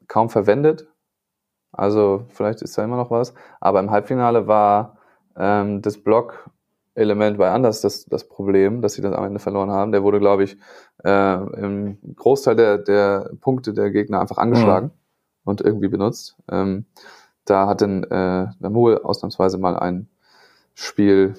kaum 0.07 0.29
verwendet. 0.29 0.87
Also 1.71 2.25
vielleicht 2.29 2.61
ist 2.61 2.77
da 2.77 2.83
immer 2.83 2.97
noch 2.97 3.11
was. 3.11 3.33
Aber 3.59 3.79
im 3.79 3.91
Halbfinale 3.91 4.47
war 4.47 4.97
ähm, 5.35 5.81
das 5.81 5.97
Block 5.97 6.49
Element 6.97 7.37
bei 7.37 7.49
Anders 7.49 7.81
das, 7.81 8.05
das 8.05 8.27
Problem, 8.27 8.81
dass 8.81 8.93
sie 8.93 9.01
das 9.01 9.13
am 9.13 9.23
Ende 9.23 9.39
verloren 9.39 9.71
haben. 9.71 9.91
Der 9.91 10.03
wurde, 10.03 10.19
glaube 10.19 10.43
ich, 10.43 10.57
äh, 11.03 11.35
im 11.59 11.97
Großteil 12.15 12.55
der, 12.55 12.77
der 12.77 13.31
Punkte 13.39 13.73
der 13.73 13.91
Gegner 13.91 14.19
einfach 14.19 14.37
angeschlagen 14.37 14.87
mhm. 14.87 14.91
und 15.49 15.61
irgendwie 15.61 15.87
benutzt. 15.87 16.35
Ähm, 16.49 16.85
da 17.45 17.67
hat 17.67 17.81
dann 17.81 18.03
äh, 18.03 18.47
der 18.59 18.69
Muhl 18.69 18.97
ausnahmsweise 18.97 19.57
mal 19.57 19.77
ein 19.77 20.09
Spiel 20.73 21.35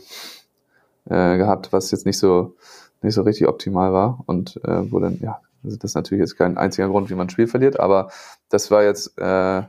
äh, 1.07 1.37
gehabt, 1.37 1.73
was 1.73 1.91
jetzt 1.91 2.07
nicht 2.07 2.19
so 2.19 2.55
nicht 3.03 3.15
so 3.15 3.23
richtig 3.23 3.49
optimal 3.49 3.93
war 3.93 4.21
und 4.27 4.57
äh, 4.65 4.91
wo 4.91 4.99
dann, 4.99 5.19
ja, 5.21 5.41
also 5.65 5.77
das 5.77 5.93
ist 5.93 5.95
natürlich 5.95 6.21
jetzt 6.21 6.37
kein 6.37 6.57
einziger 6.57 6.89
Grund, 6.89 7.11
wie 7.11 7.15
man 7.15 7.27
ein 7.27 7.31
Spiel 7.31 7.47
verliert, 7.47 7.79
aber 7.79 8.11
das 8.49 8.71
war 8.71 8.83
jetzt 8.83 9.19
äh, 9.19 9.63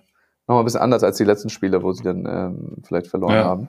nochmal 0.48 0.64
ein 0.64 0.66
bisschen 0.66 0.82
anders 0.82 1.04
als 1.04 1.18
die 1.18 1.26
letzten 1.26 1.50
Spiele, 1.50 1.84
wo 1.84 1.92
sie 1.92 2.04
dann 2.04 2.26
ähm, 2.28 2.78
vielleicht 2.84 3.08
verloren 3.08 3.36
ja. 3.36 3.44
haben. 3.44 3.68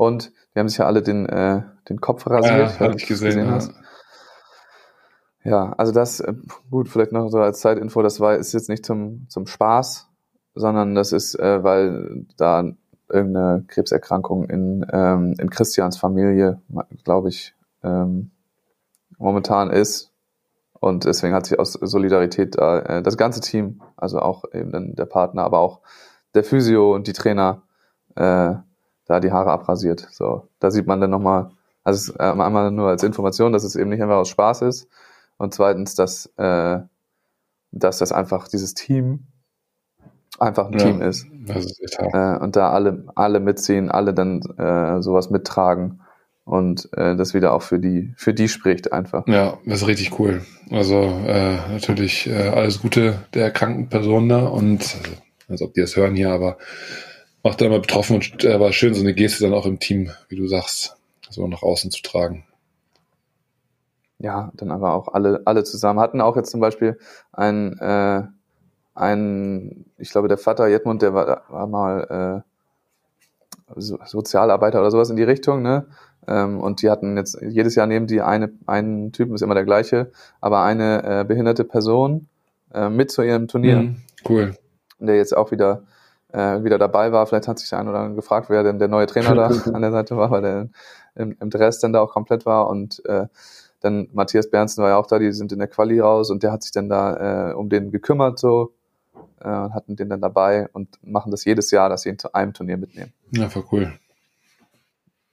Und 0.00 0.32
die 0.54 0.58
haben 0.58 0.68
sich 0.70 0.78
ja 0.78 0.86
alle 0.86 1.02
den, 1.02 1.28
äh, 1.28 1.60
den 1.90 2.00
Kopf 2.00 2.26
rasiert. 2.26 2.72
Ja, 2.72 2.80
habe 2.80 2.96
ich 2.96 3.06
gesehen. 3.06 3.26
gesehen 3.26 3.46
ja. 3.48 3.52
Hast. 3.52 3.74
ja, 5.44 5.72
also 5.76 5.92
das, 5.92 6.20
äh, 6.20 6.32
gut, 6.70 6.88
vielleicht 6.88 7.12
noch 7.12 7.28
so 7.28 7.38
als 7.38 7.60
Zeitinfo, 7.60 8.00
das 8.00 8.18
war, 8.18 8.34
ist 8.36 8.54
jetzt 8.54 8.70
nicht 8.70 8.86
zum, 8.86 9.26
zum 9.28 9.46
Spaß, 9.46 10.08
sondern 10.54 10.94
das 10.94 11.12
ist, 11.12 11.34
äh, 11.38 11.62
weil 11.62 12.24
da 12.38 12.64
irgendeine 13.10 13.66
Krebserkrankung 13.68 14.44
in, 14.44 14.86
ähm, 14.90 15.34
in 15.38 15.50
Christians 15.50 15.98
Familie, 15.98 16.62
glaube 17.04 17.28
ich, 17.28 17.54
ähm, 17.82 18.30
momentan 19.18 19.68
ist. 19.68 20.14
Und 20.80 21.04
deswegen 21.04 21.34
hat 21.34 21.44
sich 21.44 21.58
aus 21.58 21.74
Solidarität 21.74 22.56
da 22.56 22.78
äh, 22.78 23.02
das 23.02 23.18
ganze 23.18 23.42
Team, 23.42 23.82
also 23.98 24.20
auch 24.20 24.44
eben 24.54 24.72
dann 24.72 24.94
der 24.94 25.04
Partner, 25.04 25.42
aber 25.44 25.58
auch 25.58 25.80
der 26.34 26.42
Physio 26.42 26.94
und 26.94 27.06
die 27.06 27.12
Trainer 27.12 27.64
äh, 28.16 28.54
da 29.10 29.18
die 29.18 29.32
Haare 29.32 29.50
abrasiert. 29.50 30.06
So, 30.12 30.48
da 30.60 30.70
sieht 30.70 30.86
man 30.86 31.00
dann 31.00 31.10
nochmal, 31.10 31.50
also 31.82 32.12
äh, 32.14 32.22
einmal 32.22 32.70
nur 32.70 32.88
als 32.88 33.02
Information, 33.02 33.52
dass 33.52 33.64
es 33.64 33.74
eben 33.74 33.90
nicht 33.90 34.00
einfach 34.00 34.18
aus 34.18 34.28
Spaß 34.28 34.62
ist 34.62 34.88
und 35.36 35.52
zweitens, 35.52 35.96
dass, 35.96 36.26
äh, 36.36 36.78
dass 37.72 37.98
das 37.98 38.12
einfach 38.12 38.46
dieses 38.46 38.74
Team 38.74 39.26
einfach 40.38 40.66
ein 40.68 40.74
ja, 40.74 40.78
Team 40.78 41.02
ist. 41.02 41.26
ist 41.48 41.98
äh, 41.98 42.36
und 42.36 42.54
da 42.54 42.70
alle, 42.70 43.04
alle 43.16 43.40
mitziehen, 43.40 43.90
alle 43.90 44.14
dann 44.14 44.42
äh, 44.58 45.02
sowas 45.02 45.28
mittragen 45.28 46.02
und 46.44 46.88
äh, 46.96 47.16
das 47.16 47.34
wieder 47.34 47.52
auch 47.52 47.62
für 47.62 47.80
die, 47.80 48.14
für 48.16 48.32
die 48.32 48.48
spricht 48.48 48.92
einfach. 48.92 49.26
Ja, 49.26 49.58
das 49.66 49.82
ist 49.82 49.88
richtig 49.88 50.20
cool. 50.20 50.42
Also 50.70 51.00
äh, 51.00 51.56
natürlich 51.72 52.28
äh, 52.28 52.48
alles 52.48 52.80
Gute 52.80 53.24
der 53.34 53.46
erkrankten 53.46 53.88
Person 53.88 54.28
da 54.28 54.46
und 54.46 54.82
also, 54.82 55.16
als 55.48 55.62
ob 55.62 55.74
die 55.74 55.80
das 55.80 55.96
hören 55.96 56.14
hier, 56.14 56.30
aber 56.30 56.58
macht 57.42 57.60
dann 57.60 57.68
immer 57.68 57.80
betroffen 57.80 58.16
und 58.16 58.44
äh, 58.44 58.60
war 58.60 58.72
schön, 58.72 58.94
so 58.94 59.00
eine 59.00 59.14
Geste 59.14 59.44
dann 59.44 59.54
auch 59.54 59.66
im 59.66 59.80
Team, 59.80 60.10
wie 60.28 60.36
du 60.36 60.46
sagst, 60.46 60.96
so 61.28 61.46
nach 61.46 61.62
außen 61.62 61.90
zu 61.90 62.02
tragen. 62.02 62.44
Ja, 64.18 64.52
dann 64.54 64.70
aber 64.70 64.94
auch 64.94 65.08
alle, 65.08 65.42
alle 65.46 65.64
zusammen. 65.64 65.98
Hatten 66.00 66.20
auch 66.20 66.36
jetzt 66.36 66.50
zum 66.50 66.60
Beispiel 66.60 66.98
ein, 67.32 67.78
äh, 67.78 68.22
ein 68.94 69.86
ich 69.96 70.10
glaube, 70.10 70.28
der 70.28 70.36
Vater 70.36 70.68
Jetmund, 70.68 71.00
der 71.00 71.14
war, 71.14 71.42
war 71.48 71.66
mal 71.66 72.44
äh, 72.46 73.80
Sozialarbeiter 73.80 74.80
oder 74.80 74.90
sowas 74.90 75.10
in 75.10 75.16
die 75.16 75.22
Richtung, 75.22 75.62
ne? 75.62 75.86
Ähm, 76.28 76.60
und 76.60 76.82
die 76.82 76.90
hatten 76.90 77.16
jetzt 77.16 77.40
jedes 77.40 77.76
Jahr 77.76 77.86
nehmen 77.86 78.06
die 78.06 78.20
eine, 78.20 78.52
einen 78.66 79.12
Typen, 79.12 79.34
ist 79.34 79.40
immer 79.40 79.54
der 79.54 79.64
gleiche, 79.64 80.12
aber 80.42 80.62
eine 80.64 81.20
äh, 81.20 81.24
behinderte 81.24 81.64
Person 81.64 82.28
äh, 82.74 82.90
mit 82.90 83.10
zu 83.10 83.22
ihrem 83.22 83.48
Turnier. 83.48 83.76
Mhm, 83.76 83.96
cool. 84.28 84.54
Der 84.98 85.16
jetzt 85.16 85.34
auch 85.34 85.50
wieder 85.50 85.84
äh, 86.32 86.64
wieder 86.64 86.78
dabei 86.78 87.12
war. 87.12 87.26
Vielleicht 87.26 87.48
hat 87.48 87.58
sich 87.58 87.70
der 87.70 87.80
ein 87.80 87.88
oder 87.88 87.98
andere 87.98 88.16
gefragt, 88.16 88.50
wer 88.50 88.62
denn 88.62 88.78
der 88.78 88.88
neue 88.88 89.06
Trainer 89.06 89.34
da 89.34 89.46
an 89.72 89.82
der 89.82 89.92
Seite 89.92 90.16
war, 90.16 90.30
weil 90.30 90.42
der 90.42 90.68
im, 91.14 91.36
im 91.40 91.50
Dress 91.50 91.80
dann 91.80 91.92
da 91.92 92.00
auch 92.00 92.12
komplett 92.12 92.46
war 92.46 92.68
und 92.68 93.04
äh, 93.06 93.26
dann 93.80 94.08
Matthias 94.12 94.50
Bernsten 94.50 94.82
war 94.82 94.90
ja 94.90 94.96
auch 94.96 95.06
da, 95.06 95.18
die 95.18 95.32
sind 95.32 95.52
in 95.52 95.58
der 95.58 95.68
Quali 95.68 96.00
raus 96.00 96.30
und 96.30 96.42
der 96.42 96.52
hat 96.52 96.62
sich 96.62 96.72
dann 96.72 96.88
da 96.88 97.50
äh, 97.50 97.54
um 97.54 97.68
den 97.70 97.90
gekümmert 97.90 98.38
so 98.38 98.74
äh, 99.40 99.48
hatten 99.48 99.96
den 99.96 100.08
dann 100.08 100.20
dabei 100.20 100.68
und 100.72 100.98
machen 101.02 101.30
das 101.30 101.44
jedes 101.44 101.70
Jahr, 101.70 101.88
dass 101.88 102.02
sie 102.02 102.10
ihn 102.10 102.18
zu 102.18 102.34
einem 102.34 102.52
Turnier 102.52 102.76
mitnehmen. 102.76 103.12
Ja, 103.30 103.48
voll 103.48 103.64
cool. 103.72 103.92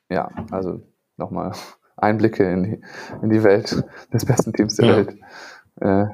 Ja, 0.09 0.29
also 0.51 0.81
nochmal 1.17 1.51
Einblicke 1.97 2.49
in 2.49 2.63
die, 2.63 2.81
in 3.21 3.29
die 3.29 3.43
Welt 3.43 3.83
des 4.13 4.25
besten 4.25 4.53
Teams 4.53 4.75
der 4.75 4.85
ja. 4.85 4.95
Welt. 4.95 5.17
Äh, 5.81 6.05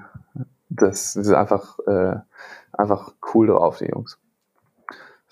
das, 0.70 1.14
das 1.14 1.28
ist 1.28 1.34
einfach, 1.34 1.78
äh, 1.86 2.16
einfach 2.72 3.14
cool 3.34 3.48
drauf, 3.48 3.78
die 3.78 3.86
Jungs. 3.86 4.18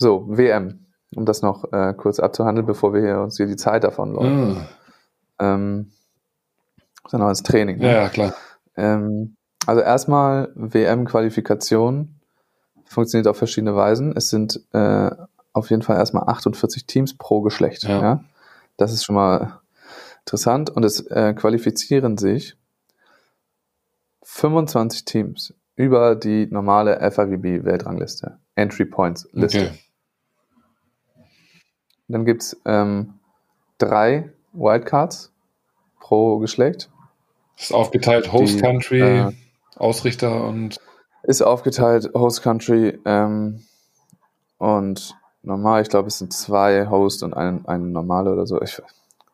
So, 0.01 0.25
WM, 0.27 0.87
um 1.15 1.27
das 1.27 1.43
noch 1.43 1.71
äh, 1.71 1.93
kurz 1.93 2.19
abzuhandeln, 2.19 2.65
bevor 2.65 2.91
wir 2.91 3.01
hier 3.01 3.19
uns 3.19 3.37
hier 3.37 3.45
die 3.45 3.55
Zeit 3.55 3.83
davon 3.83 4.13
läuft. 4.13 4.31
Mm. 4.31 4.61
Ähm, 5.37 5.91
sondern 7.07 7.29
ins 7.29 7.43
Training. 7.43 7.77
Ne? 7.77 7.93
Ja, 7.93 8.09
klar. 8.09 8.33
Ähm, 8.75 9.35
also 9.67 9.81
erstmal 9.81 10.51
WM-Qualifikation 10.55 12.19
funktioniert 12.83 13.27
auf 13.27 13.37
verschiedene 13.37 13.75
Weisen. 13.75 14.17
Es 14.17 14.31
sind 14.31 14.59
äh, 14.73 15.11
auf 15.53 15.69
jeden 15.69 15.83
Fall 15.83 15.97
erstmal 15.97 16.27
48 16.27 16.87
Teams 16.87 17.15
pro 17.15 17.41
Geschlecht. 17.41 17.83
Ja. 17.83 18.01
ja? 18.01 18.23
Das 18.77 18.93
ist 18.93 19.03
schon 19.03 19.13
mal 19.13 19.59
interessant. 20.21 20.71
Und 20.71 20.83
es 20.83 20.99
äh, 21.11 21.35
qualifizieren 21.35 22.17
sich 22.17 22.57
25 24.23 25.05
Teams 25.05 25.53
über 25.75 26.15
die 26.15 26.47
normale 26.47 26.99
FIVB-Weltrangliste. 27.11 28.39
Entry 28.55 28.85
Points 28.85 29.29
Liste. 29.31 29.67
Okay. 29.67 29.79
Dann 32.11 32.25
gibt's 32.25 32.59
ähm, 32.65 33.15
drei 33.77 34.31
Wildcards 34.53 35.31
pro 35.99 36.39
Geschlecht. 36.39 36.89
Ist 37.57 37.73
aufgeteilt 37.73 38.31
Host 38.31 38.55
die, 38.55 38.61
Country, 38.61 39.01
äh, 39.01 39.31
Ausrichter 39.75 40.45
und. 40.45 40.77
Ist 41.23 41.41
aufgeteilt 41.41 42.09
Host 42.15 42.41
Country 42.41 42.99
ähm, 43.05 43.61
und 44.57 45.15
normal, 45.43 45.81
ich 45.81 45.89
glaube, 45.89 46.07
es 46.07 46.17
sind 46.17 46.33
zwei 46.33 46.87
Host 46.89 47.23
und 47.23 47.35
ein, 47.35 47.65
ein 47.67 47.91
normale 47.91 48.31
oder 48.31 48.47
so. 48.47 48.61
Ich, 48.61 48.81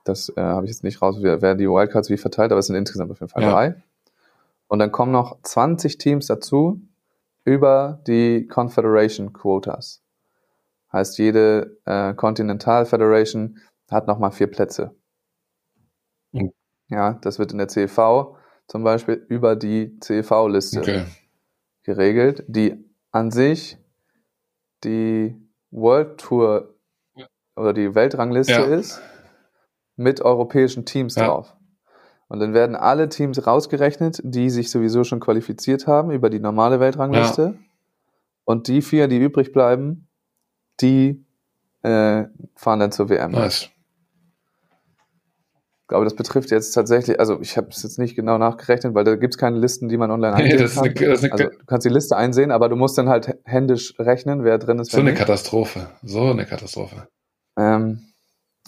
das 0.03 0.29
äh, 0.35 0.41
habe 0.41 0.65
ich 0.65 0.71
jetzt 0.71 0.83
nicht 0.83 1.01
raus, 1.01 1.17
wer, 1.21 1.41
wer 1.41 1.55
die 1.55 1.67
Wildcards 1.67 2.09
wie 2.09 2.17
verteilt, 2.17 2.51
aber 2.51 2.59
es 2.59 2.67
sind 2.67 2.75
insgesamt 2.75 3.11
auf 3.11 3.19
jeden 3.19 3.31
Fall 3.31 3.43
ja. 3.43 3.51
drei. 3.51 3.75
Und 4.67 4.79
dann 4.79 4.91
kommen 4.91 5.11
noch 5.11 5.37
20 5.43 5.97
Teams 5.97 6.27
dazu 6.27 6.81
über 7.45 7.99
die 8.07 8.47
Confederation 8.47 9.31
Quotas. 9.31 10.01
Heißt, 10.91 11.17
jede 11.17 11.79
äh, 11.85 12.13
Continental 12.13 12.85
Federation 12.85 13.59
hat 13.89 14.07
nochmal 14.07 14.31
vier 14.31 14.47
Plätze. 14.47 14.95
Mhm. 16.31 16.53
Ja, 16.89 17.13
das 17.21 17.39
wird 17.39 17.51
in 17.51 17.57
der 17.57 17.67
CEV 17.67 18.37
zum 18.67 18.83
Beispiel 18.83 19.25
über 19.29 19.55
die 19.55 19.97
CEV-Liste 19.99 20.79
okay. 20.79 21.05
geregelt, 21.83 22.43
die 22.47 22.85
an 23.11 23.31
sich 23.31 23.77
die 24.83 25.35
World 25.71 26.17
Tour 26.19 26.75
oder 27.55 27.73
die 27.73 27.95
Weltrangliste 27.95 28.53
ja. 28.53 28.63
ist 28.65 29.01
mit 29.95 30.21
europäischen 30.21 30.85
Teams 30.85 31.15
ja. 31.15 31.27
drauf. 31.27 31.55
Und 32.29 32.39
dann 32.39 32.53
werden 32.53 32.75
alle 32.75 33.09
Teams 33.09 33.47
rausgerechnet, 33.47 34.21
die 34.23 34.49
sich 34.49 34.69
sowieso 34.69 35.03
schon 35.03 35.19
qualifiziert 35.19 35.87
haben 35.87 36.11
über 36.11 36.29
die 36.29 36.39
normale 36.39 36.79
Weltrangliste. 36.79 37.55
Ja. 37.57 37.65
Und 38.43 38.67
die 38.67 38.81
vier, 38.81 39.07
die 39.07 39.17
übrig 39.17 39.53
bleiben, 39.53 40.06
die 40.81 41.23
äh, 41.83 42.25
fahren 42.55 42.79
dann 42.79 42.91
zur 42.91 43.09
WM. 43.09 43.31
Nice. 43.31 43.69
glaube, 45.87 46.03
das 46.05 46.15
betrifft 46.15 46.51
jetzt 46.51 46.71
tatsächlich, 46.71 47.19
also 47.19 47.39
ich 47.41 47.55
habe 47.57 47.69
es 47.69 47.81
jetzt 47.83 47.97
nicht 47.97 48.15
genau 48.15 48.37
nachgerechnet, 48.37 48.93
weil 48.93 49.03
da 49.05 49.15
gibt 49.15 49.35
es 49.35 49.37
keine 49.37 49.57
Listen, 49.57 49.87
die 49.87 49.97
man 49.97 50.11
online 50.11 50.35
Nee, 50.37 50.43
einsehen 50.43 50.59
das 50.59 50.71
ist 50.71 50.77
kann. 50.77 50.85
eine, 50.85 51.07
das 51.07 51.23
ist 51.23 51.31
eine, 51.31 51.31
also 51.33 51.57
du 51.57 51.65
kannst 51.65 51.85
die 51.85 51.89
Liste 51.93 52.17
einsehen, 52.17 52.51
aber 52.51 52.69
du 52.69 52.75
musst 52.75 52.97
dann 52.97 53.09
halt 53.09 53.37
händisch 53.45 53.93
rechnen, 53.99 54.43
wer 54.43 54.57
drin 54.57 54.79
ist. 54.79 54.91
so 54.91 54.99
eine 54.99 55.11
nicht. 55.11 55.19
Katastrophe. 55.19 55.89
So 56.03 56.23
eine 56.25 56.45
Katastrophe. 56.45 57.07
Ähm, 57.57 58.03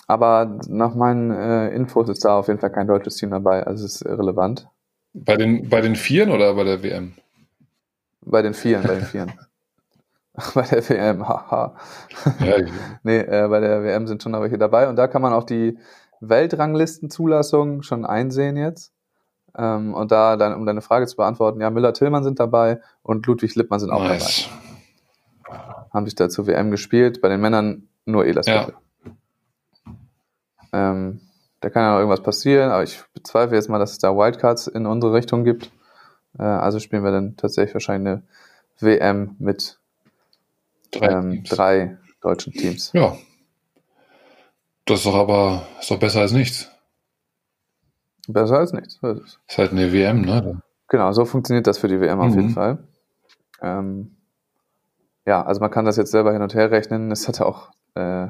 aber 0.08 0.60
nach 0.68 0.96
meinen 0.96 1.32
äh, 1.32 1.70
Infos 1.76 2.10
ist 2.10 2.24
da 2.26 2.38
auf 2.40 2.48
jeden 2.48 2.60
Fall 2.60 2.72
kein 2.72 2.88
deutsches 2.88 3.16
Team 3.18 3.32
dabei, 3.32 3.64
also 3.64 3.86
es 3.86 3.96
ist 3.96 4.02
irrelevant. 4.04 4.68
Bei 5.14 5.36
den, 5.36 5.70
bei 5.70 5.82
den 5.82 5.96
Vieren 5.96 6.32
oder 6.32 6.54
bei 6.54 6.64
der 6.64 6.82
WM? 6.84 7.14
Bei 8.22 8.42
den 8.42 8.54
Vieren, 8.54 8.84
bei 8.84 8.96
den 8.96 9.06
Vieren. 9.06 9.34
bei 10.54 10.62
der 10.64 10.88
WM, 10.90 11.28
haha. 11.28 11.76
Ja, 12.40 12.58
Nee, 13.04 13.20
äh, 13.20 13.48
bei 13.48 13.60
der 13.60 13.84
WM 13.84 14.08
sind 14.08 14.24
schon 14.24 14.32
noch 14.32 14.42
welche 14.42 14.58
dabei 14.58 14.90
und 14.90 14.96
da 14.96 15.08
kann 15.08 15.22
man 15.22 15.34
auch 15.34 15.44
die 15.44 15.78
Weltranglistenzulassung 16.22 17.82
schon 17.82 18.06
einsehen 18.06 18.58
jetzt. 18.58 18.94
Ähm, 19.58 19.94
und 19.94 20.12
da 20.12 20.38
dann, 20.38 20.54
um 20.54 20.66
deine 20.66 20.82
Frage 20.82 21.08
zu 21.08 21.16
beantworten, 21.16 21.62
ja, 21.62 21.70
Müller-Tillmann 21.70 22.24
sind 22.24 22.40
dabei 22.40 22.82
und 23.02 23.26
Ludwig 23.26 23.56
Lippmann 23.56 23.80
sind 23.80 23.90
auch 23.92 24.04
nice. 24.04 24.50
dabei. 25.48 25.60
Haben 25.92 26.06
sich 26.06 26.16
da 26.16 26.30
zur 26.30 26.46
WM 26.46 26.70
gespielt, 26.72 27.22
bei 27.22 27.30
den 27.30 27.42
Männern 27.42 27.88
nur 28.06 28.26
Elas 28.26 28.46
Ja. 28.46 28.68
Ähm, 30.72 31.22
da 31.62 31.70
kann 31.70 31.84
ja 31.84 31.92
noch 31.92 31.98
irgendwas 31.98 32.22
passieren, 32.22 32.70
aber 32.70 32.84
ich 32.84 33.04
bezweifle 33.14 33.56
jetzt 33.56 33.70
mal, 33.70 33.80
dass 33.80 33.92
es 33.92 33.98
da 33.98 34.16
Wildcards 34.16 34.68
in 34.68 34.86
unsere 34.86 35.14
Richtung 35.14 35.44
gibt. 35.44 35.72
Äh, 36.38 36.44
also 36.44 36.80
spielen 36.80 37.04
wir 37.04 37.12
dann 37.12 37.36
tatsächlich 37.38 37.74
wahrscheinlich 37.74 38.08
eine 38.08 38.24
WM 38.80 39.36
mit 39.40 39.79
Drei 40.92 41.08
ähm, 41.08 41.32
Teams. 41.32 41.50
drei 41.50 41.98
deutschen 42.22 42.54
Teams. 42.54 42.92
Ja. 42.94 43.16
Das 44.86 45.00
ist 45.00 45.06
doch 45.06 45.16
aber 45.16 45.68
ist 45.80 45.92
doch 45.92 46.00
besser 46.00 46.22
als 46.22 46.32
nichts. 46.32 46.70
Besser 48.28 48.58
als 48.60 48.74
nichts. 48.74 48.98
so 49.02 49.08
ist 49.10 49.22
es. 49.22 49.40
Ist 49.48 49.58
halt 49.58 49.72
eine 49.72 49.92
WM, 49.92 50.22
ne? 50.22 50.62
Genau, 50.88 51.12
so 51.12 51.26
funktioniert 51.26 51.68
das 51.68 51.78
für 51.78 51.88
die 51.88 52.00
WM 52.02 52.20
auf 52.20 52.32
Mhm. 52.34 52.40
jeden 52.42 52.50
Fall. 52.54 52.88
Ähm, 53.62 54.16
ja, 55.26 55.44
also 55.44 55.62
man 55.62 55.70
kann 55.72 55.86
das 55.86 55.98
jetzt 55.98 56.12
selber 56.12 56.34
hin 56.34 56.42
und 56.42 56.54
her 56.56 56.72
rechnen. 56.72 57.12
Es 57.12 57.28
hatte 57.28 57.46
auch 57.46 57.70
äh, 57.96 58.28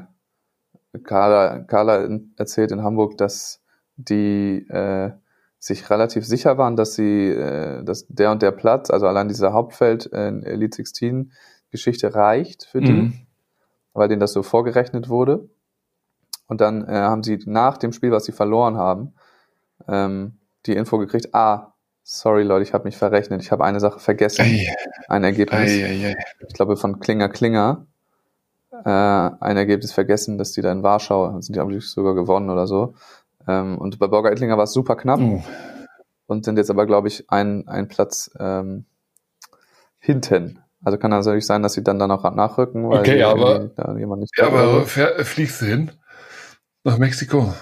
Carla, 1.03 1.60
Carla 1.60 2.03
in, 2.03 2.34
erzählt 2.38 2.72
in 2.72 2.84
Hamburg, 2.84 3.18
dass 3.18 3.62
die 3.95 4.66
äh, 4.70 5.12
sich 5.60 5.89
relativ 5.89 6.26
sicher 6.26 6.57
waren, 6.57 6.76
dass 6.76 6.95
sie, 6.95 7.28
äh, 7.28 7.84
dass 7.84 8.05
der 8.07 8.32
und 8.32 8.41
der 8.41 8.51
Platz, 8.51 8.89
also 8.89 9.07
allein 9.07 9.28
dieser 9.28 9.53
Hauptfeld 9.53 10.07
in 10.07 10.43
Elite 10.43 10.76
16 10.78 11.32
Geschichte 11.72 12.13
reicht 12.15 12.65
für 12.65 12.82
die, 12.82 12.91
Mhm. 12.91 13.13
weil 13.93 14.07
denen 14.07 14.20
das 14.20 14.34
so 14.34 14.43
vorgerechnet 14.43 15.09
wurde. 15.09 15.49
Und 16.47 16.61
dann 16.61 16.88
äh, 16.88 16.93
haben 16.93 17.24
sie 17.24 17.39
nach 17.45 17.78
dem 17.78 17.91
Spiel, 17.93 18.11
was 18.11 18.26
sie 18.26 18.32
verloren 18.32 18.78
haben, 18.78 19.13
ähm, 19.88 20.38
die 20.65 20.74
Info 20.74 20.97
gekriegt, 20.97 21.34
ah, 21.36 21.74
sorry 22.03 22.43
Leute, 22.43 22.63
ich 22.63 22.74
habe 22.74 22.86
mich 22.86 22.97
verrechnet, 22.97 23.41
ich 23.41 23.51
habe 23.51 23.63
eine 23.63 23.80
Sache 23.80 23.99
vergessen, 23.99 24.41
Ei, 24.41 24.67
ein 25.07 25.24
Ergebnis, 25.24 25.72
ei, 25.72 25.86
ei, 25.86 26.15
ich 26.47 26.53
glaube 26.55 26.76
von 26.76 26.99
Klinger 26.99 27.30
Klinger, 27.30 27.86
äh, 28.72 28.89
ein 28.89 29.57
Ergebnis 29.57 29.91
vergessen, 29.91 30.38
dass 30.38 30.51
die 30.51 30.61
da 30.61 30.72
in 30.72 30.82
Warschau, 30.84 31.39
sind 31.41 31.55
die 31.55 31.59
Schluss 31.59 31.91
sogar 31.91 32.15
gewonnen 32.15 32.49
oder 32.49 32.65
so. 32.67 32.95
Ähm, 33.47 33.78
und 33.78 33.99
bei 33.99 34.07
Borger 34.07 34.32
Ettlinger 34.32 34.57
war 34.57 34.63
es 34.65 34.74
super 34.74 34.95
knapp 34.95 35.20
Oh, 35.20 35.43
und 36.28 36.45
sind 36.45 36.57
jetzt 36.57 36.70
aber, 36.70 36.86
glaube 36.86 37.07
ich, 37.07 37.30
ein, 37.30 37.67
ein 37.67 37.88
Platz 37.88 38.32
ähm, 38.39 38.86
hinten. 39.99 40.59
Also 40.84 40.97
kann 40.97 41.11
natürlich 41.11 41.45
sein, 41.45 41.61
dass 41.61 41.73
sie 41.73 41.84
dann 41.84 41.99
da 41.99 42.07
noch 42.07 42.23
nachrücken, 42.34 42.89
weil 42.89 42.99
Okay, 42.99 43.21
aber- 43.23 43.69
da 43.75 43.97
jemand 43.97 44.21
nicht 44.21 44.38
Ja, 44.38 44.49
da 44.49 44.57
aber 44.57 44.86
fliegst 44.86 45.61
du 45.61 45.65
hin? 45.65 45.91
Nach 46.84 46.97
Mexiko? 46.97 47.53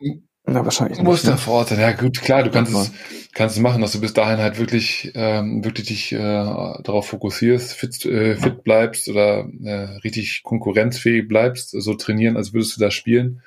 Ja, 0.00 0.64
wahrscheinlich 0.64 0.98
Du 0.98 1.04
musst 1.04 1.24
nicht. 1.24 1.28
da 1.32 1.34
Ne? 1.36 1.38
vor 1.40 1.54
Ort 1.54 1.68
sein. 1.68 1.78
Ja, 1.80 1.92
gut, 1.92 2.20
klar, 2.22 2.42
du 2.42 2.50
kannst 2.50 2.72
Ja. 2.72 2.80
es, 2.82 2.90
kannst 3.34 3.56
es 3.56 3.62
machen, 3.62 3.82
dass 3.82 3.92
du 3.92 4.00
bis 4.00 4.14
dahin 4.14 4.38
halt 4.38 4.58
wirklich, 4.58 5.12
ähm, 5.14 5.62
wirklich 5.62 5.86
dich 5.88 6.12
äh, 6.12 6.18
darauf 6.18 7.06
fokussierst, 7.08 7.74
fit, 7.74 8.04
äh, 8.06 8.36
fit 8.36 8.64
bleibst 8.64 9.08
oder 9.08 9.46
äh, 9.62 9.98
richtig 10.02 10.42
konkurrenzfähig 10.42 11.28
bleibst, 11.28 11.70
so 11.70 11.94
trainieren, 11.94 12.36
als 12.38 12.54
würdest 12.54 12.76
du 12.76 12.80
da 12.80 12.90
spielen. 12.90 13.42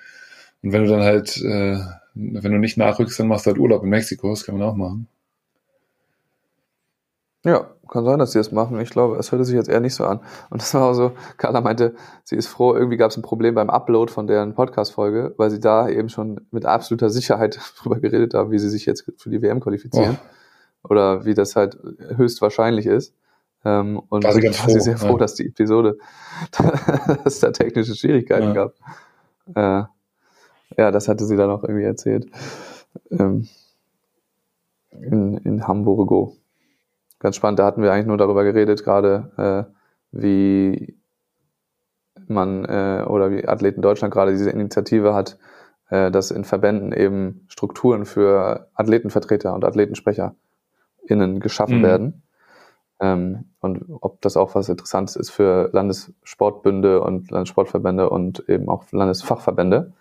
Und 0.62 0.72
wenn 0.72 0.84
du 0.84 0.90
dann 0.92 1.02
halt, 1.02 1.36
äh, 1.38 1.80
wenn 2.14 2.52
du 2.52 2.60
nicht 2.60 2.78
nachrückst, 2.78 3.20
dann 3.20 3.28
machst 3.28 3.48
du 3.48 3.50
halt 3.50 3.60
Urlaub 3.60 3.84
in 3.84 3.90
Mexiko, 3.90 4.30
das 4.30 4.46
kann 4.46 4.58
man 4.58 4.68
auch 4.70 4.76
machen. 4.76 5.08
Ja, 7.46 7.68
kann 7.90 8.06
sein, 8.06 8.20
dass 8.20 8.32
sie 8.32 8.40
das 8.40 8.52
machen. 8.52 8.80
Ich 8.80 8.90
glaube, 8.90 9.18
es 9.18 9.32
hörte 9.32 9.44
sich 9.44 9.56
jetzt 9.56 9.70
eher 9.70 9.82
nicht 9.82 9.96
so 9.96 10.06
an. 10.06 10.22
Und 10.50 10.62
das 10.62 10.74
war 10.74 10.84
auch 10.90 10.94
so, 10.94 11.12
Carla 11.38 11.62
meinte, 11.62 11.94
sie 12.24 12.36
ist 12.38 12.48
froh, 12.48 12.74
irgendwie 12.74 12.98
gab 12.98 13.12
es 13.12 13.18
ein 13.18 13.22
Problem 13.22 13.54
beim 13.56 13.70
Upload 13.70 14.12
von 14.12 14.28
deren 14.28 14.56
Podcast-Folge, 14.56 15.34
weil 15.38 15.52
sie 15.52 15.60
da 15.60 15.90
eben 15.90 16.10
schon 16.10 16.42
mit 16.52 16.66
absoluter 16.66 17.10
Sicherheit 17.10 17.60
drüber 17.78 18.00
geredet 18.00 18.34
haben, 18.34 18.52
wie 18.52 18.60
sie 18.60 18.70
sich 18.70 18.86
jetzt 18.86 19.12
für 19.18 19.30
die 19.30 19.42
WM 19.42 19.60
qualifizieren. 19.60 20.18
Oder 20.84 21.26
wie 21.26 21.34
das 21.34 21.56
halt 21.56 21.78
höchstwahrscheinlich 22.16 22.86
ist. 22.86 23.14
Ähm, 23.66 24.02
und 24.10 24.24
War 24.24 24.32
sie 24.32 24.38
war 24.38 24.44
ganz 24.44 24.58
sie 24.58 24.64
froh, 24.64 24.80
sehr 24.80 24.98
froh, 24.98 25.12
ja. 25.14 25.18
dass 25.18 25.36
die 25.36 25.48
Episode, 25.48 25.98
dass 26.52 27.26
es 27.26 27.40
da 27.40 27.52
technische 27.52 27.96
Schwierigkeiten 27.96 28.54
Ja. 28.54 28.54
gab. 28.54 28.74
Äh, 29.56 29.88
ja, 30.82 30.92
das 30.92 31.08
hatte 31.08 31.26
sie 31.26 31.38
dann 31.38 31.50
auch 31.50 31.64
irgendwie 31.64 31.86
erzählt. 31.86 32.26
Ähm, 33.12 33.48
in, 34.92 35.38
in 35.38 35.68
Hamburgo. 35.68 36.36
Ganz 37.24 37.38
spannend, 37.38 37.58
da 37.58 37.66
hatten 37.66 37.82
wir 37.82 37.94
eigentlich 37.94 38.08
nur 38.08 38.18
darüber 38.18 38.44
geredet, 38.44 38.84
gerade 38.84 39.32
äh, 39.38 39.74
wie 40.12 40.98
man 42.28 42.66
äh, 42.66 43.06
oder 43.08 43.32
wie 43.32 43.48
Athleten 43.48 43.82
Deutschland 43.82 44.14
gerade 44.14 44.32
diese 44.34 44.50
Initiative 44.50 45.14
hat, 45.14 45.38
äh, 45.90 46.12
dass 46.12 46.32
in 46.32 46.44
Verbänden 46.44 46.92
eben 46.92 47.46
Strukturen 47.48 48.06
für 48.06 48.68
Athletenvertreter 48.76 49.54
und 49.54 49.64
Athletensprecher 49.64 50.36
innen 51.08 51.40
geschaffen 51.40 51.78
Mhm. 51.80 51.84
werden. 51.84 52.24
Ähm, 53.00 53.46
und 53.62 53.86
ob 54.02 54.22
das 54.22 54.36
auch 54.36 54.54
was 54.54 54.68
Interessantes 54.68 55.16
ist 55.16 55.30
für 55.30 55.70
Landessportbünde 55.72 57.02
und 57.02 57.32
Landessportverbände 57.32 58.10
und 58.10 58.48
eben 58.50 58.68
auch 58.68 58.84
Landesfachverbände. 58.92 59.94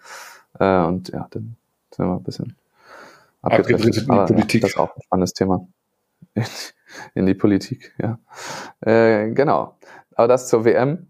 Äh, 0.58 0.84
und 0.84 1.10
ja, 1.10 1.28
dann 1.30 1.56
sind 1.92 2.06
wir 2.06 2.14
ein 2.14 2.22
bisschen 2.24 2.56
Abgedriftet 3.42 4.10
Aber 4.10 4.26
Politik. 4.26 4.62
Ja, 4.62 4.66
das 4.66 4.70
ist 4.72 4.78
auch 4.78 4.96
ein 4.96 5.02
spannendes 5.02 5.32
Thema. 5.34 5.68
In, 7.14 7.26
die 7.26 7.34
Politik, 7.34 7.94
ja. 7.98 8.18
Äh, 8.80 9.30
genau. 9.32 9.76
Aber 10.14 10.28
das 10.28 10.48
zur 10.48 10.64
WM. 10.64 11.08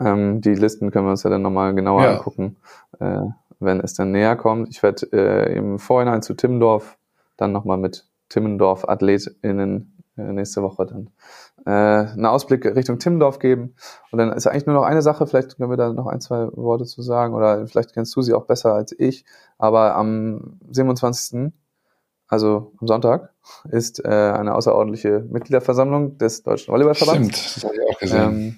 Ähm, 0.00 0.40
die 0.40 0.54
Listen 0.54 0.90
können 0.90 1.06
wir 1.06 1.10
uns 1.10 1.22
ja 1.22 1.30
dann 1.30 1.42
nochmal 1.42 1.74
genauer 1.74 2.02
Ja. 2.02 2.16
angucken, 2.16 2.56
äh, 3.00 3.20
wenn 3.60 3.80
es 3.80 3.94
dann 3.94 4.10
näher 4.12 4.36
kommt. 4.36 4.68
Ich 4.68 4.82
werde 4.82 5.06
äh, 5.12 5.56
im 5.56 5.78
Vorhinein 5.78 6.22
zu 6.22 6.34
Timmendorf 6.34 6.96
dann 7.36 7.52
nochmal 7.52 7.78
mit 7.78 8.06
Timmendorf 8.28 8.88
AthletInnen 8.88 9.94
äh, 10.16 10.22
nächste 10.32 10.62
Woche 10.62 10.86
dann 10.86 11.10
äh, 11.66 12.12
einen 12.12 12.26
Ausblick 12.26 12.64
Richtung 12.66 12.98
Timmendorf 12.98 13.38
geben. 13.38 13.74
Und 14.10 14.18
dann 14.18 14.32
ist 14.32 14.46
eigentlich 14.46 14.66
nur 14.66 14.76
noch 14.76 14.84
eine 14.84 15.02
Sache, 15.02 15.26
vielleicht 15.26 15.56
können 15.56 15.70
wir 15.70 15.76
da 15.76 15.92
noch 15.92 16.06
ein, 16.06 16.20
zwei 16.20 16.48
Worte 16.52 16.84
zu 16.84 17.02
sagen, 17.02 17.34
oder 17.34 17.66
vielleicht 17.66 17.94
kennst 17.94 18.14
du 18.14 18.22
sie 18.22 18.34
auch 18.34 18.44
besser 18.46 18.74
als 18.74 18.94
ich. 18.98 19.24
Aber 19.58 19.94
am 19.96 20.58
27., 20.70 21.52
also 22.34 22.72
am 22.80 22.88
Sonntag, 22.88 23.32
ist 23.70 24.04
äh, 24.04 24.08
eine 24.08 24.54
außerordentliche 24.54 25.24
Mitgliederversammlung 25.30 26.18
des 26.18 26.42
Deutschen 26.42 26.72
Volleyballverbands. 26.72 27.38
Stimmt, 27.38 27.56
das 27.56 27.64
habe 27.64 27.74
ich 27.76 27.94
auch 27.94 27.98
gesehen. 28.00 28.22
Ähm, 28.22 28.56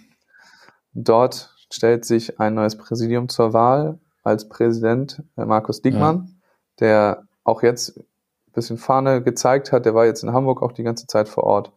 dort 0.94 1.54
stellt 1.70 2.06
sich 2.06 2.40
ein 2.40 2.54
neues 2.54 2.76
Präsidium 2.76 3.28
zur 3.28 3.52
Wahl 3.52 3.98
als 4.22 4.48
Präsident 4.48 5.22
äh, 5.36 5.44
Markus 5.44 5.82
Diekmann, 5.82 6.40
der 6.80 7.24
auch 7.44 7.62
jetzt 7.62 7.98
ein 7.98 8.52
bisschen 8.54 8.78
Fahne 8.78 9.22
gezeigt 9.22 9.72
hat. 9.72 9.84
Der 9.84 9.94
war 9.94 10.06
jetzt 10.06 10.22
in 10.22 10.32
Hamburg 10.32 10.62
auch 10.62 10.72
die 10.72 10.82
ganze 10.82 11.06
Zeit 11.06 11.28
vor 11.28 11.44
Ort, 11.44 11.72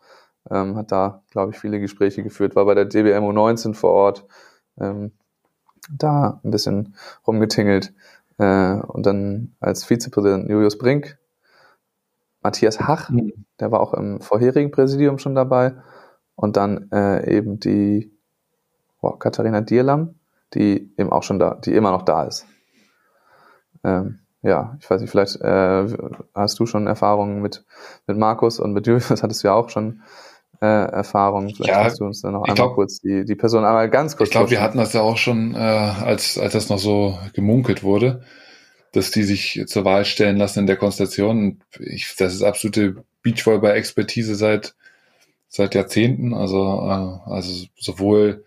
ähm, 0.49 0.77
hat 0.77 0.91
da, 0.93 1.21
glaube 1.31 1.51
ich, 1.51 1.59
viele 1.59 1.81
Gespräche 1.81 2.23
geführt, 2.23 2.55
war 2.55 2.65
bei 2.65 2.75
der 2.75 2.85
DBMO 2.85 3.33
19 3.33 3.73
vor 3.73 3.91
Ort, 3.91 4.25
ähm, 4.79 5.11
da 5.91 6.39
ein 6.43 6.51
bisschen 6.51 6.95
rumgetingelt. 7.27 7.93
Äh, 8.37 8.75
und 8.75 9.05
dann 9.05 9.53
als 9.59 9.83
Vizepräsident 9.83 10.49
Julius 10.49 10.77
Brink, 10.77 11.18
Matthias 12.49 12.79
Hach, 12.79 13.09
Mhm. 13.11 13.33
der 13.59 13.71
war 13.71 13.79
auch 13.79 13.93
im 13.93 14.21
vorherigen 14.21 14.71
Präsidium 14.71 15.19
schon 15.19 15.35
dabei. 15.35 15.73
Und 16.35 16.57
dann 16.57 16.89
äh, 16.91 17.37
eben 17.37 17.59
die 17.59 18.11
boah, 19.01 19.19
Katharina 19.19 19.61
Dierlam, 19.61 20.15
die 20.55 20.91
eben 20.97 21.11
auch 21.11 21.21
schon 21.23 21.37
da, 21.37 21.55
die 21.55 21.75
immer 21.75 21.91
noch 21.91 22.01
da 22.03 22.23
ist. 22.23 22.45
Ähm, 23.83 24.19
ja, 24.41 24.77
ich 24.79 24.89
weiß 24.89 25.01
nicht, 25.01 25.11
vielleicht 25.11 25.39
äh, 25.41 25.87
hast 26.33 26.59
du 26.59 26.65
schon 26.65 26.87
Erfahrungen 26.87 27.41
mit, 27.41 27.65
mit 28.07 28.17
Markus 28.17 28.59
und 28.59 28.73
mit 28.73 28.87
Julius, 28.87 29.09
hattest 29.23 29.43
du 29.43 29.47
ja 29.49 29.53
auch 29.53 29.69
schon 29.69 30.01
äh, 30.61 30.65
Erfahrungen. 30.65 31.49
Vielleicht 31.53 31.69
Ja, 31.69 31.81
kannst 31.81 31.99
du 31.99 32.05
uns 32.05 32.21
dann 32.21 32.33
noch 32.33 32.41
einmal 32.43 32.55
glaub- 32.55 32.75
kurz 32.75 32.99
die, 32.99 33.25
die 33.25 33.35
Person 33.35 33.63
einmal 33.65 33.89
ganz 33.89 34.17
kurz 34.17 34.29
Ich 34.29 34.31
glaube, 34.31 34.49
wir 34.49 34.61
hatten 34.61 34.77
das 34.77 34.93
ja 34.93 35.01
auch 35.01 35.17
schon, 35.17 35.53
äh, 35.55 35.57
als, 35.57 36.37
als 36.37 36.53
das 36.53 36.69
noch 36.69 36.79
so 36.79 37.17
gemunkelt 37.33 37.83
wurde, 37.83 38.23
dass 38.91 39.11
die 39.11 39.23
sich 39.23 39.63
zur 39.67 39.85
Wahl 39.85 40.05
stellen 40.05 40.37
lassen 40.37 40.59
in 40.59 40.67
der 40.67 40.77
Konstellation. 40.77 41.61
Ich, 41.79 42.15
das 42.17 42.33
ist 42.33 42.43
absolute 42.43 43.03
Beachvolleyball-Expertise 43.23 44.35
seit, 44.35 44.75
seit 45.47 45.75
Jahrzehnten. 45.75 46.33
Also, 46.33 46.57
äh, 46.57 47.31
also 47.31 47.67
sowohl 47.77 48.45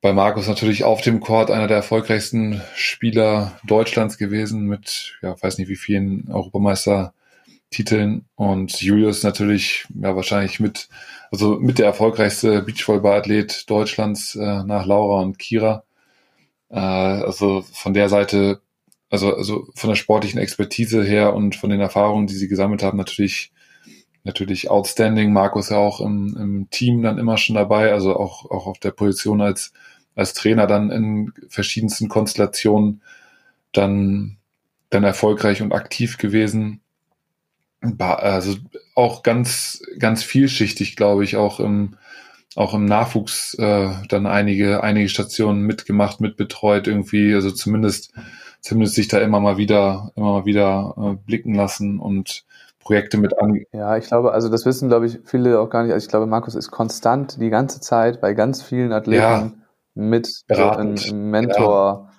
bei 0.00 0.12
Markus 0.12 0.46
natürlich 0.46 0.84
auf 0.84 1.00
dem 1.00 1.20
Court 1.20 1.50
einer 1.50 1.66
der 1.66 1.78
erfolgreichsten 1.78 2.62
Spieler 2.74 3.58
Deutschlands 3.66 4.18
gewesen 4.18 4.66
mit, 4.66 5.18
ja, 5.22 5.34
weiß 5.40 5.58
nicht 5.58 5.68
wie 5.68 5.76
vielen 5.76 6.30
Europameistertiteln 6.30 8.24
und 8.36 8.80
Julius 8.80 9.22
natürlich, 9.22 9.86
ja, 10.00 10.14
wahrscheinlich 10.14 10.60
mit, 10.60 10.88
also 11.32 11.58
mit 11.58 11.78
der 11.78 11.86
erfolgreichste 11.86 12.62
Beachvolleyball-Athlet 12.62 13.68
Deutschlands 13.68 14.36
äh, 14.36 14.62
nach 14.64 14.86
Laura 14.86 15.22
und 15.22 15.38
Kira. 15.38 15.82
Äh, 16.70 16.76
also 16.78 17.64
von 17.72 17.94
der 17.94 18.08
Seite, 18.08 18.60
also, 19.24 19.36
also 19.36 19.68
von 19.74 19.88
der 19.88 19.96
sportlichen 19.96 20.40
Expertise 20.40 21.02
her 21.02 21.34
und 21.34 21.56
von 21.56 21.70
den 21.70 21.80
Erfahrungen, 21.80 22.26
die 22.26 22.34
sie 22.34 22.48
gesammelt 22.48 22.82
haben, 22.82 22.98
natürlich 22.98 23.52
natürlich 24.24 24.70
outstanding. 24.70 25.32
Markus 25.32 25.70
ja 25.70 25.76
auch 25.76 26.00
im, 26.00 26.36
im 26.36 26.70
Team 26.70 27.00
dann 27.02 27.18
immer 27.18 27.38
schon 27.38 27.54
dabei, 27.54 27.92
also 27.92 28.16
auch, 28.16 28.50
auch 28.50 28.66
auf 28.66 28.78
der 28.80 28.90
Position 28.90 29.40
als 29.40 29.72
als 30.16 30.32
Trainer 30.32 30.66
dann 30.66 30.90
in 30.90 31.32
verschiedensten 31.48 32.08
Konstellationen 32.08 33.02
dann, 33.72 34.38
dann 34.90 35.04
erfolgreich 35.04 35.62
und 35.62 35.72
aktiv 35.72 36.16
gewesen. 36.16 36.80
Also 37.98 38.56
auch 38.94 39.22
ganz, 39.22 39.82
ganz 39.98 40.22
vielschichtig, 40.22 40.96
glaube 40.96 41.22
ich, 41.22 41.36
auch 41.36 41.60
im, 41.60 41.96
auch 42.56 42.72
im 42.72 42.86
Nachwuchs 42.86 43.54
äh, 43.58 43.90
dann 44.08 44.26
einige, 44.26 44.82
einige 44.82 45.10
Stationen 45.10 45.60
mitgemacht, 45.60 46.22
mitbetreut 46.22 46.88
irgendwie, 46.88 47.34
also 47.34 47.50
zumindest, 47.50 48.14
zumindest 48.66 48.96
sich 48.96 49.08
da 49.08 49.18
immer 49.18 49.40
mal 49.40 49.56
wieder, 49.56 50.12
immer 50.16 50.32
mal 50.32 50.44
wieder 50.44 50.94
äh, 50.96 51.14
blicken 51.24 51.54
lassen 51.54 51.98
und 51.98 52.44
Projekte 52.80 53.18
mit 53.18 53.38
an. 53.40 53.62
Ja, 53.72 53.96
ich 53.96 54.06
glaube, 54.06 54.32
also 54.32 54.48
das 54.48 54.64
wissen, 54.64 54.88
glaube 54.88 55.06
ich, 55.06 55.18
viele 55.24 55.60
auch 55.60 55.70
gar 55.70 55.82
nicht. 55.82 55.92
Also 55.92 56.04
ich 56.04 56.10
glaube, 56.10 56.26
Markus 56.26 56.54
ist 56.54 56.70
konstant 56.70 57.40
die 57.40 57.50
ganze 57.50 57.80
Zeit 57.80 58.20
bei 58.20 58.32
ganz 58.34 58.62
vielen 58.62 58.92
Athleten. 58.92 59.22
Ja 59.22 59.52
mit 59.96 60.44
Beratend. 60.46 61.12
Mentor. 61.12 62.10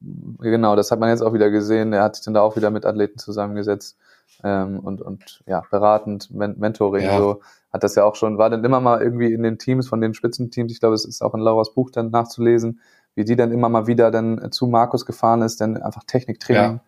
Ja. 0.00 0.50
Genau, 0.50 0.76
das 0.76 0.90
hat 0.90 1.00
man 1.00 1.10
jetzt 1.10 1.22
auch 1.22 1.34
wieder 1.34 1.50
gesehen. 1.50 1.92
Er 1.92 2.04
hat 2.04 2.14
sich 2.16 2.24
dann 2.24 2.34
da 2.34 2.40
auch 2.40 2.56
wieder 2.56 2.70
mit 2.70 2.86
Athleten 2.86 3.18
zusammengesetzt 3.18 3.98
ähm, 4.44 4.78
und, 4.78 5.02
und 5.02 5.42
ja, 5.46 5.64
beratend, 5.70 6.30
Men 6.30 6.56
Mentoring, 6.58 7.04
ja. 7.04 7.18
so 7.18 7.40
hat 7.72 7.82
das 7.82 7.96
ja 7.96 8.04
auch 8.04 8.14
schon, 8.14 8.38
war 8.38 8.48
dann 8.48 8.64
immer 8.64 8.80
mal 8.80 9.02
irgendwie 9.02 9.32
in 9.32 9.42
den 9.42 9.58
Teams, 9.58 9.88
von 9.88 10.00
den 10.00 10.14
Spitzenteams, 10.14 10.72
ich 10.72 10.80
glaube, 10.80 10.94
es 10.94 11.04
ist 11.04 11.20
auch 11.20 11.34
in 11.34 11.40
Lauras 11.40 11.74
Buch 11.74 11.90
dann 11.90 12.10
nachzulesen, 12.10 12.80
wie 13.18 13.24
die 13.24 13.36
dann 13.36 13.52
immer 13.52 13.68
mal 13.68 13.86
wieder 13.86 14.10
dann 14.10 14.50
zu 14.52 14.68
Markus 14.68 15.04
gefahren 15.04 15.42
ist, 15.42 15.60
dann 15.60 15.76
einfach 15.76 16.04
Techniktraining 16.04 16.80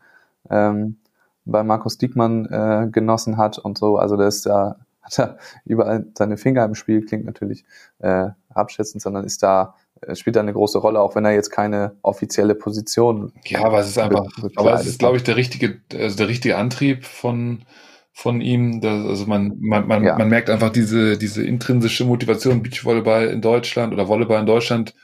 ja. 0.48 0.70
ähm, 0.70 0.96
bei 1.44 1.64
Markus 1.64 1.98
Diekmann 1.98 2.46
äh, 2.46 2.88
genossen 2.90 3.36
hat 3.36 3.58
und 3.58 3.76
so. 3.76 3.98
Also 3.98 4.16
das 4.16 4.36
ist 4.36 4.46
da, 4.46 4.76
hat 5.02 5.18
er 5.18 5.38
überall 5.64 6.06
seine 6.16 6.36
Finger 6.36 6.64
im 6.64 6.74
Spiel, 6.74 7.04
klingt 7.04 7.24
natürlich 7.24 7.64
äh, 7.98 8.28
abschätzend, 8.48 9.02
sondern 9.02 9.24
ist 9.24 9.42
da 9.42 9.74
spielt 10.14 10.36
da 10.36 10.40
eine 10.40 10.54
große 10.54 10.78
Rolle, 10.78 10.98
auch 10.98 11.14
wenn 11.14 11.26
er 11.26 11.32
jetzt 11.32 11.50
keine 11.50 11.96
offizielle 12.00 12.54
Position. 12.54 13.32
Ja, 13.44 13.64
aber 13.64 13.80
es 13.80 13.88
ist 13.88 13.98
einfach, 13.98 14.26
aber 14.56 14.72
es 14.72 14.86
ist, 14.86 14.98
glaube 14.98 15.18
ich, 15.18 15.24
der 15.24 15.36
richtige, 15.36 15.80
also 15.92 16.16
der 16.16 16.28
richtige 16.28 16.56
Antrieb 16.56 17.04
von 17.04 17.64
von 18.12 18.40
ihm. 18.40 18.80
Das, 18.80 19.04
also 19.06 19.26
man, 19.26 19.56
man, 19.60 19.86
man, 19.86 20.04
ja. 20.04 20.16
man 20.16 20.28
merkt 20.28 20.50
einfach 20.50 20.70
diese, 20.70 21.18
diese 21.18 21.42
intrinsische 21.42 22.04
Motivation, 22.04 22.62
Beachvolleyball 22.62 23.28
in 23.28 23.40
Deutschland 23.40 23.92
oder 23.92 24.08
Volleyball 24.08 24.40
in 24.40 24.46
Deutschland 24.46 24.94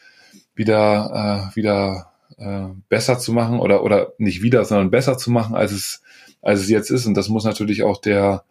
wieder, 0.57 1.53
äh, 1.53 1.57
wieder 1.57 2.13
äh, 2.39 2.69
besser 2.89 3.19
zu 3.19 3.33
machen 3.33 3.61
oder, 3.61 3.83
oder 3.83 4.13
nicht 4.19 4.43
wieder, 4.43 4.65
sondern 4.65 4.91
besser 4.91 5.17
zu 5.17 5.31
machen, 5.31 5.55
als 5.55 5.73
es, 5.73 6.03
als 6.43 6.61
es 6.61 6.69
jetzt 6.69 6.91
ist. 6.91 7.07
Und 7.07 7.15
das 7.15 7.29
muss 7.29 7.45
natürlich 7.45 7.83
auch 7.83 8.01
der, 8.01 8.45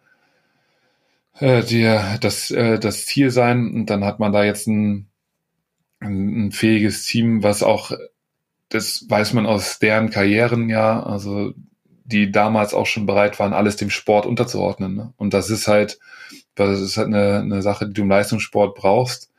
äh, 1.38 1.62
der, 1.62 2.18
das, 2.18 2.50
äh, 2.50 2.78
das 2.78 3.06
Ziel 3.06 3.30
sein. 3.30 3.72
Und 3.72 3.86
dann 3.86 4.04
hat 4.04 4.18
man 4.18 4.32
da 4.32 4.44
jetzt 4.44 4.66
ein, 4.66 5.08
ein, 6.00 6.52
fähiges 6.52 7.04
Team, 7.04 7.42
was 7.42 7.62
auch, 7.62 7.92
das 8.68 9.06
weiß 9.08 9.32
man 9.34 9.46
aus 9.46 9.78
deren 9.78 10.10
Karrieren 10.10 10.68
ja, 10.68 11.02
also 11.02 11.52
die 12.04 12.30
damals 12.30 12.72
auch 12.72 12.86
schon 12.86 13.06
bereit 13.06 13.38
waren, 13.40 13.52
alles 13.52 13.76
dem 13.76 13.90
Sport 13.90 14.26
unterzuordnen. 14.26 14.94
Ne? 14.94 15.12
Und 15.16 15.34
das 15.34 15.50
ist 15.50 15.66
halt, 15.66 15.98
das 16.54 16.80
ist 16.80 16.96
halt 16.96 17.08
eine, 17.08 17.40
eine 17.40 17.62
Sache, 17.62 17.86
die 17.86 17.94
du 17.94 18.02
im 18.02 18.10
Leistungssport 18.10 18.76
brauchst. 18.76 19.30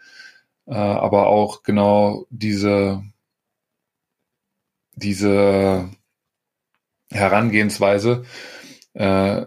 Äh, 0.68 0.76
aber 0.76 1.28
auch 1.28 1.64
genau 1.64 2.26
diese, 2.30 3.04
diese 4.96 5.90
Herangehensweise, 7.10 8.26
äh, 8.94 9.46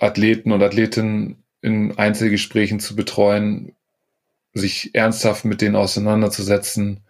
Athleten 0.00 0.52
und 0.52 0.62
Athletinnen 0.62 1.44
in 1.62 1.96
Einzelgesprächen 1.96 2.80
zu 2.80 2.96
betreuen, 2.96 3.74
sich 4.52 4.94
ernsthaft 4.94 5.44
mit 5.44 5.62
denen 5.62 5.76
auseinanderzusetzen 5.76 7.00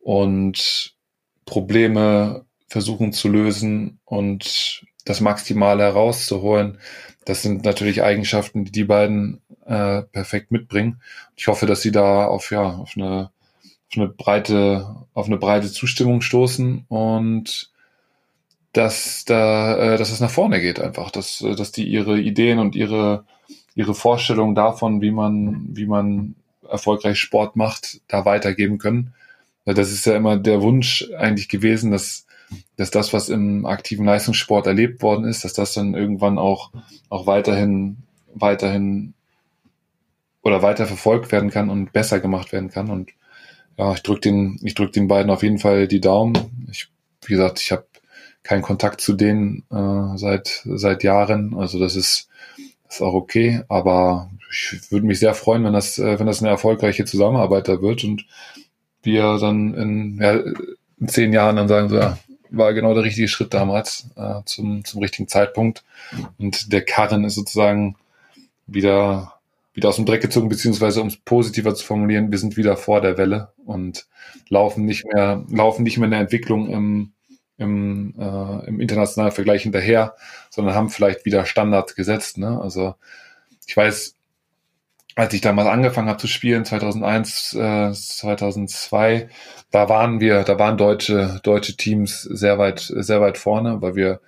und 0.00 0.96
Probleme 1.44 2.46
versuchen 2.66 3.12
zu 3.12 3.28
lösen 3.28 4.00
und 4.04 4.84
das 5.04 5.20
Maximale 5.20 5.84
herauszuholen. 5.84 6.78
Das 7.24 7.42
sind 7.42 7.64
natürlich 7.64 8.02
Eigenschaften, 8.02 8.64
die 8.64 8.72
die 8.72 8.84
beiden 8.84 9.40
äh, 9.66 10.02
perfekt 10.02 10.50
mitbringen. 10.50 11.00
Ich 11.36 11.48
hoffe, 11.48 11.66
dass 11.66 11.82
sie 11.82 11.92
da 11.92 12.26
auf 12.26 12.50
ja 12.50 12.62
auf 12.62 12.92
eine 12.96 13.30
auf 13.90 13.96
eine 13.96 14.08
breite 14.08 14.96
auf 15.14 15.26
eine 15.26 15.36
breite 15.36 15.70
Zustimmung 15.70 16.22
stoßen 16.22 16.86
und 16.88 17.70
dass 18.72 19.24
da 19.24 19.76
äh, 19.76 19.98
dass 19.98 20.10
es 20.10 20.20
nach 20.20 20.30
vorne 20.30 20.60
geht 20.60 20.80
einfach, 20.80 21.10
dass 21.10 21.44
dass 21.56 21.72
die 21.72 21.88
ihre 21.88 22.18
Ideen 22.18 22.58
und 22.58 22.74
ihre 22.74 23.24
ihre 23.74 23.94
Vorstellungen 23.94 24.54
davon, 24.54 25.00
wie 25.02 25.10
man 25.10 25.66
wie 25.70 25.86
man 25.86 26.34
erfolgreich 26.68 27.18
Sport 27.18 27.56
macht, 27.56 28.00
da 28.08 28.24
weitergeben 28.24 28.78
können. 28.78 29.14
Das 29.64 29.92
ist 29.92 30.06
ja 30.06 30.16
immer 30.16 30.36
der 30.36 30.62
Wunsch 30.62 31.08
eigentlich 31.18 31.48
gewesen, 31.48 31.90
dass, 31.90 32.26
dass 32.76 32.90
das, 32.90 33.12
was 33.12 33.28
im 33.28 33.66
aktiven 33.66 34.04
Leistungssport 34.04 34.66
erlebt 34.66 35.02
worden 35.02 35.24
ist, 35.24 35.44
dass 35.44 35.52
das 35.52 35.74
dann 35.74 35.94
irgendwann 35.94 36.38
auch, 36.38 36.70
auch 37.08 37.26
weiterhin, 37.26 37.98
weiterhin 38.34 39.14
oder 40.42 40.62
weiter 40.62 40.86
verfolgt 40.86 41.32
werden 41.32 41.50
kann 41.50 41.70
und 41.70 41.92
besser 41.92 42.20
gemacht 42.20 42.52
werden 42.52 42.70
kann. 42.70 42.90
Und 42.90 43.10
ja, 43.76 43.92
ich 43.92 44.02
drücke 44.02 44.20
den, 44.20 44.58
ich 44.62 44.74
drück 44.74 44.92
den 44.92 45.08
beiden 45.08 45.30
auf 45.30 45.42
jeden 45.42 45.58
Fall 45.58 45.88
die 45.88 46.00
Daumen. 46.00 46.68
Ich, 46.70 46.88
wie 47.26 47.34
gesagt, 47.34 47.60
ich 47.60 47.72
habe 47.72 47.84
keinen 48.42 48.62
Kontakt 48.62 49.00
zu 49.00 49.12
denen 49.12 49.64
äh, 49.70 50.16
seit 50.16 50.62
seit 50.64 51.02
Jahren. 51.02 51.54
Also 51.54 51.78
das 51.78 51.96
ist, 51.96 52.28
ist 52.88 53.02
auch 53.02 53.14
okay. 53.14 53.62
Aber 53.68 54.30
ich 54.50 54.90
würde 54.90 55.06
mich 55.06 55.20
sehr 55.20 55.34
freuen, 55.34 55.64
wenn 55.64 55.72
das, 55.72 55.98
äh, 55.98 56.18
wenn 56.18 56.26
das 56.26 56.40
eine 56.40 56.50
erfolgreiche 56.50 57.04
Zusammenarbeit 57.04 57.68
da 57.68 57.82
wird 57.82 58.04
und 58.04 58.26
wir 59.02 59.38
dann 59.38 59.74
in, 59.74 60.18
ja, 60.20 60.40
in 60.98 61.08
zehn 61.08 61.32
Jahren 61.32 61.56
dann 61.56 61.68
sagen 61.68 61.88
so, 61.88 61.96
ja, 61.96 62.18
war 62.50 62.74
genau 62.74 62.94
der 62.94 63.04
richtige 63.04 63.28
Schritt 63.28 63.54
damals 63.54 64.06
äh, 64.16 64.40
zum, 64.44 64.84
zum 64.84 65.00
richtigen 65.00 65.28
Zeitpunkt. 65.28 65.84
Und 66.38 66.72
der 66.72 66.84
Karren 66.84 67.24
ist 67.24 67.34
sozusagen 67.34 67.96
wieder, 68.66 69.34
wieder 69.74 69.88
aus 69.88 69.96
dem 69.96 70.06
Dreck 70.06 70.22
gezogen, 70.22 70.48
beziehungsweise 70.48 71.00
um 71.00 71.08
es 71.08 71.16
positiver 71.16 71.74
zu 71.74 71.84
formulieren, 71.84 72.30
wir 72.30 72.38
sind 72.38 72.56
wieder 72.56 72.76
vor 72.76 73.00
der 73.00 73.18
Welle 73.18 73.52
und 73.64 74.06
laufen 74.48 74.84
nicht 74.84 75.04
mehr, 75.06 75.44
laufen 75.48 75.82
nicht 75.82 75.98
mehr 75.98 76.06
in 76.06 76.12
der 76.12 76.20
Entwicklung 76.20 76.68
im, 76.68 77.12
im, 77.58 78.14
äh, 78.18 78.66
im 78.66 78.80
internationalen 78.80 79.32
Vergleich 79.32 79.62
hinterher, 79.62 80.14
sondern 80.50 80.74
haben 80.74 80.90
vielleicht 80.90 81.24
wieder 81.24 81.46
Standards 81.46 81.94
gesetzt. 81.94 82.38
Ne? 82.38 82.60
Also 82.60 82.94
ich 83.66 83.76
weiß, 83.76 84.16
als 85.16 85.34
ich 85.34 85.40
damals 85.40 85.68
angefangen 85.68 86.08
habe 86.08 86.18
zu 86.18 86.26
spielen, 86.26 86.64
2001, 86.64 87.54
äh, 87.54 87.92
2002, 87.92 89.28
da 89.70 89.88
waren 89.88 90.20
wir, 90.20 90.42
da 90.42 90.58
waren 90.58 90.76
deutsche, 90.76 91.40
deutsche 91.42 91.76
Teams 91.76 92.22
sehr 92.22 92.58
weit, 92.58 92.80
sehr 92.80 93.20
weit 93.20 93.38
vorne, 93.38 93.82
weil 93.82 93.94
wir 93.94 94.20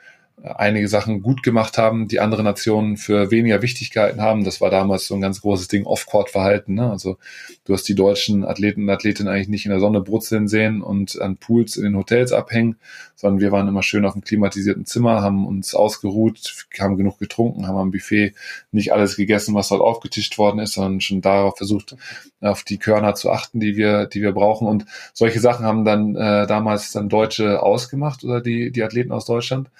einige 0.42 0.88
Sachen 0.88 1.22
gut 1.22 1.42
gemacht 1.42 1.78
haben, 1.78 2.08
die 2.08 2.18
andere 2.18 2.42
Nationen 2.42 2.96
für 2.96 3.30
weniger 3.30 3.62
Wichtigkeiten 3.62 4.20
haben. 4.20 4.44
Das 4.44 4.60
war 4.60 4.70
damals 4.70 5.06
so 5.06 5.14
ein 5.14 5.20
ganz 5.20 5.40
großes 5.40 5.68
Ding, 5.68 5.86
Off-Court-Verhalten. 5.86 6.74
Ne? 6.74 6.90
Also 6.90 7.18
du 7.64 7.72
hast 7.72 7.84
die 7.84 7.94
deutschen 7.94 8.44
Athleten 8.44 8.82
und 8.82 8.90
Athletinnen 8.90 9.32
eigentlich 9.32 9.48
nicht 9.48 9.66
in 9.66 9.70
der 9.70 9.78
Sonne 9.78 10.00
brutzeln 10.00 10.48
sehen 10.48 10.82
und 10.82 11.20
an 11.20 11.36
Pools 11.36 11.76
in 11.76 11.84
den 11.84 11.96
Hotels 11.96 12.32
abhängen, 12.32 12.76
sondern 13.14 13.40
wir 13.40 13.52
waren 13.52 13.68
immer 13.68 13.84
schön 13.84 14.04
auf 14.04 14.14
dem 14.14 14.24
klimatisierten 14.24 14.84
Zimmer, 14.84 15.22
haben 15.22 15.46
uns 15.46 15.74
ausgeruht, 15.74 16.66
haben 16.80 16.96
genug 16.96 17.18
getrunken, 17.18 17.68
haben 17.68 17.76
am 17.76 17.90
Buffet 17.92 18.34
nicht 18.72 18.92
alles 18.92 19.16
gegessen, 19.16 19.54
was 19.54 19.68
dort 19.68 19.80
aufgetischt 19.80 20.38
worden 20.38 20.58
ist, 20.58 20.74
sondern 20.74 21.00
schon 21.00 21.20
darauf 21.20 21.56
versucht, 21.56 21.96
auf 22.40 22.64
die 22.64 22.78
Körner 22.78 23.14
zu 23.14 23.30
achten, 23.30 23.60
die 23.60 23.76
wir, 23.76 24.06
die 24.06 24.22
wir 24.22 24.32
brauchen. 24.32 24.66
Und 24.66 24.86
solche 25.12 25.38
Sachen 25.38 25.64
haben 25.64 25.84
dann 25.84 26.16
äh, 26.16 26.48
damals 26.48 26.90
dann 26.90 27.08
Deutsche 27.08 27.62
ausgemacht 27.62 28.24
oder 28.24 28.40
die, 28.40 28.72
die 28.72 28.82
Athleten 28.82 29.12
aus 29.12 29.24
Deutschland. 29.24 29.70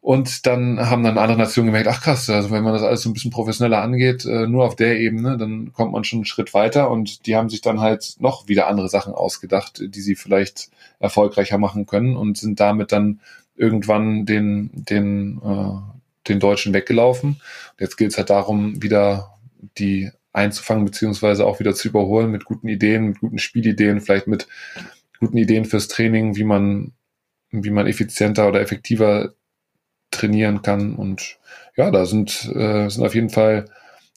Und 0.00 0.46
dann 0.46 0.80
haben 0.88 1.02
dann 1.02 1.18
andere 1.18 1.36
Nationen 1.36 1.66
gemerkt, 1.66 1.88
ach 1.88 2.00
krass, 2.00 2.30
also 2.30 2.50
wenn 2.50 2.64
man 2.64 2.72
das 2.72 2.82
alles 2.82 3.02
so 3.02 3.10
ein 3.10 3.12
bisschen 3.12 3.30
professioneller 3.30 3.82
angeht, 3.82 4.24
äh, 4.24 4.46
nur 4.46 4.64
auf 4.64 4.74
der 4.74 4.98
Ebene, 4.98 5.36
dann 5.36 5.74
kommt 5.74 5.92
man 5.92 6.04
schon 6.04 6.20
einen 6.20 6.24
Schritt 6.24 6.54
weiter 6.54 6.90
und 6.90 7.26
die 7.26 7.36
haben 7.36 7.50
sich 7.50 7.60
dann 7.60 7.80
halt 7.80 8.16
noch 8.18 8.48
wieder 8.48 8.66
andere 8.66 8.88
Sachen 8.88 9.12
ausgedacht, 9.12 9.82
die 9.84 10.00
sie 10.00 10.14
vielleicht 10.14 10.70
erfolgreicher 11.00 11.58
machen 11.58 11.84
können 11.84 12.16
und 12.16 12.38
sind 12.38 12.60
damit 12.60 12.92
dann 12.92 13.20
irgendwann 13.56 14.24
den, 14.24 14.70
den, 14.72 15.38
äh, 15.44 16.28
den 16.28 16.40
Deutschen 16.40 16.72
weggelaufen. 16.72 17.32
Und 17.32 17.80
jetzt 17.80 17.96
gilt 17.96 18.12
es 18.12 18.16
halt 18.16 18.30
darum, 18.30 18.82
wieder 18.82 19.34
die 19.76 20.10
einzufangen, 20.32 20.86
beziehungsweise 20.86 21.44
auch 21.44 21.60
wieder 21.60 21.74
zu 21.74 21.88
überholen 21.88 22.30
mit 22.30 22.46
guten 22.46 22.68
Ideen, 22.68 23.08
mit 23.08 23.20
guten 23.20 23.38
Spielideen, 23.38 24.00
vielleicht 24.00 24.28
mit 24.28 24.48
guten 25.18 25.36
Ideen 25.36 25.66
fürs 25.66 25.88
Training, 25.88 26.36
wie 26.36 26.44
man, 26.44 26.92
wie 27.50 27.70
man 27.70 27.86
effizienter 27.86 28.48
oder 28.48 28.62
effektiver 28.62 29.34
trainieren 30.10 30.62
kann. 30.62 30.94
Und 30.94 31.38
ja, 31.76 31.90
da 31.90 32.06
sind, 32.06 32.50
äh, 32.54 32.88
sind 32.88 33.04
auf 33.04 33.14
jeden 33.14 33.30
Fall 33.30 33.66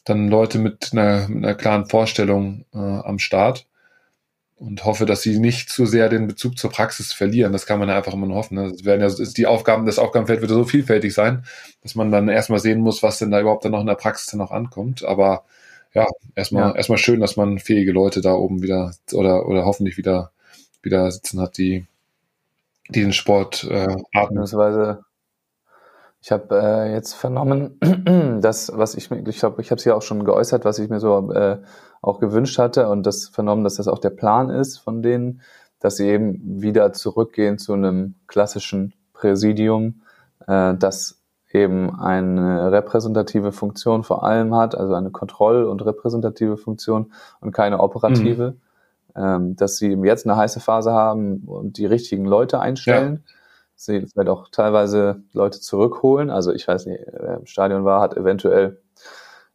dann 0.04 0.28
Leute 0.28 0.60
mit 0.60 0.90
einer, 0.92 1.28
mit 1.28 1.44
einer 1.44 1.56
klaren 1.56 1.86
Vorstellung 1.86 2.66
äh, 2.74 2.78
am 2.78 3.20
Start 3.20 3.66
und 4.64 4.86
hoffe, 4.86 5.06
dass 5.06 5.22
sie 5.22 5.40
nicht 5.40 5.70
zu 5.70 5.86
sehr 5.86 6.10
den 6.10 6.28
Bezug 6.28 6.58
zur 6.58 6.72
Praxis 6.72 7.12
verlieren. 7.12 7.52
Das 7.52 7.66
kann 7.66 7.80
man 7.80 7.90
ja 7.90 7.98
einfach 7.98 8.14
immer 8.14 8.28
nur 8.28 8.38
hoffen. 8.38 8.56
Ne? 8.56 8.72
Das 8.72 8.86
werden 8.86 9.02
ja 9.02 9.08
ist 9.08 9.38
die 9.38 9.48
Aufgaben, 9.48 9.86
das 9.86 10.00
Aufgabenfeld 10.00 10.42
wird 10.42 10.52
so 10.52 10.64
vielfältig 10.64 11.14
sein, 11.14 11.44
dass 11.82 11.96
man 11.96 12.12
dann 12.12 12.30
erstmal 12.30 12.60
sehen 12.60 12.80
muss, 12.80 13.04
was 13.04 13.20
denn 13.20 13.32
da 13.32 13.42
überhaupt 13.42 13.66
dann 13.66 13.74
noch 13.74 13.82
in 13.82 13.88
der 13.88 13.96
Praxis 13.96 14.28
dann 14.28 14.40
noch 14.40 14.52
ankommt. 14.52 15.04
Aber 15.04 15.44
ja, 15.94 16.08
erstmal 16.36 16.70
ja. 16.70 16.76
erstmal 16.76 16.98
schön, 16.98 17.20
dass 17.20 17.36
man 17.36 17.60
fähige 17.60 17.92
Leute 17.92 18.22
da 18.22 18.34
oben 18.34 18.62
wieder 18.62 18.94
oder 19.12 19.48
oder 19.48 19.66
hoffentlich 19.66 19.98
wieder 19.98 20.32
wieder 20.82 21.12
sitzen 21.12 21.40
hat, 21.40 21.58
die 21.58 21.86
die 22.90 23.02
den 23.02 23.14
Sport 23.14 23.66
äh, 23.70 23.96
atmen. 24.14 24.46
Ich 26.24 26.32
habe 26.32 26.58
äh, 26.58 26.94
jetzt 26.94 27.16
vernommen, 27.16 27.78
dass 28.42 28.72
was 28.74 28.96
ich 28.96 29.12
mir, 29.12 29.28
ich 29.28 29.40
glaube, 29.40 29.62
ich 29.62 29.72
habe 29.72 29.80
es 29.80 29.84
ja 29.84 29.94
auch 29.94 30.02
schon 30.02 30.24
geäußert, 30.24 30.64
was 30.64 30.80
ich 30.80 30.90
mir 30.90 31.02
so 31.02 31.34
äh, 31.34 31.58
auch 32.02 32.22
gewünscht 32.22 32.58
hatte 32.58 32.88
und 32.88 33.06
das 33.06 33.28
vernommen, 33.28 33.66
dass 33.66 33.76
das 33.76 33.90
auch 33.90 34.00
der 34.00 34.12
Plan 34.12 34.50
ist 34.50 34.78
von 34.78 35.02
denen, 35.02 35.42
dass 35.82 35.98
sie 35.98 36.08
eben 36.08 36.40
wieder 36.62 36.94
zurückgehen 36.94 37.58
zu 37.58 37.74
einem 37.74 38.16
klassischen 38.28 38.94
Präsidium, 39.12 40.04
äh, 40.48 40.76
das 40.76 41.22
eben 41.52 42.00
eine 42.00 42.72
repräsentative 42.72 43.52
Funktion 43.52 44.06
vor 44.06 44.24
allem 44.24 44.56
hat, 44.56 44.76
also 44.76 44.94
eine 44.94 45.12
Kontroll- 45.12 45.66
und 45.66 45.86
repräsentative 45.86 46.56
Funktion 46.56 47.12
und 47.42 47.52
keine 47.52 47.82
operative. 47.82 48.52
Mhm. 48.52 48.62
Ähm, 49.16 49.56
dass 49.58 49.76
sie 49.76 49.92
jetzt 49.92 50.26
eine 50.26 50.38
heiße 50.38 50.62
Phase 50.62 50.94
haben 50.94 51.44
und 51.48 51.78
die 51.78 51.86
richtigen 51.86 52.24
Leute 52.24 52.62
einstellen. 52.62 53.24
Ja 53.28 53.34
sie 53.86 54.06
vielleicht 54.08 54.30
auch 54.30 54.50
teilweise 54.50 55.24
Leute 55.34 55.60
zurückholen. 55.60 56.30
Also 56.30 56.54
ich 56.54 56.68
weiß 56.68 56.86
nicht, 56.86 57.04
wer 57.12 57.38
im 57.38 57.46
Stadion 57.46 57.86
war, 57.86 58.02
hat 58.02 58.18
eventuell 58.18 58.82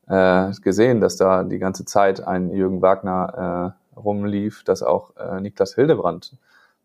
äh, 0.09 0.51
gesehen, 0.63 1.01
dass 1.01 1.17
da 1.17 1.45
die 1.45 1.59
ganze 1.59 1.85
Zeit 1.85 2.27
ein 2.27 2.51
Jürgen 2.51 2.83
Wagner 2.83 3.75
äh, 3.97 3.99
rumlief, 3.99 4.65
dass 4.65 4.83
auch 4.83 5.17
äh, 5.17 5.41
Niklas 5.41 5.75
Hildebrand 5.75 6.37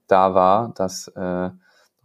da 0.08 0.34
war, 0.34 0.74
dass 0.76 1.08
äh, 1.10 1.50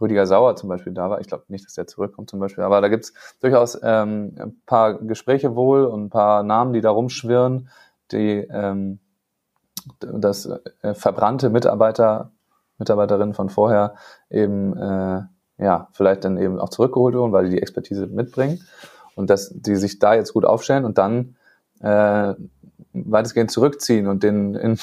Rüdiger 0.00 0.26
Sauer 0.26 0.54
zum 0.56 0.68
Beispiel 0.68 0.92
da 0.92 1.10
war. 1.10 1.20
Ich 1.20 1.26
glaube 1.26 1.44
nicht, 1.48 1.66
dass 1.66 1.74
der 1.74 1.86
zurückkommt 1.86 2.30
zum 2.30 2.38
Beispiel, 2.38 2.62
aber 2.62 2.80
da 2.80 2.88
gibt's 2.88 3.12
durchaus 3.40 3.78
ähm, 3.82 4.34
ein 4.38 4.60
paar 4.64 4.94
Gespräche 4.94 5.56
wohl 5.56 5.84
und 5.84 6.04
ein 6.04 6.10
paar 6.10 6.42
Namen, 6.42 6.72
die 6.72 6.80
da 6.80 6.90
rumschwirren, 6.90 7.68
die 8.12 8.46
ähm, 8.50 9.00
das 9.98 10.46
äh, 10.82 10.94
verbrannte 10.94 11.50
Mitarbeiter 11.50 12.30
Mitarbeiterinnen 12.78 13.34
von 13.34 13.48
vorher 13.48 13.94
eben 14.30 14.76
äh, 14.76 15.22
ja 15.58 15.88
vielleicht 15.92 16.24
dann 16.24 16.38
eben 16.38 16.58
auch 16.58 16.70
zurückgeholt 16.70 17.14
wurden, 17.14 17.32
weil 17.32 17.44
die 17.44 17.56
die 17.56 17.62
Expertise 17.62 18.06
mitbringen 18.06 18.60
und 19.14 19.30
dass 19.30 19.50
die 19.52 19.76
sich 19.76 19.98
da 19.98 20.14
jetzt 20.14 20.32
gut 20.32 20.44
aufstellen 20.44 20.84
und 20.84 20.98
dann 20.98 21.36
äh, 21.80 22.34
weitestgehend 22.92 23.50
zurückziehen 23.50 24.06
und 24.06 24.22
den 24.22 24.54
in, 24.54 24.78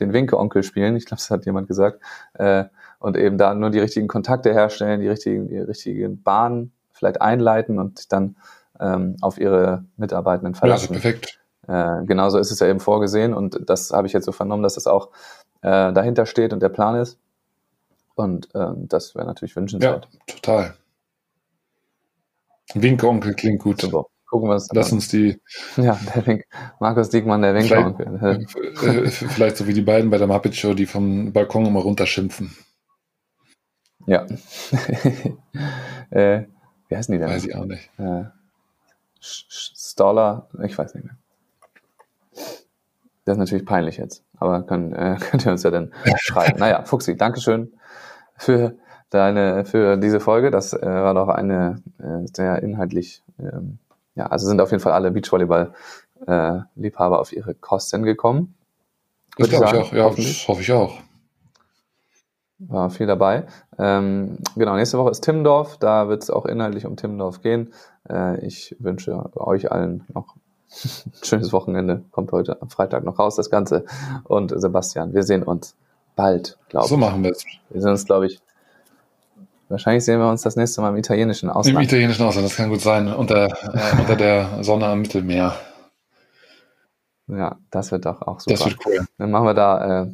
den 0.00 0.12
Winke-Onkel 0.12 0.62
spielen. 0.62 0.96
Ich 0.96 1.06
glaube, 1.06 1.20
das 1.20 1.30
hat 1.30 1.46
jemand 1.46 1.68
gesagt. 1.68 2.00
Äh, 2.34 2.64
und 3.00 3.16
eben 3.16 3.38
da 3.38 3.54
nur 3.54 3.70
die 3.70 3.78
richtigen 3.78 4.08
Kontakte 4.08 4.52
herstellen, 4.52 5.00
die 5.00 5.08
richtigen, 5.08 5.48
die 5.48 5.58
richtigen 5.58 6.22
Bahnen 6.22 6.72
vielleicht 6.92 7.20
einleiten 7.20 7.78
und 7.78 8.12
dann 8.12 8.36
ähm, 8.80 9.16
auf 9.20 9.38
ihre 9.38 9.84
Mitarbeitenden 9.96 10.54
verlassen. 10.54 10.94
Ja, 10.94 10.98
also 10.98 11.08
perfekt. 11.08 11.38
Äh, 11.66 12.04
genauso 12.06 12.38
ist 12.38 12.50
es 12.50 12.60
ja 12.60 12.66
eben 12.66 12.80
vorgesehen 12.80 13.34
und 13.34 13.68
das 13.68 13.90
habe 13.90 14.06
ich 14.06 14.12
jetzt 14.12 14.24
so 14.24 14.32
vernommen, 14.32 14.62
dass 14.62 14.74
das 14.74 14.86
auch 14.86 15.10
äh, 15.62 15.92
dahinter 15.92 16.26
steht 16.26 16.52
und 16.52 16.60
der 16.60 16.70
Plan 16.70 16.96
ist. 16.96 17.18
Und 18.18 18.48
ähm, 18.52 18.88
das 18.88 19.14
wäre 19.14 19.26
natürlich 19.26 19.54
wünschenswert. 19.54 20.08
Ja, 20.10 20.18
total. 20.26 20.74
Winkeonkel 22.74 23.32
klingt 23.34 23.60
gut. 23.60 23.80
Super. 23.80 24.06
Gucken 24.26 24.48
wir 24.48 24.56
es 24.56 24.68
Lass 24.72 24.90
uns 24.90 25.06
die. 25.06 25.40
Ja, 25.76 25.96
der 26.16 26.26
Wink, 26.26 26.44
Markus 26.80 27.10
Diekmann, 27.10 27.42
der 27.42 27.54
Winkeonkel. 27.54 28.42
Vielleicht, 28.74 29.12
vielleicht 29.34 29.56
so 29.56 29.68
wie 29.68 29.72
die 29.72 29.82
beiden 29.82 30.10
bei 30.10 30.18
der 30.18 30.26
Muppet 30.26 30.56
Show, 30.56 30.74
die 30.74 30.86
vom 30.86 31.32
Balkon 31.32 31.66
immer 31.66 31.78
runterschimpfen. 31.78 32.56
Ja. 34.06 34.26
äh, 36.10 36.42
wie 36.88 36.96
heißen 36.96 37.12
die 37.12 37.20
denn? 37.20 37.28
Weiß 37.28 37.44
ich 37.44 37.54
auch 37.54 37.66
nicht. 37.66 37.88
Äh, 37.98 38.24
Stoller, 39.20 40.48
ich 40.64 40.76
weiß 40.76 40.96
nicht 40.96 41.04
mehr. 41.04 41.16
Das 43.24 43.34
ist 43.34 43.38
natürlich 43.38 43.64
peinlich 43.64 43.96
jetzt, 43.96 44.24
aber 44.38 44.64
können, 44.64 44.92
äh, 44.92 45.18
könnt 45.20 45.46
ihr 45.46 45.52
uns 45.52 45.62
ja 45.62 45.70
dann 45.70 45.92
schreiben. 46.16 46.58
Naja, 46.58 46.82
Fuxi, 46.82 47.16
Dankeschön 47.16 47.77
für 48.38 48.74
deine, 49.10 49.64
für 49.64 49.96
diese 49.96 50.20
Folge. 50.20 50.50
Das 50.50 50.72
äh, 50.72 50.86
war 50.86 51.14
doch 51.14 51.28
eine 51.28 51.82
äh, 51.98 52.26
sehr 52.34 52.62
inhaltlich, 52.62 53.22
ähm, 53.38 53.78
ja, 54.14 54.26
also 54.26 54.46
sind 54.46 54.60
auf 54.60 54.70
jeden 54.70 54.82
Fall 54.82 54.92
alle 54.92 55.10
Beachvolleyball-Liebhaber 55.10 57.16
äh, 57.16 57.20
auf 57.20 57.32
ihre 57.32 57.54
Kosten 57.54 58.02
gekommen. 58.02 58.54
Das 59.36 59.48
glaube 59.50 59.66
ich 59.66 59.74
auch, 59.74 59.92
ja, 59.92 60.10
das 60.10 60.48
hoffe 60.48 60.62
ich 60.62 60.72
auch. 60.72 60.98
War 62.60 62.90
viel 62.90 63.06
dabei. 63.06 63.46
Ähm, 63.78 64.38
genau, 64.56 64.74
nächste 64.74 64.98
Woche 64.98 65.12
ist 65.12 65.20
Timmendorf. 65.20 65.76
Da 65.78 66.08
wird 66.08 66.24
es 66.24 66.30
auch 66.30 66.44
inhaltlich 66.44 66.86
um 66.86 66.96
Timmendorf 66.96 67.40
gehen. 67.40 67.72
Äh, 68.10 68.44
ich 68.44 68.74
wünsche 68.80 69.30
euch 69.36 69.70
allen 69.70 70.04
noch 70.12 70.34
ein 70.84 71.12
schönes 71.22 71.52
Wochenende. 71.52 72.02
Kommt 72.10 72.32
heute 72.32 72.60
am 72.60 72.68
Freitag 72.68 73.04
noch 73.04 73.20
raus, 73.20 73.36
das 73.36 73.48
Ganze. 73.48 73.84
Und 74.24 74.52
Sebastian, 74.60 75.14
wir 75.14 75.22
sehen 75.22 75.44
uns 75.44 75.76
bald, 76.18 76.58
glaube 76.68 76.84
ich. 76.84 76.90
So 76.90 76.96
machen 76.96 77.22
wir 77.22 77.30
es. 77.30 77.44
Wir 77.70 77.80
sehen 77.80 77.90
uns, 77.90 78.04
glaube 78.04 78.26
ich, 78.26 78.40
wahrscheinlich 79.68 80.04
sehen 80.04 80.18
wir 80.18 80.28
uns 80.28 80.42
das 80.42 80.56
nächste 80.56 80.80
Mal 80.82 80.90
im 80.90 80.96
italienischen 80.96 81.48
Ausland. 81.48 81.78
Im 81.78 81.82
italienischen 81.82 82.24
Ausland, 82.24 82.46
das 82.46 82.56
kann 82.56 82.68
gut 82.68 82.80
sein. 82.80 83.08
Unter, 83.08 83.46
äh, 83.46 84.00
unter 84.00 84.16
der 84.16 84.62
Sonne 84.62 84.86
am 84.86 85.00
Mittelmeer. 85.00 85.54
Ja, 87.28 87.56
das 87.70 87.92
wird 87.92 88.06
doch 88.06 88.22
auch 88.22 88.40
super. 88.40 88.56
Das 88.56 88.66
wird 88.66 88.78
cool. 88.86 89.06
Dann 89.18 89.30
machen 89.30 89.44
wir 89.44 89.54
da, 89.54 90.02
äh, 90.02 90.06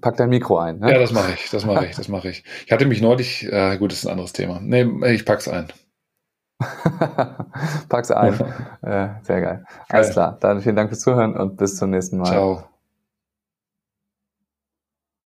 pack 0.00 0.16
dein 0.16 0.28
Mikro 0.28 0.58
ein. 0.58 0.80
Ne? 0.80 0.92
Ja, 0.92 0.98
das 0.98 1.12
mache 1.12 1.32
ich, 1.32 1.48
das 1.50 1.64
mache 1.64 1.86
ich, 1.86 1.96
das 1.96 2.08
mache 2.08 2.28
ich. 2.28 2.44
Ich 2.66 2.72
hatte 2.72 2.86
mich 2.86 3.00
neulich, 3.00 3.50
äh, 3.50 3.78
gut, 3.78 3.92
das 3.92 4.00
ist 4.00 4.06
ein 4.06 4.12
anderes 4.12 4.32
Thema. 4.32 4.60
Nee, 4.60 4.84
ich 5.12 5.24
pack's 5.24 5.48
ein. 5.48 5.68
Pack's 7.88 8.10
ein. 8.10 8.34
äh, 8.82 9.08
sehr 9.22 9.40
geil. 9.40 9.64
Alles 9.88 10.10
klar. 10.10 10.38
Dann 10.40 10.60
vielen 10.60 10.76
Dank 10.76 10.88
fürs 10.88 11.00
Zuhören 11.00 11.36
und 11.36 11.56
bis 11.56 11.76
zum 11.76 11.90
nächsten 11.90 12.18
Mal. 12.18 12.26
Ciao. 12.26 12.75